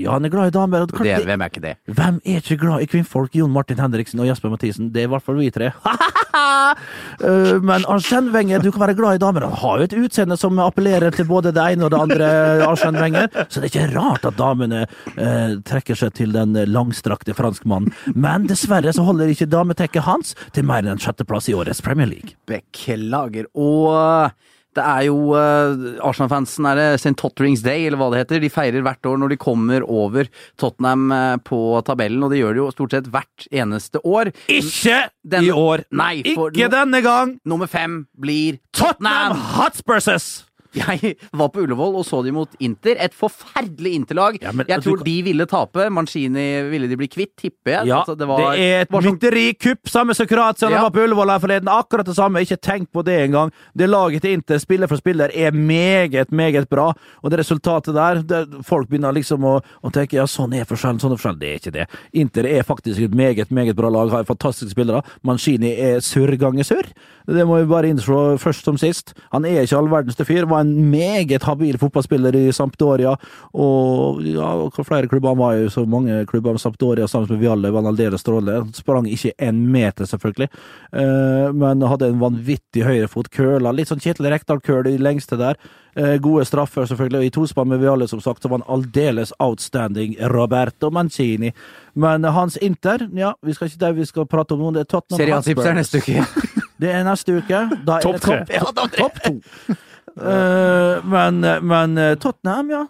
Ja, 0.00 0.14
han 0.14 0.24
er 0.24 0.30
glad 0.32 0.48
i 0.48 0.54
damer. 0.54 0.86
Det, 0.88 1.02
det- 1.04 1.26
hvem 1.28 1.42
er 1.44 1.50
ikke 1.50 1.60
det? 1.60 1.74
Hvem 1.92 2.20
er 2.24 2.38
ikke 2.40 2.56
glad 2.62 2.80
i 2.80 2.86
kvinnfolk? 2.88 3.34
Jon 3.36 3.50
Martin 3.52 3.76
Henriksen 3.76 4.20
og 4.20 4.26
Jesper 4.30 4.48
Mathisen. 4.48 4.86
Det 4.92 5.02
er 5.02 5.08
i 5.08 5.10
hvert 5.12 5.22
fall 5.26 5.36
vi 5.36 5.50
tre. 5.52 5.68
uh, 5.84 7.60
Men 7.68 7.84
Arsène 7.84 8.32
Wenger, 8.32 8.62
du 8.64 8.70
kan 8.72 8.86
være 8.86 8.96
glad 8.96 9.18
i 9.18 9.20
damer. 9.20 9.44
Han 9.50 9.58
har 9.60 9.82
jo 9.82 9.88
et 9.90 9.96
utseende 10.00 10.38
som 10.40 10.56
appellerer 10.64 11.12
til 11.12 11.28
både 11.28 11.52
det 11.52 11.66
ene 11.74 11.84
og 11.84 11.92
det 11.92 12.00
andre, 12.06 12.30
Arsène 12.70 13.02
Wenger. 13.04 13.28
Så 13.52 13.60
det 13.60 13.68
er 13.68 13.72
ikke 13.74 13.90
rart 13.98 14.24
at 14.30 14.38
damene 14.40 14.86
uh, 14.88 15.58
trekker 15.68 15.98
seg 16.00 16.14
til 16.16 16.32
den 16.32 16.56
langstrakte 16.72 17.36
franskmannen. 17.36 17.92
Men 18.16 18.48
dessverre 18.48 18.94
så 18.96 19.04
holder 19.04 19.28
ikke 19.34 19.50
dametekket 19.52 20.06
hans 20.08 20.32
til 20.56 20.64
mer 20.68 20.80
enn 20.86 20.94
en 20.96 21.04
sjetteplass 21.04 21.50
i 21.52 21.56
årets 21.58 21.84
Premier 21.84 22.08
League. 22.08 22.32
Beklager. 22.48 23.44
Og 23.52 24.32
det 24.76 24.84
er 24.84 25.06
jo 25.08 25.16
uh, 25.34 25.98
Arsenal-fansen 26.04 26.68
er 26.70 26.78
det 26.78 26.86
St. 27.00 27.14
Totterings 27.20 27.64
Day, 27.64 27.86
eller 27.88 28.00
hva 28.00 28.10
det 28.12 28.22
heter. 28.22 28.42
De 28.42 28.52
feirer 28.52 28.84
hvert 28.84 29.08
år 29.08 29.20
når 29.20 29.34
de 29.34 29.40
kommer 29.40 29.84
over 29.84 30.30
Tottenham 30.60 31.08
uh, 31.12 31.36
på 31.44 31.60
tabellen, 31.86 32.22
og 32.24 32.32
det 32.32 32.42
gjør 32.42 32.56
de 32.56 32.62
jo 32.64 32.70
stort 32.74 32.96
sett 32.96 33.10
hvert 33.12 33.48
eneste 33.50 34.02
år. 34.04 34.32
Ikke 34.52 35.04
denne, 35.22 35.48
i 35.48 35.52
år! 35.52 35.86
Nei, 35.92 36.14
for 36.32 36.54
Ikke 36.54 36.72
denne 36.72 37.02
gang! 37.04 37.36
Nummer 37.48 37.70
fem 37.70 38.04
blir 38.16 38.60
Tottenham 38.72 38.92
Tottenham! 38.92 39.36
Hotspurses! 39.56 40.44
Jeg 40.74 41.16
var 41.36 41.48
på 41.52 41.62
Ullevål 41.66 41.96
og 42.00 42.04
så 42.08 42.22
de 42.24 42.30
mot 42.32 42.48
Inter. 42.64 42.96
Et 43.04 43.12
forferdelig 43.14 43.92
Interlag. 43.98 44.38
Ja, 44.42 44.52
men 44.56 44.66
jeg 44.68 44.80
tror 44.82 44.96
kan- 45.02 45.04
de 45.04 45.16
ville 45.26 45.46
tape. 45.46 45.88
Mancini 45.92 46.46
ville 46.70 46.88
de 46.88 46.96
bli 46.96 47.08
kvitt, 47.12 47.34
tipper 47.36 47.74
jeg. 47.78 47.86
Ja, 47.90 47.98
Altså, 48.02 48.16
det, 48.18 48.26
var, 48.28 48.40
er 48.56 48.82
et 48.82 48.88
sånn- 48.90 49.04
mytterikupp, 49.12 49.88
samme 49.88 50.14
som 50.16 50.26
Kroatia 50.26 50.70
Ja. 50.70 50.80
var 50.82 50.90
på 50.90 51.02
Ullevål 51.04 51.30
her 51.34 51.38
forleden. 51.42 51.68
Akkurat 51.68 52.06
det 52.06 52.14
samme, 52.16 52.40
ikke 52.40 52.56
tenk 52.60 52.88
på 52.92 53.04
det 53.04 53.18
engang. 53.28 53.52
Det 53.76 53.88
laget 53.88 54.22
til 54.22 54.32
Inter, 54.38 54.58
spiller 54.58 54.86
for 54.88 54.96
spiller, 54.96 55.30
er 55.34 55.52
meget, 55.52 56.30
meget 56.32 56.68
bra. 56.70 56.92
Og 57.22 57.30
det 57.30 57.38
resultatet 57.40 57.94
der, 57.94 58.22
der 58.22 58.46
folk 58.62 58.88
begynner 58.88 59.12
liksom 59.12 59.44
å, 59.44 59.60
å 59.84 59.90
tenke 59.92 60.14
ja, 60.16 60.24
sånn 60.24 60.54
er 60.54 60.64
forskjellen, 60.64 61.00
sånn 61.00 61.12
er 61.12 61.16
forskjellen. 61.20 61.38
Det 61.38 61.48
er 61.52 61.58
ikke 61.60 61.72
det. 61.72 61.86
Inter 62.14 62.46
er 62.46 62.62
faktisk 62.64 63.00
et 63.02 63.14
meget, 63.14 63.50
meget 63.50 63.76
bra 63.76 63.88
lag, 63.90 64.10
har 64.10 64.24
fantastiske 64.24 64.70
spillere. 64.72 65.02
Mancini 65.22 65.72
er 65.78 66.00
surr 66.00 66.36
ganger 66.40 66.64
surr. 66.64 66.88
Det 67.26 67.44
må 67.46 67.60
vi 67.60 67.68
bare 67.70 67.90
innslå 67.92 68.38
først 68.42 68.64
som 68.64 68.76
sist. 68.80 69.12
Han 69.32 69.44
er 69.44 69.62
ikke 69.62 69.76
all 69.78 69.88
verdens 69.88 70.16
til 70.18 70.26
fyr, 70.26 70.46
var 70.48 70.61
en 70.62 70.72
meget 70.92 71.44
habil 71.46 71.78
fotballspiller 71.80 72.36
i 72.38 72.44
Sampdoria, 72.54 73.14
og 73.52 74.22
ja, 74.26 74.48
flere 74.82 75.10
klubber 75.10 75.34
han 75.34 75.40
var 75.42 75.58
jo 75.58 75.68
så 75.72 75.84
mange 75.88 76.22
klubber, 76.30 76.58
Sampdoria 76.62 77.08
sammen 77.10 77.30
med 77.32 77.42
Vialle 77.42 77.72
var 77.72 77.82
han 77.84 77.92
aldeles 77.92 78.24
strålende. 78.24 78.72
Sprang 78.76 79.08
ikke 79.10 79.34
en 79.42 79.62
meter, 79.72 80.08
selvfølgelig, 80.08 80.48
eh, 80.92 81.52
men 81.52 81.86
hadde 81.90 82.10
en 82.12 82.22
vanvittig 82.22 82.86
høyrefot, 82.86 83.30
køla, 83.34 83.74
litt 83.74 83.92
sånn 83.92 84.02
Kjetil 84.02 84.30
Rekdal-køl 84.32 84.90
i 84.90 84.98
lengste 85.00 85.38
der. 85.40 85.60
Eh, 85.94 86.16
gode 86.24 86.46
straffer, 86.48 86.86
selvfølgelig, 86.88 87.18
og 87.20 87.28
i 87.28 87.32
tospann 87.34 87.68
med 87.68 87.82
Vialle, 87.82 88.08
som 88.08 88.20
sagt, 88.24 88.42
så 88.42 88.48
var 88.48 88.62
han 88.62 88.68
aldeles 88.78 89.34
outstanding 89.38 90.16
Roberto 90.32 90.90
Mancini. 90.90 91.52
Men 91.94 92.24
hans 92.24 92.56
Inter, 92.56 93.08
ja, 93.12 93.34
vi 93.44 93.52
skal 93.52 93.68
ikke 93.68 93.84
der 93.84 93.92
vi 93.98 94.08
skal 94.08 94.26
prate 94.26 94.56
om 94.56 94.64
noe, 94.64 94.72
det 94.72 94.86
er 94.86 94.92
Tottenham 94.94 95.20
Serie 95.20 95.36
A-tips 95.36 95.68
er 95.68 95.80
neste 95.82 96.00
uke. 96.00 96.26
Det 96.82 96.90
er 96.90 97.04
neste 97.06 97.36
uke. 97.38 97.58
Da 97.86 98.00
er 98.00 98.02
Topp 98.02 98.16
det 98.16 98.22
tre. 98.24 98.38
Ja, 98.50 98.64
topp 98.74 98.96
topp 98.96 99.20
to. 99.22 99.76
Eh, 100.20 101.04
men, 101.08 101.40
men 101.66 101.98
eh, 101.98 102.14
Tottenham, 102.20 102.70
ja. 102.70 102.82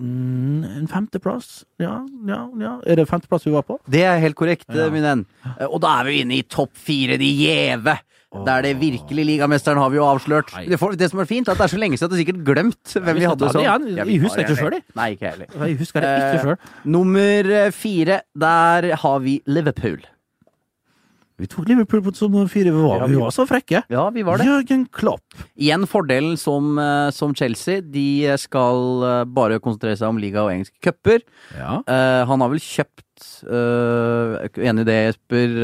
Mm, 0.00 0.62
en 0.64 0.86
femteplass. 0.88 1.64
Ja, 1.82 1.98
ja, 2.28 2.38
ja. 2.62 2.74
Er 2.88 2.96
det 3.02 3.08
femteplass 3.10 3.44
vi 3.44 3.52
var 3.52 3.66
på? 3.68 3.76
Det 3.90 4.04
er 4.06 4.20
helt 4.22 4.38
korrekt, 4.38 4.64
Ja. 4.72 4.86
min 4.90 5.02
venn. 5.04 5.26
Eh, 5.58 5.66
Og 5.66 5.80
da 5.84 5.98
er 6.00 6.04
vi 6.08 6.20
inne 6.22 6.38
i 6.38 6.42
topp 6.48 6.72
fire, 6.78 7.18
de 7.20 7.28
gjeve. 7.42 7.98
Der 8.46 8.62
det 8.62 8.76
virkelig 8.78 9.24
ligamesteren 9.26 9.76
har 9.82 9.90
vi 9.90 9.96
jo 9.98 10.04
avslørt. 10.06 10.52
Det, 10.70 10.78
for, 10.78 10.94
det 10.94 11.08
som 11.10 11.18
er 11.18 11.26
fint, 11.26 11.48
er 11.48 11.52
at 11.56 11.58
det 11.58 11.64
er 11.66 11.72
så 11.72 11.80
lenge 11.82 11.98
siden 11.98 12.06
at 12.06 12.14
du 12.14 12.20
sikkert 12.20 12.44
glemt 12.46 12.92
hvem 12.94 13.16
vi 13.18 13.26
hadde 13.26 13.48
sånn. 13.50 13.86
vi 13.88 13.96
Jeg 13.98 14.20
husker 14.22 14.44
ikke 14.44 14.54
sjøl, 14.54 14.76
selv. 14.76 14.84
Nei, 14.94 15.08
ikke 15.16 15.26
jeg 15.26 15.32
heller. 15.34 15.66
Jeg 15.66 15.78
husker 15.80 16.00
det 16.04 16.12
ikke 16.14 16.38
Eh, 16.38 16.44
sjøl. 16.46 16.56
Nummer 16.94 17.50
eh, 17.58 17.70
fire, 17.74 18.20
der 18.38 18.94
har 19.02 19.18
vi 19.26 19.40
Liverpool. 19.50 19.98
Vi 21.40 21.48
tok 21.48 21.68
Liverpool 21.70 22.02
på 22.04 22.12
nummer 22.28 22.48
fire. 22.52 22.72
Vi 22.74 22.82
var, 22.84 23.06
vi 23.08 23.16
var 23.16 23.32
så 23.32 23.46
frekke. 23.48 23.82
Ja, 23.88 24.04
vi 24.12 24.24
var 24.26 24.40
det. 24.40 24.46
Jørgen 24.48 24.84
Klopp. 24.92 25.24
Igjen 25.56 25.86
fordelen 25.88 26.36
som, 26.40 26.74
eh, 26.78 27.08
som 27.16 27.32
Chelsea. 27.34 27.80
De 27.80 28.36
skal 28.40 29.06
eh, 29.08 29.24
bare 29.24 29.60
konsentrere 29.62 29.96
seg 29.96 30.12
om 30.12 30.20
liga 30.20 30.44
og 30.44 30.52
engelske 30.52 30.76
cuper. 30.84 31.24
Ja. 31.56 31.80
Uh, 31.88 32.22
han 32.28 32.44
har 32.44 32.52
vel 32.52 32.60
kjøpt, 32.60 33.24
uh, 33.48 34.36
enig 34.60 34.84
i 34.84 34.88
det, 34.90 34.98
Jesper, 35.08 35.56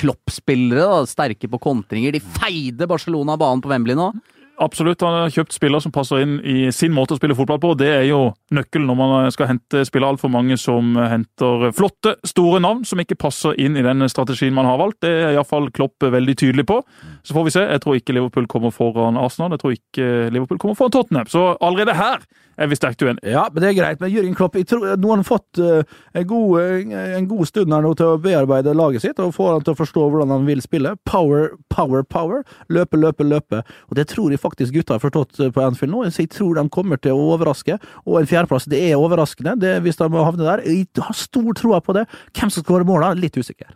Klopp-spillere. 0.00 1.04
Sterke 1.10 1.50
på 1.52 1.60
kontringer. 1.68 2.16
De 2.16 2.24
feide 2.40 2.88
Barcelona 2.88 3.36
banen 3.40 3.64
på 3.64 3.72
Wembley 3.72 3.98
nå. 3.98 4.12
Absolutt. 4.60 5.00
Han 5.00 5.14
har 5.16 5.32
kjøpt 5.32 5.54
spillere 5.56 5.80
som 5.80 5.92
passer 5.94 6.20
inn 6.20 6.34
i 6.44 6.68
sin 6.74 6.92
måte 6.92 7.16
å 7.16 7.20
spille 7.20 7.36
fotball 7.36 7.60
på. 7.62 7.70
Det 7.80 7.88
er 7.88 8.02
jo 8.10 8.20
nøkkelen 8.52 8.90
når 8.90 8.98
man 8.98 9.32
skal 9.32 9.48
hente 9.54 9.86
spille 9.88 10.10
altfor 10.10 10.32
mange 10.32 10.58
som 10.60 10.92
henter 11.00 11.70
flotte, 11.76 12.18
store 12.28 12.60
navn 12.60 12.84
som 12.84 13.00
ikke 13.00 13.16
passer 13.20 13.56
inn 13.56 13.78
i 13.80 13.84
den 13.86 14.04
strategien 14.12 14.52
man 14.56 14.68
har 14.68 14.76
valgt. 14.82 15.00
Det 15.06 15.14
er 15.14 15.32
iallfall 15.32 15.70
Klopp 15.72 16.04
veldig 16.04 16.36
tydelig 16.42 16.66
på. 16.68 16.76
Så 17.22 17.34
får 17.36 17.44
vi 17.46 17.54
se. 17.54 17.64
Jeg 17.66 17.82
tror 17.84 17.98
ikke 17.98 18.14
Liverpool 18.16 18.46
kommer 18.50 18.72
foran 18.74 19.18
Arsenal. 19.20 19.54
Jeg 19.54 19.62
tror 19.62 19.74
ikke 19.76 20.06
Liverpool 20.32 20.58
kommer 20.58 20.78
foran 20.78 20.94
Tottenham. 20.94 21.28
Så 21.30 21.56
allerede 21.60 21.96
her 21.98 22.24
er 22.60 22.68
vi 22.68 22.76
sterkt 22.76 23.02
uenige. 23.02 23.30
Ja, 23.32 23.46
men 23.52 23.62
det 23.62 23.70
er 23.70 23.76
greit. 23.78 24.00
Men 24.02 24.12
Jørgen 24.12 24.34
Klopp, 24.36 24.56
jeg 24.58 24.68
tror, 24.68 24.84
nå 25.00 25.10
har 25.10 25.20
han 25.20 25.26
fått 25.26 25.60
eh, 25.64 25.96
en, 26.12 26.26
god, 26.28 26.60
eh, 26.60 27.14
en 27.16 27.28
god 27.30 27.48
stund 27.48 27.72
her 27.72 27.84
nå 27.84 27.92
til 27.96 28.12
å 28.12 28.20
bearbeide 28.20 28.74
laget 28.76 29.04
sitt 29.04 29.20
og 29.22 29.32
få 29.36 29.48
han 29.54 29.64
til 29.64 29.72
å 29.74 29.80
forstå 29.80 30.06
hvordan 30.12 30.34
han 30.34 30.48
vil 30.48 30.60
spille. 30.64 30.94
Power, 31.08 31.54
power, 31.72 32.04
power. 32.04 32.44
Løpe, 32.68 33.00
løpe, 33.00 33.24
løpe. 33.24 33.62
Og 33.88 33.96
det 33.96 34.10
tror 34.12 34.32
jeg 34.34 34.42
faktisk 34.42 34.76
gutta 34.76 34.98
har 34.98 35.04
forstått 35.04 35.40
eh, 35.40 35.52
på 35.56 35.64
Anfield 35.64 35.94
nå. 35.94 36.04
Så 36.12 36.26
jeg 36.26 36.34
tror 36.36 36.58
de 36.60 36.66
kommer 36.72 37.00
til 37.00 37.16
å 37.16 37.30
overraske. 37.34 37.80
Og 38.04 38.20
en 38.20 38.28
fjerdeplass, 38.28 38.68
det 38.70 38.82
er 38.90 39.00
overraskende 39.00 39.56
det, 39.60 39.78
hvis 39.86 40.00
de 40.00 40.10
havner 40.12 40.52
der. 40.52 40.66
Jeg 40.68 40.88
har 41.00 41.16
stor 41.16 41.52
tro 41.56 41.76
på 41.80 41.96
det. 41.96 42.04
Hvem 42.36 42.52
som 42.52 42.66
skårer 42.66 42.88
måla, 42.88 43.14
litt 43.16 43.40
usikker. 43.40 43.72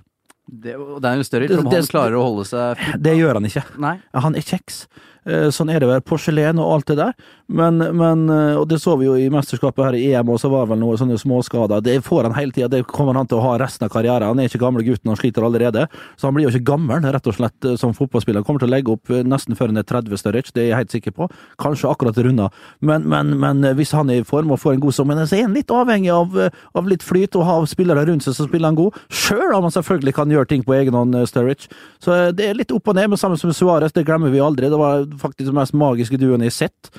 Det, 0.60 0.74
og 0.78 1.00
det 1.02 1.10
er 1.10 1.16
jo 1.18 1.26
større 1.26 1.48
Det- 1.48 1.58
om 1.58 1.64
det- 1.70 1.80
han 1.82 1.90
klarer 1.90 2.14
å 2.18 2.22
holde 2.22 2.44
seg 2.46 2.78
fint. 2.78 3.02
Det 3.02 3.16
gjør 3.18 3.34
han 3.40 3.44
ikke. 3.48 3.64
Nei. 3.78 3.96
Han 4.14 4.34
er 4.38 4.40
kjeks. 4.46 4.86
Eh, 5.26 5.48
Sånn 5.54 5.70
er 5.72 5.80
det 5.80 5.88
vel. 5.88 6.02
Porselen 6.04 6.60
og 6.60 6.72
alt 6.74 6.90
det 6.90 6.96
der. 7.00 7.12
Men, 7.48 7.78
men 7.96 8.24
eh, 8.32 8.56
Og 8.60 8.66
det 8.68 8.78
så 8.82 8.96
vi 9.00 9.06
jo 9.08 9.14
i 9.20 9.30
mesterskapet 9.32 9.84
her 9.86 9.96
i 9.96 10.04
EM, 10.12 10.30
og 10.32 10.40
så 10.40 10.50
var 10.52 10.68
vel 10.70 10.80
noen 10.80 11.00
sånne 11.00 11.18
småskader. 11.20 11.82
Det 11.84 11.98
får 12.04 12.28
han 12.28 12.36
hele 12.36 12.52
tida. 12.54 12.68
Det 12.72 12.84
kommer 12.90 13.16
han 13.18 13.28
til 13.30 13.40
å 13.40 13.44
ha 13.44 13.54
resten 13.60 13.86
av 13.86 13.92
karrieren. 13.94 14.26
Han 14.30 14.40
er 14.42 14.50
ikke 14.50 14.62
gamle 14.62 14.84
gutten, 14.86 15.10
han 15.12 15.20
sliter 15.20 15.46
allerede. 15.46 15.86
Så 16.16 16.28
han 16.28 16.36
blir 16.36 16.48
jo 16.48 16.52
ikke 16.54 16.68
gammel, 16.74 17.04
rett 17.14 17.28
og 17.30 17.36
slett, 17.38 17.56
eh, 17.64 17.78
som 17.80 17.94
fotballspiller. 17.96 18.42
Han 18.42 18.48
kommer 18.48 18.64
til 18.64 18.70
å 18.70 18.74
legge 18.74 18.92
opp 18.94 19.12
nesten 19.24 19.56
før 19.58 19.72
han 19.72 19.80
er 19.80 19.88
30, 19.88 20.20
Sturridge, 20.20 20.52
det 20.54 20.64
er 20.64 20.70
jeg 20.72 20.80
helt 20.82 20.96
sikker 20.98 21.16
på. 21.16 21.28
Kanskje 21.60 21.90
akkurat 21.90 22.18
runda. 22.24 22.50
Men, 22.84 23.08
men, 23.08 23.34
men 23.40 23.64
hvis 23.78 23.94
han 23.96 24.10
er 24.12 24.22
i 24.22 24.26
form 24.28 24.52
og 24.54 24.60
får 24.62 24.76
en 24.76 24.84
god 24.84 24.96
sommer, 24.96 25.24
så 25.24 25.38
er 25.38 25.46
han 25.46 25.56
litt 25.56 25.72
avhengig 25.72 26.12
av, 26.12 26.36
av 26.74 26.88
litt 26.90 27.04
flyt 27.04 27.36
og 27.40 27.46
ha 27.48 27.56
spillere 27.68 28.04
rundt 28.08 28.26
seg 28.26 28.36
som 28.36 28.48
spiller 28.48 28.70
han 28.70 28.78
god. 28.78 28.96
Sjøl 29.12 29.56
om 29.56 29.66
han 29.68 29.74
selvfølgelig 29.74 30.14
kan 30.16 30.32
gjøre 30.32 30.50
ting 30.50 30.64
på 30.66 30.76
egen 30.76 30.96
hånd, 30.96 31.16
Sturridge. 31.28 31.70
Så 32.02 32.16
det 32.36 32.48
er 32.48 32.58
litt 32.58 32.72
opp 32.74 32.88
og 32.90 32.98
ned, 32.98 33.12
men 33.12 33.20
sammen 33.20 33.40
med 33.40 33.56
Suárez, 33.56 33.94
det 33.94 34.06
glemmer 34.08 34.32
vi 34.32 34.42
aldri. 34.42 34.70
Det 34.72 34.80
var 34.80 35.04
faktisk 35.20 35.46
den 35.50 35.54
mest 35.58 35.74
magiske 35.74 36.18
duoen 36.20 36.40
jeg 36.44 36.52
har 36.54 36.58
sett. 36.68 36.90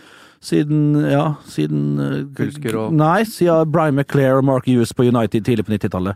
Siden 0.46 0.96
ja, 1.10 1.36
siden 1.50 2.00
eh, 2.00 2.18
Hulsker 2.38 2.76
og- 2.78 2.94
Nei, 2.94 3.24
siden 3.26 3.72
Brian 3.72 3.96
McClair 3.96 4.38
og 4.38 4.46
Mark 4.46 4.66
Hughes 4.68 4.92
på 4.94 5.08
United 5.08 5.44
tidlig 5.48 5.66
på 5.66 5.74
90-tallet. 5.74 6.16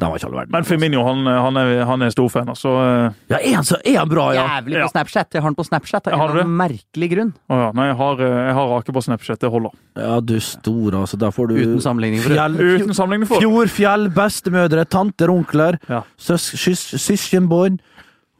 Den 0.00 0.08
var 0.08 0.16
ikke 0.16 0.28
all 0.30 0.32
verden. 0.38 0.52
Men 0.54 0.64
Firmino 0.64 1.02
han, 1.04 1.26
han, 1.28 1.56
er, 1.60 1.82
han 1.84 2.02
er 2.02 2.08
storfan, 2.14 2.48
altså. 2.48 2.70
eh, 2.80 3.12
Ja, 3.28 3.36
er 3.36 3.54
han, 3.58 3.64
så, 3.68 3.76
er 3.84 3.98
han 3.98 4.08
bra, 4.08 4.30
ja? 4.32 4.46
Jævlig 4.56 4.78
på 4.78 4.80
Ja. 4.80 4.88
Snapchat. 4.88 5.34
Jeg 5.36 5.42
har 5.42 5.50
den 5.52 5.56
på 5.58 5.66
Snapchat 5.68 6.06
av 6.08 6.12
en 6.14 6.18
Har 6.22 6.28
du 6.28 6.32
eller 6.38 6.46
annen 6.46 6.56
merkelig 6.56 7.08
grunn. 7.12 7.32
Å 7.50 7.58
ja. 7.60 7.66
Nei, 7.76 7.86
jeg 7.90 7.96
har, 7.98 8.22
jeg 8.24 8.54
har 8.56 8.70
Rake 8.72 8.94
på 8.96 9.02
Snapchat. 9.04 9.40
Det 9.44 9.50
holder. 9.52 9.74
Ja, 10.00 10.20
du 10.24 10.34
store, 10.40 11.02
altså. 11.04 11.18
Der 11.20 11.30
får 11.36 11.48
du 11.52 11.54
Uten 11.60 11.80
sammenligning. 11.84 12.22
For 12.24 12.32
Fjell, 12.32 12.56
Uten 12.56 12.94
sammenligning 12.96 13.28
for 13.28 13.44
Fjord, 13.44 13.68
fjell, 13.76 14.08
bestemødre, 14.16 14.86
tanter, 14.88 15.28
onkler, 15.36 15.78
Ja. 15.90 16.00
søs, 16.16 16.48
sys- 16.56 16.96
søskenbånd. 16.96 17.78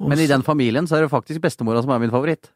Og 0.01 0.09
Men 0.09 0.19
i 0.19 0.27
den 0.27 0.43
familien 0.43 0.87
så 0.89 0.97
er 0.97 1.03
det 1.05 1.11
faktisk 1.13 1.43
bestemora 1.45 1.83
som 1.83 1.91
er 1.93 1.99
min 2.01 2.11
favoritt. 2.11 2.49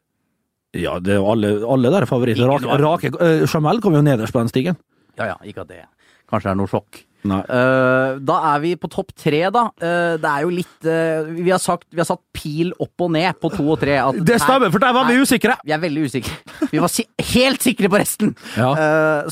Ja, 0.75 0.99
det 0.99 1.15
er 1.15 1.21
jo 1.21 1.31
alle, 1.31 1.55
alle 1.75 1.91
der 1.93 2.05
er 2.05 2.09
favoritter. 2.09 2.49
Rake, 2.51 2.79
rake, 2.83 3.13
uh, 3.17 3.43
Jamel 3.47 3.81
kom 3.83 3.95
jo 3.97 4.03
nederst 4.05 4.35
på 4.35 4.43
den 4.43 4.51
stigen. 4.51 4.79
Ja 5.19 5.33
ja, 5.33 5.35
ikke 5.47 5.63
at 5.63 5.71
det 5.71 5.83
kanskje 6.31 6.51
er 6.51 6.57
noe 6.59 6.69
sjokk. 6.69 7.05
Eh, 7.25 8.17
da 8.21 8.35
er 8.51 8.59
vi 8.61 8.75
på 8.77 8.89
topp 8.91 9.13
tre, 9.17 9.39
da. 9.53 9.63
Uh, 9.81 10.13
det 10.21 10.29
er 10.29 10.43
jo 10.45 10.51
litt 10.53 10.87
uh, 10.87 11.31
vi, 11.31 11.49
har 11.49 11.61
sagt, 11.61 11.87
vi 11.89 12.01
har 12.01 12.07
satt 12.07 12.21
pil 12.35 12.69
opp 12.81 13.01
og 13.01 13.13
ned 13.15 13.39
på 13.41 13.49
to 13.53 13.65
og 13.73 13.79
tre. 13.81 13.97
Det 14.19 14.37
stemmer, 14.43 14.69
for 14.73 14.83
der 14.83 14.93
var 14.95 15.09
vi 15.09 15.17
usikre! 15.21 15.57
Vi 15.65 15.73
er 15.73 15.81
veldig 15.81 16.05
usikre. 16.05 16.35
Vi 16.69 16.81
var 16.83 16.91
si 16.93 17.07
helt 17.33 17.65
sikre 17.65 17.89
på 17.89 18.01
resten! 18.01 18.35
Ja. 18.53 18.71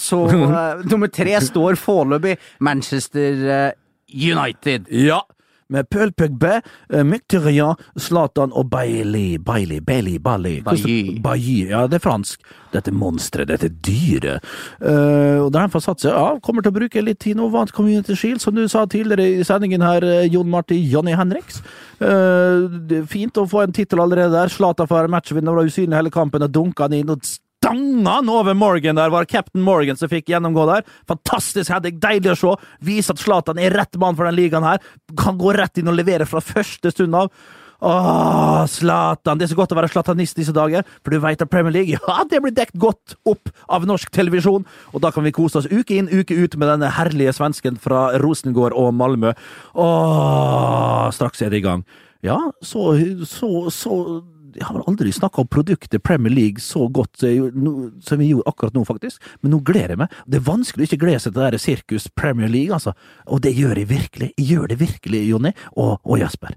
Så 0.01 0.23
nummer 0.91 1.11
tre 1.13 1.37
står 1.45 1.77
foreløpig 1.81 2.37
Manchester 2.65 3.73
United. 4.09 4.89
Ja. 4.89 5.21
Med 5.69 5.89
Pøl 5.91 6.11
Pøgbe, 6.11 6.59
Mykterian, 7.05 7.79
Zlatan 7.99 8.51
og 8.53 8.69
Bailey. 8.69 9.37
Bailey, 9.37 9.79
Bailey, 9.79 10.19
Bailey. 10.19 10.61
Bailly. 10.63 11.69
Ja, 11.69 11.87
det 11.87 11.99
er 11.99 12.03
fransk. 12.03 12.41
Dette 12.73 12.91
monsteret, 12.95 13.51
dette 13.51 13.69
dyret. 13.85 14.43
Uh, 14.81 15.45
og 15.45 15.51
der 15.53 15.65
han 15.65 15.73
får 15.73 15.85
satt 15.85 16.05
ja, 16.07 16.25
kommer 16.43 16.65
til 16.65 16.73
å 16.73 16.77
bruke 16.79 17.03
litt 17.05 17.21
tid 17.23 17.37
nå. 17.37 17.49
Vant 17.53 17.73
Community 17.75 18.15
Shield, 18.17 18.41
som 18.43 18.55
du 18.57 18.65
sa 18.71 18.85
tidligere 18.89 19.39
i 19.39 19.47
sendingen 19.47 19.85
her, 19.85 20.03
eh, 20.03 20.29
Jon 20.33 20.49
Marti 20.49 20.79
Jonny 20.89 21.15
Henriks. 21.17 21.61
Uh, 22.01 22.67
fint 23.09 23.37
å 23.37 23.47
få 23.49 23.63
en 23.63 23.75
tittel 23.75 24.01
allerede 24.03 24.33
der. 24.33 24.51
Zlatan 24.53 24.89
får 24.89 25.11
matchvinner, 25.13 25.55
var 25.55 25.69
usynlig 25.69 25.99
hele 25.99 26.13
kampen 26.13 26.45
og 26.45 26.53
dunka 26.53 26.87
han 26.87 26.97
inn. 26.97 27.13
og 27.13 27.21
stanga 27.63 28.17
han 28.19 28.29
over 28.29 28.53
Morgan 28.53 28.99
der, 28.99 29.09
var 29.13 29.25
Captain 29.25 29.63
Morgan 29.63 29.97
som 29.99 30.11
fikk 30.11 30.31
gjennomgå 30.33 30.67
der. 30.69 30.85
Fantastisk 31.09 31.71
heading, 31.71 31.99
deilig 32.03 32.35
å 32.35 32.39
se. 32.39 32.53
Vise 32.83 33.15
at 33.15 33.21
Zlatan 33.23 33.61
er 33.61 33.75
rett 33.77 33.99
mann 34.01 34.17
for 34.19 34.27
den 34.27 34.37
ligaen 34.37 34.67
her. 34.67 34.83
Kan 35.19 35.39
gå 35.39 35.55
rett 35.55 35.79
inn 35.79 35.91
og 35.91 35.97
levere 35.97 36.27
fra 36.29 36.43
første 36.43 36.91
stund 36.93 37.15
av. 37.17 37.31
Åh, 37.83 38.63
Zlatan. 38.71 39.39
Det 39.39 39.47
er 39.47 39.51
så 39.51 39.57
godt 39.59 39.73
å 39.75 39.77
være 39.79 39.91
zlatanist 39.91 40.37
disse 40.39 40.55
dager, 40.55 40.85
for 41.03 41.11
du 41.11 41.19
veit 41.23 41.41
at 41.43 41.51
Premier 41.51 41.73
League 41.75 41.97
ja, 41.97 42.23
det 42.29 42.39
blir 42.43 42.55
dekt 42.55 42.77
godt 42.79 43.17
opp 43.27 43.51
av 43.67 43.87
norsk 43.89 44.11
televisjon, 44.15 44.63
og 44.93 45.03
da 45.03 45.11
kan 45.11 45.25
vi 45.27 45.33
kose 45.35 45.59
oss 45.59 45.67
uke 45.67 45.97
inn, 45.97 46.07
uke 46.07 46.37
ut 46.37 46.55
med 46.55 46.71
denne 46.71 46.93
herlige 46.95 47.35
svensken 47.35 47.79
fra 47.83 48.13
Rosengård 48.23 48.75
og 48.79 48.93
Malmö. 48.95 49.33
Åh, 49.75 51.11
straks 51.15 51.43
er 51.43 51.51
det 51.51 51.59
i 51.59 51.67
gang. 51.67 51.83
Ja, 52.23 52.39
så, 52.63 52.93
så, 53.27 53.49
så 53.67 53.97
Jeg 54.55 54.65
har 54.67 54.75
vel 54.77 54.85
aldri 54.87 55.11
snakka 55.15 55.41
om 55.43 55.47
produktet 55.47 56.03
Premier 56.03 56.33
League 56.33 56.61
så 56.63 56.85
godt 56.91 57.23
nå- 57.53 57.91
som 58.03 58.19
vi 58.19 58.29
gjorde 58.31 58.47
akkurat 58.51 58.73
nå, 58.73 58.83
faktisk. 58.87 59.21
Men 59.41 59.51
nå 59.55 59.61
gleder 59.65 59.95
jeg 59.95 59.97
meg. 60.03 60.13
Det 60.27 60.39
er 60.41 60.47
vanskelig 60.51 60.85
å 60.85 60.89
ikke 60.91 61.01
glede 61.05 61.19
seg 61.23 61.33
til 61.33 61.41
det 61.41 61.51
der 61.55 61.63
sirkus 61.63 62.07
Premier 62.15 62.49
League, 62.51 62.73
altså. 62.75 62.93
Og 63.27 63.41
det 63.41 63.55
gjør 63.57 63.75
jeg 63.81 63.89
virkelig. 63.89 64.31
Jeg 64.37 64.47
gjør 64.53 64.67
det 64.73 64.79
virkelig, 64.79 65.23
Jonny 65.29 65.51
og, 65.75 65.99
og 66.03 66.19
Jesper. 66.19 66.55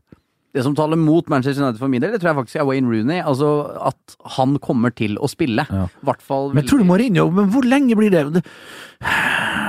Det 0.56 0.64
som 0.64 0.74
taler 0.76 0.96
mot 0.96 1.26
Manchester 1.28 1.60
United 1.62 1.80
for 1.82 1.92
min 1.92 2.00
del, 2.00 2.14
det 2.14 2.22
tror 2.22 2.30
jeg 2.30 2.38
faktisk 2.40 2.60
er 2.62 2.68
Wayne 2.68 2.88
Rooney. 2.88 3.20
Altså 3.20 3.50
at 3.90 4.16
han 4.38 4.56
kommer 4.64 4.94
til 4.96 5.18
å 5.20 5.28
spille. 5.28 5.66
Ja. 5.68 5.86
Fall 6.24 6.54
Men 6.56 6.64
tror 6.64 6.80
du 6.80 6.86
Mourinho 6.88 7.26
Men 7.34 7.50
hvor 7.52 7.66
lenge 7.66 7.96
blir 7.98 8.14
det? 8.14 8.42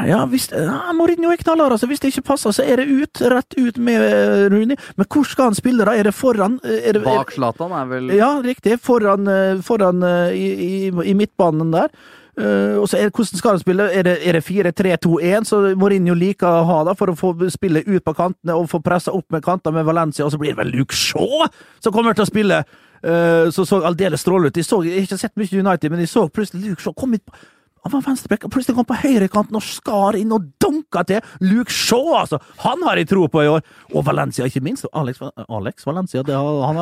Ja, 0.07 0.21
hvis 0.29 0.47
ja, 0.53 0.93
Mourinho 0.95 1.33
er 1.33 1.41
knallhard, 1.41 1.75
altså. 1.75 1.89
Hvis 1.89 1.99
det 2.03 2.13
ikke 2.13 2.29
passer, 2.29 2.53
så 2.55 2.63
er 2.63 2.79
det 2.79 2.87
ut. 2.87 3.23
Rett 3.33 3.57
ut 3.57 3.79
med 3.81 4.03
eh, 4.05 4.45
Rooney. 4.53 4.77
Men 4.95 5.09
hvor 5.11 5.27
skal 5.27 5.49
han 5.51 5.57
spille, 5.57 5.83
da? 5.87 5.95
Er 5.97 6.07
det 6.07 6.15
foran? 6.15 6.59
Er 6.63 6.95
det, 6.95 7.03
Bak 7.03 7.33
Zlatan 7.35 7.75
er 7.75 7.89
vel 7.91 8.13
Ja, 8.15 8.37
riktig. 8.45 8.77
Foran, 8.83 9.27
eh, 9.27 9.59
foran 9.65 10.05
eh, 10.07 10.37
i, 10.37 10.47
i, 10.69 10.93
i 11.11 11.17
midtbanen 11.17 11.73
der. 11.75 11.91
Eh, 12.37 12.75
og 12.77 12.85
så 12.89 12.99
er, 12.99 13.09
Hvordan 13.09 13.39
skal 13.41 13.55
han 13.55 13.61
spille? 13.63 13.87
Er 13.91 14.05
det, 14.05 14.17
er 14.27 14.37
det 14.37 14.43
4-3-2-1, 14.45 15.47
så 15.49 15.61
Mourinho 15.79 16.13
liker 16.17 16.47
å 16.47 16.65
ha 16.69 16.81
da, 16.85 16.97
for 16.97 17.11
å 17.13 17.17
få 17.17 17.33
spille 17.53 17.81
ut 17.87 18.03
på 18.05 18.17
kantene 18.17 18.57
og 18.57 18.69
få 18.71 18.81
pressa 18.85 19.13
opp 19.15 19.31
med 19.33 19.45
kanter 19.45 19.73
med 19.75 19.87
Valencia, 19.87 20.25
og 20.25 20.33
så 20.33 20.41
blir 20.41 20.53
det 20.53 20.61
vel 20.61 20.75
Luke 20.75 20.95
Shaw 20.95 21.47
som 21.81 21.95
kommer 21.95 22.17
til 22.17 22.27
å 22.27 22.29
spille! 22.29 22.61
eh, 23.03 23.49
så 23.51 23.65
så 23.65 23.83
aldeles 23.85 24.21
strålende 24.21 24.49
ut. 24.53 24.57
Jeg, 24.57 24.65
så, 24.65 24.81
jeg 24.85 24.97
har 24.97 25.05
ikke 25.07 25.21
sett 25.21 25.37
mye 25.37 25.61
United, 25.61 25.93
men 25.93 26.03
jeg 26.03 26.11
så 26.13 26.27
plutselig 26.29 26.71
Luke 26.71 26.83
Shaw 26.83 26.95
komme 26.97 27.19
hit 27.19 27.45
han 27.87 27.93
var 27.93 28.01
venstreback, 28.03 28.43
og 28.43 28.51
plutselig 28.51 28.75
kom 28.75 28.87
på 28.89 28.95
høyrekanten 28.99 29.55
og 29.55 29.63
skar 29.63 30.17
inn 30.19 30.33
og 30.35 30.49
dunka 30.59 31.05
til! 31.07 31.21
Luke 31.39 31.71
Shaw, 31.71 32.17
altså! 32.19 32.39
Han 32.65 32.81
har 32.83 32.99
jeg 32.99 33.07
tro 33.07 33.21
på 33.31 33.45
i 33.45 33.47
år! 33.47 33.61
Og 33.93 34.03
Valencia, 34.03 34.43
ikke 34.49 34.59
minst. 34.65 34.89
Alex, 34.91 35.21
Alex 35.45 35.87
Valencia, 35.87 36.25
det 36.27 36.35
har, 36.35 36.57
han 36.67 36.81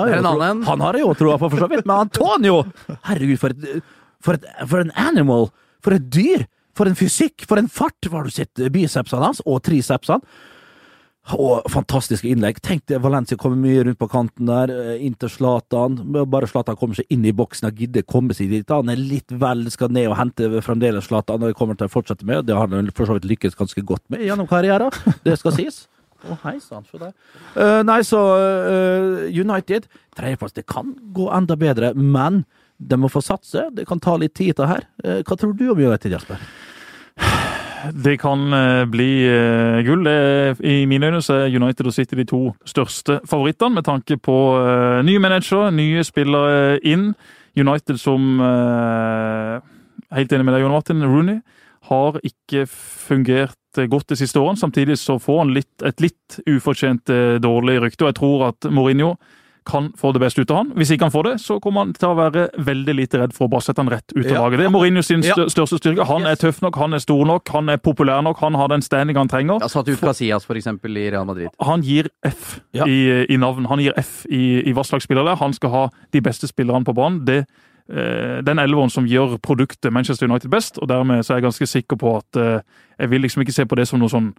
har 0.82 0.98
jeg 0.98 1.06
jo 1.06 1.12
troa 1.20 1.36
på, 1.38 1.52
for 1.52 1.62
så 1.62 1.70
vidt. 1.70 1.86
Men 1.86 2.08
Antonio! 2.08 2.64
Herregud, 3.06 3.38
for 3.44 3.54
et, 3.54 3.86
for 4.26 4.40
et 4.40 4.50
For 4.66 4.82
en 4.82 4.94
animal! 4.98 5.50
For 5.86 5.96
et 5.98 6.10
dyr! 6.12 6.48
For 6.76 6.90
en 6.90 6.98
fysikk! 6.98 7.46
For 7.48 7.62
en 7.62 7.72
fart! 7.72 8.10
Har 8.12 8.28
du 8.28 8.34
sett 8.34 8.66
bicepsene 8.74 9.24
hans? 9.24 9.42
Og 9.46 9.64
tricepsene? 9.66 10.22
Og 11.34 11.66
fantastiske 11.74 12.30
innlegg. 12.30 12.60
Tenk 12.62 12.84
det, 12.86 13.00
Valencia 13.02 13.38
kommer 13.42 13.58
mye 13.58 13.82
rundt 13.88 13.98
på 13.98 14.10
kanten 14.12 14.46
der, 14.46 14.70
eh, 14.70 15.06
inn 15.08 15.16
til 15.18 15.32
Zlatan. 15.34 15.98
Bare 16.30 16.46
Zlatan 16.46 16.78
kommer 16.78 16.94
seg 16.94 17.10
inn 17.10 17.26
i 17.26 17.34
boksen 17.34 17.66
og 17.66 17.80
gidder 17.82 18.06
komme 18.06 18.36
seg 18.38 18.52
dit. 18.52 18.70
Han 18.70 18.90
er 18.94 19.02
litt 19.02 19.34
vel 19.34 19.66
skal 19.74 19.90
ned 19.90 20.12
og 20.12 20.20
hente 20.20 20.62
fremdeles 20.62 21.10
Zlatan, 21.10 21.42
og 21.42 21.50
det 21.50 21.58
kommer 21.58 21.74
til 21.74 21.88
å 21.88 21.96
fortsette 21.96 22.28
med. 22.30 22.46
Det 22.46 22.54
har 22.54 22.70
han 22.70 22.92
for 22.94 23.10
så 23.10 23.18
vidt 23.18 23.26
lykkes 23.26 23.58
ganske 23.58 23.82
godt 23.82 24.04
med 24.14 24.22
gjennom 24.22 24.46
karrieren, 24.48 24.94
det 25.26 25.40
skal 25.40 25.56
sies. 25.58 25.88
Å, 26.26 26.38
hei 26.46 26.60
sann, 26.62 26.86
se 26.90 27.02
der. 27.02 27.14
Uh, 27.58 27.82
nei, 27.86 28.00
så 28.06 28.22
uh, 28.22 29.26
United, 29.30 29.90
tredjeplass, 30.18 30.54
det 30.54 30.66
kan 30.70 30.94
gå 31.14 31.28
enda 31.34 31.58
bedre, 31.58 31.94
men 31.98 32.46
de 32.78 33.00
må 33.00 33.10
få 33.12 33.22
satse. 33.24 33.70
Det 33.76 33.86
kan 33.88 34.02
ta 34.04 34.16
litt 34.20 34.36
tid, 34.36 34.56
det 34.58 34.70
her. 34.70 34.88
Eh, 35.04 35.22
hva 35.24 35.38
tror 35.40 35.56
du 35.56 35.68
om 35.72 35.80
United, 35.80 36.12
Jasper? 36.12 36.42
Det 38.06 38.16
kan 38.18 38.54
eh, 38.54 38.84
bli 38.90 39.10
eh, 39.30 39.80
gull. 39.86 40.08
I 40.60 40.86
mine 40.90 41.12
øyne 41.12 41.22
er 41.22 41.54
United 41.54 41.88
og 41.88 41.96
City 41.96 42.18
de 42.20 42.26
to 42.28 42.42
største 42.68 43.20
favorittene, 43.30 43.78
med 43.78 43.88
tanke 43.88 44.18
på 44.18 44.38
nye 45.06 45.22
manager, 45.22 45.70
nye 45.72 46.04
spillere 46.04 46.80
inn. 46.84 47.14
United 47.56 48.02
som 48.02 48.42
Helt 50.16 50.32
enig 50.32 50.46
med 50.46 50.54
deg, 50.54 50.62
Jon 50.62 50.72
Martin. 50.72 51.02
Rooney 51.04 51.40
har 51.90 52.18
ikke 52.24 52.66
fungert 52.70 53.80
godt 53.90 54.12
de 54.12 54.18
siste 54.20 54.40
årene. 54.40 54.60
Samtidig 54.60 55.00
så 55.02 55.18
får 55.20 55.40
han 55.42 55.54
litt, 55.56 55.74
et 55.84 56.04
litt 56.04 56.38
ufortjent 56.48 57.10
dårlig 57.42 57.80
rykte, 57.84 58.06
og 58.06 58.12
jeg 58.12 58.18
tror 58.20 58.46
at 58.52 58.68
Mourinho 58.72 59.16
kan 59.66 59.92
få 59.98 60.12
det 60.14 60.20
beste 60.22 60.42
ut 60.42 60.52
av 60.52 60.58
han. 60.58 60.72
Hvis 60.78 60.92
ikke 60.94 61.08
han 61.08 61.12
får 61.12 61.24
det, 61.24 61.34
så 61.42 61.60
kommer 61.60 61.82
han 61.86 61.94
til 61.94 62.08
å 62.10 62.16
være 62.16 62.44
veldig 62.68 62.96
lite 62.96 63.18
redd 63.20 63.34
for 63.34 63.48
å 63.48 63.52
bare 63.52 63.66
sette 63.66 63.82
han 63.82 63.90
rett 63.90 64.14
ut 64.16 64.26
av 64.26 64.32
Ja. 64.32 64.42
laget. 64.44 64.60
Det 64.60 64.66
er 64.68 64.70
Mourinho 64.70 65.02
sin 65.04 65.22
Ja. 65.24 65.34
største 65.36 65.80
styrke. 65.80 66.06
Han 66.06 66.26
er 66.26 66.36
tøff 66.36 66.62
nok, 66.62 66.76
han 66.76 66.94
er 66.94 67.00
stor 67.00 67.26
nok, 67.26 67.48
han 67.50 67.70
er 67.70 67.78
populær 67.78 68.22
nok, 68.24 68.38
han 68.40 68.54
har 68.54 68.68
den 68.70 68.82
standing 68.82 69.18
han 69.18 69.28
trenger. 69.28 69.60
Ja, 69.62 69.68
Satt 69.68 69.88
ut 69.90 70.00
Casillas, 70.00 70.46
for 70.46 70.54
eksempel, 70.56 70.96
i 70.98 71.10
Real 71.12 71.26
Madrid. 71.26 71.50
Han 71.62 71.82
gir 71.82 72.10
F 72.24 72.60
Ja. 72.74 72.86
i, 72.86 73.26
i 73.30 73.38
navn. 73.38 73.66
Han 73.66 73.80
gir 73.80 73.94
F 73.98 74.26
i, 74.30 74.62
i 74.70 74.74
hva 74.74 74.84
slags 74.86 75.04
spiller 75.04 75.24
det 75.26 75.32
er. 75.34 75.36
Han 75.44 75.54
skal 75.54 75.70
ha 75.70 75.90
de 76.12 76.22
beste 76.22 76.48
spillerne 76.48 76.86
på 76.86 76.94
banen. 76.96 77.26
Det, 77.26 77.46
eh, 77.90 78.42
den 78.42 78.58
elveren 78.60 78.90
som 78.92 79.06
gjør 79.06 79.38
produktet 79.40 79.92
Manchester 79.92 80.26
United 80.28 80.50
best, 80.50 80.78
og 80.82 80.88
dermed 80.88 81.24
så 81.26 81.32
er 81.36 81.42
jeg 81.42 81.52
ganske 81.52 81.68
sikker 81.68 81.98
på 81.98 82.18
at 82.18 82.38
eh, 82.42 82.62
jeg 83.00 83.10
vil 83.10 83.22
liksom 83.22 83.42
ikke 83.44 83.54
se 83.54 83.66
på 83.66 83.76
det 83.76 83.88
som 83.88 84.00
noe 84.00 84.10
sånn 84.10 84.34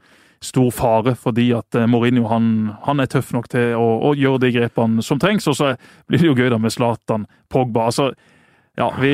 stor 0.45 0.71
fare, 0.75 1.15
fordi 1.19 1.51
at 1.57 1.75
eh, 1.75 1.89
Mourinho 1.91 2.27
han, 2.31 2.73
han 2.87 3.01
er 3.01 3.11
tøff 3.11 3.33
nok 3.35 3.49
til 3.53 3.75
å, 3.79 3.87
å 4.11 4.15
gjøre 4.17 4.45
de 4.47 4.53
grepene 4.59 5.05
som 5.05 5.21
trengs. 5.23 5.49
Og 5.51 5.59
så 5.59 5.75
blir 6.09 6.23
det 6.23 6.31
jo 6.31 6.37
gøy 6.37 6.51
da 6.53 6.61
med 6.61 6.75
Zlatan, 6.75 7.27
Pogba. 7.53 7.89
altså 7.91 8.13
Ja, 8.77 8.91
vi, 9.01 9.11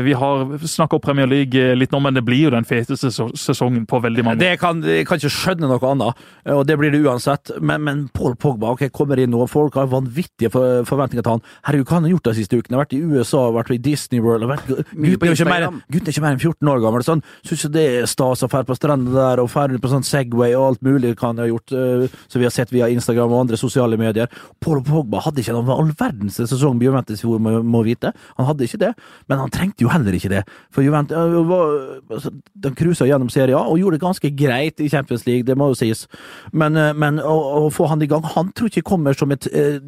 vi 0.00 0.12
har 0.12 0.66
snakka 0.66 0.96
opp 0.96 1.02
Premier 1.02 1.26
League 1.26 1.74
litt 1.74 1.90
nå, 1.90 1.98
men 1.98 2.14
det 2.14 2.22
blir 2.22 2.44
jo 2.44 2.50
den 2.54 2.66
feteste 2.66 3.08
sesongen 3.10 3.82
på 3.90 3.98
veldig 4.04 4.22
mange 4.22 4.38
år. 4.38 4.42
Det 4.44 4.60
kan, 4.62 4.82
jeg 4.86 5.06
kan 5.08 5.18
ikke 5.18 5.32
skjønne 5.34 5.66
noe 5.66 5.88
annet, 5.88 6.20
og 6.54 6.60
det 6.68 6.76
blir 6.78 6.94
det 6.94 7.00
uansett. 7.02 7.50
Men, 7.58 7.82
men 7.88 8.04
Paul 8.14 8.36
Pogba 8.38 8.70
ok, 8.76 8.84
kommer 8.94 9.18
inn 9.18 9.32
nå, 9.34 9.42
folk 9.50 9.80
har 9.80 9.90
vanvittige 9.90 10.52
for, 10.54 10.84
forventninger 10.86 11.26
til 11.26 11.34
han. 11.34 11.42
Herregud, 11.66 11.88
hva 11.88 11.96
har 11.96 12.04
han 12.04 12.12
gjort 12.12 12.28
de 12.28 12.34
siste 12.38 12.60
ukene? 12.60 12.78
Vært 12.78 12.94
i 12.94 13.00
USA, 13.02 13.40
vært 13.56 13.72
i 13.74 13.80
Disney 13.82 14.22
World 14.22 14.46
har 14.46 14.52
vært, 14.52 14.70
Gutten 14.70 15.18
på 15.18 15.26
er 15.26 15.34
ikke 15.34 15.48
mer, 15.50 15.66
gutten 15.90 16.06
er 16.06 16.14
ikke 16.14 16.24
mer 16.28 16.36
enn 16.36 16.44
14 16.44 16.72
år 16.76 16.86
gammel. 16.86 17.06
Sånn. 17.10 17.24
Syns 17.50 17.66
det 17.74 17.84
er 17.96 18.08
stas 18.14 18.46
å 18.46 18.50
dra 18.54 18.62
på 18.68 18.78
strendene 18.78 19.16
der 19.16 19.42
og 19.42 19.50
dra 19.50 19.82
på 19.82 19.90
sånn 19.90 20.06
Segway 20.06 20.54
og 20.54 20.68
alt 20.68 20.86
mulig 20.86 21.16
kan 21.18 21.34
han 21.34 21.42
ha 21.42 21.50
gjort, 21.50 21.74
eh, 21.74 22.06
som 22.30 22.38
vi 22.38 22.46
har 22.46 22.54
sett 22.54 22.70
via 22.70 22.86
Instagram 22.94 23.34
og 23.34 23.42
andre 23.42 23.58
sosiale 23.58 23.98
medier. 23.98 24.30
Paul 24.62 24.84
Pogba 24.86 25.26
hadde 25.26 25.42
ikke 25.42 25.58
noen 25.58 25.74
all 25.74 25.92
verdens 25.98 26.38
sesong 26.38 26.78
Juventus, 26.78 27.26
hvor 27.26 27.42
må, 27.42 27.58
må 27.66 27.82
vite. 27.82 28.14
Han 28.38 28.46
hadde 28.46 28.70
ikke 28.70 28.84
det, 28.86 28.94
men 29.28 29.38
han 29.38 29.52
trengte 29.52 29.84
jo 29.84 29.92
heller 29.92 30.16
ikke 30.16 30.32
det. 30.32 30.42
For 30.74 30.84
Juventus 30.84 31.16
øh, 31.16 31.48
var, 31.48 31.74
altså, 32.10 32.32
De 32.54 32.74
cruisa 32.74 33.08
gjennom 33.08 33.30
Serie 33.32 33.56
A 33.56 33.64
og 33.66 33.78
gjorde 33.78 33.98
det 33.98 34.04
ganske 34.04 34.30
greit 34.36 34.80
i 34.80 34.88
Champions 34.88 35.26
League, 35.26 35.46
det 35.46 35.56
må 35.58 35.70
jo 35.70 35.78
sies. 35.78 36.06
Men, 36.52 36.76
øh, 36.76 36.94
men 36.96 37.20
å, 37.22 37.36
å 37.64 37.70
få 37.74 37.88
han 37.90 38.02
i 38.02 38.08
gang 38.10 38.24
Han 38.36 38.52
tror 38.52 38.70
ikke 38.70 38.88
kommer 38.90 39.16
som 39.16 39.32
et 39.34 39.46
eh, 39.52 39.78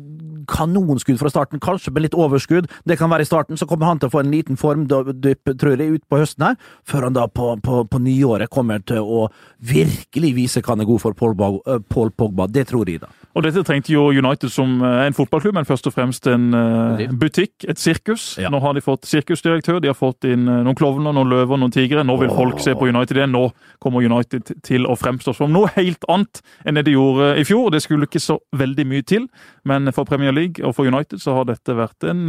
kanonskudd 0.50 1.20
fra 1.20 1.30
starten, 1.30 1.60
kanskje 1.62 1.92
med 1.94 2.06
litt 2.06 2.16
overskudd. 2.18 2.68
Det 2.88 2.98
kan 2.98 3.10
være 3.12 3.26
i 3.26 3.28
starten, 3.28 3.58
så 3.58 3.68
kommer 3.70 3.86
han 3.86 4.00
til 4.02 4.10
å 4.10 4.14
få 4.14 4.22
en 4.24 4.32
liten 4.32 4.58
formdypp, 4.58 5.52
tror 5.60 5.76
jeg, 5.76 5.98
ut 5.98 6.06
på 6.10 6.18
høsten 6.22 6.48
her, 6.48 6.56
før 6.88 7.08
han 7.08 7.16
da 7.16 7.28
på, 7.30 7.52
på, 7.62 7.82
på 7.86 8.02
nyåret 8.02 8.50
kommer 8.52 8.82
til 8.82 9.06
å 9.06 9.28
virkelig 9.62 10.34
vise 10.38 10.62
hva 10.62 10.74
han 10.74 10.82
er 10.82 10.90
god 10.90 11.04
for, 11.04 11.18
Paul, 11.18 11.36
Paul 11.88 12.10
Pogba. 12.10 12.48
Det 12.50 12.66
tror 12.72 12.90
jeg, 12.90 13.04
da. 13.04 13.10
Og 13.32 13.44
dette 13.46 13.62
trengte 13.64 13.94
jo 13.94 14.10
United 14.12 14.50
som 14.52 14.74
eh, 14.84 15.06
en 15.06 15.16
fotballklubb, 15.16 15.56
men 15.56 15.68
først 15.68 15.88
og 15.88 15.94
fremst 15.94 16.26
en 16.28 16.52
eh, 16.56 17.04
butikk, 17.16 17.64
et 17.68 17.80
sirkus. 17.80 18.34
Ja. 18.40 18.50
Nå 18.52 18.60
har 18.60 18.76
de 18.76 18.84
fått 18.84 19.08
sirkusdirektør, 19.08 19.80
de 19.80 19.88
har 19.88 19.96
fått 19.96 20.26
inn 20.28 20.44
eh, 20.44 20.60
noen 20.66 20.76
klovner, 20.76 21.14
noen 21.16 21.32
løver, 21.32 21.60
noen 21.60 21.72
tigre. 21.72 22.04
Nå 22.04 22.18
vil 22.20 22.32
folk 22.32 22.60
se 22.62 22.76
på 22.76 22.90
United 22.90 23.16
igjen. 23.16 23.32
Nå 23.32 23.46
kommer 23.82 24.04
United 24.04 24.52
til 24.66 24.84
å 24.84 24.96
fremstå 25.00 25.34
som 25.38 25.52
noe 25.52 25.72
helt 25.78 26.04
annet 26.12 26.42
enn 26.66 26.76
det 26.76 26.84
de 26.90 26.96
gjorde 26.96 27.32
i 27.40 27.46
fjor. 27.48 27.70
Det 27.72 27.80
skulle 27.84 28.08
ikke 28.10 28.22
så 28.22 28.36
veldig 28.58 28.86
mye 28.90 29.06
til, 29.08 29.28
men 29.68 29.88
for 29.96 30.08
Premier 30.08 30.34
League 30.36 30.60
og 30.60 30.76
for 30.76 30.88
United 30.88 31.22
så 31.22 31.38
har 31.38 31.48
dette 31.48 31.76
vært 31.76 32.04
en 32.08 32.28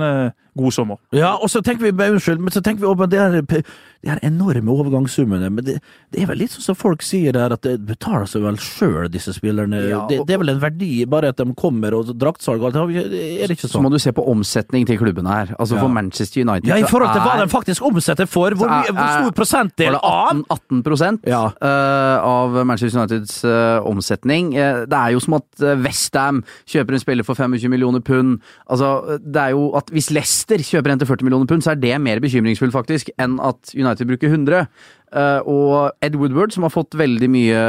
god 0.57 0.71
sommer. 0.75 0.97
Ja, 1.11 1.33
og 1.35 1.49
så 1.49 1.61
tenker 1.65 1.87
vi 1.91 1.91
unnskyld, 2.11 2.39
men 2.39 2.51
så 2.53 2.61
tenker 2.61 2.81
vi 2.81 2.87
over 2.91 3.07
de 3.09 3.17
her, 3.17 3.41
de 3.41 3.63
her 4.09 4.19
enorme 4.23 4.69
overgangssummene. 4.69 5.49
Men 5.49 5.63
det, 5.65 5.79
det 6.13 6.21
er 6.23 6.27
vel 6.29 6.37
litt 6.43 6.51
sånn 6.51 6.65
som 6.69 6.75
folk 6.75 7.01
sier 7.05 7.33
der, 7.33 7.53
at 7.55 7.61
det 7.65 7.77
betaler 7.87 8.25
seg 8.29 8.43
vel 8.43 8.57
sjøl, 8.61 9.07
disse 9.13 9.33
spillerne. 9.33 9.79
Ja, 9.89 10.03
det, 10.09 10.19
og- 10.21 10.27
det 10.27 10.35
er 10.35 10.41
vel 10.43 10.49
en 10.53 10.59
verdi, 10.61 11.05
bare 11.09 11.29
at 11.33 11.37
de 11.37 11.47
kommer 11.57 11.93
og 11.97 12.11
draktsalg 12.19 12.61
og 12.61 12.75
alt. 12.75 12.99
Er 12.99 13.47
det 13.47 13.57
ikke 13.57 13.67
Så 13.69 13.79
må 13.81 13.87
sånn? 13.89 13.97
du 13.97 13.99
se 13.99 14.11
på 14.11 14.25
omsetning 14.29 14.85
til 14.85 14.97
klubbene 14.99 15.29
her. 15.31 15.55
Altså 15.59 15.75
Ja. 15.75 15.81
For 15.81 15.89
Manchester 15.89 16.41
United 16.43 16.67
Ja, 16.67 16.75
i 16.77 16.83
forhold 16.83 17.13
til 17.13 17.21
hva 17.21 17.37
de 17.41 17.47
faktisk 17.49 17.81
omsetter 17.87 18.27
for. 18.27 18.51
Hvor, 18.51 18.67
er- 18.69 18.91
hvor 18.91 19.09
stor 19.15 19.31
prosentdel 19.31 19.93
det 19.93 20.01
av 20.03 20.43
18, 20.51 20.83
18 20.83 21.19
Ja. 21.25 21.45
uh, 21.61 22.17
av 22.27 22.65
Manchester 22.65 22.99
Uniteds 22.99 23.43
uh, 23.45 23.79
omsetning. 23.87 24.53
Uh, 24.53 24.83
det 24.85 24.93
er 24.99 25.11
jo 25.15 25.19
som 25.23 25.33
at 25.39 25.47
Westham 25.83 26.43
kjøper 26.67 26.93
en 26.93 26.99
spiller 26.99 27.23
for 27.23 27.35
25 27.35 27.69
millioner 27.71 28.01
pund. 28.01 28.39
Altså, 28.69 29.17
det 29.23 29.41
er 29.41 29.49
jo 29.55 29.71
at 29.79 29.89
Hvis 29.93 30.09
Leicester 30.11 30.42
kjøper 30.47 30.91
en 30.93 30.99
til 30.99 31.07
40 31.07 31.27
millioner 31.27 31.47
pund, 31.49 31.63
så 31.63 31.71
er 31.73 31.79
det 31.81 31.93
mer 32.01 32.19
bekymringsfullt 32.19 32.73
faktisk 32.73 33.09
enn 33.21 33.39
at 33.43 33.73
United 33.75 34.07
bruker 34.09 34.29
100. 34.29 34.67
Eh, 35.13 35.41
og 35.45 35.93
Ed 36.01 36.15
Woodward, 36.17 36.53
som 36.53 36.63
har 36.63 36.73
fått 36.73 36.97
veldig 36.97 37.29
mye 37.29 37.61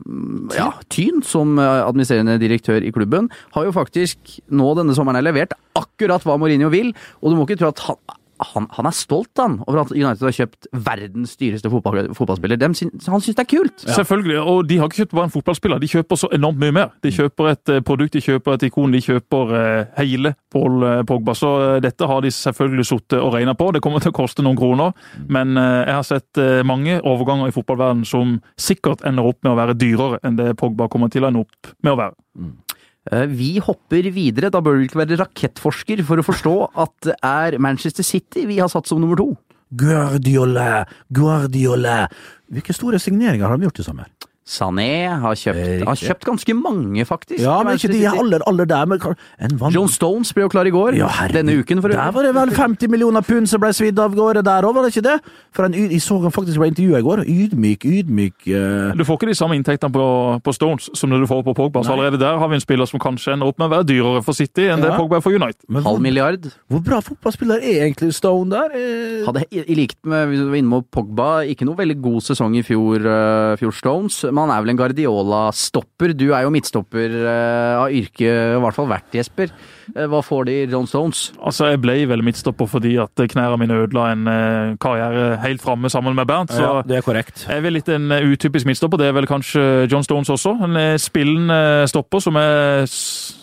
mm, 0.00 0.52
ja, 0.54 0.70
tyn 0.92 1.22
som 1.26 1.58
eh, 1.58 1.82
administrerende 1.86 2.38
direktør 2.40 2.82
i 2.82 2.92
klubben, 2.94 3.30
har 3.54 3.66
jo 3.66 3.74
faktisk 3.74 4.38
nå 4.48 4.70
denne 4.78 4.94
sommeren 4.94 5.24
levert 5.24 5.56
akkurat 5.78 6.22
hva 6.24 6.38
Mourinho 6.38 6.70
vil, 6.72 6.94
og 7.20 7.30
du 7.30 7.38
må 7.38 7.46
ikke 7.46 7.60
tro 7.60 7.72
at 7.74 7.84
han 7.88 8.19
han, 8.52 8.66
han 8.76 8.88
er 8.88 8.96
stolt 8.96 9.40
han, 9.40 9.58
over 9.66 9.82
at 9.84 9.92
United 9.94 10.24
har 10.26 10.36
kjøpt 10.36 10.68
verdens 10.86 11.36
dyreste 11.40 11.70
fotball, 11.72 12.10
fotballspiller. 12.16 12.60
Dem, 12.60 12.74
han 12.74 13.22
syns 13.22 13.36
det 13.36 13.44
er 13.44 13.50
kult! 13.50 13.84
Selvfølgelig, 13.84 14.38
og 14.40 14.62
de 14.68 14.78
har 14.80 14.90
ikke 14.90 15.02
kjøpt 15.02 15.16
bare 15.16 15.28
en 15.28 15.34
fotballspiller, 15.34 15.82
de 15.82 15.90
kjøper 15.90 16.20
så 16.20 16.30
enormt 16.36 16.60
mye 16.62 16.76
mer. 16.76 16.94
De 17.04 17.12
kjøper 17.14 17.52
et 17.52 17.74
eh, 17.74 17.82
produkt, 17.86 18.16
de 18.16 18.24
kjøper 18.24 18.56
et 18.56 18.66
ikon, 18.70 18.94
de 18.94 19.02
kjøper 19.04 19.54
eh, 19.60 20.00
hele 20.00 20.34
Paul 20.52 20.86
eh, 20.86 21.02
Pogba. 21.08 21.36
Så 21.38 21.52
dette 21.84 22.08
har 22.10 22.24
de 22.24 22.32
selvfølgelig 22.34 22.88
sittet 22.88 23.18
og 23.20 23.34
regna 23.36 23.56
på. 23.58 23.70
Det 23.76 23.82
kommer 23.84 24.02
til 24.02 24.14
å 24.14 24.18
koste 24.20 24.44
noen 24.46 24.58
kroner, 24.58 24.96
men 25.30 25.54
jeg 25.60 25.94
har 25.94 26.06
sett 26.06 26.38
mange 26.66 26.98
overganger 27.06 27.50
i 27.50 27.54
fotballverden 27.54 28.02
som 28.08 28.38
sikkert 28.60 29.04
ender 29.06 29.26
opp 29.30 29.40
med 29.44 29.52
å 29.52 29.58
være 29.58 29.76
dyrere 29.78 30.20
enn 30.26 30.38
det 30.38 30.54
Pogba 30.60 30.88
kommer 30.90 31.12
til 31.12 31.24
å 31.24 31.30
ende 31.30 31.44
opp 31.44 31.72
med 31.84 31.94
å 31.94 32.00
være. 32.00 32.16
Eh, 32.38 32.69
Vi 33.08 33.54
hopper 33.64 34.10
videre. 34.12 34.50
Da 34.52 34.60
bør 34.60 34.78
du 34.78 34.86
ikke 34.86 35.00
være 35.00 35.20
rakettforsker 35.22 36.02
for 36.06 36.20
å 36.20 36.26
forstå 36.26 36.56
at 36.84 36.96
det 37.08 37.16
er 37.24 37.56
Manchester 37.62 38.06
City 38.06 38.44
vi 38.48 38.60
har 38.60 38.68
satt 38.72 38.90
som 38.90 39.00
nummer 39.00 39.18
to. 39.20 39.32
Guardiola, 39.70 40.82
Guardiola 41.14 42.08
Hvilke 42.50 42.74
store 42.74 42.98
signeringer 42.98 43.46
har 43.46 43.54
de 43.54 43.68
gjort 43.68 43.78
i 43.78 43.86
sommer? 43.86 44.08
Sané 44.50 44.88
har 45.22 45.36
kjøpt, 45.38 45.84
har 45.86 45.98
kjøpt 46.00 46.26
ganske 46.26 46.54
mange, 46.58 47.04
faktisk. 47.06 47.38
Ja, 47.44 47.60
men 47.62 47.78
ikke 47.78 47.92
de 47.92 48.00
aller, 48.10 48.42
aller 48.50 48.66
der, 48.66 48.88
men 48.90 48.98
kan- 49.02 49.14
en 49.38 49.54
vann... 49.60 49.72
John 49.76 49.88
Stones 49.88 50.32
ble 50.34 50.42
jo 50.48 50.50
klar 50.52 50.66
i 50.66 50.72
går. 50.74 50.96
Ja. 50.98 51.08
Denne 51.30 51.54
uken, 51.60 51.80
for 51.84 51.92
Der 51.94 52.10
var 52.16 52.26
det 52.26 52.34
vel 52.34 52.50
50 52.56 52.90
millioner 52.90 53.22
pund 53.22 53.46
som 53.48 53.62
ble 53.62 53.70
svidd 53.76 53.98
av 54.02 54.16
gårde 54.18 54.42
der 54.46 54.66
òg, 54.66 54.74
var 54.74 54.86
det 54.88 54.90
ikke 54.96 55.04
det? 55.06 55.16
For 55.54 55.68
en, 55.68 55.76
jeg 55.78 56.00
så 56.02 56.18
han 56.24 56.34
faktisk 56.34 56.58
ble 56.58 56.70
intervjua 56.72 56.98
i 56.98 57.06
går. 57.06 57.22
Ydmyk, 57.30 57.86
ydmyk 57.86 58.48
uh... 58.50 58.90
Du 58.98 59.04
får 59.06 59.20
ikke 59.20 59.30
de 59.30 59.38
samme 59.38 59.54
inntektene 59.58 59.94
på, 59.94 60.06
på 60.42 60.54
Stones 60.56 60.90
som 60.98 61.14
det 61.14 61.20
du 61.22 61.28
får 61.30 61.44
på 61.46 61.54
Pogba. 61.60 61.84
Så 61.86 61.94
allerede 61.94 62.18
der 62.20 62.38
har 62.42 62.50
vi 62.50 62.58
en 62.58 62.64
spiller 62.64 62.90
som 62.90 63.00
kanskje 63.02 63.36
ender 63.36 63.50
opp 63.52 63.58
med 63.62 63.70
å 63.70 63.74
være 63.76 63.86
dyrere 63.92 64.24
for 64.26 64.36
City 64.36 64.66
enn 64.72 64.82
det 64.82 64.90
Pogba 64.98 65.20
er 65.20 65.24
for 65.24 65.36
United. 65.36 65.62
men 65.70 65.86
Halv 65.86 66.02
milliard. 66.02 66.50
hvor 66.68 66.82
bra 66.84 66.98
fotballspiller 67.04 67.62
er 67.62 67.84
egentlig 67.86 68.10
Stone 68.16 68.50
der? 68.50 68.74
Eh, 68.74 69.22
Hadde 69.28 69.46
i, 69.54 69.62
i 69.70 69.78
likt 69.78 70.00
med 70.10 70.26
hvis 70.32 70.42
du 70.42 70.50
var 70.50 70.58
inne 70.60 70.80
på 70.82 70.98
Pogba, 71.00 71.30
ikke 71.46 71.66
noe 71.68 71.78
veldig 71.78 71.98
god 72.02 72.20
sesong 72.26 72.56
i 72.58 72.64
fjor, 72.66 73.06
uh, 73.06 73.54
fjor 73.60 73.74
Stones, 73.76 74.20
men 74.28 74.39
han 74.44 74.52
er 74.54 74.64
vel 74.64 74.72
en 74.74 74.80
Guardiola-stopper. 74.80 76.14
Du 76.16 76.30
er 76.30 76.46
jo 76.46 76.52
midtstopper 76.54 77.14
eh, 77.20 77.76
av 77.80 77.94
yrke, 77.94 78.30
i 78.30 78.62
hvert 78.64 78.76
fall 78.76 78.90
vært, 78.90 79.10
Jesper. 79.16 79.52
Eh, 79.96 80.06
hva 80.10 80.22
får 80.24 80.46
de 80.48 80.56
John 80.72 80.86
Stones? 80.86 81.30
Altså, 81.42 81.70
Jeg 81.70 81.80
ble 81.82 81.96
vel 82.10 82.22
midtstopper 82.24 82.68
fordi 82.70 82.96
at 83.02 83.24
knærne 83.32 83.58
mine 83.60 83.80
ødela 83.84 84.10
en 84.12 84.28
eh, 84.28 84.76
karriere 84.80 85.40
helt 85.44 85.62
framme 85.62 85.90
sammen 85.90 86.14
med 86.14 86.26
Bernt. 86.26 86.52
så... 86.52 86.62
ja, 86.62 86.82
det 86.86 86.96
er 86.96 87.06
korrekt. 87.06 87.46
Jeg 87.48 87.56
er 87.56 87.66
vel 87.66 87.78
litt 87.78 87.88
en 87.88 88.10
eh, 88.12 88.26
utypisk 88.32 88.66
midtstopper. 88.66 89.00
Det 89.00 89.10
er 89.10 89.18
vel 89.18 89.26
kanskje 89.30 89.86
John 89.90 90.06
Stones 90.06 90.30
også. 90.30 90.56
En 90.64 90.76
eh, 90.76 90.96
spillende 90.98 91.88
stopper 91.90 92.18
som 92.18 92.36
jeg 92.40 92.88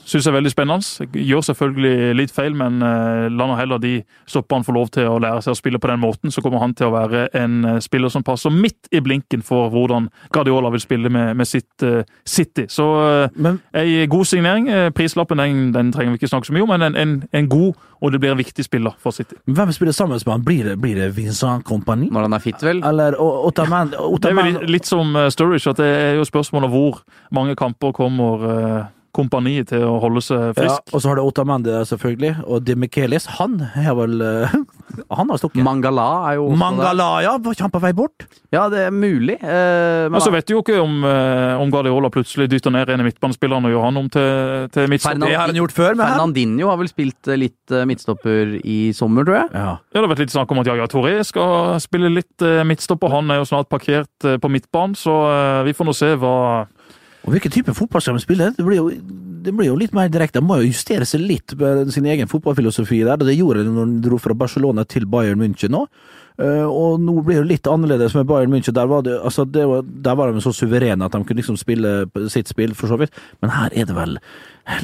syns 0.08 0.28
er 0.28 0.36
veldig 0.36 0.52
spennende. 0.52 1.08
Gjør 1.20 1.44
selvfølgelig 1.50 2.16
litt 2.16 2.34
feil, 2.36 2.56
men 2.58 2.80
eh, 2.84 3.28
la 3.34 3.48
nå 3.50 3.58
heller 3.60 3.82
de 3.82 3.94
stopperne 4.30 4.64
få 4.68 4.76
lov 4.76 4.92
til 4.96 5.10
å 5.10 5.18
lære 5.22 5.44
seg 5.44 5.56
å 5.56 5.60
spille 5.60 5.82
på 5.84 5.90
den 5.92 6.02
måten. 6.02 6.32
Så 6.32 6.44
kommer 6.46 6.62
han 6.64 6.76
til 6.78 6.90
å 6.90 6.96
være 6.96 7.28
en 7.38 7.58
eh, 7.66 7.80
spiller 7.84 8.12
som 8.14 8.24
passer 8.28 8.54
midt 8.54 8.88
i 8.96 9.02
blinken 9.04 9.44
for 9.46 9.72
hvordan 9.74 10.10
Guardiola 10.34 10.72
vil 10.74 10.84
spille 10.84 11.12
med, 11.12 11.36
med 11.38 11.48
sitt 11.48 11.84
uh, 11.84 12.02
City. 12.26 12.68
Så 12.72 12.86
uh, 12.86 13.36
Men 13.36 13.60
ei 13.76 14.06
god 14.10 14.26
signering. 14.26 14.70
Eh, 14.72 14.90
Prislappen 14.96 15.42
den, 15.42 15.72
den 15.76 15.92
trenger 15.92 16.12
vi 16.14 16.22
ikke 16.22 16.28
snakke 16.32 16.37
så 16.46 16.54
mye 16.54 16.62
om, 16.62 16.70
men 16.70 16.82
en, 16.82 16.96
en, 16.96 17.24
en 17.34 17.48
god, 17.50 17.74
og 18.02 18.12
det 18.12 18.20
blir 18.22 18.32
en 18.32 18.38
viktig 18.38 18.64
spiller 18.66 18.92
for 19.00 19.12
City. 19.12 19.36
hvem 19.46 19.72
spiller 19.72 19.92
sammen 19.94 20.20
med 20.26 20.32
han? 20.34 20.44
Blir 20.46 20.64
det, 20.64 20.76
blir 20.82 20.96
det 20.96 21.16
Vincent 21.18 21.64
Compagnie? 21.66 22.10
Når 22.12 22.22
han 22.22 22.34
er 22.34 22.40
fit, 22.40 22.62
vel? 22.64 22.84
Eller 22.86 23.16
O- 23.20 23.48
Ottoman? 23.48 23.90
Det 23.90 24.26
er 24.30 24.34
vel 24.36 24.54
litt, 24.54 24.70
litt 24.70 24.86
som 24.86 25.16
eh, 25.16 25.30
Sturridge, 25.30 25.70
at 25.70 25.78
det 25.78 25.86
er 25.88 26.14
jo 26.20 26.24
spørsmålet 26.26 26.70
hvor 26.70 27.02
mange 27.32 27.56
kamper 27.56 27.92
kommer 27.92 28.88
kompaniet 29.18 29.72
til 29.74 29.84
å 29.90 29.98
holde 30.04 30.22
seg 30.24 30.54
frisk. 30.58 30.78
ja, 30.88 30.94
og 30.94 31.02
så 31.04 31.10
har 31.12 31.20
det 31.20 31.26
Otamendi 31.28 31.74
der, 31.74 31.88
selvfølgelig. 31.90 32.34
Og 32.46 32.64
Demichelis, 32.68 33.26
han 33.40 33.58
har 33.76 33.98
vel 33.98 34.22
Han 35.14 35.30
har 35.30 35.38
stukket. 35.38 35.62
Mangala 35.66 36.06
er 36.32 36.38
jo 36.40 36.46
Mangala, 36.50 36.62
Mangala, 36.64 37.08
ja! 37.26 37.34
Var 37.44 37.54
ikke 37.58 37.66
han 37.68 37.74
på 37.74 37.82
vei 37.84 37.92
bort? 37.98 38.24
Ja, 38.56 38.64
det 38.72 38.80
er 38.88 38.94
mulig. 38.96 39.36
eh, 39.44 40.08
men 40.10 40.18
så 40.22 40.28
så 40.28 40.34
vet 40.34 40.48
du 40.50 40.54
jo 40.56 40.62
ikke 40.64 40.78
om, 40.82 40.96
eh, 41.08 41.54
om 41.62 41.70
Guardiola 41.72 42.10
plutselig 42.12 42.48
dytter 42.52 42.74
ned 42.74 42.90
en 42.92 43.04
av 43.04 43.08
midtbanespillerne 43.08 43.70
og 43.70 43.76
gjør 43.76 43.86
han 43.86 44.00
om 44.02 44.08
til, 44.12 44.68
til 44.74 44.90
midtstopper. 44.92 45.16
Fernand- 45.20 45.32
Det 45.32 45.38
har 45.40 45.48
han 45.52 45.60
gjort 45.60 45.76
før, 45.76 45.96
men. 45.96 46.08
Fernandinho 46.12 46.68
har 46.72 46.80
vel 46.82 46.90
spilt 46.92 47.30
eh, 47.32 47.38
litt 47.40 47.72
eh, 47.76 47.86
midtstopper 47.88 48.56
i 48.64 48.78
sommer, 48.98 49.28
tror 49.28 49.38
jeg. 49.42 49.50
Ja. 49.54 49.68
Ja, 49.78 49.78
det 49.94 50.02
har 50.04 50.10
vært 50.16 50.24
litt 50.26 50.36
snakk 50.36 50.52
om 50.56 50.60
at 50.64 50.72
Jaja 50.72 50.88
Toré 50.92 51.14
skal 51.28 51.78
spille 51.84 52.10
litt 52.12 52.48
midtstopper. 52.68 53.12
Han 53.14 53.32
er 53.32 53.40
jo 53.44 53.48
snart 53.50 53.70
parkert 53.72 54.28
på 54.44 54.52
midtbanen, 54.52 54.98
så 54.98 55.16
eh, 55.32 55.64
vi 55.70 55.76
får 55.78 55.88
nå 55.92 55.96
se 55.96 56.12
hva 56.20 56.36
Og 57.28 57.34
hvilken 57.36 57.52
type 57.52 57.74
fotball 57.76 58.04
skal 58.04 58.16
de 58.16 58.24
spille? 58.24 58.52
Det 58.56 58.64
blir 58.64 58.80
jo, 58.80 58.92
det 59.44 59.52
blir 59.56 59.68
jo 59.68 59.80
litt 59.80 59.96
mer 59.96 60.08
direkte. 60.12 60.40
De 60.40 60.48
må 60.48 60.62
jo 60.62 60.70
justere 60.70 61.06
seg 61.08 61.26
litt 61.28 61.52
med 61.60 61.92
sin 61.92 62.08
egen 62.08 62.30
fotballfilosofi 62.32 63.02
der. 63.04 63.20
og 63.20 63.28
Det 63.28 63.36
gjorde 63.36 63.66
de 63.68 63.74
når 63.76 63.92
de 63.92 64.06
dro 64.06 64.20
fra 64.22 64.36
Barcelona 64.38 64.86
til 64.88 65.08
Bayern 65.12 65.42
München 65.44 65.76
nå. 65.76 65.84
Eh, 66.40 66.64
og 66.64 67.02
nå 67.04 67.18
blir 67.26 67.42
det 67.42 67.50
litt 67.50 67.68
annerledes 67.68 68.16
med 68.16 68.30
Bayern 68.30 68.54
München. 68.54 68.76
Der 68.78 68.88
var, 68.88 69.04
det, 69.04 69.18
altså 69.20 69.44
det 69.44 69.66
var, 69.68 69.84
der 69.84 70.16
var 70.16 70.32
de 70.32 70.44
så 70.46 70.54
suverene 70.56 71.04
at 71.04 71.18
de 71.18 71.24
kunne 71.26 71.42
liksom 71.42 71.60
spille 71.60 72.06
sitt 72.32 72.48
spill, 72.48 72.76
for 72.80 72.88
så 72.88 73.00
vidt. 73.02 73.20
Men 73.44 73.52
her 73.58 73.76
er 73.76 73.90
det 73.92 73.98
vel 73.98 74.16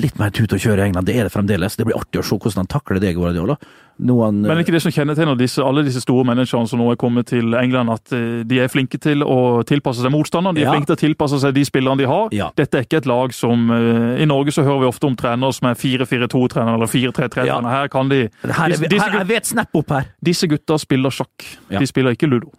litt 0.03 0.19
mer 0.19 0.35
tut 0.35 0.51
og 0.51 0.59
kjøre 0.59 0.83
i 0.83 0.89
England. 0.89 1.07
Det 1.07 1.15
er 1.15 1.29
det 1.29 1.35
fremdeles. 1.35 1.79
Det 1.79 1.87
blir 1.87 1.99
artig 1.99 2.19
å 2.19 2.27
se 2.27 2.35
hvordan 2.35 2.65
han 2.65 2.73
takler 2.75 2.99
det, 3.03 3.15
Guardiola. 3.15 3.55
Noen 3.99 4.41
Men 4.41 4.57
er 4.57 4.63
ikke 4.63 4.73
det 4.73 4.81
som 4.81 4.91
kjennetegner 4.91 5.37
disse, 5.37 5.61
alle 5.61 5.83
disse 5.85 6.01
store 6.01 6.25
managerne 6.25 6.67
som 6.67 6.79
nå 6.79 6.87
er 6.91 6.95
kommet 6.97 7.27
til 7.29 7.53
England, 7.53 7.89
at 7.93 8.11
eh, 8.11 8.43
de 8.43 8.57
er 8.59 8.67
flinke 8.67 8.97
til 8.99 9.21
å 9.21 9.61
tilpasse 9.63 10.01
seg 10.01 10.11
motstanderen? 10.11 10.55
De 10.55 10.61
er 10.61 10.65
Ja. 10.65 10.71
flinke 10.73 10.87
til 10.89 10.95
å 10.97 11.01
tilpasse 11.13 11.39
seg 11.39 11.53
de 11.53 11.63
spillerne 11.63 11.97
de 12.01 12.07
har? 12.09 12.27
Ja. 12.33 12.49
Dette 12.57 12.79
er 12.79 12.87
ikke 12.87 12.97
et 13.03 13.05
lag 13.05 13.31
som 13.33 13.69
eh, 13.71 14.23
I 14.23 14.25
Norge 14.25 14.51
så 14.51 14.63
hører 14.65 14.79
vi 14.81 14.89
ofte 14.89 15.05
om 15.05 15.15
trenere 15.15 15.53
som 15.53 15.69
er 15.69 15.75
4-4-2-trenere 15.75 16.73
eller 16.79 16.87
4-3-3-trenere. 16.89 17.69
Her 17.77 17.87
kan 17.93 18.09
de 18.09 18.23
her 18.41 18.65
er, 18.65 18.77
disse, 18.77 18.99
her 19.03 19.13
er 19.13 19.19
gut- 19.23 19.27
vi 19.29 19.35
et 19.35 19.45
snap 19.45 19.69
opp 19.75 19.89
her. 19.89 20.09
disse 20.23 20.47
gutta 20.47 20.77
spiller 20.79 21.09
sjakk. 21.13 21.45
Ja. 21.69 21.79
De 21.79 21.85
spiller 21.87 22.11
ikke 22.17 22.27
ludo. 22.29 22.49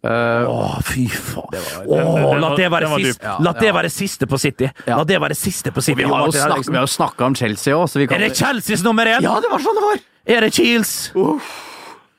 Eh, 0.00 0.48
Å, 0.48 0.80
fy 0.82 1.06
faen. 1.12 1.50
den- 1.52 1.88
Åh, 1.92 2.38
la 2.40 2.54
det 2.56 2.70
være 2.72 2.88
den 2.88 3.04
sist. 3.04 3.20
Ja, 3.22 3.36
La 3.38 3.52
det 3.52 3.66
ja. 3.68 3.72
være 3.76 3.90
siste 3.92 4.26
på 4.26 4.38
City. 4.40 4.70
La 4.86 5.04
det 5.04 5.18
være 5.20 5.36
siste 5.36 5.70
på 5.72 5.82
City. 5.82 5.98
vi 5.98 6.04
har 6.08 6.24
jo 6.24 6.30
Martin 6.30 6.40
snakket, 6.40 6.70
vi 6.70 6.78
har 6.78 6.86
jo 6.86 6.94
snakket 6.94 7.20
om 7.26 7.34
Chelsea 7.34 7.74
òg, 7.74 7.84
så 7.88 7.98
vi 8.00 8.06
kan 8.06 8.16
Er 8.16 8.28
det 8.28 8.36
Chelseas 8.38 8.82
nummer 8.82 9.04
én? 9.04 9.20
Ja, 9.20 9.34
det 9.40 9.50
var 9.50 9.58
sånn 9.60 9.76
det 9.76 9.84
var! 9.84 10.00
Er 10.26 10.40
det 10.40 10.52
Cheels? 10.54 11.10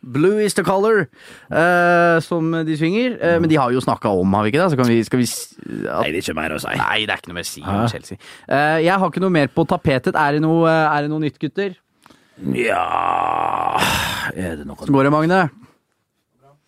Blue 0.04 0.40
is 0.44 0.54
the 0.56 0.64
color, 0.64 1.08
uh, 1.54 2.20
som 2.22 2.52
de 2.66 2.76
synger. 2.78 3.20
Eh, 3.22 3.40
men 3.40 3.48
de 3.50 3.56
har 3.56 3.70
jo 3.70 3.80
snakka 3.80 4.10
om, 4.10 4.34
har 4.34 4.44
vi 4.44 4.50
ikke 4.52 4.64
det? 4.64 4.72
Så 4.74 4.78
kan 4.78 4.88
vi, 4.90 5.04
skal 5.04 5.20
vi 5.20 5.28
at, 5.86 6.02
Nei, 6.02 6.10
det 6.12 6.18
er 6.18 6.24
ikke 6.26 6.36
mer 6.36 6.56
å 6.56 6.60
si. 6.60 6.74
Nei, 6.74 7.06
det 7.06 7.14
er 7.14 7.18
ikke 7.22 7.30
noe 7.30 7.38
mer 7.38 7.46
å 7.46 7.52
si 7.52 7.62
om 7.62 7.88
Chelsea. 7.88 8.18
Eh, 8.50 8.80
jeg 8.82 8.98
har 8.98 9.10
ikke 9.14 9.22
noe 9.22 9.30
mer 9.30 9.48
på 9.54 9.66
tapetet. 9.70 10.16
Er 10.18 10.32
det 10.34 10.42
noe, 10.42 10.66
er 10.70 11.02
det 11.06 11.10
noe 11.14 11.22
nytt, 11.22 11.38
gutter? 11.38 11.76
Ja 12.42 13.78
Er 14.34 14.56
det 14.58 14.66
noe 14.66 14.74
Hvordan 14.80 14.96
går 14.96 15.04
det, 15.04 15.12
Magne? 15.14 15.42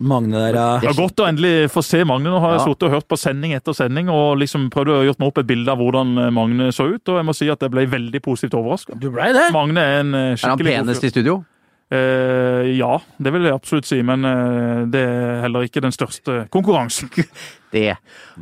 Magne 0.04 0.36
der, 0.36 0.58
ja. 0.58 0.66
Det 0.82 0.90
er 0.90 0.98
godt 0.98 1.22
å 1.24 1.28
endelig 1.30 1.52
få 1.72 1.82
se 1.86 2.02
Magne. 2.04 2.28
Nå 2.32 2.40
har 2.44 2.54
jeg 2.56 2.60
Ja. 2.60 2.66
sittet 2.68 2.88
og 2.88 2.94
hørt 2.98 3.08
på 3.08 3.18
sending 3.20 3.54
etter 3.56 3.72
sending 3.76 4.10
og 4.12 4.36
liksom 4.42 4.68
prøvd 4.74 4.92
å 4.94 5.00
gjøre 5.08 5.18
meg 5.22 5.28
opp 5.32 5.38
et 5.42 5.46
bilde 5.48 5.72
av 5.72 5.78
hvordan 5.80 6.14
eh, 6.26 6.30
Magne 6.30 6.68
så 6.76 6.86
ut, 6.92 7.08
og 7.08 7.16
jeg 7.20 7.24
må 7.30 7.34
si 7.34 7.48
at 7.50 7.60
jeg 7.64 7.70
ble 7.74 7.86
veldig 7.86 8.22
positivt 8.22 8.54
overraska. 8.60 8.98
Du 9.00 9.10
ble 9.14 9.32
det? 9.36 9.48
Magne 9.56 9.80
er 9.80 10.00
en 10.04 10.14
eh, 10.14 10.30
Er 10.36 10.48
han 10.54 10.58
penest 10.58 11.04
i 11.04 11.10
studio? 11.14 11.40
Eh, 11.94 12.72
ja, 12.78 12.94
det 13.22 13.30
vil 13.34 13.44
jeg 13.44 13.52
absolutt 13.54 13.86
si, 13.86 13.98
men 14.02 14.24
eh, 14.24 14.84
det 14.90 15.02
er 15.04 15.42
heller 15.44 15.66
ikke 15.68 15.82
den 15.84 15.92
største 15.94 16.46
konkurransen. 16.50 17.10
Det 17.74 17.90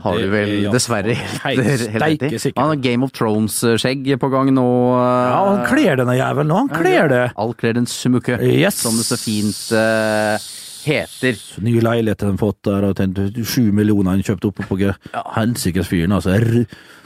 har 0.02 0.18
du 0.20 0.26
vel 0.28 0.50
er 0.66 0.72
dessverre 0.74 1.14
helt, 1.16 1.40
helt 1.64 1.88
helt 1.96 2.22
rett 2.22 2.44
i. 2.44 2.50
Han 2.54 2.68
har 2.74 2.80
Game 2.84 3.02
of 3.06 3.14
Thrones-skjegg 3.16 4.10
på 4.20 4.28
gang 4.28 4.50
nå. 4.52 4.64
Ja, 5.00 5.38
han 5.54 5.62
kler 5.70 5.96
denne 6.02 6.18
jævelen 6.18 6.50
nå. 6.52 6.58
Han 6.60 6.68
kler 6.68 7.08
det. 7.08 7.22
Alt 7.40 7.56
kler 7.62 7.80
en 7.80 7.88
smukke, 7.88 8.36
Yes. 8.44 8.82
som 8.84 8.92
det 9.00 9.06
så 9.08 9.16
fint 9.16 9.72
eh, 9.72 10.36
heter. 10.84 11.38
Ny 11.64 11.76
leilighet 11.84 12.24
har 12.24 12.32
han 12.32 12.40
fått 12.40 12.60
der, 12.68 12.86
og 12.88 12.96
tenkt, 12.98 13.20
sju 13.48 13.70
millioner 13.74 14.14
han 14.16 14.24
kjøpte 14.26 14.50
oppe 14.50 14.66
på 14.68 14.78
Gø. 14.82 14.92
Helsikes 15.36 15.90
fyren, 15.90 16.14
altså. 16.18 16.36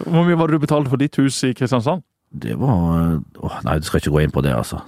Hvor 0.02 0.26
mye 0.26 0.38
var 0.38 0.50
det 0.50 0.58
du 0.60 0.64
betalte 0.66 0.92
for 0.92 1.02
ditt 1.02 1.16
hus 1.20 1.38
i 1.46 1.52
Kristiansand? 1.56 2.04
Det 2.36 2.56
var 2.58 3.20
Åh, 3.38 3.58
Nei, 3.64 3.78
du 3.78 3.86
skal 3.86 4.02
ikke 4.02 4.12
gå 4.16 4.24
inn 4.24 4.34
på 4.34 4.42
det, 4.44 4.52
altså. 4.56 4.80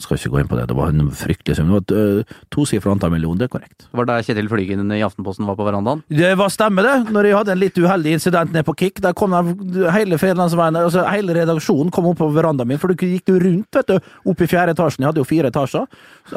Skal 0.00 0.16
ikke 0.16 0.32
gå 0.32 0.40
inn 0.40 0.48
på 0.48 0.56
det. 0.56 0.66
Det 0.70 0.76
var 0.78 0.92
en 0.94 1.10
fryktelig 1.12 1.56
sum. 1.58 1.68
Det 1.68 1.76
var 1.76 1.82
et 1.84 1.92
øh, 2.24 2.36
tosifra 2.54 2.94
antall 2.94 3.12
millioner, 3.12 3.42
det 3.42 3.48
er 3.50 3.52
korrekt. 3.52 3.86
Var 3.92 4.08
Det 4.08 4.14
der 4.14 4.26
Kjetil 4.28 4.48
Flygen 4.48 4.94
i 4.96 5.02
Aftenposten 5.04 5.48
var 5.48 5.58
på 5.58 5.66
verandaen. 5.66 6.02
Det 6.08 6.30
var 6.40 6.52
stemme, 6.52 6.84
det. 6.86 7.12
Når 7.12 7.28
jeg 7.28 7.36
hadde 7.36 7.54
en 7.54 7.60
litt 7.60 7.80
uheldig 7.80 8.14
incident 8.16 8.54
nede 8.54 8.64
på 8.64 8.76
Kick, 8.80 9.02
der 9.04 9.12
kom 9.16 9.34
der 9.36 9.90
hele 9.94 10.18
Fredlandsveien, 10.20 10.78
altså 10.80 11.04
hele 11.12 11.36
redaksjonen 11.36 11.92
kom 11.92 12.08
opp 12.10 12.20
på 12.22 12.30
verandaen 12.32 12.70
min, 12.70 12.80
for 12.80 12.92
du 12.92 12.96
gikk 12.96 13.28
jo 13.28 13.38
rundt, 13.42 13.68
vet 13.76 13.92
du, 13.92 14.12
opp 14.32 14.40
i 14.40 14.48
fjerde 14.50 14.74
etasjen. 14.76 15.04
Jeg 15.04 15.12
hadde 15.12 15.22
jo 15.22 15.28
fire 15.28 15.52
etasjer. 15.52 15.86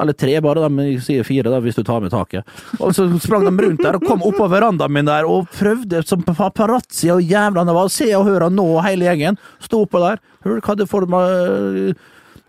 Eller 0.03 0.17
tre 0.17 0.35
bare, 0.43 0.65
da, 0.65 0.71
men 0.73 0.91
jeg 0.91 1.03
sier 1.05 1.27
fire 1.27 1.53
da, 1.53 1.61
hvis 1.63 1.79
du 1.79 1.83
tar 1.87 2.03
med 2.03 2.11
taket. 2.13 2.47
Og 2.79 2.91
så 2.97 3.07
sprang 3.23 3.47
de 3.47 3.53
rundt 3.67 3.83
der 3.83 3.99
og 3.99 4.07
kom 4.07 4.25
opp 4.27 4.39
på 4.41 4.49
verandaen 4.51 4.93
min 4.93 5.07
der 5.07 5.27
og 5.29 5.47
prøvde 5.55 6.03
som 6.07 6.23
paparazzi 6.27 7.11
og 7.13 7.23
jævla 7.23 7.63
det 7.63 7.77
var. 7.77 7.91
Se 7.93 8.09
og 8.17 8.27
hør 8.27 8.49
og 8.49 8.57
nå 8.57 8.67
hele 8.85 9.07
gjengen. 9.07 9.39
Sto 9.63 9.83
oppå 9.85 10.01
der. 10.03 10.21
Hva 10.43 10.59
hadde 10.73 10.89
for 10.89 11.07
meg 11.07 11.93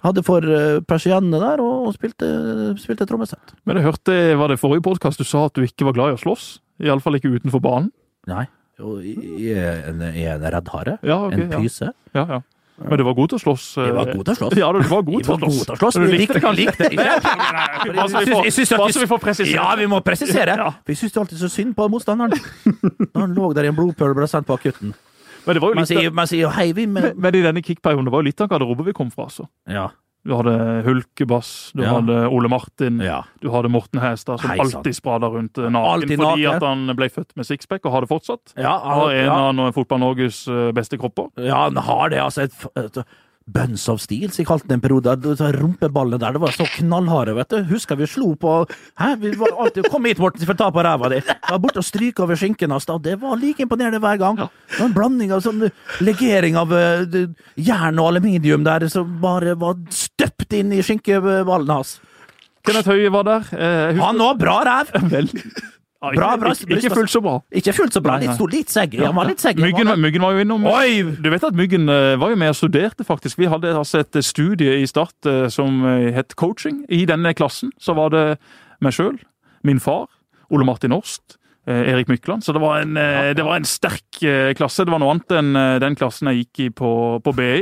hadde 0.05 0.23
for 0.27 0.45
eh, 0.45 0.81
persiennene 0.87 1.41
der, 1.41 1.63
og, 1.65 1.89
og 1.89 1.95
spilte, 1.97 2.29
spilte 2.81 3.07
trommesett. 3.09 3.55
Men 3.67 3.81
jeg 3.81 3.89
hørte, 3.89 4.19
var 4.41 4.53
det 4.53 4.61
forrige 4.61 4.85
podkast 4.85 5.19
du 5.21 5.25
sa 5.29 5.47
at 5.49 5.55
du 5.57 5.65
ikke 5.67 5.87
var 5.89 5.97
glad 5.97 6.15
i 6.15 6.19
å 6.19 6.23
slåss? 6.25 6.49
Iallfall 6.85 7.17
ikke 7.21 7.33
utenfor 7.39 7.63
banen? 7.65 7.91
Nei. 8.31 8.47
Jo, 8.81 8.97
jeg 8.99 9.55
er 9.55 9.85
en, 9.93 10.01
jeg 10.11 10.27
er 10.27 10.35
en 10.41 10.49
redd 10.57 10.69
hare. 10.75 10.99
Ja, 11.07 11.21
ok, 11.29 11.33
en 11.39 11.53
ja. 11.55 11.61
pyse. 11.63 11.93
Ja, 12.17 12.25
ja. 12.27 12.41
Men 12.75 12.99
du 12.99 13.05
var 13.07 13.15
god 13.15 13.29
til 13.31 13.39
å 13.39 13.43
slåss? 13.45 13.65
eh, 13.79 13.85
Jeg 13.87 13.95
var 13.95 14.09
god 14.11 14.25
til 14.27 14.33
å 14.33 14.39
slåss. 14.41 14.55
Ja, 14.59 14.69
du 14.75 14.81
var 14.91 15.03
god 15.07 15.23
til 15.23 15.31
å 15.31 15.37
slåss. 15.39 15.59
god 15.61 15.67
til 15.69 15.75
å 15.75 15.79
slåss. 15.79 15.95
Du 16.03 16.11
likte 16.11 16.35
det 16.35 16.43
kanskje? 16.43 16.65
likte- 16.65 16.89
likte- 16.91 17.95
Bare 17.95 18.09
så 18.11 18.19
vi 18.19 18.33
bare 18.35 18.89
vi- 18.91 19.01
vi 19.05 19.07
får 19.13 19.21
presisert. 19.23 19.55
Ja, 19.55 19.69
vi 19.79 19.87
må 19.87 20.01
presisere. 20.03 20.57
Ja. 20.59 20.73
Jeg 20.91 20.97
syns 20.99 21.17
alltid 21.23 21.39
så 21.39 21.49
synd 21.55 21.77
på 21.79 21.87
motstanderen. 21.89 22.35
Når 23.15 23.21
han 23.21 23.35
lå 23.39 23.53
der 23.55 23.69
i 23.69 23.71
en 23.71 23.77
blodpøl 23.79 24.11
og 24.11 24.17
ble 24.19 24.27
sendt 24.27 24.49
på 24.51 24.59
akutten. 24.59 24.91
Men 25.47 25.55
det 25.59 25.61
var 25.63 25.75
jo 25.75 25.81
Man 25.81 25.87
sier, 25.91 26.11
man 26.15 26.27
sier 26.31 26.49
hei, 26.57 26.71
vi 26.77 26.87
men... 26.87 27.11
men 27.17 27.35
i 27.37 27.43
denne 27.45 27.63
kickperioden, 27.65 28.07
det 28.09 28.13
var 28.15 28.23
jo 28.25 28.31
litt 28.31 28.41
av 28.41 28.49
garderobe 28.49 28.87
vi 28.87 28.93
kom 28.97 29.11
fra. 29.13 29.27
altså. 29.29 29.49
Ja. 29.69 29.91
Du 30.25 30.33
hadde 30.33 30.55
Hulkebass, 30.87 31.73
du 31.77 31.83
Ja. 31.83 31.99
hadde 31.99 32.15
Ole 32.33 32.49
Martin, 32.49 32.97
ja. 33.05 33.19
du 33.43 33.51
hadde 33.53 33.69
Morten 33.69 34.01
Hestad, 34.01 34.41
som 34.41 34.49
Hei, 34.55 34.57
alltid 34.63 34.97
sprada 34.97 35.29
rundt 35.29 35.59
eh, 35.61 35.69
naken 35.69 36.15
fordi 36.17 36.47
at 36.49 36.65
han 36.65 36.87
ble 36.97 37.11
født 37.13 37.35
med 37.37 37.45
sixpack, 37.45 37.85
og 37.85 37.93
har 37.93 38.01
det 38.07 38.09
fortsatt. 38.09 38.55
Ja, 38.57 38.73
Og 39.03 39.13
en 39.13 39.61
av 39.61 39.75
Fotball-Norges 39.77 40.47
eh, 40.49 40.71
beste 40.73 40.97
kropper. 40.97 41.29
ja, 41.45 41.67
han 41.67 41.77
har 41.77 42.09
det, 42.09 42.23
altså. 42.25 42.49
Et, 42.49 42.57
et, 42.81 43.05
Buns 43.45 43.83
of 43.93 44.01
Steel, 44.01 44.31
som 44.33 44.41
jeg 44.41 44.49
kalte 44.49 44.69
det 44.71 44.79
en 44.79 44.83
periode. 44.83 45.13
Rumpeballene 45.59 46.21
der, 46.23 46.37
det 46.37 46.41
var 46.41 46.55
så 46.57 46.65
knallharde, 46.79 47.35
vet 47.37 47.51
du. 47.53 47.59
Husker 47.69 47.99
vi 48.01 48.07
slo 48.09 48.31
på 48.41 48.55
Hæ? 49.01 49.11
Vi 49.21 49.35
var 49.37 49.53
alltid 49.61 49.91
Kom 49.93 50.09
hit, 50.09 50.23
Morten, 50.23 50.47
for 50.47 50.57
å 50.57 50.61
ta 50.63 50.71
på 50.73 50.85
ræva 50.85 51.11
di. 51.13 51.19
Var 51.27 51.61
borte 51.61 51.83
og 51.83 51.85
stryke 51.85 52.25
over 52.25 52.41
skinken 52.41 52.73
hans, 52.73 52.89
da. 52.89 52.97
Det 52.97 53.19
var 53.21 53.37
like 53.41 53.61
imponerende 53.67 54.01
hver 54.01 54.17
gang. 54.23 54.41
Det 54.41 54.79
var 54.79 54.89
en 54.89 54.97
blanding 54.97 55.35
av 55.37 55.45
sånn 55.45 55.67
legering 56.01 56.57
av 56.57 56.73
uh, 56.73 57.05
jern 57.61 58.01
og 58.01 58.15
aluminium 58.15 58.65
der, 58.65 58.89
som 58.89 59.21
bare 59.21 59.53
var 59.61 59.77
støpt 59.93 60.57
inn 60.57 60.73
i 60.73 60.81
skinkeballen 60.85 61.75
hans. 61.77 61.99
Kenneth 62.65 62.89
Høie 62.89 63.13
var 63.13 63.29
der. 63.29 63.49
Eh, 63.53 63.99
Han 64.01 64.25
òg, 64.25 64.39
bra 64.41 64.63
ræv! 64.65 64.95
Vel. 65.13 65.29
Ikke, 66.13 66.21
Bra, 66.21 66.31
bra, 66.41 66.53
ikke, 66.53 66.77
ikke 66.79 66.95
fullt 66.95 67.13
så 67.13 67.21
bra. 67.25 67.35
Ikke 67.61 67.73
fullt 67.77 67.95
så 67.97 68.03
bra. 68.05 68.17
Litt 68.23 68.35
stor, 68.37 68.51
litt 68.53 68.73
segg. 68.73 68.97
Ja, 69.01 69.11
var 69.17 69.29
litt 69.31 69.43
segg. 69.43 69.61
Myggen, 69.63 69.91
Myggen 70.03 70.25
var 70.25 70.35
jo 70.37 70.43
innom. 70.45 70.67
Oi! 70.71 71.03
Du 71.25 71.31
vet 71.33 71.47
at 71.49 71.57
Myggen 71.59 71.89
eh, 71.93 72.15
var 72.21 72.35
jo 72.35 72.39
med 72.41 72.53
og 72.53 72.59
studerte, 72.59 73.07
faktisk. 73.07 73.39
Vi 73.41 73.49
hadde 73.51 73.73
altså 73.77 74.03
et 74.03 74.19
studie 74.27 74.81
i 74.83 74.89
Start 74.91 75.29
eh, 75.31 75.47
som 75.53 75.81
eh, 75.89 76.11
het 76.17 76.37
coaching. 76.41 76.83
I 76.93 77.05
denne 77.09 77.33
klassen 77.39 77.73
så 77.81 77.97
var 77.99 78.13
det 78.15 78.25
meg 78.85 78.95
sjøl, 78.97 79.17
min 79.65 79.81
far, 79.81 80.07
Ole 80.53 80.67
Martin 80.69 80.93
Årst, 80.97 81.39
eh, 81.67 81.91
Erik 81.95 82.13
Mykland. 82.13 82.45
Så 82.45 82.53
det 82.57 82.63
var, 82.65 82.83
en, 82.85 82.95
det 82.95 83.45
var 83.47 83.57
en 83.57 83.69
sterk 83.69 84.21
klasse. 84.59 84.85
Det 84.85 84.93
var 84.93 85.03
noe 85.03 85.15
annet 85.17 85.39
enn 85.41 85.55
den 85.83 85.97
klassen 85.99 86.31
jeg 86.33 86.45
gikk 86.45 86.67
i 86.67 86.71
på, 86.83 86.93
på 87.25 87.37
BI. 87.39 87.57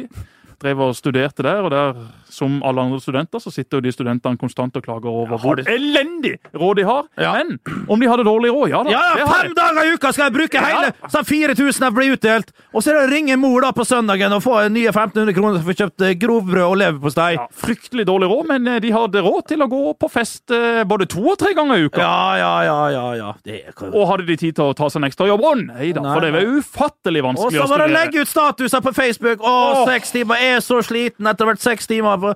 Drev 0.62 0.82
og 0.88 0.96
studerte 0.98 1.42
der, 1.46 1.62
og 1.66 1.72
der, 1.74 1.96
som 2.32 2.60
alle 2.66 2.82
andre 2.86 3.00
studenter, 3.02 3.42
så 3.42 3.52
sitter 3.52 3.78
jo 3.78 3.86
de 3.86 3.92
studentene 3.94 4.40
konstant 4.40 4.76
og 4.78 4.84
klager 4.84 5.10
over 5.12 5.40
hvor 5.42 5.60
elendig 5.62 6.38
råd 6.56 6.80
de 6.80 6.86
har. 6.88 7.08
Men 7.18 7.58
om 7.88 8.00
de 8.00 8.08
hadde 8.08 8.26
dårlig 8.26 8.52
råd, 8.54 8.68
ja 8.72 8.82
da. 8.86 8.94
Ja, 8.94 9.02
ja, 9.20 9.28
fem 9.28 9.54
dager 9.56 9.88
i 9.88 9.94
uka 9.96 10.12
skal 10.14 10.28
jeg 10.28 10.36
bruke 10.38 10.62
hele! 10.64 10.92
Så 11.12 11.22
4000 11.28 11.86
har 11.86 11.94
blitt 11.94 12.16
utdelt! 12.16 12.52
Og 12.72 12.82
så 12.82 12.92
er 12.92 12.98
det 12.98 13.04
å 13.06 13.10
ringe 13.12 13.36
mor 13.40 13.64
da 13.64 13.72
på 13.76 13.84
søndagen 13.86 14.32
og 14.36 14.42
få 14.44 14.58
nye 14.72 14.90
1500 14.92 15.36
kroner 15.36 15.60
for 15.60 15.66
å 15.66 15.72
få 15.72 15.78
kjøpt 15.82 16.06
eh, 16.06 16.14
grovbrød 16.20 16.64
og 16.64 16.76
leverpostei. 16.80 17.30
Ja, 17.36 17.46
fryktelig 17.62 18.06
dårlig 18.08 18.30
råd, 18.32 18.48
men 18.52 18.70
eh, 18.70 18.80
de 18.84 18.92
hadde 18.94 19.24
råd 19.24 19.46
til 19.52 19.64
å 19.64 19.68
gå 19.72 19.82
på 20.00 20.10
fest 20.12 20.54
eh, 20.54 20.82
både 20.88 21.08
to 21.12 21.24
og 21.34 21.38
tre 21.40 21.52
ganger 21.56 21.80
i 21.80 21.88
uka. 21.88 22.02
Ja, 22.02 22.38
ja, 22.40 22.52
ja, 22.68 22.78
ja. 22.94 23.04
ja. 23.20 23.30
Det 23.44 23.58
er... 23.60 23.76
Og 23.90 24.06
hadde 24.10 24.26
de 24.28 24.38
tid 24.40 24.56
til 24.56 24.72
å 24.72 24.76
ta 24.76 24.88
seg 24.92 25.02
en 25.02 25.08
ekstra 25.10 25.28
jobb? 25.28 25.44
Å 25.44 25.54
nei 25.58 25.92
da, 25.92 26.04
Nei, 26.04 26.14
for 26.14 26.24
det 26.24 26.32
var 26.34 26.56
ufattelig 26.58 27.22
Og 27.22 27.28
vanskelig 27.30 27.60
så 27.60 27.66
å 27.66 27.70
var 27.72 27.82
det 27.82 27.88
å 27.88 27.92
studere. 27.92 27.98
legge 27.98 28.24
ut 28.24 28.32
statuser 28.32 28.84
på 28.84 28.94
Facebook! 28.96 29.42
Å, 29.42 29.52
oh. 29.52 29.82
seks 29.88 30.14
timer! 30.14 30.42
Jeg 30.42 30.58
er 30.58 30.64
så 30.64 30.80
sliten 30.86 31.30
etter 31.30 31.48
hvert 31.48 31.62
seks 31.62 31.90
timer 31.90 32.21
på, 32.22 32.34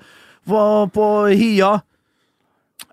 på, 0.50 0.62
på 0.94 1.10
Hia. 1.32 1.76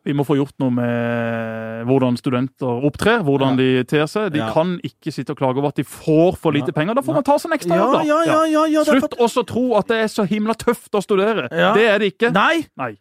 Vi 0.04 0.12
må 0.16 0.26
få 0.28 0.36
gjort 0.36 0.56
noe 0.60 0.72
med 0.76 1.86
hvordan 1.88 2.18
studenter 2.20 2.84
opptrer, 2.88 3.22
hvordan 3.24 3.56
de 3.60 3.68
ter 3.88 4.04
seg. 4.12 4.34
De 4.34 4.41
Ja. 4.41 4.50
kan 4.52 4.76
ikke 4.84 5.14
sitte 5.16 5.32
og 5.32 5.39
klage 5.39 5.60
over 5.62 5.72
at 5.72 5.80
de 5.80 5.86
får 5.88 6.36
for 6.39 6.52
lite 6.56 6.74
penger. 6.76 6.98
Da 6.98 7.04
får 7.06 7.16
man 7.20 7.24
ta 7.24 7.38
seg 7.39 7.52
en 7.52 7.58
ekstra 7.58 7.78
jobb, 7.80 7.94
da. 7.94 8.02
ja, 8.10 8.20
ja, 8.28 8.41
ja, 8.52 8.66
ja, 8.74 8.84
Slutt 8.84 9.16
også 9.20 9.44
å 9.44 9.48
tro 9.48 9.64
at 9.80 9.88
det 9.88 10.02
er 10.04 10.12
så 10.12 10.26
himla 10.28 10.56
tøft 10.60 10.91
å 10.91 11.04
studere. 11.04 11.48
Ja. 11.52 11.72
Det 11.76 11.88
er 11.88 12.04
det 12.04 12.12
ikke. 12.16 12.34
Nei! 12.36 12.66
Nei. 12.80 12.91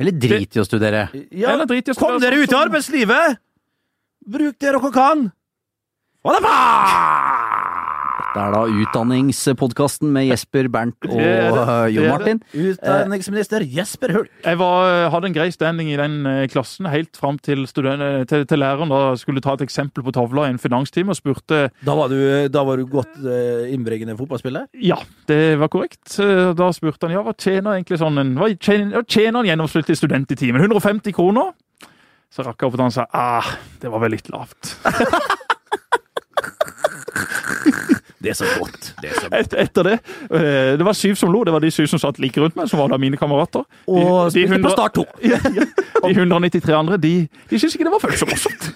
Eller 0.00 0.16
drit 0.16 0.56
i 0.56 0.62
å 0.62 0.66
studere. 0.66 1.06
Ja. 1.30 1.52
Eller 1.52 1.68
drit 1.70 1.86
i 1.86 1.92
å 1.92 1.98
Kom 1.98 2.18
dere 2.18 2.34
sånn 2.40 2.48
ut 2.48 2.54
i 2.56 2.58
arbeidslivet! 2.64 3.38
Bruk 4.26 4.58
det 4.58 4.72
dere 4.72 4.90
kan! 4.94 5.30
Ha 6.24 6.34
det 6.34 6.42
bra! 6.44 7.89
Det 8.20 8.42
er 8.42 8.54
da 8.54 8.62
utdanningspodkasten 8.68 10.10
med 10.14 10.28
Jesper, 10.28 10.68
Bernt 10.72 11.08
og 11.08 11.20
eh, 11.20 11.86
Jon 11.94 12.06
er. 12.06 12.10
Martin. 12.12 12.40
Utdanningsminister 12.52 13.64
Jesper 13.66 14.14
Hulk. 14.16 14.30
Jeg 14.44 14.60
var, 14.60 14.90
hadde 15.14 15.30
en 15.30 15.36
grei 15.36 15.48
standing 15.54 15.90
i 15.92 15.98
den 16.00 16.18
eh, 16.28 16.42
klassen 16.52 16.88
helt 16.90 17.18
fram 17.20 17.40
til, 17.42 17.64
student, 17.70 18.04
eh, 18.04 18.24
til, 18.30 18.44
til 18.50 18.62
læreren 18.62 18.92
da 18.92 19.00
skulle 19.20 19.42
ta 19.44 19.56
et 19.56 19.64
eksempel 19.66 20.04
på 20.06 20.14
tavla 20.16 20.46
i 20.48 20.54
en 20.54 20.60
finanstime 20.62 21.14
og 21.14 21.18
spurte 21.18 21.62
Da 21.86 21.96
var 21.96 22.12
du, 22.12 22.20
da 22.52 22.64
var 22.66 22.80
du 22.80 22.86
godt 22.90 23.18
innbringende 23.70 24.16
fotballspiller? 24.18 24.68
Ja, 24.84 25.00
det 25.30 25.58
var 25.60 25.72
korrekt. 25.72 26.16
Da 26.16 26.70
spurte 26.76 27.08
han 27.08 27.16
ja, 27.16 27.24
hva 27.26 27.34
tjener 27.36 27.78
egentlig 27.78 28.00
sånn 28.00 28.20
en, 28.20 28.36
hva 28.38 28.50
tjener, 28.56 29.04
tjener 29.08 29.42
en 29.42 29.52
gjennomsnittlig 29.52 29.98
student 29.98 30.30
i 30.32 30.38
timen? 30.38 30.62
150 30.62 31.16
kroner? 31.16 31.52
Så 32.30 32.44
rakk 32.46 32.62
jeg 32.62 32.70
opp 32.70 32.78
og 32.78 32.84
han 32.86 32.94
sa 32.94 33.08
ah, 33.10 33.54
det 33.82 33.90
var 33.90 34.04
vel 34.04 34.14
litt 34.14 34.30
lavt. 34.30 34.76
Det 38.20 38.30
er 38.34 38.36
så 38.36 38.44
godt. 38.60 38.90
Det 39.00 39.08
er 39.10 39.14
så 39.16 39.28
godt. 39.30 39.38
Et, 39.40 39.54
etter 39.62 39.86
det 39.86 39.92
eh, 40.36 40.76
Det 40.76 40.84
var 40.84 40.92
syv 40.98 41.14
som 41.16 41.30
lo. 41.32 41.40
Det 41.48 41.54
var 41.54 41.62
de 41.64 41.70
syv 41.72 41.86
som 41.88 41.98
satt 42.02 42.18
like 42.20 42.36
rundt 42.42 42.56
meg, 42.58 42.68
som 42.68 42.78
var 42.82 42.90
da 42.92 42.98
mine 43.00 43.16
kamerater. 43.16 43.64
De- 43.86 43.94
Og 43.96 44.28
de 44.34 44.42
spilte 44.44 44.60
på 44.66 44.72
Start 44.74 44.94
to. 44.98 45.06
Ja, 45.32 45.38
ja. 45.56 45.64
De 46.04 46.12
193 46.12 46.74
andre, 46.76 46.98
de, 47.00 47.12
de 47.50 47.58
syntes 47.60 47.74
ikke 47.78 47.86
det 47.88 47.94
var 47.94 48.02
fullt 48.04 48.20
så 48.20 48.28
morsomt. 48.28 48.68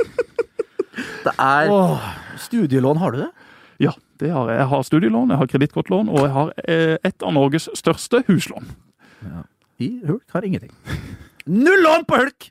Det 1.25 1.33
er 1.41 1.71
Åh, 1.73 2.09
studielån, 2.41 2.99
har 3.01 3.13
du 3.15 3.19
det? 3.25 3.29
Ja, 3.85 3.93
det 4.21 4.31
har 4.33 4.49
jeg. 4.53 4.59
Jeg 4.63 4.69
har 4.73 4.83
studielån, 4.89 5.31
jeg 5.33 5.41
har 5.41 5.47
kredittkortlån, 5.53 6.09
og 6.13 6.19
jeg 6.25 6.33
har 6.35 6.53
eh, 6.69 6.97
et 7.05 7.25
av 7.25 7.33
Norges 7.37 7.69
største 7.77 8.23
huslån. 8.29 8.69
I 9.83 9.89
Hulk 10.07 10.23
har 10.37 10.45
ingenting. 10.47 10.71
Null 11.51 11.83
lån 11.85 12.05
på 12.09 12.21
Hulk! 12.21 12.51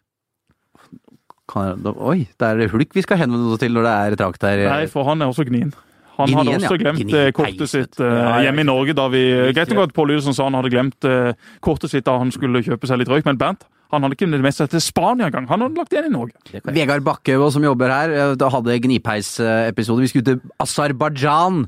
kan 1.53 1.65
jeg, 1.67 1.79
da, 1.85 1.91
Oi, 2.07 2.23
det 2.39 2.47
er 2.49 2.69
Hulk 2.71 2.93
vi 2.95 3.01
skal 3.05 3.19
henvende 3.19 3.51
oss 3.53 3.59
til 3.61 3.73
når 3.75 3.85
det 3.85 3.93
er 3.93 4.15
trakt 4.23 4.45
her. 4.47 4.61
Nei, 4.69 4.85
for 4.91 5.05
han 5.07 5.21
er 5.21 5.29
også 5.31 5.45
gnien. 5.47 5.73
Han 6.17 6.29
Gnien, 6.29 6.37
hadde 6.45 6.57
også 6.67 6.77
glemt 6.77 6.99
Gnien, 7.01 7.15
eh, 7.27 7.31
kortet 7.33 7.69
sitt 7.71 7.99
eh, 8.03 8.41
hjemme 8.45 8.61
i 8.61 8.67
Norge. 8.67 8.93
da 8.97 9.07
vi, 9.09 9.21
Greit 9.55 9.71
nok 9.73 9.87
at 9.89 9.93
Pål 9.97 10.11
Lydesen 10.13 10.35
sa 10.37 10.45
han 10.45 10.57
hadde 10.59 10.69
glemt 10.73 11.07
eh, 11.09 11.31
kortet 11.63 11.89
sitt 11.93 12.05
da 12.05 12.19
han 12.21 12.29
skulle 12.33 12.61
kjøpe 12.65 12.89
seg 12.89 13.01
litt 13.01 13.09
røyk, 13.09 13.25
men 13.29 13.39
Bernt 13.41 13.65
han 13.93 14.01
hadde 14.01 14.15
ikke 14.17 14.25
med 14.25 14.53
seg 14.57 14.71
til 14.73 14.81
Spania 14.81 15.27
engang. 15.29 15.45
Han 15.51 15.61
hadde 15.61 15.77
lagt 15.77 15.91
det 15.93 15.99
igjen 15.99 16.07
i 16.09 16.13
Norge. 16.15 16.61
Vegard 16.73 17.03
Bakkø 17.05 17.35
som 17.53 17.61
jobber 17.61 17.91
her, 17.93 18.13
da 18.41 18.47
hadde 18.49 18.79
Gnipeis-episode. 18.81 20.01
Vi 20.01 20.09
skulle 20.09 20.25
til 20.31 20.39
Aserbajdsjan 20.65 21.59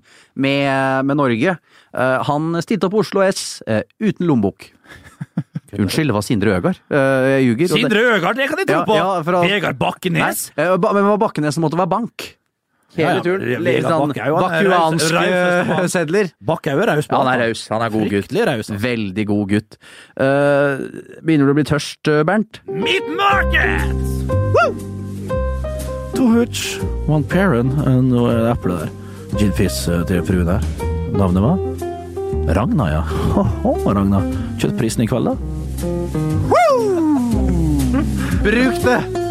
med, 0.41 1.05
med 1.05 1.19
Norge. 1.19 1.53
Han 1.93 2.55
stilte 2.65 2.89
opp 2.89 2.95
på 2.97 3.03
Oslo 3.05 3.21
S 3.29 3.59
uten 4.01 4.25
lommebok. 4.25 4.71
Unnskyld, 5.77 6.09
det 6.09 6.15
var 6.17 6.25
Sindre 6.25 6.55
Øgard. 6.57 6.81
Jeg 6.89 7.45
ljuger. 7.45 7.69
Sindre 7.75 8.07
Øgard, 8.15 8.41
det 8.41 8.49
kan 8.49 8.63
jeg 8.63 8.71
tro 8.71 8.79
Ja, 8.79 8.87
på! 8.89 8.97
ja, 8.97 9.07
at- 9.21 9.45
Vegard 9.45 9.77
Bakkenes. 9.77 10.47
Nei, 10.57 10.65
ba- 10.81 10.95
men 10.97 11.03
det 11.03 11.11
var 11.13 11.21
Bakkenes 11.27 11.53
som 11.59 11.67
måtte 11.67 11.77
være 11.77 11.93
bank. 11.93 12.31
Hele 12.95 13.07
Ja, 13.07 13.15
ja, 13.15 13.23
turen. 13.25 13.43
Vegard 13.43 13.65
Litt 13.65 13.87
sånn 13.89 14.13
bakuanske 14.15 15.87
sedler. 15.91 16.31
Bakk 16.39 16.69
er 16.71 16.79
jo 16.79 16.87
raus. 16.89 17.09
Ja, 17.09 17.19
han 17.19 17.31
er 17.33 17.41
raus. 17.43 17.63
Han 17.71 17.85
er 17.85 17.93
god 17.95 18.11
gutt. 18.13 18.35
Raus. 18.35 18.51
altså. 18.55 18.77
Veldig 18.85 19.25
god 19.31 19.49
gutt. 19.51 19.77
Uh, 20.15 20.85
begynner 21.21 21.49
du 21.49 21.55
å 21.55 21.57
bli 21.57 21.65
tørst, 21.67 22.01
eh, 22.11 22.23
Bernt? 22.27 22.61
Meat 22.71 23.09
Market! 23.17 23.89
Woo! 24.55 24.69
To 26.15 26.29
hooch, 26.31 26.77
one 27.11 27.25
parent, 27.27 27.75
og 27.83 28.05
nå 28.07 28.29
er 28.31 28.45
det 28.45 28.53
eple 28.53 28.79
der. 28.85 28.93
Gin 29.35 29.51
fizz 29.57 29.81
eh, 29.91 30.05
til 30.07 30.23
fruen 30.27 30.47
her. 30.47 30.63
Navnet 31.15 31.43
var? 31.43 31.59
Ragna, 32.55 32.87
ja. 32.93 33.03
Ho-ho, 33.35 33.75
Ragna. 33.91 34.23
Kjøttprisen 34.61 35.03
i 35.03 35.09
kveld, 35.11 35.33
da? 35.33 35.35
Woo! 36.53 38.01
Bruk 38.45 38.81
det! 38.85 39.24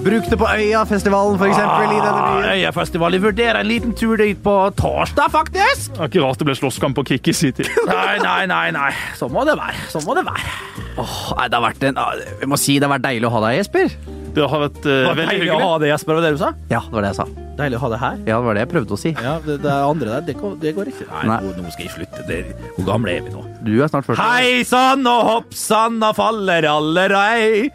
Bruk 0.00 0.24
det 0.32 0.36
på 0.40 0.46
Øyafestivalen, 0.48 1.36
for 1.38 1.50
eksempel, 1.50 1.90
i 1.92 1.98
denne 2.00 2.20
byen. 2.24 3.12
Jeg 3.12 3.22
vurderer 3.22 3.58
en 3.60 3.66
liten 3.68 3.92
tur 3.92 4.16
dit 4.16 4.38
på 4.42 4.54
torsdag, 4.78 5.28
faktisk. 5.32 5.90
Det 5.92 6.00
er 6.00 6.08
ikke 6.08 6.22
rart 6.24 6.40
det 6.40 6.46
ble 6.48 6.54
slåsskamp 6.56 6.96
på 6.96 7.04
Kick 7.10 7.28
i 7.28 7.34
sin 7.36 7.52
tid. 7.52 7.68
Nei, 7.90 8.16
nei, 8.22 8.46
nei, 8.48 8.70
nei. 8.72 8.88
Sånn 9.18 9.32
må 9.34 9.44
det 9.44 9.58
være. 9.60 9.76
Sånn 9.92 10.06
må 10.08 10.16
det 10.16 10.24
være. 10.24 10.54
Åh, 11.02 11.18
nei, 11.36 11.48
det 11.52 11.58
har 11.58 11.64
vært 11.66 11.84
en, 11.90 12.00
ah, 12.00 12.14
jeg 12.40 12.48
må 12.48 12.58
si 12.60 12.78
det 12.80 12.88
har 12.88 12.94
vært 12.96 13.04
deilig 13.10 13.28
å 13.28 13.34
ha 13.36 13.42
deg, 13.44 13.58
Jesper. 13.60 13.92
Det 14.30 14.46
har 14.46 14.62
vært 14.62 14.80
uh, 14.86 14.88
Det 14.88 15.04
var 15.10 15.20
deilig 15.20 15.52
å 15.52 15.60
ha 15.66 15.70
deg, 15.82 15.92
Jesper. 15.92 16.16
Var 16.16 16.24
det 16.24 16.32
du 16.32 16.40
sa? 16.46 16.50
Ja, 16.72 16.80
det 16.86 16.96
var 16.96 17.04
det 17.04 17.12
jeg 17.12 17.18
sa. 17.20 17.28
Deilig 17.60 17.76
å 17.76 17.82
ha 17.84 17.92
deg 17.92 18.00
her. 18.06 18.18
Ja, 18.24 18.32
det 18.40 18.46
var 18.48 18.56
det 18.56 18.64
jeg 18.64 18.70
prøvde 18.72 18.96
å 18.96 19.00
si. 19.04 19.12
Ja, 19.20 19.34
det, 19.44 19.58
det 19.66 19.76
andre 19.76 20.14
der, 20.14 20.26
det, 20.30 20.36
går- 20.40 20.56
det 20.64 20.74
går 20.80 20.90
ikke. 20.94 21.08
Nei, 21.12 21.22
Nei. 21.28 21.38
Nå, 21.44 21.52
nå 21.66 21.74
skal 21.76 21.84
jeg 21.90 21.94
slutte. 21.98 22.24
Det, 22.30 22.40
hvor 22.78 22.88
gamle 22.88 23.18
er 23.18 23.26
vi 23.28 23.34
nå? 23.36 23.44
Du 23.68 23.72
er 23.84 23.92
snart 23.92 24.08
40. 24.08 24.22
Hei 24.24 24.64
sann 24.70 25.04
og 25.10 25.22
hopp 25.28 25.52
sann 25.60 26.00
og 26.00 26.16
faller 26.16 26.70
allerei. 26.72 27.68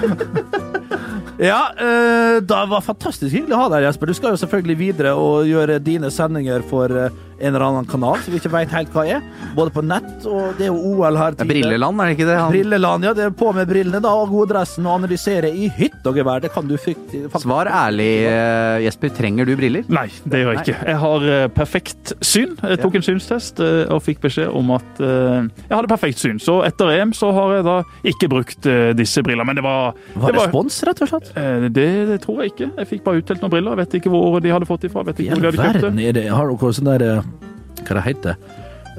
Ja, 1.40 1.72
eh, 1.72 2.42
det 2.44 2.56
var 2.68 2.82
fantastisk 2.84 3.32
hyggelig 3.32 3.54
å 3.56 3.62
ha 3.62 3.68
deg, 3.72 3.86
Jesper. 3.86 4.10
Du 4.10 4.16
skal 4.16 4.34
jo 4.34 4.40
selvfølgelig 4.42 4.74
videre 4.76 5.14
og 5.16 5.48
gjøre 5.48 5.78
dine 5.80 6.10
sendinger 6.12 6.60
for 6.68 6.92
eh, 6.92 7.14
en 7.40 7.54
eller 7.54 7.64
annen 7.66 7.86
kanal 7.88 8.18
som 8.22 8.34
vi 8.34 8.40
ikke 8.40 8.52
veit 8.52 8.72
helt 8.74 8.92
hva 8.94 9.04
er. 9.16 9.22
Både 9.56 9.72
på 9.74 9.82
nett, 9.84 10.26
og 10.28 10.54
det 10.58 10.66
er 10.68 10.70
jo 10.70 10.94
OL 11.00 11.16
her. 11.18 11.36
Det 11.38 11.44
er 11.46 11.50
Brilleland, 11.50 12.00
er 12.00 12.10
det 12.10 12.16
ikke 12.18 12.28
det? 12.28 12.36
Han... 12.40 12.52
Brilleland, 12.54 13.06
ja. 13.08 13.12
Det 13.16 13.24
er 13.26 13.34
på 13.40 13.52
med 13.56 13.68
brillene 13.70 14.00
da, 14.04 14.12
og 14.20 14.30
god 14.34 14.52
dressen 14.54 14.86
og 14.88 14.98
analysere 15.00 15.50
i 15.50 15.70
hytt 15.78 16.06
og 16.06 16.18
gevær. 16.20 16.42
Det 16.44 16.52
kan 16.54 16.68
du 16.68 16.76
faktisk 16.80 17.40
Svar 17.40 17.68
ærlig, 17.72 18.10
eh, 18.28 18.84
Jesper. 18.86 19.10
Trenger 19.16 19.48
du 19.48 19.54
briller? 19.58 19.84
Nei, 19.90 20.06
det 20.24 20.42
gjør 20.42 20.52
jeg 20.54 20.62
ikke. 20.66 20.76
Jeg 20.92 20.98
har 21.02 21.26
eh, 21.34 21.46
perfekt 21.56 22.12
syn. 22.24 22.54
Jeg 22.62 22.80
tok 22.82 22.98
en 23.00 23.06
synstest 23.06 23.60
eh, 23.64 23.82
og 23.90 24.02
fikk 24.04 24.20
beskjed 24.24 24.52
om 24.56 24.70
at 24.76 25.00
jeg 25.00 25.72
hadde 25.74 25.90
perfekt 25.90 26.20
syn. 26.20 26.38
Så 26.42 26.60
etter 26.66 26.92
EM 26.94 27.12
så 27.16 27.30
har 27.34 27.56
jeg 27.56 27.66
da 27.66 27.76
ikke 28.12 28.28
brukt 28.30 28.68
disse 28.98 29.22
brillene. 29.24 29.46
Men 29.46 29.58
det 29.58 29.64
var, 29.64 29.94
Var 30.14 30.36
det 30.36 30.44
spons, 30.48 30.80
rett 30.86 31.02
og 31.04 31.10
slett? 31.10 31.32
Eh, 31.36 31.68
Det, 31.70 31.86
det 32.10 32.20
tror 32.24 32.42
jeg 32.44 32.52
ikke. 32.54 32.70
Jeg 32.78 32.90
fikk 32.94 33.04
bare 33.06 33.22
utdelt 33.22 33.42
noen 33.44 33.52
briller. 33.54 33.74
Jeg 33.76 33.84
vet 33.84 33.98
ikke 34.00 34.12
hvor 34.12 34.40
de 34.42 34.52
hadde 34.54 34.68
fått 34.68 34.86
dem 34.86 34.94
Jeg 34.94 35.08
Vet 35.10 35.22
ikke 35.24 35.38
hvor 35.40 35.42
de 35.50 35.62
hadde 35.64 35.80
kjøpt 35.80 35.96
det. 35.98 36.08
er 36.08 36.18
det 36.20 36.26
Har 36.30 36.50
dere 36.50 36.72
sånn 36.76 36.90
der 36.90 37.06
Hva 37.86 38.00
det 38.00 38.08
heter 38.14 38.36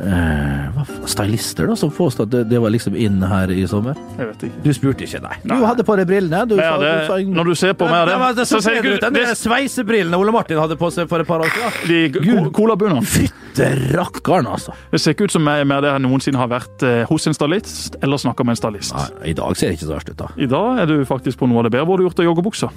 Eh, 0.02 0.84
Stylister, 1.06 1.68
da, 1.68 1.76
som 1.78 1.92
påstod 1.94 2.26
at 2.26 2.32
det, 2.32 2.40
det 2.50 2.60
var 2.64 2.72
liksom 2.74 2.96
inn 2.98 3.20
her 3.28 3.52
i 3.54 3.66
sommer? 3.70 3.98
Jeg 4.18 4.30
vet 4.32 4.46
ikke. 4.48 4.62
Du 4.64 4.70
spurte 4.74 5.04
ikke, 5.06 5.20
nei. 5.22 5.36
Du 5.44 5.52
Nei. 5.52 5.58
hadde 5.68 5.84
på 5.86 5.98
deg 6.00 6.08
brillene. 6.10 6.40
Du 6.50 6.56
sa- 6.58 6.78
det, 6.82 6.94
du 7.04 7.10
sa- 7.12 7.18
når 7.36 7.50
du 7.52 7.54
ser 7.60 7.74
på 7.78 7.90
meg 7.92 8.08
det, 8.08 8.16
det 8.40 8.46
så 8.50 8.62
ser 8.64 8.80
ut 8.88 9.06
de 9.14 9.26
sveisebrillene 9.38 10.18
Ole 10.18 10.32
Martin 10.34 10.58
hadde 10.58 10.78
på 10.80 10.90
seg 10.96 11.10
for 11.12 11.22
et 11.22 11.28
par 11.28 11.44
år 11.44 11.52
siden. 11.54 11.88
de 11.92 12.00
Gud. 12.18 12.50
colabuene. 12.56 13.04
Fytte 13.06 13.68
rakkeren, 13.94 14.48
altså. 14.48 14.74
Det 14.96 15.02
ser 15.04 15.14
ikke 15.14 15.28
ut 15.28 15.36
som 15.36 15.46
jeg 15.46 15.68
mer 15.68 15.82
det 15.86 15.92
jeg 15.92 16.02
noensinne 16.08 16.40
har 16.40 16.48
vært 16.50 16.82
eh, 16.88 17.04
hos 17.12 17.28
en 17.28 17.34
stylist 17.38 18.00
eller 18.02 18.18
snakka 18.18 18.44
med 18.48 18.56
en 18.58 18.62
stylist. 18.64 18.96
Nei, 18.96 19.36
I 19.36 19.38
dag 19.38 19.56
ser 19.60 19.70
det 19.70 19.78
ikke 19.78 19.92
så 19.92 20.00
verst 20.00 20.10
ut, 20.10 20.18
da. 20.18 20.32
I 20.40 20.48
dag 20.50 20.80
er 20.80 20.86
du 20.88 21.06
faktisk 21.06 21.38
på 21.38 21.52
noe 21.52 21.60
av 21.62 21.70
det 21.70 21.76
bedre. 21.78 21.86
Hvor 21.86 22.00
har 22.00 22.02
du 22.02 22.10
gjort 22.10 22.20
av 22.26 22.32
joggebuksa? 22.32 22.72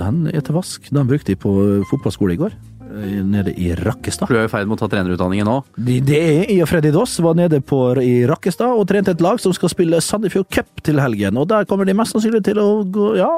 Den 0.00 0.26
er 0.32 0.40
til 0.40 0.56
vask. 0.56 0.88
Den 0.90 1.06
brukte 1.06 1.36
jeg 1.36 1.38
på 1.38 1.52
eh, 1.78 1.84
fotballskole 1.92 2.34
i 2.34 2.40
går. 2.40 2.56
Eh, 2.92 3.22
Nede 3.24 3.54
i 3.58 3.72
Rakkestad. 3.78 4.28
Du 4.28 4.36
er 4.36 4.44
i 4.46 4.52
ferd 4.52 4.68
med 4.68 4.76
å 4.76 4.82
ta 4.84 4.88
trenerutdanningen 4.92 5.48
nå. 5.48 5.56
De- 5.76 6.00
Det 6.00 6.18
er 6.20 6.44
jeg 6.52 6.62
og 6.62 6.68
Freddy 6.68 6.90
Doss 6.94 7.18
var 7.24 7.34
nede 7.38 7.60
på 7.64 7.80
i 8.02 8.24
Rakkestad 8.28 8.76
og 8.78 8.86
trente 8.90 9.10
et 9.16 9.20
lag 9.24 9.40
som 9.40 9.52
skal 9.56 9.72
spille 9.72 10.00
Sandefjord 10.04 10.50
Cup 10.52 10.82
til 10.84 11.00
helgen. 11.00 11.36
Og 11.40 11.48
der 11.48 11.64
kommer 11.64 11.84
de 11.88 11.94
mest 11.94 12.12
sannsynlig 12.14 12.44
til 12.44 12.60
å 12.62 12.84
gå, 12.84 13.16
ja, 13.18 13.30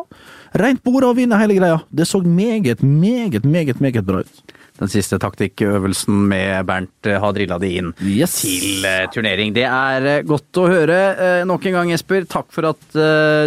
rent 0.58 0.82
bordet 0.84 1.08
og 1.12 1.16
vinne 1.16 1.38
hele 1.40 1.54
greia. 1.58 1.80
Det 1.94 2.06
så 2.06 2.20
meget, 2.24 2.82
meget, 2.82 3.44
meget, 3.44 3.80
meget 3.80 4.04
bra 4.04 4.20
ut. 4.26 4.42
Den 4.74 4.88
siste 4.90 5.20
taktikkøvelsen 5.22 6.16
med 6.28 6.66
Bernt 6.66 7.06
eh, 7.06 7.20
har 7.22 7.32
drilla 7.36 7.60
de 7.62 7.68
inn 7.78 7.92
Yes. 8.02 8.40
til 8.42 8.82
eh, 8.84 9.04
turnering. 9.14 9.52
Det 9.54 9.62
er 9.70 10.24
godt 10.26 10.58
å 10.58 10.66
høre. 10.66 11.44
Nok 11.46 11.66
en 11.70 11.76
gang, 11.78 11.92
Jesper, 11.94 12.26
takk 12.26 12.50
for 12.50 12.66
at 12.72 12.98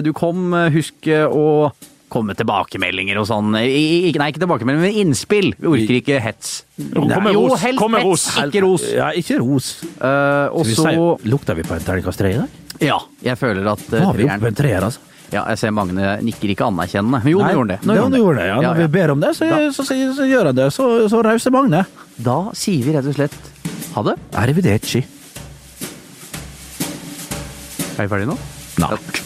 du 0.05 0.13
kom. 0.15 0.53
Husk 0.71 1.09
å 1.27 1.71
komme 2.11 2.31
med 2.31 2.39
tilbakemeldinger 2.39 3.19
og 3.21 3.27
sånn. 3.29 3.51
I- 3.59 4.13
nei, 4.15 4.29
ikke 4.31 4.43
tilbakemeldinger, 4.43 4.85
men 4.85 5.01
innspill. 5.03 5.51
Vi 5.59 5.67
orker 5.67 5.99
ikke 5.99 6.21
hets. 6.23 6.63
Kom 6.93 7.09
med 7.23 7.33
Jo, 7.33 7.47
ros. 7.49 7.65
Kom 7.77 7.91
med 7.91 8.05
hets, 8.05 8.29
ros. 8.37 8.45
ikke 8.47 8.63
ros. 8.63 8.87
Ja, 8.93 9.09
ikke 9.11 9.39
ros. 9.41 9.73
Uh, 9.99 10.47
og 10.53 10.65
så 10.65 10.95
Lukter 11.27 11.57
vi 11.57 11.67
på 11.67 11.75
en 11.75 11.83
terningkast 11.83 12.21
tre 12.21 12.33
i 12.33 12.39
dag? 12.39 12.63
Ja, 12.83 12.99
jeg 13.25 13.37
føler 13.39 13.65
at 13.73 13.85
uh, 13.89 13.99
Var 14.05 14.17
vi 14.19 14.27
oppe 14.27 14.39
på 14.45 14.51
en 14.51 14.57
treer, 14.57 14.83
altså? 14.85 15.03
Ja, 15.27 15.43
jeg 15.51 15.59
ser 15.59 15.73
Magne 15.75 16.13
nikker 16.23 16.53
ikke 16.53 16.69
anerkjennende. 16.69 17.19
Men 17.25 17.33
jo, 17.33 17.41
nå 17.41 17.43
Nei, 17.43 17.53
gjorde 17.57 17.67
han 17.67 17.73
det. 17.73 17.79
Nå 17.89 17.95
gjorde 17.99 18.15
han 18.15 18.37
det. 18.39 18.47
Ja, 18.47 18.55
når 18.61 18.69
ja. 18.69 18.79
vi 18.79 18.87
ber 18.95 19.11
om 19.11 19.19
det, 19.19 19.33
så, 19.35 19.49
så, 19.75 19.83
så, 19.83 19.99
så 20.15 20.27
gjør 20.29 20.51
han 20.53 20.59
det. 20.61 20.69
Så, 20.71 20.87
så 21.11 21.21
rause 21.27 21.51
Magne. 21.51 21.83
Da 22.15 22.39
sier 22.55 22.87
vi 22.87 22.95
rett 22.95 23.11
og 23.11 23.17
slett 23.17 23.53
ha 23.97 24.07
det. 24.07 24.17
Arrivederci. 24.39 25.03
Er 27.97 28.05
vi 28.05 28.11
ferdige 28.13 28.29
nå? 28.31 28.37
Nei. 28.77 29.25